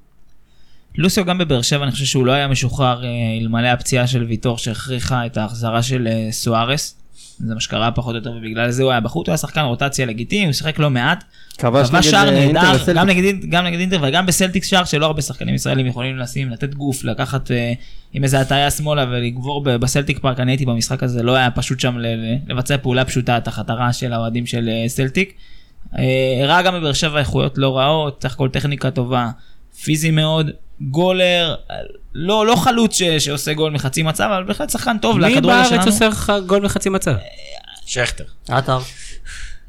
לוסיו 1.00 1.26
גם 1.26 1.38
בבאר 1.38 1.62
שבע, 1.62 1.84
אני 1.84 1.92
חושב 1.92 2.06
שהוא 2.06 2.26
לא 2.26 2.32
היה 2.32 2.48
משוחרר 2.48 3.04
אה, 3.04 3.10
אלמלא 3.42 3.68
הפציעה 3.68 4.08
של 4.08 4.24
ויטור 4.24 4.58
שהכריחה 4.58 5.26
את 5.26 5.38
ההחזרה 5.38 5.84
של 5.84 6.08
אה, 6.08 6.28
סוארס. 6.32 6.96
זה 7.40 7.54
מה 7.54 7.60
שקרה 7.60 7.92
פחות 7.92 8.12
או 8.12 8.18
יותר, 8.18 8.32
ובגלל 8.32 8.72
זה 8.72 8.84
הוא 8.84 8.92
היה 8.92 9.00
בחוץ, 9.00 9.28
הוא 9.28 9.32
היה 9.32 9.38
שחקן 9.38 9.62
רוטציה 9.62 10.06
לגיטימי, 10.06 10.46
הוא 10.46 10.54
שיחק 10.54 10.80
לא 10.80 10.90
מעט. 10.90 11.24
כבש 11.58 12.06
שער 12.06 12.30
אה, 12.30 12.52
נהדר, 12.52 12.94
גם. 12.96 13.08
נגד, 13.08 13.46
גם 13.50 13.66
נגד 13.66 13.80
אינטר 13.80 14.00
וגם 14.02 14.26
בסלטיקס 14.26 14.68
שער 14.68 14.84
שלא 14.84 15.06
הרבה 15.06 15.22
שחקנים 15.22 15.56
ישראלים 15.56 15.86
יכולים 15.86 16.18
לשים, 16.18 16.50
לתת 16.50 16.74
גוף, 16.74 17.04
לקחת 17.04 17.52
אה, 17.52 17.74
עם 18.14 18.24
איזה 18.24 18.40
הטעיה 18.40 18.72
שמאלה 18.72 19.06
ולגבור 19.10 19.64
בסלטיק 19.64 20.20
פארק, 20.20 20.40
אני 20.40 20.52
הייתי 20.52 20.66
במשחק 20.66 21.04
הזה, 21.04 21.24
לא 21.24 21.36
היה 21.36 21.52
פשוט 21.52 21.80
שם 21.80 21.98
לבצע 22.48 22.78
פעולה 22.78 23.06
פשוטה 23.06 23.40
תחת 23.40 23.70
הרעש 23.70 24.00
של 24.00 24.14
האוהדים 24.14 24.46
של 24.46 24.70
אה, 24.70 24.90
סלטיק. 24.90 25.34
אה, 25.98 26.04
הראה 26.44 26.62
גם 26.62 26.74
בבאר 26.74 26.94
שבע 26.94 27.20
איכויות 27.20 27.58
לא 27.58 27.78
רעות, 27.78 28.20
סך 28.24 28.34
הכל 28.34 28.50
טכניקה 28.50 28.92
טובה, 28.92 29.30
פיזי 29.84 30.12
מאוד, 30.12 30.50
גולר, 30.82 31.56
לא, 32.14 32.46
לא 32.46 32.56
חלוץ 32.56 32.98
ש, 32.98 33.04
שעושה 33.04 33.54
גול 33.54 33.72
מחצי 33.72 34.04
מצב, 34.04 34.24
אבל 34.24 34.44
בהחלט 34.44 34.70
שחקן 34.70 34.98
טוב 34.98 35.18
מי 35.18 35.24
לכדורגל 35.24 35.48
בארץ 35.48 35.70
שלנו. 35.70 35.86
עושה 35.86 36.08
לך 36.08 36.34
גול 36.46 36.62
מחצי 36.62 36.90
מצב? 36.90 37.16
שכטר. 37.86 38.24
עטר. 38.50 38.80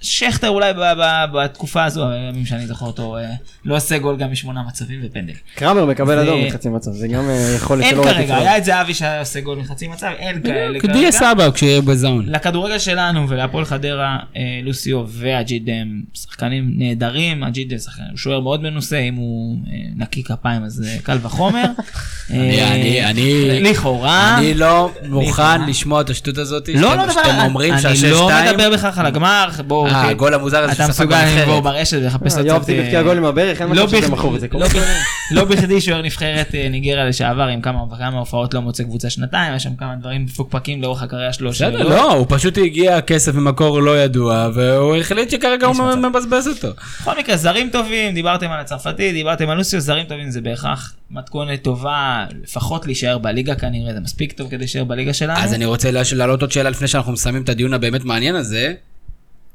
שכטר 0.00 0.48
אולי 0.48 0.72
ב- 0.72 0.78
ב- 0.78 1.24
בתקופה 1.32 1.84
הזו, 1.84 2.08
הימים 2.08 2.46
שאני 2.46 2.66
זוכר 2.66 2.86
אותו, 2.86 3.16
אה, 3.16 3.22
לא 3.64 3.76
עושה 3.76 3.98
גול 3.98 4.16
גם 4.16 4.32
משמונה 4.32 4.62
מצבים 4.68 5.00
ופנדל. 5.04 5.32
קרמר 5.54 5.84
מקבל 5.84 6.18
אדום 6.18 6.44
מחצי 6.46 6.68
מצב, 6.68 6.90
זה 6.90 7.08
גם 7.08 7.28
אה, 7.30 7.52
יכולת 7.56 7.82
אין 7.82 7.90
שלא 7.94 8.02
ראיתי 8.02 8.14
כרגע. 8.18 8.36
היה 8.36 8.56
את 8.58 8.64
זהבי 8.64 8.94
שהיה 8.94 9.20
עושה 9.20 9.40
גול 9.40 9.58
מחצי 9.58 9.88
מצב, 9.88 10.10
אין 10.18 10.42
כאלה 10.42 10.78
דיה 10.92 11.12
סבא 11.12 11.50
כשהוא 11.50 11.84
בזון. 11.84 12.24
לכדורגל 12.28 12.78
שלנו 12.78 13.28
ולהפועל 13.28 13.64
חדרה, 13.64 14.16
אה, 14.36 14.60
לוסיו 14.62 15.04
ואג'יד 15.08 15.68
הם 15.70 16.02
שחקנים 16.14 16.70
נהדרים, 16.76 17.44
אג'יד 17.44 17.72
הוא 17.72 17.78
שוער 18.18 18.40
מאוד 18.40 18.62
מנוסה, 18.62 18.98
אם 18.98 19.14
הוא 19.14 19.58
נקי 19.96 20.22
כפיים 20.24 20.64
אז 20.64 20.84
קל 21.02 21.18
וחומר. 21.22 21.64
אני- 22.30 22.62
אני- 22.64 23.04
אני- 23.06 23.60
לכאורה. 23.62 24.38
אני 24.38 24.54
לא 24.54 24.92
מוכן. 25.08 25.64
לשמוע 25.68 26.00
את 26.00 26.10
השטות 26.10 26.38
הזאת 26.38 26.68
לא, 26.74 26.96
לא 26.96 27.10
שאתם- 27.10 27.38
אומרים 27.44 27.72
אני 27.72 27.82
שהשש 27.82 28.04
לא. 28.04 28.30
מדבר 28.50 28.70
בכך 28.70 28.98
על 28.98 29.06
הגמר, 29.06 29.48
בואו, 29.66 29.89
אה, 29.94 30.00
אוקיי. 30.00 30.10
הגול 30.10 30.34
המוזר 30.34 30.62
הזה 30.64 30.72
אתה 30.72 30.88
מסוגל. 30.88 31.24
לבוא 31.42 31.60
ברשת 31.60 31.96
ולחפש 31.96 32.34
אה, 32.36 32.40
לו 32.42 32.46
יואב 32.46 32.58
קצת, 32.58 32.66
טיבי 32.66 32.78
אה, 32.78 32.84
הבקיע 32.84 33.02
גול 33.02 33.16
עם 33.16 33.24
הברך, 33.24 33.60
אין 33.60 33.68
לא 33.68 33.84
מצב 33.84 33.96
שזה 33.96 34.06
בכ- 34.06 34.12
מכור, 34.12 34.38
זה 34.38 34.46
לא 34.52 34.68
קורה. 34.68 34.84
לא 35.34 35.44
בכדי 35.44 35.80
שוער 35.80 36.02
נבחרת 36.02 36.54
אה, 36.54 36.68
ניגריה 36.70 37.04
לשעבר 37.04 37.42
עם 37.42 37.60
כמה 37.60 37.78
וכמה 37.92 38.18
הופעות 38.18 38.54
לא 38.54 38.60
מוצא 38.62 38.82
קבוצה 38.82 39.10
שנתיים, 39.10 39.54
יש 39.56 39.62
שם 39.62 39.76
כמה 39.76 39.94
דברים 40.00 40.24
מפוקפקים 40.24 40.82
לאורך 40.82 41.02
הקריירה 41.02 41.32
שלו. 41.32 41.50
בסדר, 41.50 41.88
לא, 41.88 42.12
הוא 42.12 42.26
פשוט 42.28 42.58
הגיע 42.58 43.00
כסף 43.00 43.34
ממקור 43.34 43.80
לא 43.82 44.02
ידוע, 44.02 44.48
והוא 44.54 44.96
החליט 44.96 45.30
שכרגע 45.30 45.66
הוא. 45.66 45.76
מבזבז 45.96 46.48
אותו. 46.48 46.68
בכל 47.00 47.18
מקרה, 47.18 47.36
זרים 47.36 47.68
טובים, 47.72 48.14
דיברתם 48.14 48.50
על 48.50 48.60
הצרפתי, 48.60 49.12
דיברתם 49.12 49.50
על 49.50 49.56
לוסיו, 49.58 49.80
זרים 49.80 50.04
טובים 50.06 50.30
זה 50.30 50.40
בהכרח 50.40 50.92
מתכונת 51.10 51.62
טובה, 51.62 52.24
לפחות 52.42 52.86
להישאר 52.86 53.18
בליגה 53.18 53.54
כנראה, 53.54 53.92
זה 53.94 54.00
מספיק 54.00 54.32
טוב 54.32 54.48
כדי 54.48 54.58
להישאר 54.58 54.84
בליגה 54.84 55.12
שלנו. 55.14 55.38
אז 55.40 55.54
אני 55.54 55.64
רוצה 55.64 55.90
להעלות 56.12 56.40
עוד 56.42 56.52
שאלה 56.52 56.70
לפני 56.70 56.88
שאנחנו 56.88 57.12
מסיימים 57.12 57.42
את 57.42 57.48
הדיון 57.48 57.74
הבאמת 57.74 58.04
מעניין 58.04 58.34
הזה. 58.34 58.72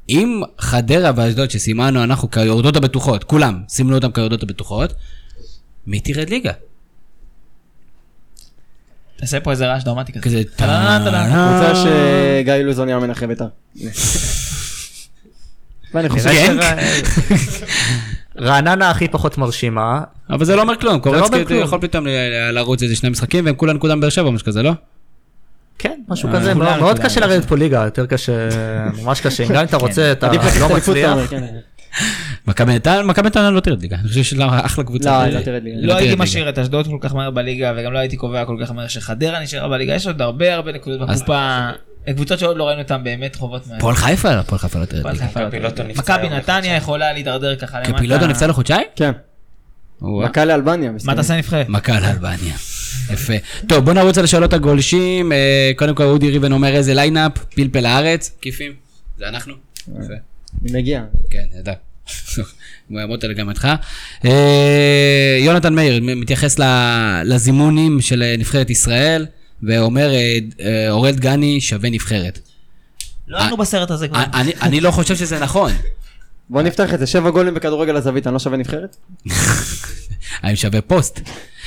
אם 0.08 0.42
חדרה 0.58 1.10
ואשדוד 1.16 1.50
שסימנו 1.50 2.04
אנחנו 2.04 2.30
כיורדות 2.30 2.76
הבטוחות, 2.76 3.24
כולם 3.24 3.62
סימנו 3.68 3.94
אותם 3.94 4.12
כיורדות 4.12 4.42
הבטוחות, 4.42 4.92
מי 5.86 6.00
תרד 6.00 6.30
ליגה? 6.30 6.52
תעשה 9.16 9.40
פה 9.40 9.50
איזה 9.50 9.66
רעש 9.66 9.84
דרמטי 9.84 10.12
כזה. 10.12 10.20
כזה. 10.22 10.42
קבוצה 11.28 11.74
שגיא 11.74 12.54
לוזון 12.54 12.88
יאמן 12.88 13.10
אחרי 13.10 13.28
בית"ר. 13.28 13.46
ואני 15.94 16.08
חושב 16.08 16.30
רעננה 18.38 18.90
הכי 18.90 19.08
פחות 19.08 19.38
מרשימה, 19.38 20.00
אבל 20.30 20.44
זה 20.44 20.56
לא 20.56 20.62
אומר 20.62 20.76
כלום, 20.76 20.94
לא 20.94 21.00
קורצקי. 21.00 21.54
יכול 21.54 21.80
פתאום 21.80 22.06
לרוץ 22.52 22.82
איזה 22.82 22.96
שני 22.96 23.08
משחקים 23.08 23.44
והם 23.44 23.54
כולה 23.54 23.72
נקודה 23.72 23.94
מבאר 23.94 24.10
שבע 24.10 24.26
או 24.26 24.32
משהו 24.32 24.46
כזה, 24.46 24.62
לא? 24.62 24.72
כן, 25.78 26.00
משהו 26.08 26.28
אה, 26.28 26.34
כזה, 26.34 26.54
מאוד- 26.54 26.98
קשה 26.98 27.20
לרדת 27.20 27.44
פה 27.44 27.56
ליגה, 27.56 27.84
יותר 27.84 28.06
קשה, 28.06 28.48
ממש 29.02 29.20
קשה, 29.20 29.44
גם 29.48 29.56
אם 29.56 29.64
אתה 29.64 29.76
רוצה, 29.76 30.12
אתה 30.12 30.28
לא 30.60 30.76
מצליח. 30.76 31.18
כן. 31.30 31.44
מכבי 32.46 32.72
נתניה 32.74 33.50
לא 33.50 33.60
תרד 33.60 33.82
ליגה, 33.82 33.96
אני 33.96 34.08
חושב 34.08 34.36
לה 34.36 34.60
אחלה 34.66 34.84
קבוצה. 34.84 35.28
לא, 35.28 35.34
לא 35.38 35.40
תרד 35.40 35.62
ליגה. 35.62 35.76
לא 35.80 35.92
תרד 35.92 36.02
הייתי. 36.02 36.16
משאיר 36.16 36.48
את 36.48 36.58
אשדוד 36.58 36.86
כל 36.86 36.98
כך 37.00 37.14
מהר 37.14 37.30
בליגה, 37.30 37.72
וגם 37.76 37.92
לא 37.92 37.98
הייתי 37.98 38.16
קובע 38.16 38.44
כל 38.44 38.56
כך 38.62 38.70
מהר 38.72 38.88
שחדרה 38.88 39.40
נשארה 39.40 39.68
בליגה, 39.68 39.94
יש 39.94 40.06
עוד 40.06 40.22
הרבה 40.22 40.54
הרבה 40.54 40.72
נקודות 40.72 41.08
בקופה, 41.08 41.68
קבוצות 42.14 42.38
שעוד 42.38 42.56
לא 42.56 42.68
ראינו 42.68 42.82
אותן 42.82 43.04
באמת 43.04 43.36
חובות 43.36 43.66
מהר. 43.66 43.76
הפועל 43.76 43.94
חיפה, 43.94 44.30
הפועל 44.30 44.58
חיפה 44.58 44.78
לא 44.78 44.84
תרד 44.84 45.06
ליגה. 45.06 45.26
לא 45.60 45.70
מכבי 45.96 46.28
נתניה 46.28 46.76
יכולה 46.76 47.12
להידרדר 47.12 47.56
ככה 47.56 47.78
למטה. 47.80 47.92
קפילוטו 47.92 48.26
נפצע 48.26 48.46
לחודשיים? 48.46 48.86
כן. 48.96 49.12
מכה 50.02 50.44
לאלבניה. 50.44 50.90
מה. 51.04 51.14
תעשה 51.14 51.36
נבחרת? 51.36 51.68
מכה 51.68 52.00
לאלבניה. 52.00 52.54
יפה. 53.12 53.32
טוב, 53.68 53.84
בוא 53.84 53.92
נרוץ 53.92 54.18
על 54.18 54.26
שאלות 54.26 54.52
הגולשים. 54.52 55.32
אה, 55.32 55.70
קודם 55.76 55.94
כל, 55.94 56.02
אודי 56.02 56.30
ריבן 56.30 56.52
אומר 56.52 56.74
איזה 56.76 56.94
ליינאפ, 56.94 57.32
פלפל 57.54 57.86
הארץ, 57.86 58.30
כיפים. 58.40 58.72
זה 59.18 59.28
אנחנו? 59.28 59.54
אני 59.98 60.72
מגיע. 60.72 61.02
כן, 61.30 61.44
נהדר. 61.54 61.72
הוא 62.88 63.00
יעמוד 63.00 63.24
על 63.24 63.32
גם 63.32 63.50
איתך. 63.50 63.68
אה, 64.24 65.38
יונתן 65.40 65.74
מאיר 65.74 66.00
מתייחס 66.02 66.56
לזימונים 67.24 68.00
של 68.00 68.34
נבחרת 68.38 68.70
ישראל, 68.70 69.26
ואומר, 69.62 70.10
אה, 70.60 70.90
אורל 70.90 71.10
דגני 71.12 71.60
שווה 71.60 71.90
נבחרת. 71.90 72.38
לא 73.28 73.38
היינו 73.38 73.56
בסרט 73.56 73.90
הזה 73.90 74.08
כבר. 74.08 74.22
אני- 74.34 74.52
אני 74.62 74.80
לא 74.80 74.90
חושב 74.90 75.16
שזה 75.16 75.38
נכון. 75.38 75.72
בוא 76.50 76.62
נפתח 76.62 76.94
את 76.94 76.98
זה, 76.98 77.06
שבע 77.06 77.30
גולים 77.30 77.54
בכדורגל 77.54 77.96
הזווית, 77.96 78.26
אני 78.26 78.32
לא 78.32 78.38
שווה 78.38 78.56
נבחרת? 78.56 78.96
האם 80.42 80.56
שווה 80.56 80.80
פוסט? 80.80 81.20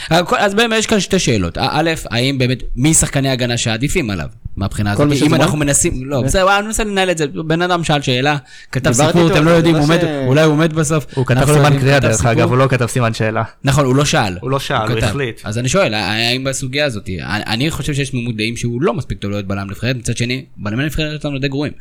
הכל- 0.10 0.36
אז 0.38 0.54
באמת 0.54 0.78
יש 0.80 0.88
כאן 0.88 1.00
שתי 1.00 1.20
שאלות. 1.20 1.58
א', 1.62 1.90
האם 2.12 2.38
באמת, 2.38 2.64
מי 2.76 2.94
שחקני 2.94 3.30
הגנה 3.30 3.58
שעדיפים 3.58 4.10
עליו? 4.10 4.28
מהבחינה 4.58 4.92
הזאת, 4.92 5.08
אם? 5.26 5.34
אנחנו 5.34 5.58
מנסים, 5.58 6.06
לא, 6.06 6.22
בסדר, 6.22 6.58
אני 6.60 6.66
מנסה 6.68 6.84
לנהל 6.84 7.10
את 7.12 7.18
זה, 7.18 7.28
בן 7.28 7.62
אדם 7.62 7.84
שאל 7.84 8.02
שאלה, 8.02 8.38
כתב 8.72 8.92
סיפור, 8.92 9.32
אתם 9.32 9.46
לא 9.46 9.52
יודעים, 9.52 9.76
לא 9.76 9.82
ש- 9.86 9.90
אולי 10.26 10.42
הוא 10.44 10.58
מת 10.58 10.74
בסוף. 10.74 11.06
הוא 11.16 11.26
כתב 11.26 11.40
לא 11.40 11.46
סימן 11.46 11.58
יודעים, 11.64 11.80
קריאה 11.82 12.00
דרך. 12.00 12.26
אגב, 12.26 12.50
הוא 12.50 12.58
לא 12.58 12.68
כתב 12.70 12.86
סימן 12.86 13.14
שאלה. 13.14 13.44
נכון, 13.64 13.86
הוא 13.86 13.96
לא 13.96 14.06
שאל. 14.06 14.38
הוא 14.42 14.52
לא 14.52 14.60
שאל, 14.60 14.88
הוא. 14.92 14.98
החליט. 15.00 15.42
אז 15.44 15.58
אני 15.58 15.70
שואל, 15.70 15.94
האם 15.94 16.44
בסוגיה 16.44 16.86
הזאת, 16.86 17.10
אני 17.10 17.44
אני 17.48 17.72
חושב 17.72 17.94
שיש 17.94 18.10
תמימות 18.10 18.36
דעים 18.38 18.58
שהוא 18.58 18.82
לא 18.82 18.94
מספיק 18.94 19.18
טוב 19.20 19.32
להיות 19.32 19.46
בלם 19.48 19.68
נבחרת, 19.70 19.96
מצד 19.96 20.18
שני, 20.18 20.46
בלמי 20.58 20.86
נבחרת 20.86 21.22
שלנו 21.22 21.40
די 21.40 21.48
גרועים. 21.48 21.74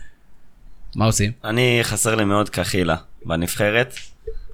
מה 0.97 1.05
עושים? 1.05 1.33
אני 1.45 1.79
חסר 1.83 2.15
לי 2.15 2.25
מאוד 2.25 2.49
קחילה 2.51 2.97
בנבחרת. 3.25 3.95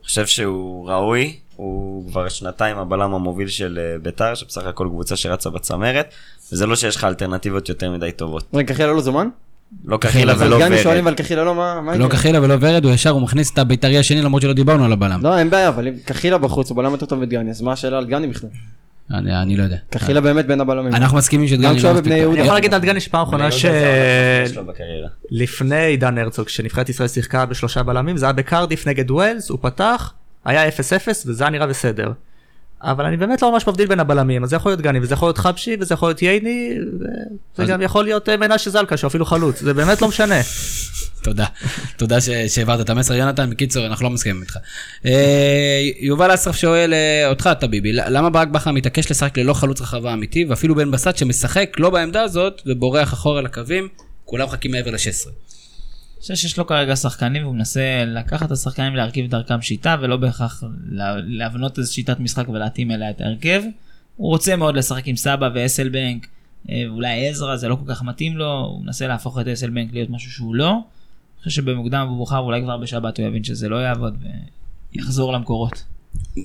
חושב 0.05 0.27
שהוא 0.27 0.91
ראוי, 0.91 1.37
הוא 1.57 2.09
כבר 2.09 2.29
שנתיים 2.29 2.79
הבלם 2.79 3.15
המוביל 3.15 3.49
של 3.49 3.79
אה, 3.83 3.99
ביתר, 4.03 4.35
שבסך 4.35 4.67
הכל 4.67 4.89
קבוצה 4.91 5.17
שרצה 5.17 5.51
בצמרת, 5.51 6.15
וזה 6.53 6.67
לא 6.67 6.77
שיש 6.77 6.97
לך 6.97 7.05
אלטרנטיבות 7.05 7.69
יותר 7.69 7.91
מדי 7.91 8.13
טובות. 8.13 8.45
רגע, 8.55 8.75
חילה 8.75 8.93
לא 8.93 9.01
זומן? 9.01 9.29
לא 9.85 9.97
קחילה 9.97 10.35
ולא 10.39 10.59
גני 10.59 10.79
שואלים 10.79 11.05
ורד. 11.05 11.13
על 11.13 11.15
קחילה 11.15 11.45
לא, 11.45 11.55
מה 11.55 11.97
לא? 11.97 12.09
קחילה 12.09 12.43
ולא 12.43 12.55
ורד, 12.61 12.85
הוא 12.85 12.93
ישר, 12.93 13.11
הוא 13.11 13.23
מכניס 13.23 13.53
את 13.53 13.59
הבית"רי 13.59 13.99
השני 13.99 14.23
למרות 14.23 14.43
שלא 14.43 14.53
דיברנו 14.53 14.85
על 14.85 14.93
הבלם. 14.93 15.21
לא, 15.23 15.39
אין 15.39 15.51
בעיה, 15.51 15.69
אבל 15.69 15.89
אם 15.89 15.95
קחילה 16.05 16.39
בחוץ 16.39 16.71
הוא 16.71 16.77
בלם 16.77 16.93
יותר 16.93 17.07
טוב 17.07 17.19
מדגני, 17.19 17.51
אז 17.51 17.63
מה 17.63 17.73
השאלה 17.73 17.99
על 17.99 18.05
דגני 18.05 18.27
בכלל? 18.27 18.51
אני 19.11 19.43
אני 19.43 19.57
לא 19.57 19.63
יודע. 19.63 19.77
קחילה 19.91 20.21
באמת 20.21 20.47
בין 20.47 20.61
הבלמים. 20.61 20.95
אנחנו 20.95 21.17
מסכימים 21.17 21.49
שדגני 21.49 21.69
גם 21.69 21.77
כשהוא 21.77 21.91
לא 21.91 21.95
מספיק. 21.95 22.13
יהודה. 22.13 22.37
אני 22.37 22.45
יכול 22.45 22.55
להגיד 22.55 22.75
על 22.75 22.81
דגני 22.81 23.01
שפעם 23.01 23.23
אחרונה 23.23 23.51
שלו 23.51 24.65
בקריירה. 24.67 25.09
שלפני 25.31 25.85
עידן 25.85 26.19
הרצוג, 26.19 26.47
כשנבחרת 26.47 26.89
ישראל 26.89 27.09
שיחקה 27.09 27.47
בשלושה 27.47 27.83
בלמים, 27.83 28.17
זה 28.17 28.27
היה 28.27 28.33
בקרדיף 28.33 28.89
נגד 28.89 29.11
ווילס, 29.11 29.51
הוא 29.51 29.59
פתח, 29.63 30.13
היה 30.45 30.69
0-0 30.69 30.73
וזה 31.27 31.45
היה 31.45 31.51
נראה 31.51 31.67
בסדר. 31.67 32.13
אבל 32.83 33.05
אני 33.05 33.17
באמת 33.17 33.43
לא 33.43 33.53
ממש 33.53 33.67
מבדיל 33.69 33.87
בין 33.89 34.01
הבלמים, 34.01 34.45
אז 34.45 34.51
זה 34.51 34.57
יכול 34.57 34.71
להיות 34.73 34.81
גני 34.81 34.99
וזה 35.01 35.15
יכול 35.15 35.29
להיות 35.29 35.39
חבשי 35.39 35.77
וזה 35.81 35.95
יכול 35.95 36.09
להיות 36.09 36.23
ייני, 36.23 36.75
וזה 37.55 37.63
אז- 37.63 37.69
גם 37.69 37.83
יכול 37.83 38.05
להיות 38.05 38.29
אה, 38.29 38.37
מנשה 38.37 38.71
זלקה 38.71 38.97
שהוא 38.97 39.09
אפילו 39.09 39.27
חלוץ, 39.27 39.61
זה 39.61 39.75
באמת 39.75 40.03
לא 40.03 40.09
משנה. 40.09 40.41
תודה. 41.23 41.47
תודה 41.97 42.17
שהעברת 42.49 42.81
את 42.81 42.91
המסר. 42.91 43.15
יונתן, 43.15 43.51
בקיצור, 43.51 43.87
אנחנו 43.87 44.05
לא 44.05 44.11
מסכימים 44.11 44.43
איתך. 44.43 44.57
אה, 45.07 45.81
יובל 46.01 46.35
אסרף 46.35 46.57
שואל 46.57 46.95
אה, 46.95 47.29
אותך, 47.29 47.51
טביבי, 47.61 47.93
למה 47.93 48.31
ברק 48.31 48.49
בכר 48.49 48.71
מתעקש 48.73 49.11
לשחק 49.11 49.39
ללא 49.39 49.53
חלוץ 49.55 49.81
רחבה 49.81 50.13
אמיתי, 50.13 50.45
ואפילו 50.45 50.75
בן 50.75 50.91
בסט 50.91 51.17
שמשחק 51.17 51.71
לא 51.79 51.91
בעמדה 51.91 52.23
הזאת 52.23 52.63
ובורח 52.67 53.13
אחורה 53.13 53.43
לקווים, 53.43 53.89
כולם 54.25 54.47
מחכים 54.47 54.71
מעבר 54.71 54.91
ל-16. 54.91 55.31
חושב 56.25 56.35
שיש 56.35 56.59
לו 56.59 56.67
כרגע 56.67 56.97
שחקנים 56.97 57.43
והוא 57.43 57.55
מנסה 57.55 58.05
לקחת 58.07 58.47
את 58.47 58.53
השחקנים 58.53 58.95
להרכיב 58.97 59.31
דרכם 59.31 59.63
שיטה 59.63 59.97
ולא 60.01 60.17
בהכרח 60.17 60.65
לה- 60.89 61.17
להבנות 61.17 61.79
איזו 61.79 61.93
שיטת 61.95 62.21
משחק 62.21 62.49
ולהתאים 62.49 62.91
אליה 62.91 63.11
את 63.11 63.21
ההרכב. 63.21 63.63
הוא 64.17 64.29
רוצה 64.29 64.57
מאוד 64.57 64.77
לשחק 64.77 65.07
עם 65.07 65.17
סבא 65.17 65.49
ואסלבנק, 65.55 66.27
אה, 66.71 66.83
ואולי 66.89 67.29
עזרא 67.29 67.57
זה 67.57 67.69
לא 67.69 67.77
כל 67.77 67.95
כך 67.95 68.03
מתאים 68.03 68.37
לו, 68.37 68.53
הוא 68.53 68.85
מנסה 68.85 69.07
להפוך 69.07 69.39
את 69.39 69.47
אסלבנק 69.49 69.93
להיות 69.93 70.11
משהו 70.11 70.31
שהוא 70.31 70.55
לא. 70.55 70.71
אני 70.71 70.81
חושב 71.45 71.51
שבמוקדם 71.63 72.01
או 72.01 72.07
במאוחר 72.15 72.39
אולי 72.39 72.63
כבר 72.63 72.77
בשבת 72.77 73.19
הוא 73.21 73.27
יבין 73.27 73.45
שזה 73.45 73.69
לא 73.69 73.77
יעבוד 73.77 74.17
ויחזור 74.95 75.33
למקורות. 75.33 75.85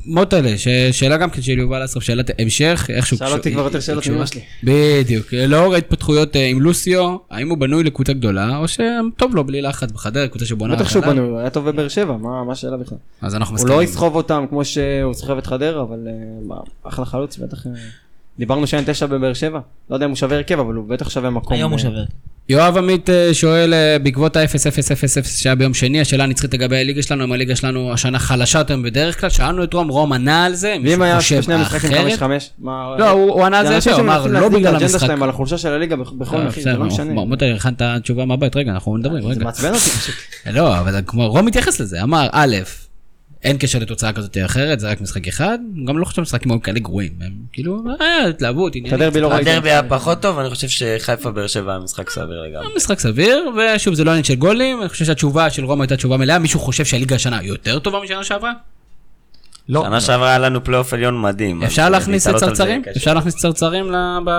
מוטלה, 0.05 0.57
ש- 0.57 0.67
שאלה 0.91 1.17
גם 1.17 1.29
כן 1.29 1.41
של 1.41 1.59
יובל 1.59 1.85
אסרף, 1.85 2.03
שאלת 2.03 2.31
המשך, 2.39 2.89
איכשהו... 2.93 3.17
שאל 3.17 3.31
אותי 3.31 3.51
כבר 3.51 3.61
יותר 3.61 3.79
שאלות. 3.79 4.07
מאמא 4.07 4.25
שלי. 4.25 4.41
בדיוק, 4.63 5.33
לאור 5.33 5.73
ההתפתחויות 5.73 6.35
אה, 6.35 6.45
עם 6.45 6.61
לוסיו, 6.61 7.17
האם 7.31 7.49
הוא 7.49 7.57
בנוי 7.57 7.83
לקבוצה 7.83 8.13
גדולה, 8.13 8.57
או 8.57 8.65
שטוב 8.67 9.35
לו 9.35 9.43
בלי 9.43 9.61
לחץ 9.61 9.91
בחדרה, 9.91 10.27
קבוצה 10.27 10.45
שבונה... 10.45 10.75
בטח 10.75 10.89
שהוא? 10.89 11.03
בנוי, 11.05 11.29
הוא 11.29 11.39
היה 11.39 11.49
טוב 11.49 11.69
בבאר 11.69 11.87
שבע, 11.87 12.17
מה 12.17 12.43
מה 12.43 12.51
השאלה 12.51 12.77
בכלל? 12.77 12.97
אז 13.21 13.35
אנחנו 13.35 13.51
הוא 13.51 13.55
מסכימים. 13.55 13.77
לא 13.77 13.83
יסחוב 13.83 14.15
אותם 14.15 14.45
כמו 14.49 14.65
שהוא 14.65 15.13
סוחב 15.13 15.37
את 15.37 15.47
חדרה, 15.47 15.81
אבל 15.81 16.07
אה, 16.51 16.57
אחלה 16.83 17.05
חלוץ, 17.05 17.37
בטח... 17.37 17.67
אה, 17.67 17.71
דיברנו 18.39 18.67
שאין 18.67 18.83
תשע 18.87 19.05
בבאר 19.05 19.33
שבע, 19.33 19.59
לא 19.89 19.95
יודע 19.95 20.05
אם 20.05 20.11
הוא 20.11 20.17
שווה 20.17 20.37
הרכב, 20.37 20.59
אבל 20.59 20.73
הוא 20.73 20.87
בטח 20.87 21.09
שווה 21.09 21.29
מקום. 21.29 21.53
היום 21.53 21.71
הוא 21.71 21.79
שווה. 21.79 22.01
יואב 22.49 22.77
עמית 22.77 23.09
אה, 23.09 23.33
שואל, 23.33 23.73
אה, 23.73 23.99
בעקבות 23.99 24.35
ה-0-0-0-0 24.37 24.47
שהיה 25.27 25.55
ביום 25.55 25.73
שני, 25.73 26.01
השאלה 26.01 26.23
הנצחית 26.23 26.53
לגבי 26.53 26.77
הליגה 26.77 27.01
שלנו, 27.03 27.23
אם 27.23 27.31
הליגה 27.31 27.55
שלנו 27.55 27.93
השנה 27.93 28.19
חלשה 28.19 28.59
יותר 28.59 28.77
בדרך 28.83 29.19
כלל, 29.21 29.29
שאלנו 29.29 29.63
את 29.63 29.73
רום, 29.73 29.87
רום 29.87 30.13
ענה 30.13 30.45
על 30.45 30.53
זה, 30.55 30.75
ואם 30.83 31.01
היה 31.01 31.21
שני 31.21 31.53
המשחקים 31.53 31.91
אחרת? 31.91 32.19
5-5, 32.19 32.23
מה... 32.59 32.95
לא, 32.99 33.09
הוא 33.09 33.45
ענה 33.45 33.59
על 33.59 33.67
זה 33.67 33.73
יפה, 33.75 33.91
הוא 33.91 34.01
אמר, 34.01 34.27
לא 34.27 34.49
בגלל 34.49 34.75
המשחק. 34.75 35.09
על 35.09 35.29
החולשה 35.29 35.57
של 35.57 35.73
הליגה 35.73 35.95
בכ- 35.95 36.11
בכל 36.11 36.37
אה, 36.37 36.43
מחיר, 36.43 36.63
זה 36.63 36.73
לא 36.73 36.85
משנה. 36.85 37.13
מ- 37.13 37.27
מוטי, 37.29 37.51
הכנת 37.51 37.81
תשובה 38.01 38.25
מהבית, 38.25 38.55
רגע, 38.55 38.71
אנחנו 38.71 38.93
מדברים, 38.93 39.23
זה 39.23 39.29
רגע. 39.29 39.43
מעצבן 39.43 39.69
אותי 39.69 39.79
פשוט. 39.89 40.15
לא, 40.53 40.79
אבל 40.79 40.95
רום 41.15 41.45
מתייחס 41.45 41.79
לזה, 41.79 42.03
אמר, 42.03 42.27
א', 42.31 42.55
אין 43.43 43.57
קשר 43.57 43.79
לתוצאה 43.79 44.13
כזאת 44.13 44.37
או 44.37 44.45
אחרת, 44.45 44.79
זה 44.79 44.89
רק 44.89 45.01
משחק 45.01 45.27
אחד, 45.27 45.59
גם 45.85 45.97
לא 45.97 46.05
חושב 46.05 46.15
שמשחקים 46.15 46.51
היו 46.51 46.61
כאלה 46.61 46.79
גרועים, 46.79 47.11
הם 47.21 47.31
כאילו, 47.53 47.83
אה, 48.01 48.27
התלהבות, 48.27 48.73
את 48.75 48.93
הדרבי 48.93 49.19
עניינים. 49.19 49.23
לא. 49.23 49.51
הדרבי 49.51 49.69
היה 49.69 49.83
פחות 49.83 50.21
טוב, 50.21 50.39
אני 50.39 50.49
חושב 50.49 50.67
שחיפה 50.67 51.31
באר 51.31 51.47
שבע 51.47 51.71
היה 51.71 51.79
משחק 51.79 52.09
סביר 52.09 52.41
לגמרי. 52.41 52.75
משחק 52.75 52.99
סביר, 52.99 53.51
ושוב, 53.75 53.93
זה 53.93 54.03
לא 54.03 54.11
עניין 54.11 54.23
של 54.23 54.35
גולים, 54.35 54.81
אני 54.81 54.89
חושב 54.89 55.05
שהתשובה 55.05 55.49
של 55.49 55.65
רום 55.65 55.81
הייתה 55.81 55.97
תשובה 55.97 56.17
מלאה, 56.17 56.39
מישהו 56.39 56.59
חושב 56.59 56.85
שהליגה 56.85 57.15
השנה 57.15 57.43
יותר 57.43 57.79
טובה 57.79 57.99
משנה 58.03 58.23
שעברה? 58.23 58.53
לא, 59.69 59.83
שנה 59.85 60.01
שעברה 60.01 60.29
היה 60.29 60.39
לנו 60.39 60.63
פלייאוף 60.63 60.93
עליון 60.93 61.21
מדהים. 61.21 61.63
אפשר 61.63 61.81
אז 61.81 61.91
להכניס 61.91 62.27
להתעלות 62.27 62.43
על 62.43 62.49
זה 62.49 62.55
צרצרים? 62.55 62.83
אפשר 62.95 63.13
להכניס 63.13 63.35
צרצרים 63.35 63.91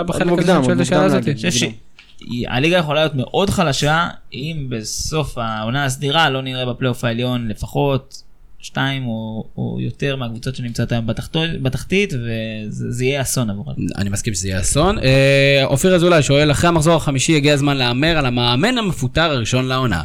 בחלק 0.07 0.39
הזה 0.39 0.53
של 0.65 0.81
השאלה 0.81 1.05
הזאת? 1.05 1.23
שהליגה 1.39 2.77
יכולה 2.77 3.01
להיות 3.01 3.15
מאוד 3.15 3.51
חלשה 3.51 4.09
אם 4.33 4.67
בסוף 4.69 5.39
העונה 5.39 5.85
הסדירה 5.85 6.31
לא 6.31 6.43
נראה 6.43 6.67
בפלייאוף 6.67 7.05
העליון 7.05 7.49
לפחות 7.49 8.23
שתיים 8.63 9.07
או, 9.07 9.45
או 9.57 9.77
יותר 9.81 10.17
מהקבוצות 10.17 10.55
שנמצאות 10.57 10.93
היום 10.93 11.07
בתחתו- 11.07 11.41
בתחתית 11.63 12.13
וזה 12.15 12.91
זה 12.91 13.05
יהיה 13.05 13.23
אסון 13.23 13.51
עבורם. 13.51 13.75
אני 13.99 14.11
מסכים 14.11 14.35
שזה 14.35 14.49
יהיה 14.49 14.61
אסון. 14.61 14.99
אה, 14.99 15.63
אופיר 15.65 15.95
אזולאי 15.95 16.23
שואל, 16.23 16.51
אחרי 16.51 16.69
המחזור 16.69 16.95
החמישי 16.95 17.37
הגיע 17.37 17.55
הזמן 17.55 17.77
להמר 17.77 18.19
על 18.19 18.27
המאמן 18.27 18.79
המפוטר 18.79 19.21
הראשון 19.23 19.69
לעונה. 19.69 20.03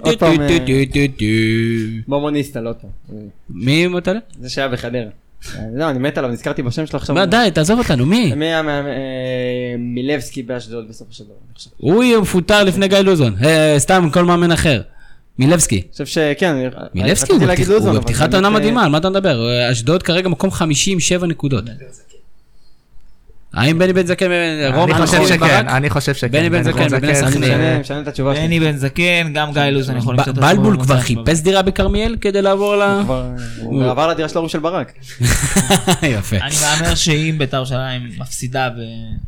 עוד 0.00 0.18
פעם, 0.18 0.30
מומוניסטה, 2.08 2.60
לא 2.60 2.72
טוב. 2.72 2.90
מי 3.50 3.86
מוטלה? 3.86 4.18
זה 4.40 4.48
שהיה 4.50 4.68
בחדרה. 4.68 5.02
לא, 5.74 5.90
אני 5.90 5.98
מת 5.98 6.18
עליו, 6.18 6.30
נזכרתי 6.30 6.62
בשם 6.62 6.86
שלו 6.86 6.98
עכשיו. 6.98 7.14
מה, 7.14 7.26
די, 7.26 7.48
תעזוב 7.54 7.78
אותנו, 7.78 8.06
מי? 8.06 8.32
מי 8.34 8.44
היה 8.46 8.62
מה- 8.62 8.78
אה, 8.86 8.92
מילבסקי 9.78 10.42
באשדוד 10.42 10.88
בסופו 10.88 11.12
של 11.14 11.24
דבר. 11.24 11.32
הוא 11.76 12.04
יהיה 12.04 12.20
מפוטר 12.20 12.64
לפני 12.64 12.88
גיא 12.88 12.98
לוזון. 12.98 13.34
אה, 13.44 13.74
סתם, 13.78 14.08
כל 14.12 14.24
מאמן 14.24 14.52
אחר. 14.52 14.80
מילבסקי. 15.38 15.76
אני 15.76 15.92
חושב 15.92 16.06
שכן, 16.06 16.56
מילבסקי 16.94 17.32
הוא 17.32 17.40
בפתיח- 17.40 17.68
לוזון, 17.68 17.94
הוא 17.96 18.02
בפתיחת 18.02 18.34
עונה 18.34 18.50
מדהימה, 18.50 18.84
על 18.84 18.90
מה 18.90 18.98
אתה 18.98 19.10
מדבר? 19.10 19.40
אשדוד 19.72 20.02
כרגע 20.02 20.28
מקום 20.28 20.50
50, 20.50 21.00
7 21.00 21.26
נקודות. 21.26 21.64
האם 23.54 23.78
בני 23.78 23.92
בן 23.92 24.06
זקן, 24.06 24.26
רום, 24.74 24.90
אני 24.92 25.06
חושב 25.06 25.26
שכן? 25.26 25.68
אני 25.68 25.90
חושב 25.90 26.14
שכן. 26.14 26.28
בני 26.32 26.50
בן 26.50 26.62
זקן, 26.62 26.94
אני 26.94 27.14
סכנין. 27.14 27.40
משנה- 27.42 27.78
משנה 27.78 28.00
את 28.00 28.08
התשובה 28.08 28.34
שלי. 28.36 28.46
בני 28.46 28.60
בן 28.60 28.76
זקן, 28.76 29.32
גם 29.34 29.52
גיא 29.52 29.62
לוזון 29.62 29.96
יכול 29.96 30.14
למצוא 30.18 30.32
את 30.32 30.38
בלבול 30.38 30.50
עצמו 30.74 30.84
כבר 30.84 30.94
במוצא 30.94 31.06
חיפש 31.06 31.40
דירה 31.40 31.62
בכרמיאל 31.62 32.16
כדי 32.20 32.42
לעבור 32.42 32.76
ל... 32.76 33.00
כבר- 33.04 33.26
הוא 33.62 33.84
עבר 33.84 34.08
לדירה 34.08 34.28
של 34.28 34.38
ההוא 34.38 34.48
של 34.48 34.58
ברק. 34.58 34.92
יפה. 36.18 36.36
אני 36.36 36.54
מהמר 36.62 36.94
שאם 36.94 37.34
בית"ר 37.38 37.56
ירושלים 37.56 38.02
מפסידה 38.18 38.68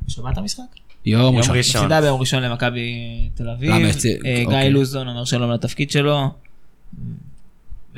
בשבת 0.08 0.38
המשחק? 0.38 0.62
יום 1.06 1.22
יום 1.22 1.36
ראשון. 1.36 1.56
ראשון. 1.56 1.80
מפסידה 1.82 2.00
ביום 2.00 2.20
ראשון 2.20 2.42
למכבי 2.42 2.94
תל 3.34 3.48
אביב, 3.50 3.70
למה, 3.70 3.88
יצא- 3.88 4.08
אה, 4.08 4.34
גיא 4.36 4.44
אוקיי. 4.44 4.70
לוזון 4.70 5.08
אומר 5.08 5.24
שלום 5.24 5.50
לתפקיד 5.52 5.90
שלו. 5.90 6.30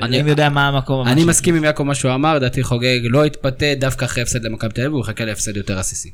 אני- 0.01 0.17
יודע 0.17 0.49
מה 0.49 0.67
המקום. 0.67 1.07
אני. 1.07 1.25
מסכים 1.25 1.55
עם 1.55 1.63
יעקב 1.63 1.83
מה 1.83 1.95
שהוא 1.95 2.13
אמר, 2.13 2.37
דעתי 2.39 2.63
חוגג 2.63 2.99
לא 3.03 3.25
יתפתה 3.25 3.65
דווקא 3.79 4.05
אחרי 4.05 4.23
הפסד 4.23 4.43
למכבי 4.45 4.73
תל 4.73 4.81
אביב, 4.81 4.93
הוא 4.93 5.01
יחכה 5.01 5.25
להפסד 5.25 5.57
יותר 5.57 5.79
עסיסי. 5.79 6.11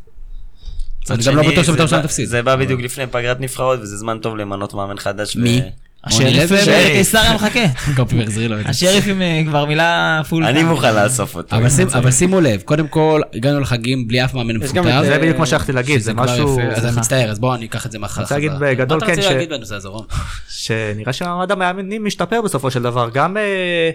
אני 1.09 1.23
גם 1.25 1.35
לא 1.35 1.41
בטוח 1.41 1.55
זה 1.55 1.63
שבית"ר 1.63 1.83
בא- 1.83 1.87
שלנו 1.89 2.03
תפסיד. 2.03 2.25
זה 2.27 2.41
בא 2.41 2.55
בדיוק 2.55 2.81
לפני 2.81 3.07
פגרת 3.07 3.39
נבחרות, 3.39 3.79
וזה 3.79 3.97
זמן 3.97 4.17
טוב 4.21 4.37
למנות 4.37 4.73
מאמן 4.73 4.97
חדש. 4.97 5.35
מי? 5.35 5.61
השריף? 6.03 6.51
בקיסריה 6.51 7.33
מחכה. 7.35 7.59
קופי 7.95 8.23
החזיר 8.23 8.47
לו 8.47 8.59
את 8.59 8.63
זה. 8.63 8.69
השריף 8.69 9.07
עם 9.07 9.21
אה, 9.21 9.41
כבר 9.47 9.65
מילה 9.65 10.21
פול. 10.29 10.45
אני 10.45 10.63
מוכן 10.63 10.95
לאסוף 10.95 11.35
אותו. 11.35 11.55
אבל 11.93 12.11
שימו 12.11 12.41
לב, 12.41 12.61
קודם 12.61 12.87
כל, 12.87 13.21
הגענו 13.33 13.59
לחגים 13.59 14.07
בלי 14.07 14.25
אף 14.25 14.33
מאמן 14.33 14.57
מפוטר. 14.57 15.03
זה 15.03 15.17
בדיוק 15.19 15.37
מה 15.37 15.45
שהלכתי 15.45 15.71
להגיד, 15.71 16.01
זה 16.01 16.13
משהו... 16.13 16.59
אז 16.75 16.85
אני 16.85 16.97
מצטער, 16.97 17.31
אז 17.31 17.39
בואו 17.39 17.55
אני 17.55 17.65
אקח 17.65 17.85
את 17.85 17.91
זה 17.91 17.99
מאחר. 17.99 18.21
אני 18.21 18.23
רוצה 18.23 18.35
להגיד 18.35 18.51
בגדול, 18.59 18.99
מה 18.99 19.05
כן, 19.05 19.13
אתה 19.13 19.21
ש- 19.21 19.25
רוצה 19.25 19.35
להגיד 19.35 19.49
בנושא 19.49 19.75
הזה, 19.75 19.87
רום? 19.87 20.05
שנראה 20.49 21.13
שמעמד 21.13 21.51
המאמנים 21.51 22.05
משתפר 22.05 22.41
בסופו 22.41 22.71
של 22.71 22.81
דבר. 22.81 23.09
גם... 23.13 23.37
אה, 23.37 23.89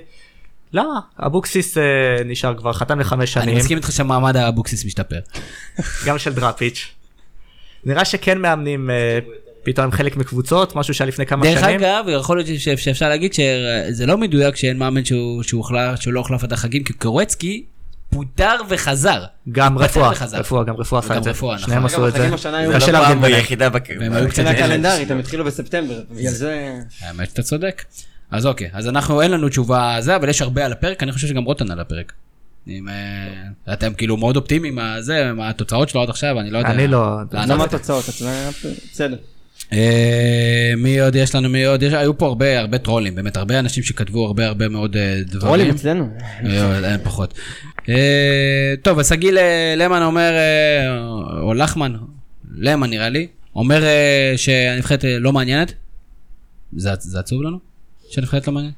למה? 0.72 1.00
אבוקסיס 1.26 1.78
אה, 1.78 1.82
נשאר 2.24 2.54
כבר, 2.54 2.72
חתם 2.72 3.00
לחמש 3.00 3.36
אני 3.36 3.44
שנים, 3.44 3.56
מסכים 3.58 3.76
איתך 3.76 3.92
שמעמד 3.92 4.36
האבוקסיס 4.36 4.84
משתפר. 4.84 5.18
גם 6.06 6.18
של 6.18 6.32
דראפיץ'. 6.32 6.88
נראה 7.84 8.04
שכן 8.04 8.38
מאמנים 8.38 8.90
פתאום 9.68 9.84
הם 9.84 9.92
חלק 9.92 10.16
מקבוצות, 10.16 10.76
משהו 10.76 10.94
שהיה 10.94 11.08
לפני 11.08 11.26
כמה 11.26 11.44
דרך 11.46 11.60
שנים. 11.60 11.80
אגב, 11.80 12.04
יכול 12.08 12.36
להיות 12.36 12.60
ש- 12.60 12.68
שאפשר 12.68 13.08
להגיד 13.08 13.32
שזה 13.34 14.06
לא 14.06 14.18
מדויק 14.18 14.56
שאין 14.56 14.78
מאמן 14.78 15.04
שהוא 15.04 15.42
שהוא 15.42 15.58
הוחלף- 15.58 16.00
שהוא 16.00 16.14
לא 16.14 16.20
הוחלף 16.20 16.44
עד 16.44 16.52
החגים, 16.52 16.84
כי 16.84 16.92
קורצקי 16.92 17.64
פוטר 18.10 18.54
וחזר. 18.68 19.24
גם 19.52 19.78
רפואה, 19.78 20.10
וחזר. 20.12 20.38
רפואה, 20.38 20.64
גם 20.64 20.76
רפואה 20.76 20.98
עשה 21.00 21.16
את 21.18 21.24
זה. 21.24 21.30
רפואה, 21.30 21.54
נכון. 21.54 21.66
שניהם 21.66 21.82
אגב, 21.82 21.92
עשו 21.94 22.08
את 22.08 22.12
זה. 22.12 22.18
זה 22.68 22.74
קשה 22.76 22.92
לא 22.92 22.98
פעם 22.98 23.20
ביניהם. 23.20 23.40
ביחידה 23.40 23.68
בק- 23.68 23.88
והם 24.00 24.12
היו 24.12 24.28
קצת 24.28 24.42
מבחינה 24.42 24.50
אלה. 24.50 24.58
קלנדרית, 24.66 25.10
הם 25.10 25.18
התחילו 25.18 25.44
בספטמבר. 25.44 26.00
האמת 27.00 27.28
שאתה 27.30 27.42
צודק. 27.42 27.84
אז 28.30 28.46
אוקיי, 28.46 28.68
אז 28.72 28.88
אנחנו, 28.88 29.22
אין 29.22 29.30
לנו 29.30 29.48
תשובה 29.48 29.96
זה, 30.00 30.16
אבל 30.16 30.28
יש 30.28 30.42
הרבה 30.42 30.64
על 30.64 30.72
הפרק, 30.72 31.02
אני 31.02 31.12
חושב 31.12 31.26
שגם 31.28 31.44
רוטן 31.44 31.70
על 31.70 31.80
הפרק. 31.80 32.12
אם, 32.68 32.88
אה, 32.88 33.72
אתם 33.72 33.92
כאילו 33.94 34.16
מאוד 34.16 34.36
אופטימיים 34.36 34.78
זה, 35.00 35.28
עם 35.30 35.40
התוצאות 35.40 35.88
שלו 35.88 36.02
עד 36.02 36.10
עכשיו, 36.10 36.40
אני 36.40 36.50
לא 36.50 36.58
יודע. 36.58 36.70
אני 36.70 36.86
לא. 36.88 37.16
למה 37.32 37.64
התוצאות? 37.64 38.08
אז 38.08 38.18
זה- 38.18 38.50
בסדר. 38.92 39.16
אה, 39.72 40.72
מי 40.76 41.00
עוד 41.00 41.14
יש 41.16 41.34
לנו, 41.34 41.48
מי 41.48 41.64
עוד 41.64 41.82
יש, 41.82 41.92
היו 41.92 42.18
פה 42.18 42.26
הרבה, 42.26 42.58
הרבה 42.60 42.78
טרולים, 42.78 43.14
באמת, 43.14 43.36
הרבה 43.36 43.58
אנשים 43.58 43.82
שכתבו 43.82 44.26
הרבה 44.26 44.46
הרבה 44.46 44.68
מאוד 44.68 44.96
אה, 44.96 45.20
דברים. 45.24 45.40
טרולים 45.40 45.70
אצלנו. 45.70 46.08
אין 46.84 47.00
פחות. 47.02 47.34
אה, 47.88 47.94
טוב, 48.82 48.98
אז 48.98 49.12
הגיל 49.12 49.38
למן 49.76 50.02
אומר, 50.02 50.32
או 51.42 51.54
לחמן, 51.54 51.96
למן 52.58 52.90
נראה 52.90 53.08
לי, 53.08 53.26
אומר 53.56 53.82
שהנבחרת 54.36 55.04
לא 55.20 55.32
מעניינת. 55.32 55.72
זה 56.76 56.90
זה 56.98 57.18
עצוב 57.18 57.42
לנו? 57.42 57.58
שהנבחרת 58.10 58.46
לא 58.46 58.52
מעניינת? 58.52 58.74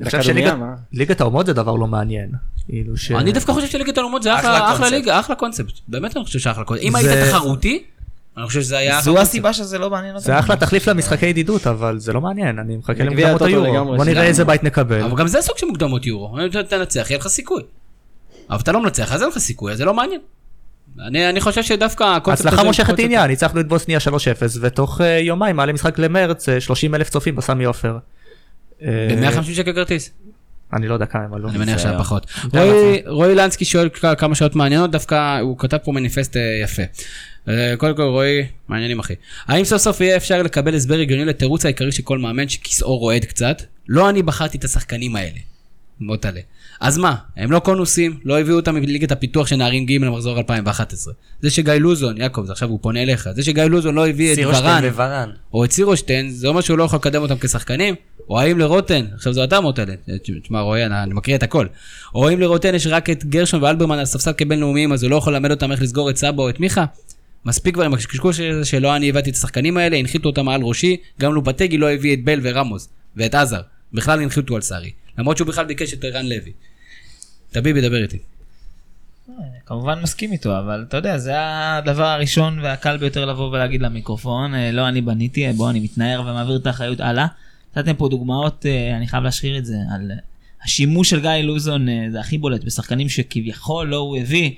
אני 0.00 0.04
חושב 0.06 0.18
לכדוריד, 0.18 0.44
שליגת- 0.46 0.58
מה? 0.58 0.74
ליגת 0.92 1.20
האומות 1.20 1.46
זה 1.46 1.52
דבר 1.52 1.74
לא 1.74 1.86
מעניין. 1.86 2.30
כאילו. 2.68 2.94
אני 3.18 3.32
דווקא 3.32 3.52
חושב 3.52 3.66
שליגת 3.68 3.98
האלומות 3.98 4.22
זה 4.22 4.34
אחלה. 4.34 4.90
ליגה, 4.90 5.20
אחלה 5.20 5.36
קונספט. 5.36 5.72
באמת 5.88 6.16
אני 6.16 6.24
חושב 6.24 6.38
שאחלה 6.38 6.64
קונספט. 6.64 6.86
אם 6.86 6.96
היית 6.96 7.10
תחרותי, 7.28 7.82
אני 8.36 8.46
חושב 8.46 8.60
שזה 8.60 8.78
היה... 8.78 9.00
זו 9.00 9.18
הסיבה 9.20 9.52
שזה 9.52 9.78
לא 9.78 9.90
מעניין 9.90 10.14
אותנו. 10.14 10.26
זה 10.26 10.38
אחלה 10.38 10.56
תחליף 10.56 10.88
למשחקי 10.88 11.26
ידידות, 11.26 11.66
אבל 11.66 11.98
זה 11.98 12.12
לא 12.12 12.20
מעניין, 12.20 12.58
אני 12.58 12.76
מחכה 12.76 13.04
למוקדמות 13.04 13.42
היורו. 13.42 13.96
בוא 13.96 14.04
נראה. 14.04 14.22
איזה 14.24 14.44
בית 14.44 14.64
נקבל. 14.64 15.02
אבל 15.02 15.16
גם 15.18 15.26
זה 15.26 15.42
סוג 15.42 15.58
של 15.58 15.66
מוקדמות 15.66 16.06
יורו. 16.06 16.38
אם 16.38 16.46
אתה 16.50 16.62
תנצח, 16.62 17.06
יהיה 17.10 17.18
לך 17.18 17.28
סיכוי. 17.28 17.62
אבל 18.50 18.60
אתה 18.60 18.72
לא 18.72 18.82
מנצח, 18.82 19.12
אז 19.12 19.22
אין 19.22 19.30
לך 19.30 19.38
סיכוי, 19.38 19.72
אז 19.72 19.78
זה 19.78 19.84
לא 19.84 19.94
מעניין. 19.94 20.20
אני, 21.06 21.28
אני 21.28 21.40
חושב 21.40 21.62
שדווקא 21.62 22.04
הקונספט 22.16 22.46
הצלחה 22.46 22.60
הזה- 22.60 22.68
מושכת 22.68 22.86
קונספט- 22.90 23.04
עניין, 23.04 23.26
ניצחנו 23.26 23.60
את 23.60 23.68
בוסניה 23.68 23.98
3-0, 24.00 24.06
ותוך 24.60 25.00
אה, 25.00 25.06
יומיים 25.18 25.56
מעלה 25.56 25.72
משחק 25.72 25.98
למרץ, 25.98 26.46
30 26.58 26.94
אלף 26.94 27.10
צופים 27.10 27.36
בסמי 27.36 27.64
עופר. 27.64 27.98
אה, 28.82 28.88
ב-150 29.20 29.42
שקל 29.54 29.72
כרטיס. 29.72 30.10
אני 30.72 30.88
לא 30.88 30.94
יודע 30.94 31.06
כמה 31.06 31.24
הם 31.24 31.34
עלו. 31.34 31.48
אני 31.48 31.58
מניח 31.58 31.78
שהיה 31.78 31.90
היה. 31.90 31.98
פחות. 32.00 32.26
רועי- 33.06 33.34
לנסקי 33.34 33.64
שואל 33.64 33.88
כמה 34.18 34.34
שאלות 34.34 34.54
מעניינות, 34.56 34.90
דווקא 34.90 35.38
הוא 35.40 35.58
כתב 35.58 35.76
פה 35.84 35.92
מניפסט 35.92 36.36
אה, 36.36 36.42
יפה. 36.62 36.82
אה, 37.48 37.74
קודם 37.78 37.96
כל 37.96 38.02
רועי, 38.02 38.46
מעניינים 38.68 38.98
אחי. 38.98 39.14
האם 39.46 39.64
סוף 39.64 39.82
סוף 39.82 40.00
יהיה 40.00 40.16
אפשר 40.16 40.42
לקבל 40.42 40.74
הסבר 40.74 40.94
הגיוני 40.98 41.24
לתירוץ 41.24 41.64
העיקרי 41.64 41.92
של 41.92 42.02
כל 42.02 42.18
מאמן 42.18 42.48
שכיסאו 42.48 42.98
רועד 42.98 43.24
קצת? 43.24 43.62
לא 43.88 44.08
אני 44.10 44.22
בחרתי 44.22 44.58
את 44.58 44.64
השחקנים 44.64 45.16
האלה. 45.16 45.38
מוטלה. 46.00 46.40
אז 46.80 46.98
מה, 46.98 47.14
הם 47.36 47.52
לא 47.52 47.58
קונוסים, 47.58 48.18
לא 48.24 48.40
הביאו 48.40 48.56
אותם 48.56 48.74
מליגת 48.74 49.12
הפיתוח 49.12 49.46
של 49.46 49.56
נערים 49.56 49.86
ג' 49.86 49.92
למחזור 49.92 50.38
2011. 50.38 51.14
זה 51.42 51.50
שגיא 51.50 51.72
לוזון, 51.72 52.16
יעקב, 52.16 52.44
זה 52.46 52.52
עכשיו 52.52 52.68
הוא 52.68 52.78
פונה 52.82 53.02
אליך, 53.02 53.28
זה 53.34 53.42
שגיא 53.42 53.62
לוזון 53.62 53.94
לא 53.94 54.08
הביא 54.08 54.32
את 54.32 54.38
ורן, 54.38 54.84
וורן. 54.94 55.30
או 55.54 55.64
את 55.64 55.72
סירושטיין, 55.72 56.30
זה 56.30 56.48
אומר 56.48 56.60
שהוא 56.60 56.78
לא 56.78 56.84
יכול 56.84 56.96
לקדם 56.96 57.22
אותם 57.22 57.38
כשחקנים? 57.40 57.94
או 58.30 58.40
האם 58.40 58.58
לרוטן, 58.58 59.06
עכשיו 59.14 59.32
זו 59.32 59.44
אתה 59.44 59.60
מוטלת, 59.60 60.08
תשמע 60.42 60.60
רועי, 60.60 60.86
אני, 60.86 61.02
אני 61.02 61.14
מקריא 61.14 61.36
את 61.36 61.42
הכל. 61.42 61.66
או 62.14 62.28
האם 62.28 62.40
לרוטן 62.40 62.74
יש 62.74 62.86
רק 62.86 63.10
את 63.10 63.24
גרשון 63.24 63.62
ואלברמן 63.62 63.98
על 63.98 64.04
ספסל 64.04 64.32
כבינלאומיים, 64.32 64.92
אז 64.92 65.02
הוא 65.02 65.10
לא 65.10 65.16
יכול 65.16 65.32
ללמד 65.32 65.50
אותם 65.50 65.72
איך 65.72 65.82
לסגור 65.82 66.10
את 66.10 66.16
סבא 66.16 66.42
או 66.42 66.48
את 66.50 66.60
מיכה? 66.60 66.84
מספיק 67.44 67.74
כבר 67.74 67.84
עם 67.84 67.94
הקשקוש 67.94 68.40
הזה 68.40 68.64
שלא 68.64 68.96
אני 68.96 69.08
הבאתי 69.08 69.30
את 69.30 69.34
השחקנים 69.34 69.76
האלה, 69.76 69.96
הנחיתו 69.96 70.28
אותם 70.28 70.44
מעל 70.44 70.62
ראשי, 70.62 70.96
גם 71.20 71.34
לופטגי 71.34 71.78
לא 71.78 71.90
הביא 71.90 72.14
את 72.14 72.24
בל 72.24 72.40
ורמוס, 72.42 72.88
ואת 73.16 73.34
עזר. 73.34 73.60
בכלל 73.92 74.22
הנחיתו 74.22 74.56
על 74.56 74.62
סארי. 74.62 74.90
למרות 75.18 75.36
שהוא 75.36 75.48
בכלל 75.48 75.64
ביקש 75.64 75.94
את 75.94 76.04
ערן 76.04 76.26
לוי. 76.26 76.52
טביבי, 77.50 77.80
דבר 77.80 78.02
איתי. 78.02 78.18
כמובן 79.66 80.00
מסכים 80.02 80.32
איתו, 80.32 80.58
אבל 80.58 80.84
אתה 80.88 80.96
יודע, 80.96 81.18
זה 81.18 81.32
הדבר 81.36 82.06
הראשון 82.06 82.58
והקל 82.58 82.96
ביותר 82.96 83.24
לבוא 83.24 83.50
ולהגיד 83.50 83.82
למיקרופון, 83.82 84.54
אה, 84.54 84.72
לא 84.72 84.88
אני 84.88 85.00
בניתי, 85.00 85.46
אה, 85.46 85.52
בוא 85.52 85.70
אני 85.70 85.80
מתנער 85.80 86.20
ומעביר 86.20 86.56
את 86.56 86.66
האחריות 86.66 87.00
הלאה. 87.00 87.26
נתתם 87.76 87.94
פה 87.94 88.08
דוגמאות, 88.08 88.66
אה, 88.66 88.96
אני 88.96 89.08
חייב 89.08 89.24
להשליך 89.24 89.58
את 89.58 89.64
זה, 89.64 89.76
על 89.94 90.10
השימוש 90.64 91.10
של 91.10 91.20
גיא 91.20 91.30
לוזון, 91.30 91.86
זה 92.12 92.20
הכי 92.20 92.38
בולט, 92.38 92.64
בשחקנים 92.64 93.08
שכביכול 93.08 93.86
לא 93.86 93.96
הוא 93.96 94.16
הביא, 94.16 94.50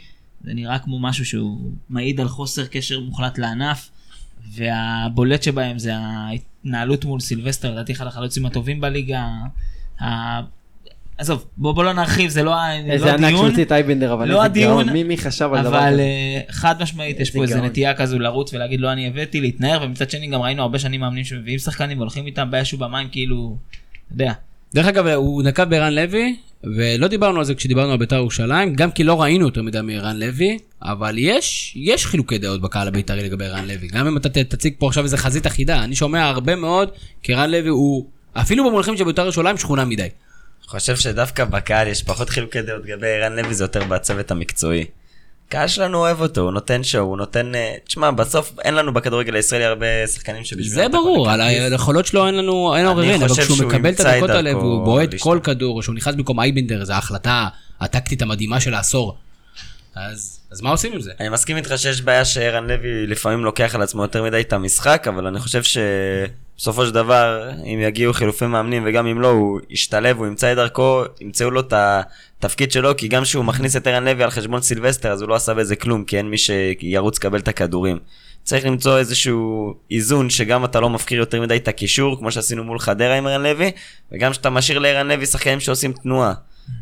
זה 0.44 0.54
נראה 0.54 0.78
כמו 0.78 1.00
משהו 1.00 1.24
שהוא 1.24 1.70
מעיד 1.88 2.20
על 2.20 2.28
חוסר 2.28 2.66
קשר 2.66 3.00
מוחלט 3.00 3.38
לענף, 3.38 3.90
והבולט 4.52 5.42
שבהם 5.42 5.78
זה 5.78 5.96
ההתנהלות 5.96 7.04
מול 7.04 7.20
סילבסטר, 7.20 7.72
לדעתי 7.72 7.92
אחד 7.92 8.06
החלוצים 8.06 8.46
הטובים 8.46 8.80
בליגה. 8.80 9.26
עזוב, 11.18 11.44
בוא, 11.56 11.72
בוא 11.72 11.84
לא 11.84 11.92
נרחיב, 11.92 12.30
זה 12.30 12.42
לא, 12.42 12.50
לא 12.50 12.92
איזה 12.92 13.12
ענק 13.12 13.24
הדיון. 13.24 13.46
שהוציא 13.46 13.64
את 13.64 13.72
אייבנדר, 13.72 14.12
אבל 14.12 14.28
לא 14.28 14.34
איזה 14.34 14.44
הדיון, 14.44 14.84
גאון, 14.84 14.92
מי 14.92 15.02
מי 15.02 15.16
חשב 15.16 15.50
על 15.52 15.64
דבר 15.64 15.78
אבל 15.78 15.92
כזה? 15.92 16.02
אה, 16.02 16.40
חד 16.50 16.82
משמעית 16.82 17.20
יש 17.20 17.30
פה 17.30 17.42
איזה. 17.42 17.60
נטייה 17.60 17.94
כזו 17.94 18.18
לרוץ 18.18 18.54
ולהגיד 18.54 18.80
לא 18.80 18.92
אני 18.92 19.06
הבאתי, 19.06 19.40
להתנער, 19.40 19.82
ומצד 19.82 20.10
שני 20.10 20.26
גם 20.26 20.42
ראינו 20.42 20.62
הרבה 20.62 20.78
שנים 20.78 21.00
מאמנים 21.00 21.24
שמביאים 21.24 21.58
שחקנים 21.58 21.98
והולכים 21.98 22.26
איתם 22.26 22.50
באש 22.50 22.74
ובמים 22.74 23.08
כאילו, 23.08 23.56
אתה 24.06 24.14
יודע. 24.14 24.32
דרך 24.74 24.86
אגב, 24.86 25.06
הוא 25.06 25.42
נקב 25.42 25.64
בערן 25.64 25.94
לוי, 25.94 26.36
ולא 26.64 27.08
דיברנו 27.08 27.38
על 27.38 27.44
זה 27.44 27.54
כשדיברנו 27.54 27.92
על 27.92 27.98
בית"ר 27.98 28.16
ירושלים, 28.16 28.74
גם 28.74 28.90
כי 28.90 29.04
לא 29.04 29.22
ראינו 29.22 29.44
יותר 29.44 29.62
מדי 29.62 29.80
מערן 29.82 30.16
לוי, 30.16 30.58
אבל 30.82 31.14
יש, 31.18 31.74
יש 31.76 32.06
חילוקי 32.06 32.38
דעות 32.38 32.60
בקהל 32.60 32.88
הבית"רי 32.88 33.22
לגבי 33.22 33.44
ערן 33.46 33.66
לוי. 33.66 33.88
גם 33.88 34.06
אם 34.06 34.16
אתה 34.16 34.28
תציג 34.28 34.74
פה 34.78 34.88
עכשיו 34.88 35.04
איזה 35.04 35.16
חזית 35.16 35.46
אחידה, 35.46 35.84
אני 35.84 35.96
שומע 35.96 36.28
הרבה 36.28 36.56
מאוד, 36.56 36.90
כי 37.22 37.34
ערן 37.34 37.50
לוי 37.50 37.68
הוא, 37.68 38.06
אפילו 38.32 38.70
במונחים 38.70 38.96
של 38.96 39.04
בית"ר 39.04 39.22
ירושלים, 39.22 39.56
שכונה 39.56 39.84
מדי. 39.84 40.08
חושב 40.66 40.96
שדווקא 40.96 41.44
בקהל 41.44 41.88
יש 41.88 42.02
פחות 42.02 42.30
חילוקי 42.30 42.62
דעות 42.62 42.82
לגבי 42.84 43.06
ערן 43.06 43.36
לוי, 43.36 43.54
זה 43.54 43.64
יותר 43.64 43.84
בצוות 43.84 44.30
המקצועי. 44.30 44.84
הקהל 45.48 45.68
שלנו 45.68 45.98
אוהב 45.98 46.20
אותו, 46.20 46.40
הוא 46.40 46.52
נותן 46.52 46.84
שואו, 46.84 47.02
הוא 47.04 47.16
נותן... 47.16 47.54
אה, 47.54 47.74
תשמע, 47.86 48.10
בסוף 48.10 48.52
אין 48.64 48.74
לנו 48.74 48.92
בכדורגל 48.92 49.34
הישראלי 49.34 49.64
הרבה 49.64 50.06
שחקנים 50.06 50.44
שבשבילם... 50.44 50.68
זה 50.68 50.88
ברור, 50.88 51.30
על. 51.30 51.40
היכולות 51.40 52.06
שלו 52.06 52.26
אין 52.26 52.34
לנו, 52.34 52.76
אין 52.76 52.86
עוררין, 52.86 53.22
אבל 53.22 53.32
כשהוא 53.32 53.56
שהוא 53.56 53.68
מקבל 53.68 53.90
את 53.90 54.00
הדקות 54.00 54.30
האלה 54.30 54.56
והוא 54.56 54.84
בועט. 54.84 55.10
כל 55.18 55.40
כדור, 55.42 55.82
שהוא 55.82 55.94
נכנס 55.94 56.14
במקום 56.14 56.40
אייבנדר, 56.40 56.84
זו 56.84 56.92
ההחלטה 56.92 57.48
הטקטית 57.80 58.22
המדהימה 58.22 58.60
של 58.60 58.74
העשור. 58.74 59.16
אז, 59.94 60.40
אז 60.50 60.60
מה 60.60 60.70
עושים 60.70 60.92
עם 60.92 61.00
זה? 61.00 61.12
אני 61.20 61.28
מסכים 61.28 61.56
איתך 61.56 61.72
שיש 61.76 62.02
בעיה 62.02 62.24
שערן 62.24 62.66
לוי 62.66 63.06
לפעמים 63.06 63.44
לוקח 63.44 63.74
על 63.74 63.82
עצמו 63.82 64.02
יותר 64.02 64.22
מדי 64.22 64.40
את 64.40 64.52
המשחק, 64.52 65.06
אבל 65.08 65.26
אני 65.26 65.40
חושב 65.40 65.62
שבסופו 65.62 66.86
של 66.86 66.92
דבר, 66.92 67.50
אם 67.64 67.78
יגיעו 67.82 68.12
חילופי 68.12 68.46
מאמנים 68.46 68.82
וגם 68.86 69.06
אם 69.06 69.20
לא, 69.20 69.28
הוא 69.28 69.60
ישתלב, 69.70 70.18
הוא 70.18 70.26
ימצא 70.26 70.52
את 70.52 70.56
דרכו, 70.56 71.02
ימצאו 71.20 71.50
לו 71.50 71.60
את 71.60 71.72
התפקיד 71.76 72.72
שלו, 72.72 72.96
כי 72.96 73.08
גם 73.08 73.22
כשהוא 73.22 73.44
מכניס 73.44 73.76
את 73.76 73.86
ערן 73.86 74.04
לוי 74.04 74.24
על 74.24 74.30
חשבון 74.30 74.62
סילבסטר, 74.62 75.12
אז 75.12 75.20
הוא 75.20 75.28
לא 75.28 75.34
עשה 75.34 75.54
בזה 75.54 75.76
כלום, 75.76 76.04
כי 76.04 76.16
אין 76.16 76.30
מי 76.30 76.38
שירוץ 76.38 77.18
לקבל 77.18 77.38
את 77.38 77.48
הכדורים. 77.48 77.98
צריך 78.44 78.64
למצוא 78.64 78.98
איזשהו 78.98 79.74
איזון 79.90 80.30
שגם 80.30 80.64
אתה 80.64 80.80
לא 80.80 80.90
מפקיר 80.90 81.18
יותר 81.18 81.40
מדי 81.40 81.56
את 81.56 81.68
הקישור, 81.68 82.18
כמו 82.18 82.32
שעשינו 82.32 82.64
מול 82.64 82.78
חדרה 82.78 83.14
עם 83.14 83.26
ערן 83.26 83.42
לוי, 83.42 83.70
וגם 84.12 84.32
שאתה 84.32 84.50
משאיר 84.50 84.78
לערן 84.78 85.08
לוי 85.08 85.26
שחקנים 85.26 85.60
שעושים 85.60 85.92
תנועה. 85.92 86.32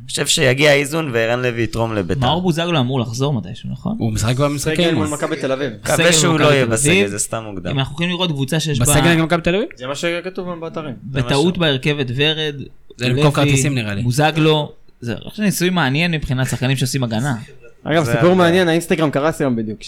חושב 0.09 0.27
שיגיע 0.27 0.71
האיזון 0.71 1.11
וערן 1.13 1.43
לוי 1.43 1.63
יתרום 1.63 1.95
לביתר. 1.95 2.21
מאור 2.21 2.43
בוזגלו 2.43 2.81
אמור 2.81 3.01
לחזור 3.01 3.35
מתישהו, 3.35 3.69
נכון? 3.73 3.97
הוא 3.99 4.13
משחק 4.13 4.35
סגל 4.57 4.95
מול. 4.95 5.07
מכבי 5.07 5.37
תל 5.37 5.53
אביב. 5.53 5.73
מקווה 5.83 6.13
שהוא 6.13 6.41
לא 6.41 6.47
יהיה 6.47 6.67
בסגל. 6.67 7.07
זה 7.07 7.19
סתם 7.19 7.43
מוקדם. 7.47 7.71
אם 7.71 7.79
אנחנו 7.79 7.93
יכולים 7.95 8.11
לראות 8.11 8.31
קבוצה 8.31 8.61
שיש 8.61 8.79
בה 8.79 8.85
בסגל 8.85 9.13
נגד 9.13 9.23
מכבי 9.23 9.43
תל 9.43 9.55
אביב? 9.55 9.69
זה 9.77 9.87
מה 9.87 9.95
שכתוב 9.95 10.61
באתרים. 10.61 10.95
בטעות 11.05 11.59
בהרכב 11.59 11.99
את 11.99 12.07
ורד, 12.17 12.55
זה 12.97 13.09
למכור 13.09 13.35
כרטיסים, 13.35 13.75
נראה 13.75 13.95
לי. 13.95 14.03
בוזגלו, 14.03 14.73
זה 15.01 15.15
ניסוי 15.39 15.71
מעניין 15.71 16.11
מבחינת 16.11 16.47
שחקנים 16.47 16.77
שעושים 16.77 17.05
הגנה. 17.05 17.37
אגב, 17.85 18.05
סיפור. 18.05 18.35
מעניין, 18.35 18.69
האינסטגרם 18.69 19.11
קרס 19.11 19.41
היום 19.41 19.57
בדיוק, 19.57 19.79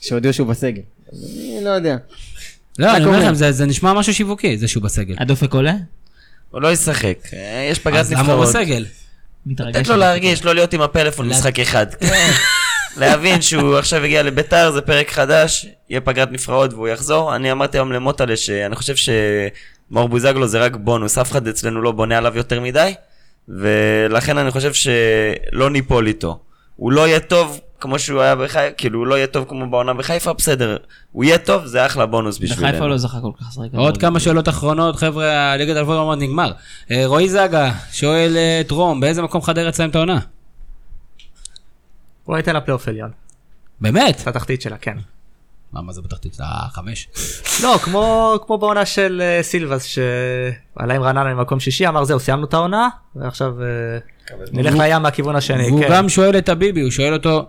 כשהודיעו 0.00 0.34
שהוא 0.34 0.48
בסגל. 0.48 0.82
אני 1.12 1.64
לא 1.64 1.70
יודע. 1.70 1.96
לא, 2.78 2.96
אני 2.96 3.04
אומר. 3.04 3.18
לכם, 3.18 3.34
זה 3.34 3.52
זה 3.52 3.66
נשמע 3.66 3.92
משהו 3.92 4.14
שיווקי, 4.14 4.58
זה 4.58 4.68
שהוא 4.68 4.82
בסגל. 4.82 5.14
הדופק 5.18 5.54
עולה? 5.54 5.74
הוא 6.50 6.62
לא 6.62 6.72
ישחק, 6.72 7.18
אה, 7.32 7.68
יש 7.70 7.78
פגרת 7.78 8.00
אז 8.00 8.12
למה 8.12 8.32
הוא 8.32 8.44
נבחרות. 8.44 8.48
בסגל? 8.48 8.84
לתת 9.46 9.88
לו 9.88 9.96
להרגיש, 9.96 10.44
לא 10.44 10.54
להיות 10.54 10.72
עם 10.72 10.80
הפלאפון 10.80 11.28
משחק 11.28 11.60
אחד. 11.60 11.86
להבין 12.96 13.42
שהוא 13.42 13.76
עכשיו 13.76 14.04
הגיע 14.04 14.22
לביתר, 14.22 14.70
זה 14.70 14.80
פרק 14.80 15.10
חדש, 15.10 15.66
יהיה 15.90 16.00
פגרת 16.00 16.32
נבחרות 16.32 16.72
והוא 16.72 16.88
יחזור. 16.88 17.36
אני 17.36 17.52
אמרתי 17.52 17.78
היום 17.78 17.92
למוטלה 17.92 18.36
שאני 18.36 18.76
חושב 18.76 18.94
שמאור 18.96 20.08
בוזגלו 20.08 20.48
זה 20.48 20.58
רק 20.58 20.76
בונוס, 20.76 21.18
אף 21.18 21.30
אחד 21.30 21.48
אצלנו 21.48 21.82
לא 21.82 21.92
בונה 21.92 22.18
עליו 22.18 22.36
יותר 22.36 22.60
מדי, 22.60 22.94
ולכן 23.48 24.38
אני 24.38 24.50
חושב 24.50 24.72
שלא 24.72 25.70
ניפול 25.70 26.06
איתו. 26.06 26.38
הוא 26.76 26.92
לא 26.92 27.08
יהיה 27.08 27.20
טוב 27.20 27.60
כמו 27.80 27.98
שהוא 27.98 28.20
היה 28.20 28.36
בחיפה, 28.36 28.70
כאילו 28.76 28.98
הוא 28.98 29.06
לא 29.06 29.14
יהיה 29.14 29.26
טוב 29.26 29.44
כמו 29.48 29.70
בעונה 29.70 29.94
בחיפה, 29.94 30.32
בסדר. 30.32 30.76
הוא 31.12 31.24
יהיה 31.24 31.38
טוב, 31.38 31.66
זה 31.66 31.86
אחלה 31.86 32.06
בונוס 32.06 32.38
בחיפה 32.38 32.54
בשבילנו. 32.54 32.88
לא 32.88 32.96
זכה 32.96 33.20
כל 33.20 33.30
כך 33.40 33.46
לשחק. 33.48 33.74
עוד 33.74 33.96
כמה 33.98 34.20
שאלות 34.20 34.48
אחרונות, 34.48 34.96
חבר'ה, 34.96 35.52
הליגת 35.52 35.76
האלופות 35.76 35.96
עוד 35.96 36.06
מעט 36.06 36.28
נגמר. 36.28 36.52
אה, 36.90 37.06
רועי 37.06 37.28
זגה 37.28 37.72
שואל 37.92 38.36
אה, 38.36 38.60
את 38.60 38.70
רום, 38.70 39.00
באיזה 39.00 39.22
מקום 39.22 39.42
חדרה 39.42 39.70
תסיים 39.70 39.90
את 39.90 39.96
העונה? 39.96 40.18
הוא 42.24 42.36
הייתה 42.36 42.52
לפלייאוף 42.52 42.88
עליון. 42.88 43.10
באמת? 43.80 44.20
את 44.22 44.26
התחתית 44.26 44.62
שלה, 44.62 44.76
כן. 44.76 44.98
מה, 45.72 45.82
מה 45.82 45.92
זה 45.92 46.02
בתחתית? 46.02 46.40
אה, 46.40 46.68
חמש? 46.70 47.08
לא, 47.62 47.78
כמו, 47.82 48.34
כמו 48.46 48.58
בעונה 48.58 48.86
של 48.86 49.22
אה, 49.24 49.42
סילבס, 49.42 49.82
שעלה 49.82 50.94
עם 50.94 51.02
רעננה 51.02 51.30
למקום 51.30 51.60
שישי, 51.60 51.88
אמר 51.88 52.04
זהו, 52.04 52.20
סיימנו 52.20 52.46
את 52.46 52.54
העונה, 52.54 52.88
ועכשיו 53.16 53.62
אה, 53.62 53.66
נלך 54.52 54.74
לים 54.74 55.02
מהכיוון 55.02 55.36
השני. 55.36 55.68
והוא 55.68 55.80
כן. 55.80 55.88
גם 55.90 56.08
שואל 56.08 56.38
את 56.38 56.48
הביבי, 56.48 56.80
הוא 56.80 56.90
שואל 56.90 57.12
אותו, 57.12 57.46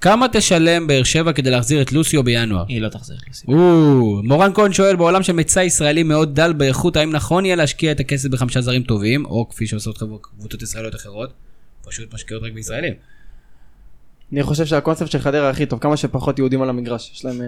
כמה 0.00 0.26
תשלם 0.32 0.86
באר 0.86 1.02
שבע 1.02 1.32
כדי 1.32 1.50
להחזיר 1.50 1.82
את 1.82 1.92
לוסיו 1.92 2.22
בינואר? 2.24 2.64
היא 2.68 2.80
לא 2.80 2.88
תחזיר 2.88 3.16
לסיום. 3.30 3.58
או, 3.58 4.20
מורן 4.24 4.50
כהן 4.54 4.72
שואל, 4.72 4.96
בעולם 4.96 5.22
של 5.22 5.32
ישראלי 5.64 6.02
מאוד 6.02 6.34
דל 6.34 6.52
באיכות, 6.52 6.96
האם 6.96 7.10
נכון 7.10 7.44
יהיה 7.44 7.56
להשקיע 7.56 7.92
את 7.92 8.00
הכסף 8.00 8.28
בחמישה 8.28 8.60
זרים 8.60 8.82
טובים, 8.82 9.24
או 9.26 9.48
כפי 9.48 9.66
שעושות 9.66 9.98
חברות- 9.98 10.26
קבוצות 10.38 10.62
ישראליות 10.62 10.94
אחרות, 10.94 11.32
פשוט 11.84 12.14
משקיעות 12.14 12.42
רק 12.42 12.52
בישראלים. 12.52 12.94
אני 14.32 14.42
חושב 14.42 14.66
שהקונספט 14.66 15.10
של 15.10 15.18
חדרה 15.18 15.50
הכי 15.50 15.66
טוב, 15.66 15.78
כמה 15.80 15.96
שפחות 15.96 16.38
יהודים 16.38 16.62
על 16.62 16.68
המגרש. 16.68 17.10
יש 17.14 17.24
להם 17.24 17.40
אה, 17.42 17.46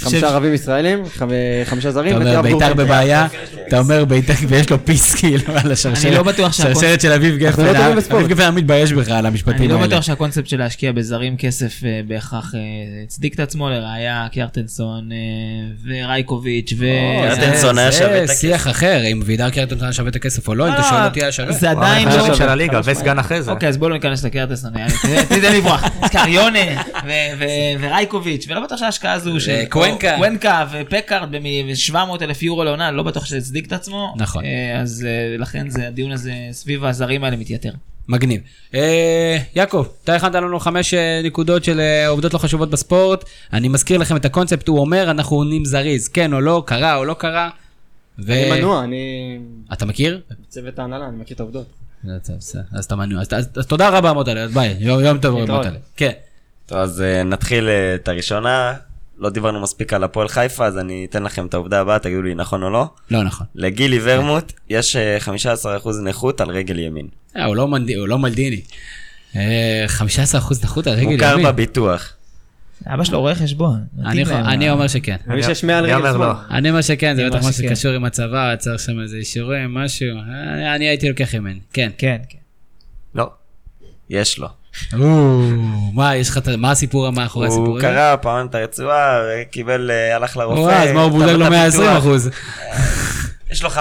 חמישה 0.00 0.28
ערבים 0.28 0.54
ישראלים, 0.54 1.02
חמ- 1.18 1.30
חמישה 1.64 1.90
זרים, 1.90 2.22
אתה 2.22 2.38
אומר 2.38 2.42
בית"ר. 2.42 2.74
בבעיה, 2.74 3.26
אתה 3.68 3.78
אומר 3.78 4.04
בית"ר 4.04 4.32
ויש 4.48 4.70
לו 4.70 4.84
פיס 4.84 5.14
כאילו 5.14 5.42
על 5.64 5.72
השרשרת. 5.72 6.04
אני 6.06 6.14
לא 6.14 6.22
בטוח 6.22 6.52
שהקונספט- 6.52 6.62
שרשרת 6.74 7.00
של 7.00 7.12
אביב 7.12 7.36
גפן, 7.36 7.64
לא. 7.64 7.86
אביב 7.86 8.26
גפן 8.28 8.40
היה 8.40 8.50
מתבייש 8.50 8.92
בכלל 8.92 9.14
על 9.16 9.26
המשפטים 9.26 9.56
אני 9.56 9.66
האלה. 9.66 9.80
לא 9.80 9.86
בטוח 9.86 10.02
שהקונספט 10.02 10.46
של 10.46 10.58
להשקיע 10.58 10.92
בזרים 10.92 11.36
כסף 11.36 11.84
אה, 11.84 12.00
בהכרח 12.08 12.54
אה, 12.54 12.60
הצדיק 13.04 13.34
את 13.34 13.40
עצמו, 13.40 13.68
לראיה 13.70 14.26
קיארטנסון 14.32 15.08
אה, 15.12 15.16
ורייקוביץ' 16.04 16.72
ו... 16.78 16.84
קיארטנסון 17.22 17.78
היה 17.78 17.90
זה 17.90 17.98
שווה 17.98 18.18
את 18.18 18.28
הכסף. 18.28 18.40
שיח 18.40 18.68
אחר, 18.68 19.00
אם 19.12 19.20
וידר 19.24 19.50
קרטנסון 19.50 19.84
היה 19.84 19.92
שווה 19.92 20.08
את 20.10 20.16
הכסף 20.16 20.48
או 20.48 20.54
לא, 20.54 20.68
אם 20.68 20.72
אתה 20.74 20.82
שואל 20.82 21.04
אותי 21.04 21.22
היה 21.22 21.32
שווה. 21.32 21.52
זה 21.52 21.70
עדיין 21.70 22.08
לא... 22.08 22.12
סקריונה 26.06 26.82
ורייקוביץ', 27.80 28.46
ולא 28.48 28.60
בטוח 28.60 28.78
שההשקעה 28.78 29.12
הזו 29.12 29.40
של 29.40 29.64
קוונקה. 29.70 30.66
ופקארד 30.72 31.30
ב-700 31.36 31.96
אלף 32.22 32.42
יורו 32.42 32.64
לעונה, 32.64 32.90
לא 32.90 33.02
בטוח 33.02 33.24
שזה 33.24 33.36
הצדיק 33.36 33.66
את 33.66 33.72
עצמו. 33.72 34.14
נכון. 34.16 34.44
אה, 34.44 34.80
אז 34.80 35.06
אה, 35.08 35.36
לכן 35.38 35.70
זה- 35.70 35.86
הדיון 35.88 36.12
הזה 36.12 36.32
סביב 36.52 36.84
הזרים 36.84 37.24
האלה 37.24 37.36
מתייתר. 37.36 37.70
מגניב. 38.08 38.40
אה, 38.74 39.38
יעקב, 39.56 39.86
אתה 40.04 40.14
הכנת 40.14 40.34
לנו 40.34 40.60
חמש 40.60 40.94
נקודות 41.24 41.64
של 41.64 41.80
עובדות 42.08 42.34
לא 42.34 42.38
חשובות 42.38 42.70
בספורט. 42.70 43.24
אני 43.52 43.68
מזכיר 43.68 43.98
לכם 43.98 44.16
את 44.16 44.24
הקונספט, 44.24 44.68
הוא 44.68 44.78
אומר, 44.78 45.10
אנחנו 45.10 45.36
עונים 45.36 45.64
זריז, 45.64 46.08
כן 46.08 46.32
או 46.32 46.40
לא, 46.40 46.62
קרה 46.66 46.96
או 46.96 47.04
לא 47.04 47.14
קרה. 47.14 47.50
ו... 48.18 48.32
אני 48.32 48.50
מנוע, 48.50 48.84
אני... 48.84 49.38
אתה 49.72 49.86
מכיר? 49.86 50.20
צוות 50.48 50.78
ההנהלה, 50.78 51.08
אני 51.08 51.16
מכיר 51.16 51.34
את 51.34 51.40
העובדות. 51.40 51.66
בסדר, 52.38 52.62
אז 52.72 52.84
אתה 52.84 52.96
מנוע. 52.96 53.20
אז- 53.20 53.28
אז 53.32 53.48
אז 53.56 53.66
תודה 53.66 53.88
רבה 53.88 54.12
מוטלה, 54.12 54.40
אז 54.42 54.52
ביי, 54.54 54.76
יום 54.80 55.18
טוב. 55.18 55.38
מוטלה. 55.40 55.70
כן. 55.96 56.10
טוב, 56.66 56.78
אז 56.78 57.00
אה, 57.02 57.22
נתחיל 57.22 57.68
אה, 57.68 57.94
את 57.94 58.08
הראשונה. 58.08 58.74
לא 59.18 59.30
דיברנו 59.30 59.60
מספיק 59.60 59.92
על 59.92 60.04
הפועל 60.04 60.28
חיפה, 60.28 60.66
אז 60.66 60.78
אני 60.78 61.06
אתן 61.10 61.22
לכם 61.22 61.46
את 61.46 61.54
העובדה 61.54 61.80
הבאה, 61.80 61.98
תגידו 61.98 62.22
לי 62.22 62.34
נכון 62.34 62.62
או 62.62 62.70
לא. 62.70 62.86
לא 63.10 63.22
נכון. 63.22 63.46
לגילי 63.54 63.98
ורמוט 64.02 64.52
יש 64.68 64.96
אה, 64.96 65.18
15% 65.84 65.88
נכות 66.04 66.40
על 66.40 66.50
רגל 66.50 66.78
ימין. 66.78 67.08
אה, 67.36 67.44
הוא 67.44 67.56
לא 67.56 67.68
לא 68.06 68.18
מלדיני. 68.18 68.60
אה, 69.36 69.84
15% 69.88 70.02
נכות 70.64 70.86
על 70.86 70.92
רגל 70.94 71.12
מוכר 71.12 71.32
ימין. 71.32 71.46
בביטוח. 71.46 72.12
אבא 72.86 73.04
שלו 73.04 73.20
רואה 73.20 73.34
חשבון. 73.34 73.80
אני 74.04 74.70
אומר 74.70 74.88
שכן. 74.88 75.16
אני 75.30 75.42
שיש 75.42 75.64
מעל 75.64 75.84
רגל 75.84 76.12
שמאל. 76.12 76.26
לא. 76.26 76.32
אני 76.50 76.70
אומר 76.70 76.82
שכן, 76.82 77.16
זה 77.16 77.26
בטח 77.30 77.38
משהו. 77.38 77.52
שקשור 77.52 77.92
עם 77.92 78.04
הצבא, 78.04 78.56
צריך 78.56 78.80
שם 78.80 79.00
איזה 79.00 79.16
אישורים, 79.16 79.74
משהו. 79.74 80.06
אה, 80.08 80.74
אני 80.74 80.88
הייתי 80.88 81.08
לוקח 81.08 81.34
ימין. 81.34 81.58
כן. 81.72 81.90
כן, 81.98 82.16
כן. 82.28 82.38
לא. 83.14 83.30
יש 84.10 84.38
לו. 84.38 84.48
מה, 85.92 86.16
יש 86.16 86.28
לך, 86.28 86.40
מה 86.58 86.70
הסיפור 86.70 87.10
מאחורי 87.10 87.46
הסיפור 87.46 87.66
הוא 87.66 87.78
הזה? 87.78 87.86
קרא 87.86 88.16
פעם 88.16 88.46
את 88.46 88.54
הרצועה, 88.54 89.18
קיבל, 89.50 89.90
אה, 89.90 90.16
הלך 90.16 90.36
לרופא. 90.36 90.60
וואי, 90.60 90.74
אז 90.74 90.92
מה 90.94 91.02
הוא 91.02 91.10
בודק 91.10 91.32
לו 91.32 91.46
את 91.46 91.50
120 91.50 91.82
הביטוח. 91.82 92.02
אחוז? 92.02 92.30
יש 93.50 93.62
לו 93.62 93.70
15% 93.70 93.74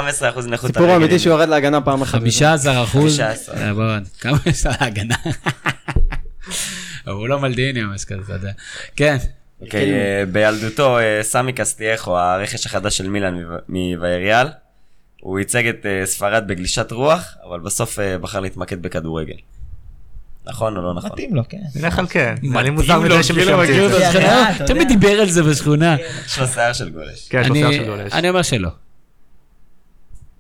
נכות 0.48 0.78
על 0.78 0.84
סיפור 0.84 0.96
אמיתי. 0.96 1.20
שהוא 1.20 1.34
יורד 1.34 1.50
להגנה 1.50 1.82
פעם 1.82 2.02
אחת. 2.02 2.20
15 2.20 2.84
אחוז? 2.84 3.18
15. 3.18 3.56
אה, 3.58 3.74
בוא, 3.74 3.84
כמה 4.20 4.38
יש 4.46 4.66
על 4.66 4.74
ההגנה? 4.80 5.16
הוא 7.08 7.28
לא 7.28 7.40
מלדיני 7.40 7.84
או 7.84 7.88
משהו 7.90 8.08
כזה, 8.08 8.22
אתה 8.22 8.34
יודע. 8.34 8.52
כן. 8.96 9.18
אוקיי, 9.62 9.94
אה, 9.94 10.24
בילדותו, 10.32 11.00
אה, 11.00 11.20
סמי 11.24 11.54
קסטייחו, 11.54 12.18
הרכש 12.18 12.66
החדש 12.66 12.98
של 12.98 13.10
מילאן 13.10 13.44
מוויריאל, 13.70 14.48
הוא 15.22 15.40
ייצג 15.40 15.68
את 15.68 15.86
אה, 15.86 16.06
ספרד 16.06 16.48
בגלישת 16.48 16.92
רוח, 16.92 17.36
אבל 17.50 17.60
בסוף 17.60 18.00
בחר 18.22 18.40
להתמקד 18.40 18.82
בכדורגל. 18.82 19.36
נכון 20.48 20.78
או 20.78 20.82
לא 20.82 20.94
נכון? 20.94 21.12
מתאים 21.12 21.36
לו, 21.36 21.44
כן. 21.50 21.58
נלך 21.76 22.00
על 22.00 22.08
כן. 22.08 22.36
אני 22.40 22.50
מתאים 22.50 22.74
מוזר 22.74 22.98
לו, 22.98 23.04
מדי 23.04 23.24
שמישהו 23.24 23.52
כאילו 23.52 23.58
מכיר 23.58 23.86
את 23.86 23.92
זה. 23.92 24.20
כן, 24.20 24.66
תמיד. 24.66 24.88
דיבר 24.88 25.22
על 25.22 25.30
זה 25.30 25.44
בשכונה. 25.44 25.96
יש 26.26 26.40
לו 26.40 26.48
שיער 26.48 26.74
של 26.74 26.90
גולש. 26.90 27.28
כן, 27.30 27.42
יש 27.42 27.48
לו 27.48 27.56
שיער 27.56 27.72
של 27.72 27.86
גולש. 27.86 28.14
אני 28.14 28.30
אומר 28.30 28.42
שלא. 28.42 28.70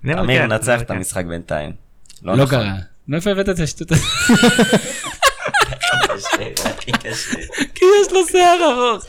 אמיר 0.05 0.41
כן, 0.41 0.51
אני 0.51 0.81
את 0.81 0.91
המשחק 0.91 1.25
בינתיים. 1.25 1.71
לא 2.23 2.35
נכון. 2.35 2.47
קרה. 2.47 2.75
מאיפה 3.07 3.31
הבאת 3.31 3.49
את 3.49 3.59
השטות 3.59 3.91
הזאת? 3.91 4.05
כי 7.76 7.85
יש 8.01 8.11
לו 8.11 8.26
שיער 8.27 8.59
ארוך. 8.72 9.05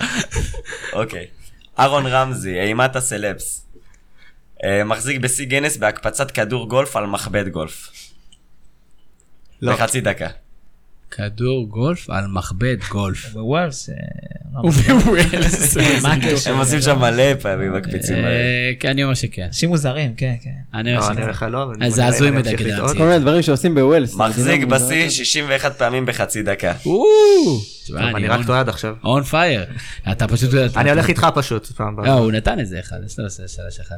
אוקיי. 0.92 1.26
אהרון 1.78 2.06
רמזי, 2.06 2.60
אימת 2.60 2.96
הסלבס. 2.96 3.66
אה, 4.64 4.84
מחזיק 4.84 5.20
בשיא 5.20 5.46
גינס 5.46 5.76
בהקפצת 5.76 6.30
כדור 6.30 6.68
גולף 6.68 6.96
על 6.96 7.06
מכבד 7.06 7.48
גולף. 7.48 7.90
לא. 9.62 9.72
בחצי 9.72 10.00
דקה. 10.00 10.28
כדור 11.10 11.68
גולף 11.68 12.10
על 12.10 12.26
מכבד 12.26 12.76
גולף. 12.88 13.32
בוואלס, 13.32 13.90
אה, 13.90 13.94
ובווילס. 14.64 15.76
מה 16.02 16.12
הקשר? 16.12 16.52
הם 16.52 16.58
עושים 16.58 16.80
שם 16.80 16.98
מלא 16.98 17.34
פעמים 17.34 17.72
מקפיצים. 17.72 18.16
האלה. 18.16 18.28
אה, 18.28 18.72
כן, 18.80 18.88
אני 18.88 19.02
אומר 19.04 19.14
שכן. 19.14 19.42
אנשים 19.42 19.68
מוזרים, 19.68 20.14
כן, 20.14 20.34
כן. 20.42 20.50
אני 20.74 20.94
לא, 20.94 20.98
אומר 20.98 21.24
אני 21.24 21.34
שכן. 21.34 21.50
לא, 21.50 21.62
אבל 21.62 21.74
אז 21.86 21.94
זה 21.94 22.06
הזוי 22.06 22.30
מדי 22.30 22.56
כדי. 22.56 22.70
כל 22.98 23.04
מיני 23.04 23.18
דברים 23.18 23.42
שעושים 23.42 23.74
בווילס. 23.74 24.14
מחזיק 24.14 24.60
מדינה 24.60 24.76
בשיא 24.76 24.84
מוזרה. 24.84 25.10
61 25.10 25.78
פעמים 25.78 26.06
בחצי 26.06 26.42
דקה. 26.42 26.72
אני 27.96 28.28
רק 28.28 28.46
טועה 28.46 28.60
עד 28.60 28.68
עכשיו. 28.68 28.94
און 29.04 29.22
פייר. 29.22 29.64
אתה 30.12 30.28
פשוט... 30.28 30.54
אני 30.76 30.90
הולך 30.90 31.08
איתך 31.08 31.26
פשוט 31.34 31.80
לא, 31.80 31.86
הבאה. 31.86 32.12
הוא 32.12 32.32
נתן 32.32 32.58
איזה 32.58 32.80
אחד, 32.80 32.96
יש 33.06 33.18
לו 33.18 33.30
שלוש 33.30 33.80
אחד. 33.80 33.96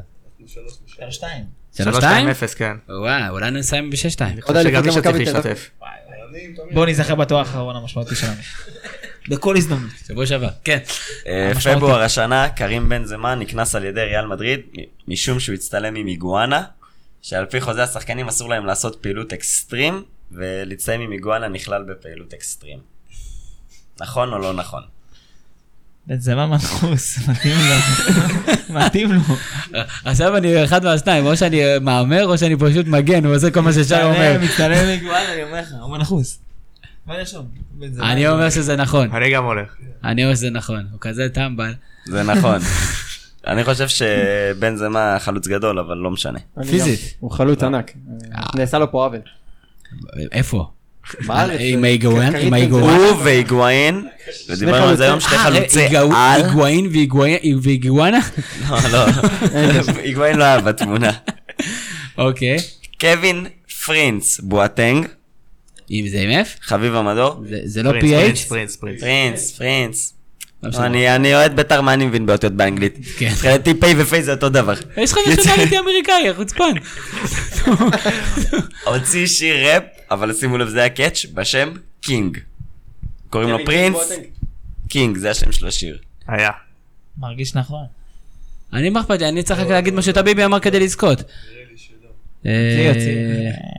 שתיים. 1.09 1.43
שלוש 1.77 1.95
שתיים? 1.95 2.29
3-2-0, 2.29 2.55
כן. 2.57 2.75
וואו, 2.89 3.29
אולי 3.29 3.51
נסיים 3.51 3.89
בשש 3.89 4.13
שתיים. 4.13 4.33
אני 4.33 4.41
חושב 4.41 4.63
שגם 4.63 4.85
מי 4.85 4.91
שצריך 4.91 5.17
להשתתף. 5.17 5.69
בואו 6.73 6.85
ניזכר 6.85 7.15
בתואר 7.15 7.39
האחרון 7.39 7.75
המשמעותי 7.75 8.15
שלנו. 8.15 8.41
בכל 9.29 9.57
הזדמנות. 9.57 9.91
שבוע 10.07 10.25
שעבר. 10.25 10.49
כן. 10.63 10.79
אה, 11.27 11.51
פברואר 11.63 12.01
השנה, 12.01 12.49
קרים 12.49 12.89
בן 12.89 13.05
זמן 13.05 13.39
נקנס 13.39 13.75
על 13.75 13.85
ידי 13.85 14.01
ריאל 14.01 14.25
מדריד 14.27 14.59
משום 15.07 15.39
שהוא 15.39 15.53
הצטלם 15.53 15.95
עם 15.95 16.07
איגואנה, 16.07 16.63
שעל 17.21 17.45
פי 17.45 17.61
חוזה 17.61 17.83
השחקנים 17.83 18.27
אסור 18.27 18.49
להם 18.49 18.65
לעשות 18.65 18.97
פעילות 19.01 19.33
אקסטרים, 19.33 20.03
ולהצטלם 20.31 21.01
עם 21.01 21.11
איגואנה 21.11 21.47
נכלל 21.47 21.83
בפעילות 21.83 22.33
אקסטרים. 22.33 22.79
נכון 23.99 24.33
או 24.33 24.39
לא 24.39 24.53
נכון? 24.53 24.83
זה 26.17 26.35
מה 26.35 26.47
מנחוס, 26.47 27.17
מתאים 27.29 27.57
לו. 27.69 28.75
מתאים 28.79 29.11
לו. 29.11 29.21
עכשיו 30.05 30.37
אני 30.37 30.63
אחד 30.63 30.83
מהשניים, 30.83 31.25
או 31.25 31.37
שאני 31.37 31.61
מהמר 31.81 32.25
או 32.25 32.37
שאני 32.37 32.55
פשוט 32.55 32.87
מגן, 32.87 33.25
הוא 33.25 33.35
עושה 33.35 33.51
כל 33.51 33.59
מה 33.59 33.73
ששי 33.73 34.03
אומר. 34.03 34.13
מצטלם, 34.13 34.41
מצטלם 34.43 34.97
מגואל, 34.97 35.25
אני 35.33 35.43
אומר 35.43 35.61
לך, 35.61 35.73
הוא 35.81 35.97
מנחוס. 35.97 36.39
אני 38.01 38.27
אומר 38.27 38.49
שזה 38.49 38.75
נכון. 38.75 39.11
אני 39.11 39.31
גם 39.31 39.45
הולך. 39.45 39.75
אני 40.03 40.23
אומר 40.23 40.35
שזה 40.35 40.49
נכון. 40.49 40.87
הוא 40.91 40.99
כזה 41.01 41.29
טמבל. 41.33 41.73
זה 42.05 42.23
נכון. 42.23 42.59
אני 43.47 43.63
חושב 43.63 43.87
שבן 43.87 44.75
זמה 44.75 45.17
חלוץ 45.19 45.47
גדול, 45.47 45.79
אבל 45.79 45.97
לא 45.97 46.11
משנה. 46.11 46.39
פיזית. 46.69 46.99
הוא 47.19 47.31
חלוץ 47.31 47.63
ענק. 47.63 47.91
נעשה 48.55 48.77
לו 48.77 48.91
פה 48.91 49.05
עוול. 49.05 49.19
איפה? 50.31 50.71
עם 51.59 51.83
אה, 51.85 51.89
ההיגואן? 51.89 52.31
כרית 52.31 52.43
עם 52.43 52.49
בן 52.49 52.53
ההיגואן? 52.53 52.83
הוא 52.83 53.17
והיגואין, 53.23 54.07
ודיברנו 54.49 54.85
על 54.85 54.97
זה 54.97 55.03
היום, 55.05 55.19
שני 55.19 55.37
חלוצי 55.37 55.79
על. 55.79 56.15
היגואין 56.15 56.87
והיגואנה? 57.63 58.19
לא, 58.69 58.77
לא, 58.91 59.05
היגואין 60.03 60.37
לא 60.37 60.43
היה 60.43 60.61
בתמונה. 60.61 61.11
אוקיי. 62.17 62.57
קווין 63.01 63.45
פרינס 63.85 64.39
בואטנג, 64.43 65.05
אם 65.91 66.05
זה 66.11 66.19
עם 66.21 66.29
F? 66.29 66.47
חביב 66.61 66.95
המדור. 66.95 67.43
זה- 67.49 67.59
זה 67.65 67.83
לא 67.83 67.91
PH? 67.91 67.93
פרינס. 68.01 68.45
פרינס, 68.45 68.75
פרינס. 68.75 69.61
לא 69.61 69.65
משנה. 69.65 70.18
אני 70.63 71.15
אני 71.15 71.35
אוהד 71.35 71.55
בית"ר, 71.55 71.81
מה 71.81 71.93
אני 71.93 72.05
מבין 72.05 72.25
באותיות 72.25 72.53
באנגלית? 72.53 72.97
כן. 73.17 73.29
מבחינתי 73.31 73.73
פ' 73.73 73.83
ופ' 73.97 74.19
זה 74.21 74.31
אותו 74.31 74.49
דבר. 74.49 74.73
יש 74.97 75.11
לך 75.11 75.17
nationality 75.39 75.79
אמריקאי, 75.79 76.33
חוצפן. 76.35 76.73
הוציא 78.85 79.27
שיר 79.27 79.67
ראפ, 79.67 79.83
אבל 80.11 80.33
שימו 80.33 80.57
לב 80.57 80.67
זה 80.67 80.79
היה 80.79 80.89
catch 80.89 81.25
בשם 81.33 81.69
King. 82.01 82.37
קוראים 83.29 83.49
לו 83.49 83.57
פרינס, 83.65 83.97
King, 84.89 85.17
זה 85.17 85.31
השם 85.31 85.51
של 85.51 85.67
השיר. 85.67 85.97
היה. 86.27 86.51
מרגיש 87.17 87.55
נכון. 87.55 87.83
אני 88.73 88.89
מה 88.89 88.99
אכפת 89.01 89.19
לי, 89.19 89.29
אני 89.29 89.43
צריך 89.43 89.59
רק 89.59 89.67
להגיד 89.67 89.93
מה 89.93 90.01
שטביבי 90.01 90.45
אמר 90.45 90.59
כדי 90.59 90.79
לזכות. 90.79 91.23
אה. 92.45 92.51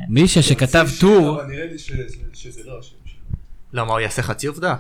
מישה 0.09 0.43
שכתב 0.43 0.89
טור, 1.01 1.43
נראה 1.43 1.67
לי 1.67 1.79
ש- 1.79 1.93
שזה 2.35 2.61
לא 2.67 2.79
השם 2.79 2.95
שלו. 3.05 3.15
לא, 3.73 3.87
מה, 3.87 3.93
הוא 3.93 4.01
יעשה 4.01 4.23
חצי 4.23 4.47
עובדה? 4.47 4.75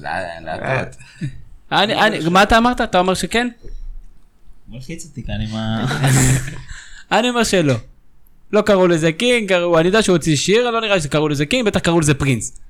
לאט. 0.00 0.96
אני- 1.72 1.94
אני- 1.94 2.28
מה 2.28 2.42
אתה 2.42 2.58
אמרת? 2.58 2.80
אתה 2.80 2.98
אומר 2.98 3.14
שכן? 3.14 3.48
מלחיץ 4.68 5.04
אותי 5.04 5.22
כאן 5.22 5.34
עם 5.40 5.56
ה... 5.56 5.86
אני 7.12 7.28
אומר 7.28 7.44
שלא. 7.44 7.74
לא 8.52 8.60
קראו 8.60 8.86
לזה 8.86 9.12
קינג, 9.12 9.48
קראו, 9.48 9.78
אני 9.78 9.86
יודע 9.86 10.02
שהוא 10.02 10.16
הוציא 10.16 10.36
שיר, 10.36 10.70
לא 10.70 10.80
נראה 10.80 10.94
לי 10.94 11.00
שקראו 11.00 11.28
לזה 11.28 11.46
קינג, 11.46 11.66
בטח 11.66 11.80
קראו 11.80 12.00
לזה 12.00 12.14
פרינס. 12.14 12.60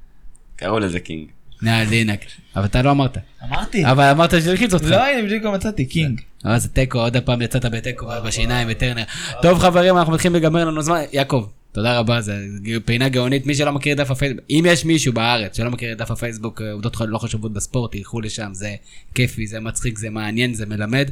קראו 0.57 0.79
לזה 0.79 1.01
קינג. 1.01 1.29
נא 1.63 1.85
דינק. 1.85 2.21
אבל 2.57 2.65
אתה 2.65 2.83
לא 2.83 2.91
אמרת. 2.91 3.19
אמרתי. 3.45 3.87
אבל 3.91 4.05
אמרת 4.05 4.31
שהלחיץ 4.31 4.75
אותך. 4.75 4.87
לא, 4.87 5.03
הנה, 5.05 5.23
בדיוק 5.23 5.45
מצאתי, 5.45 5.85
קינג. 5.85 6.21
אבל 6.45 6.59
זה 6.59 6.69
תיקו, 6.69 6.99
עוד 6.99 7.17
פעם 7.17 7.43
יצאת 7.43 7.65
בתיקו 7.65 8.07
בשיניים 8.25 8.69
בטרנר. 8.69 9.03
טוב 9.43 9.59
חברים, 9.59 9.99
אנחנו 9.99 10.13
מתחילים 10.13 10.37
לגמר 10.37 10.65
לנו 10.65 10.83
זמן. 10.83 11.01
יעקב, 11.13 11.47
תודה 11.79 11.99
רבה, 11.99 12.21
זה 12.21 12.37
פינה 12.85 13.09
גאונית. 13.09 13.47
מי 13.47 13.55
שלא 13.55 13.73
מכיר 13.73 13.93
את 13.93 13.99
דף 13.99 14.11
הפייסבוק, 14.11 14.45
אם 14.51 14.65
יש 14.69 14.85
מישהו 14.85 15.13
בארץ 15.13 15.57
שלא 15.57 15.71
מכיר 15.71 15.93
את 15.93 15.99
דף 15.99 16.11
הפייסבוק, 16.11 16.63
אה, 16.63 16.73
עובדות 16.73 16.97
לא 17.01 17.19
חשובות 17.19 17.53
בספורט, 17.53 17.93
תלכו 17.93 18.21
לשם, 18.21 18.49
זה 18.53 18.75
כיפי, 19.15 19.47
זה 19.47 19.61
מצחיק, 19.61 19.99
זה 19.99 20.11
מעניין, 20.11 20.55
זה 20.55 20.67
מלמד. 20.67 21.11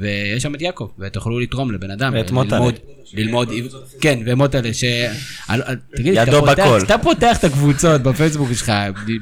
ויש 0.00 0.42
שם 0.42 0.54
את 0.54 0.62
יעקב, 0.62 0.88
ותוכלו 0.98 1.38
לתרום 1.40 1.70
לבן 1.72 1.90
אדם. 1.90 2.12
ואת 2.16 2.30
מוטלה. 2.30 2.58
ללמוד- 2.58 2.74
ללמוד, 3.14 3.48
כן, 4.00 4.18
ומוטלה, 4.26 4.74
ש... 4.74 4.84
תגיד, 5.96 6.14
ידו 6.14 6.22
כשאתה 6.22 6.40
פותח- 6.40 6.52
בכל. 6.62 6.78
כשאתה 6.78 6.98
פותח 6.98 7.36
את 7.38 7.44
הקבוצות 7.44 8.02
בפייסבוק 8.02 8.52
שלך, 8.52 8.72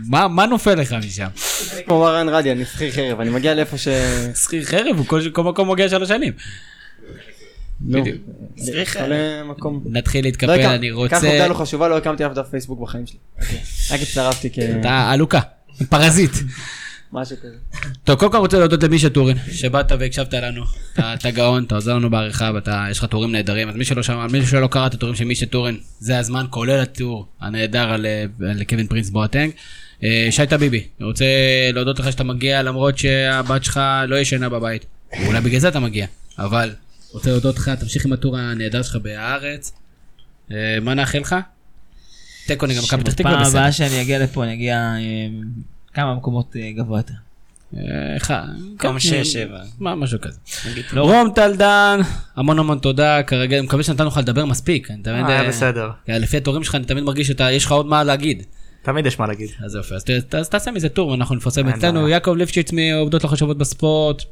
מה 0.09 0.29
מה 0.29 0.47
נופל 0.47 0.75
לך 0.75 0.93
משם? 0.93 1.27
כמו 1.87 2.01
מרן 2.01 2.29
רדי, 2.29 2.53
אני 2.53 2.65
שכיר 2.65 2.91
חרב, 2.93 3.21
אני 3.21 3.31
מגיע 3.31 3.55
לאיפה 3.55 3.79
ש... 3.79 3.89
שכיר 4.45 4.65
חרב, 4.65 4.97
הוא 4.99 5.07
כל 5.07 5.21
כל 5.33 5.43
מקום 5.45 5.71
מגיע 5.71 5.89
שלוש 5.89 6.09
שנים. 6.09 6.33
נו, 7.81 8.01
בדיוק. 8.01 8.17
צריך, 8.57 8.97
מקום. 9.45 9.85
נתחיל 9.87 10.25
לא 10.25 10.29
להתקפל, 10.29 10.51
הקם- 10.61 10.69
אני 10.71 10.89
ככה 10.89 10.97
רוצה... 10.97 11.17
עובדה 11.17 11.47
לא 11.47 11.55
חשובה, 11.55 11.89
לא 11.89 11.97
הקמתי 11.97 12.27
אף 12.27 12.33
דף 12.33 12.47
פייסבוק 12.51 12.81
בחיים 12.81 13.07
שלי. 13.07 13.19
רק 13.91 14.01
הצטרפתי 14.03 14.49
אתה 14.81 15.11
עלוקה, 15.11 15.41
פרזיט. 15.89 16.31
כמשהו 17.11 17.37
כזה. 17.37 17.55
טוב, 18.05 18.19
קודם 18.19 18.33
כל 18.33 18.39
רוצה 18.39 18.59
להודות 18.59 18.83
למישה 18.83 19.09
טורין, 19.11 19.37
שבאת 19.53 19.93
והקשבת 19.99 20.35
לנו. 20.35 20.63
אתה 20.99 21.31
גאון, 21.31 21.65
אתה 21.65 21.75
עוזר 21.75 21.95
לנו 21.95 22.11
בעריכה 22.11 22.51
ויש 22.55 22.99
לך 22.99 23.05
טורים 23.05 23.33
נהדרים. 23.33 23.69
אז 23.69 23.77
מי 23.77 23.85
שלא 23.85 24.03
שמע, 24.03 24.27
מי 24.27 24.47
שלא 24.47 24.67
קרא 24.67 24.87
את 24.87 24.95
הטורים 24.95 25.15
של 25.17 25.25
מישה 25.25 25.47
טורין, 25.47 25.77
זה 26.01 26.19
הזמן, 26.19 26.47
כולל 26.51 26.81
הטור 26.81 27.27
הנהדר 27.41 27.91
על, 27.91 28.07
אה, 28.07 28.25
קווין 28.69 28.87
פרינס 28.87 29.11
בואטנג. 29.11 29.51
אה, 30.05 30.29
שי 30.31 30.47
טביבי, 30.47 30.85
אני 31.01 31.07
רוצה 31.09 31.25
להודות 31.73 31.99
לך 31.99 32.13
שאתה 32.13 32.25
מגיע 32.25 32.63
למרות 32.63 32.99
שהבת 32.99 33.65
שלך 33.65 33.81
לא 34.09 34.17
ישנה 34.17 34.49
בבית. 34.49 34.87
אולי 35.27 35.41
בגלל 35.41 35.61
זה 35.61 35.69
אתה 35.69 35.81
מגיע, 35.81 36.07
אבל 36.39 36.71
רוצה 37.13 37.31
להודות 37.31 37.57
לך, 37.57 37.69
תמשיך 37.69 38.07
עם 38.07 38.13
הטור 38.13 38.39
הנהדר 38.39 38.83
שלך 38.83 38.97
בהארץ. 38.97 39.73
אה, 40.51 40.79
מה 40.83 40.95
נאחל 40.95 41.19
לך? 41.19 41.37
תיקו 42.47 42.67
נגד 42.67 42.81
מכבי 42.85 43.05
פתח 43.05 43.13
תקווה 43.13 43.41
בסדר. 43.41 43.59
הבאה 43.59 43.73
שאני 43.73 44.03
אגיע 44.03 44.19
לפה, 44.19 44.45
אני 44.45 44.55
אגיע 44.55 44.77
אה, 44.77 45.01
כמה 45.95 46.15
מקומות 46.15 46.57
אה, 46.57 46.73
גבוה 46.77 46.99
יותר. 46.99 47.15
אחד. 48.17 48.43
מקום 48.75 48.99
כן, 48.99 49.23
6-7. 49.51 49.57
מה, 49.79 49.95
משהו 49.95 50.21
כזה. 50.21 50.39
לא, 50.93 51.03
רום 51.03 51.31
טלדן, 51.35 52.01
המון 52.37 52.59
המון 52.59 52.79
תודה, 52.79 53.23
כרגע 53.23 53.59
אני 53.59 53.67
מקווה 53.67 53.83
שנתנו 53.83 54.09
לך 54.09 54.17
לדבר 54.17 54.45
מספיק. 54.45 54.91
אה, 54.91 55.27
היה 55.27 55.49
בסדר. 55.49 55.91
לפי 56.09 56.37
התורים 56.37 56.65
שלך 56.65 56.75
אני 56.75 56.85
תמיד 56.85 57.05
מרגיש 57.05 57.27
שיש 57.27 57.65
לך 57.65 57.73
עוד 57.73 57.87
מה 57.87 58.05
להגיד. 58.05 58.43
תמיד 58.83 59.07
יש 59.07 59.19
מה 59.19 59.27
להגיד. 59.27 59.51
אז 59.65 59.75
יופי, 59.75 59.95
אז 60.39 60.49
תעשה 60.49 60.71
מזה 60.71 60.89
טור 60.89 61.09
ואנחנו 61.09 61.35
נפרסם 61.35 61.69
אצלנו. 61.69 62.09
יעקב 62.09 62.35
ליפשיץ 62.37 62.73
מעובדות 62.73 63.25
לא 63.25 63.29
חשובות 63.29 63.59
בספורט, 63.59 64.23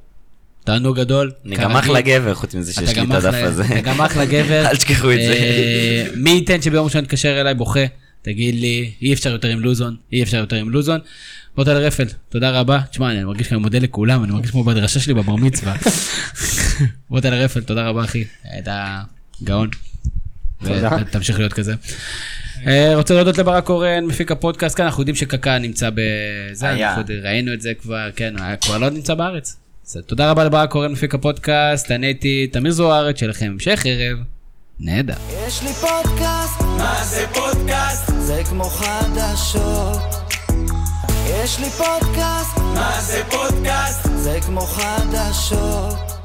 תענוג 0.68 0.96
גדול. 1.00 1.30
אני 1.46 1.56
גם. 1.56 1.76
אחלה 1.76 2.00
גבר, 2.00 2.34
חוץ 2.34 2.54
מזה 2.54 2.72
שיש 2.72 2.96
לי 2.96 3.02
את 3.02 3.10
הדף 3.10 3.34
הזה. 3.42 3.64
אתה 3.64 3.80
גם 3.80 4.00
אחלה 4.00 4.24
גבר. 4.24 4.64
אל 4.70 4.76
תשכחו 4.76 5.10
את 5.12 5.16
זה. 5.16 5.32
אה, 5.32 6.06
מי 6.16 6.30
ייתן 6.30 6.62
שביום 6.62 6.84
ראשון 6.84 7.04
תתקשר 7.04 7.40
אליי 7.40 7.54
בוכה, 7.54 7.80
תגיד 8.22 8.54
לי, 8.54 8.92
אי 9.02 9.12
אפשר 9.12 9.30
יותר 9.30 9.48
עם 9.48 9.60
לוזון, 9.60 9.96
אי 10.12 10.22
אפשר 10.22 10.36
יותר 10.36 10.56
עם 10.56 10.70
לוזון. 10.70 11.00
בוטל 11.56 11.76
רפל, 11.76 12.04
תודה 12.28 12.50
רבה. 12.50 12.80
תשמע, 12.90 13.10
אני 13.12 13.24
מרגיש 13.24 13.48
שאני 13.48 13.60
מודה 13.60 13.78
לכולם, 13.78 14.24
אני 14.24 14.32
מרגיש 14.32 14.50
כמו 14.50 14.64
בדרשה 14.64 15.00
שלי 15.00 15.14
בבר 15.14 15.36
מצווה. 15.36 15.76
בוטל 17.10 17.34
רפל, 17.34 17.60
תודה 17.60 17.88
רבה 17.88 18.04
אחי, 18.04 18.24
אתה 18.58 19.00
גאון. 19.44 19.68
תודה. 20.64 20.90
ותמשיך 21.00 21.38
להיות 21.38 21.52
כזה. 21.52 21.74
אה, 22.66 22.96
רוצה 22.96 23.14
להודות 23.14 23.38
לברק 23.38 23.64
קורן, 23.64 24.04
מפיק 24.04 24.32
הפודקאסט, 24.32 24.76
כן, 24.76 24.82
אנחנו 24.84 25.02
יודעים 25.02 25.16
שקקה 25.16 25.58
נמצא 25.58 25.90
בזה, 25.94 26.66
ראינו 27.22 27.52
את 27.52 27.60
זה 27.60 27.72
כבר, 27.82 28.08
כן, 28.16 28.34
היה- 28.40 28.56
כבר 28.56 28.78
לא 28.78 28.90
נמצא 28.90 29.14
בארץ. 29.14 29.56
אז 29.88 29.98
תודה 30.06 30.30
רבה 30.30 30.44
לברק 30.44 30.70
קורן, 30.70 30.92
מפיק 30.92 31.14
הפודקאסט, 31.14 31.90
אני 31.90 32.06
הייתי 32.06 32.46
תמיר 32.52 32.72
זוארץ, 32.72 33.18
שיהיה 33.18 33.30
לכם 33.30 33.46
המשך 33.46 33.82
ערב. 33.84 34.18
נהדר. 34.80 35.14
יש 35.46 35.62
לי 35.62 35.72
פודקאסט, 35.72 36.60
מה 36.60 37.04
זה 37.04 37.26
פודקאסט? 37.34 38.12
זה 38.18 38.42
כמו 38.48 38.64
חדשות. 38.64 39.98
יש 41.26 41.58
לי 41.60 41.70
פודקאסט, 41.70 42.58
מה 42.58 43.00
זה 43.00 43.22
פודקאסט? 43.30 44.08
זה 44.16 44.38
כמו 44.46 44.60
חדשות. 44.60 46.17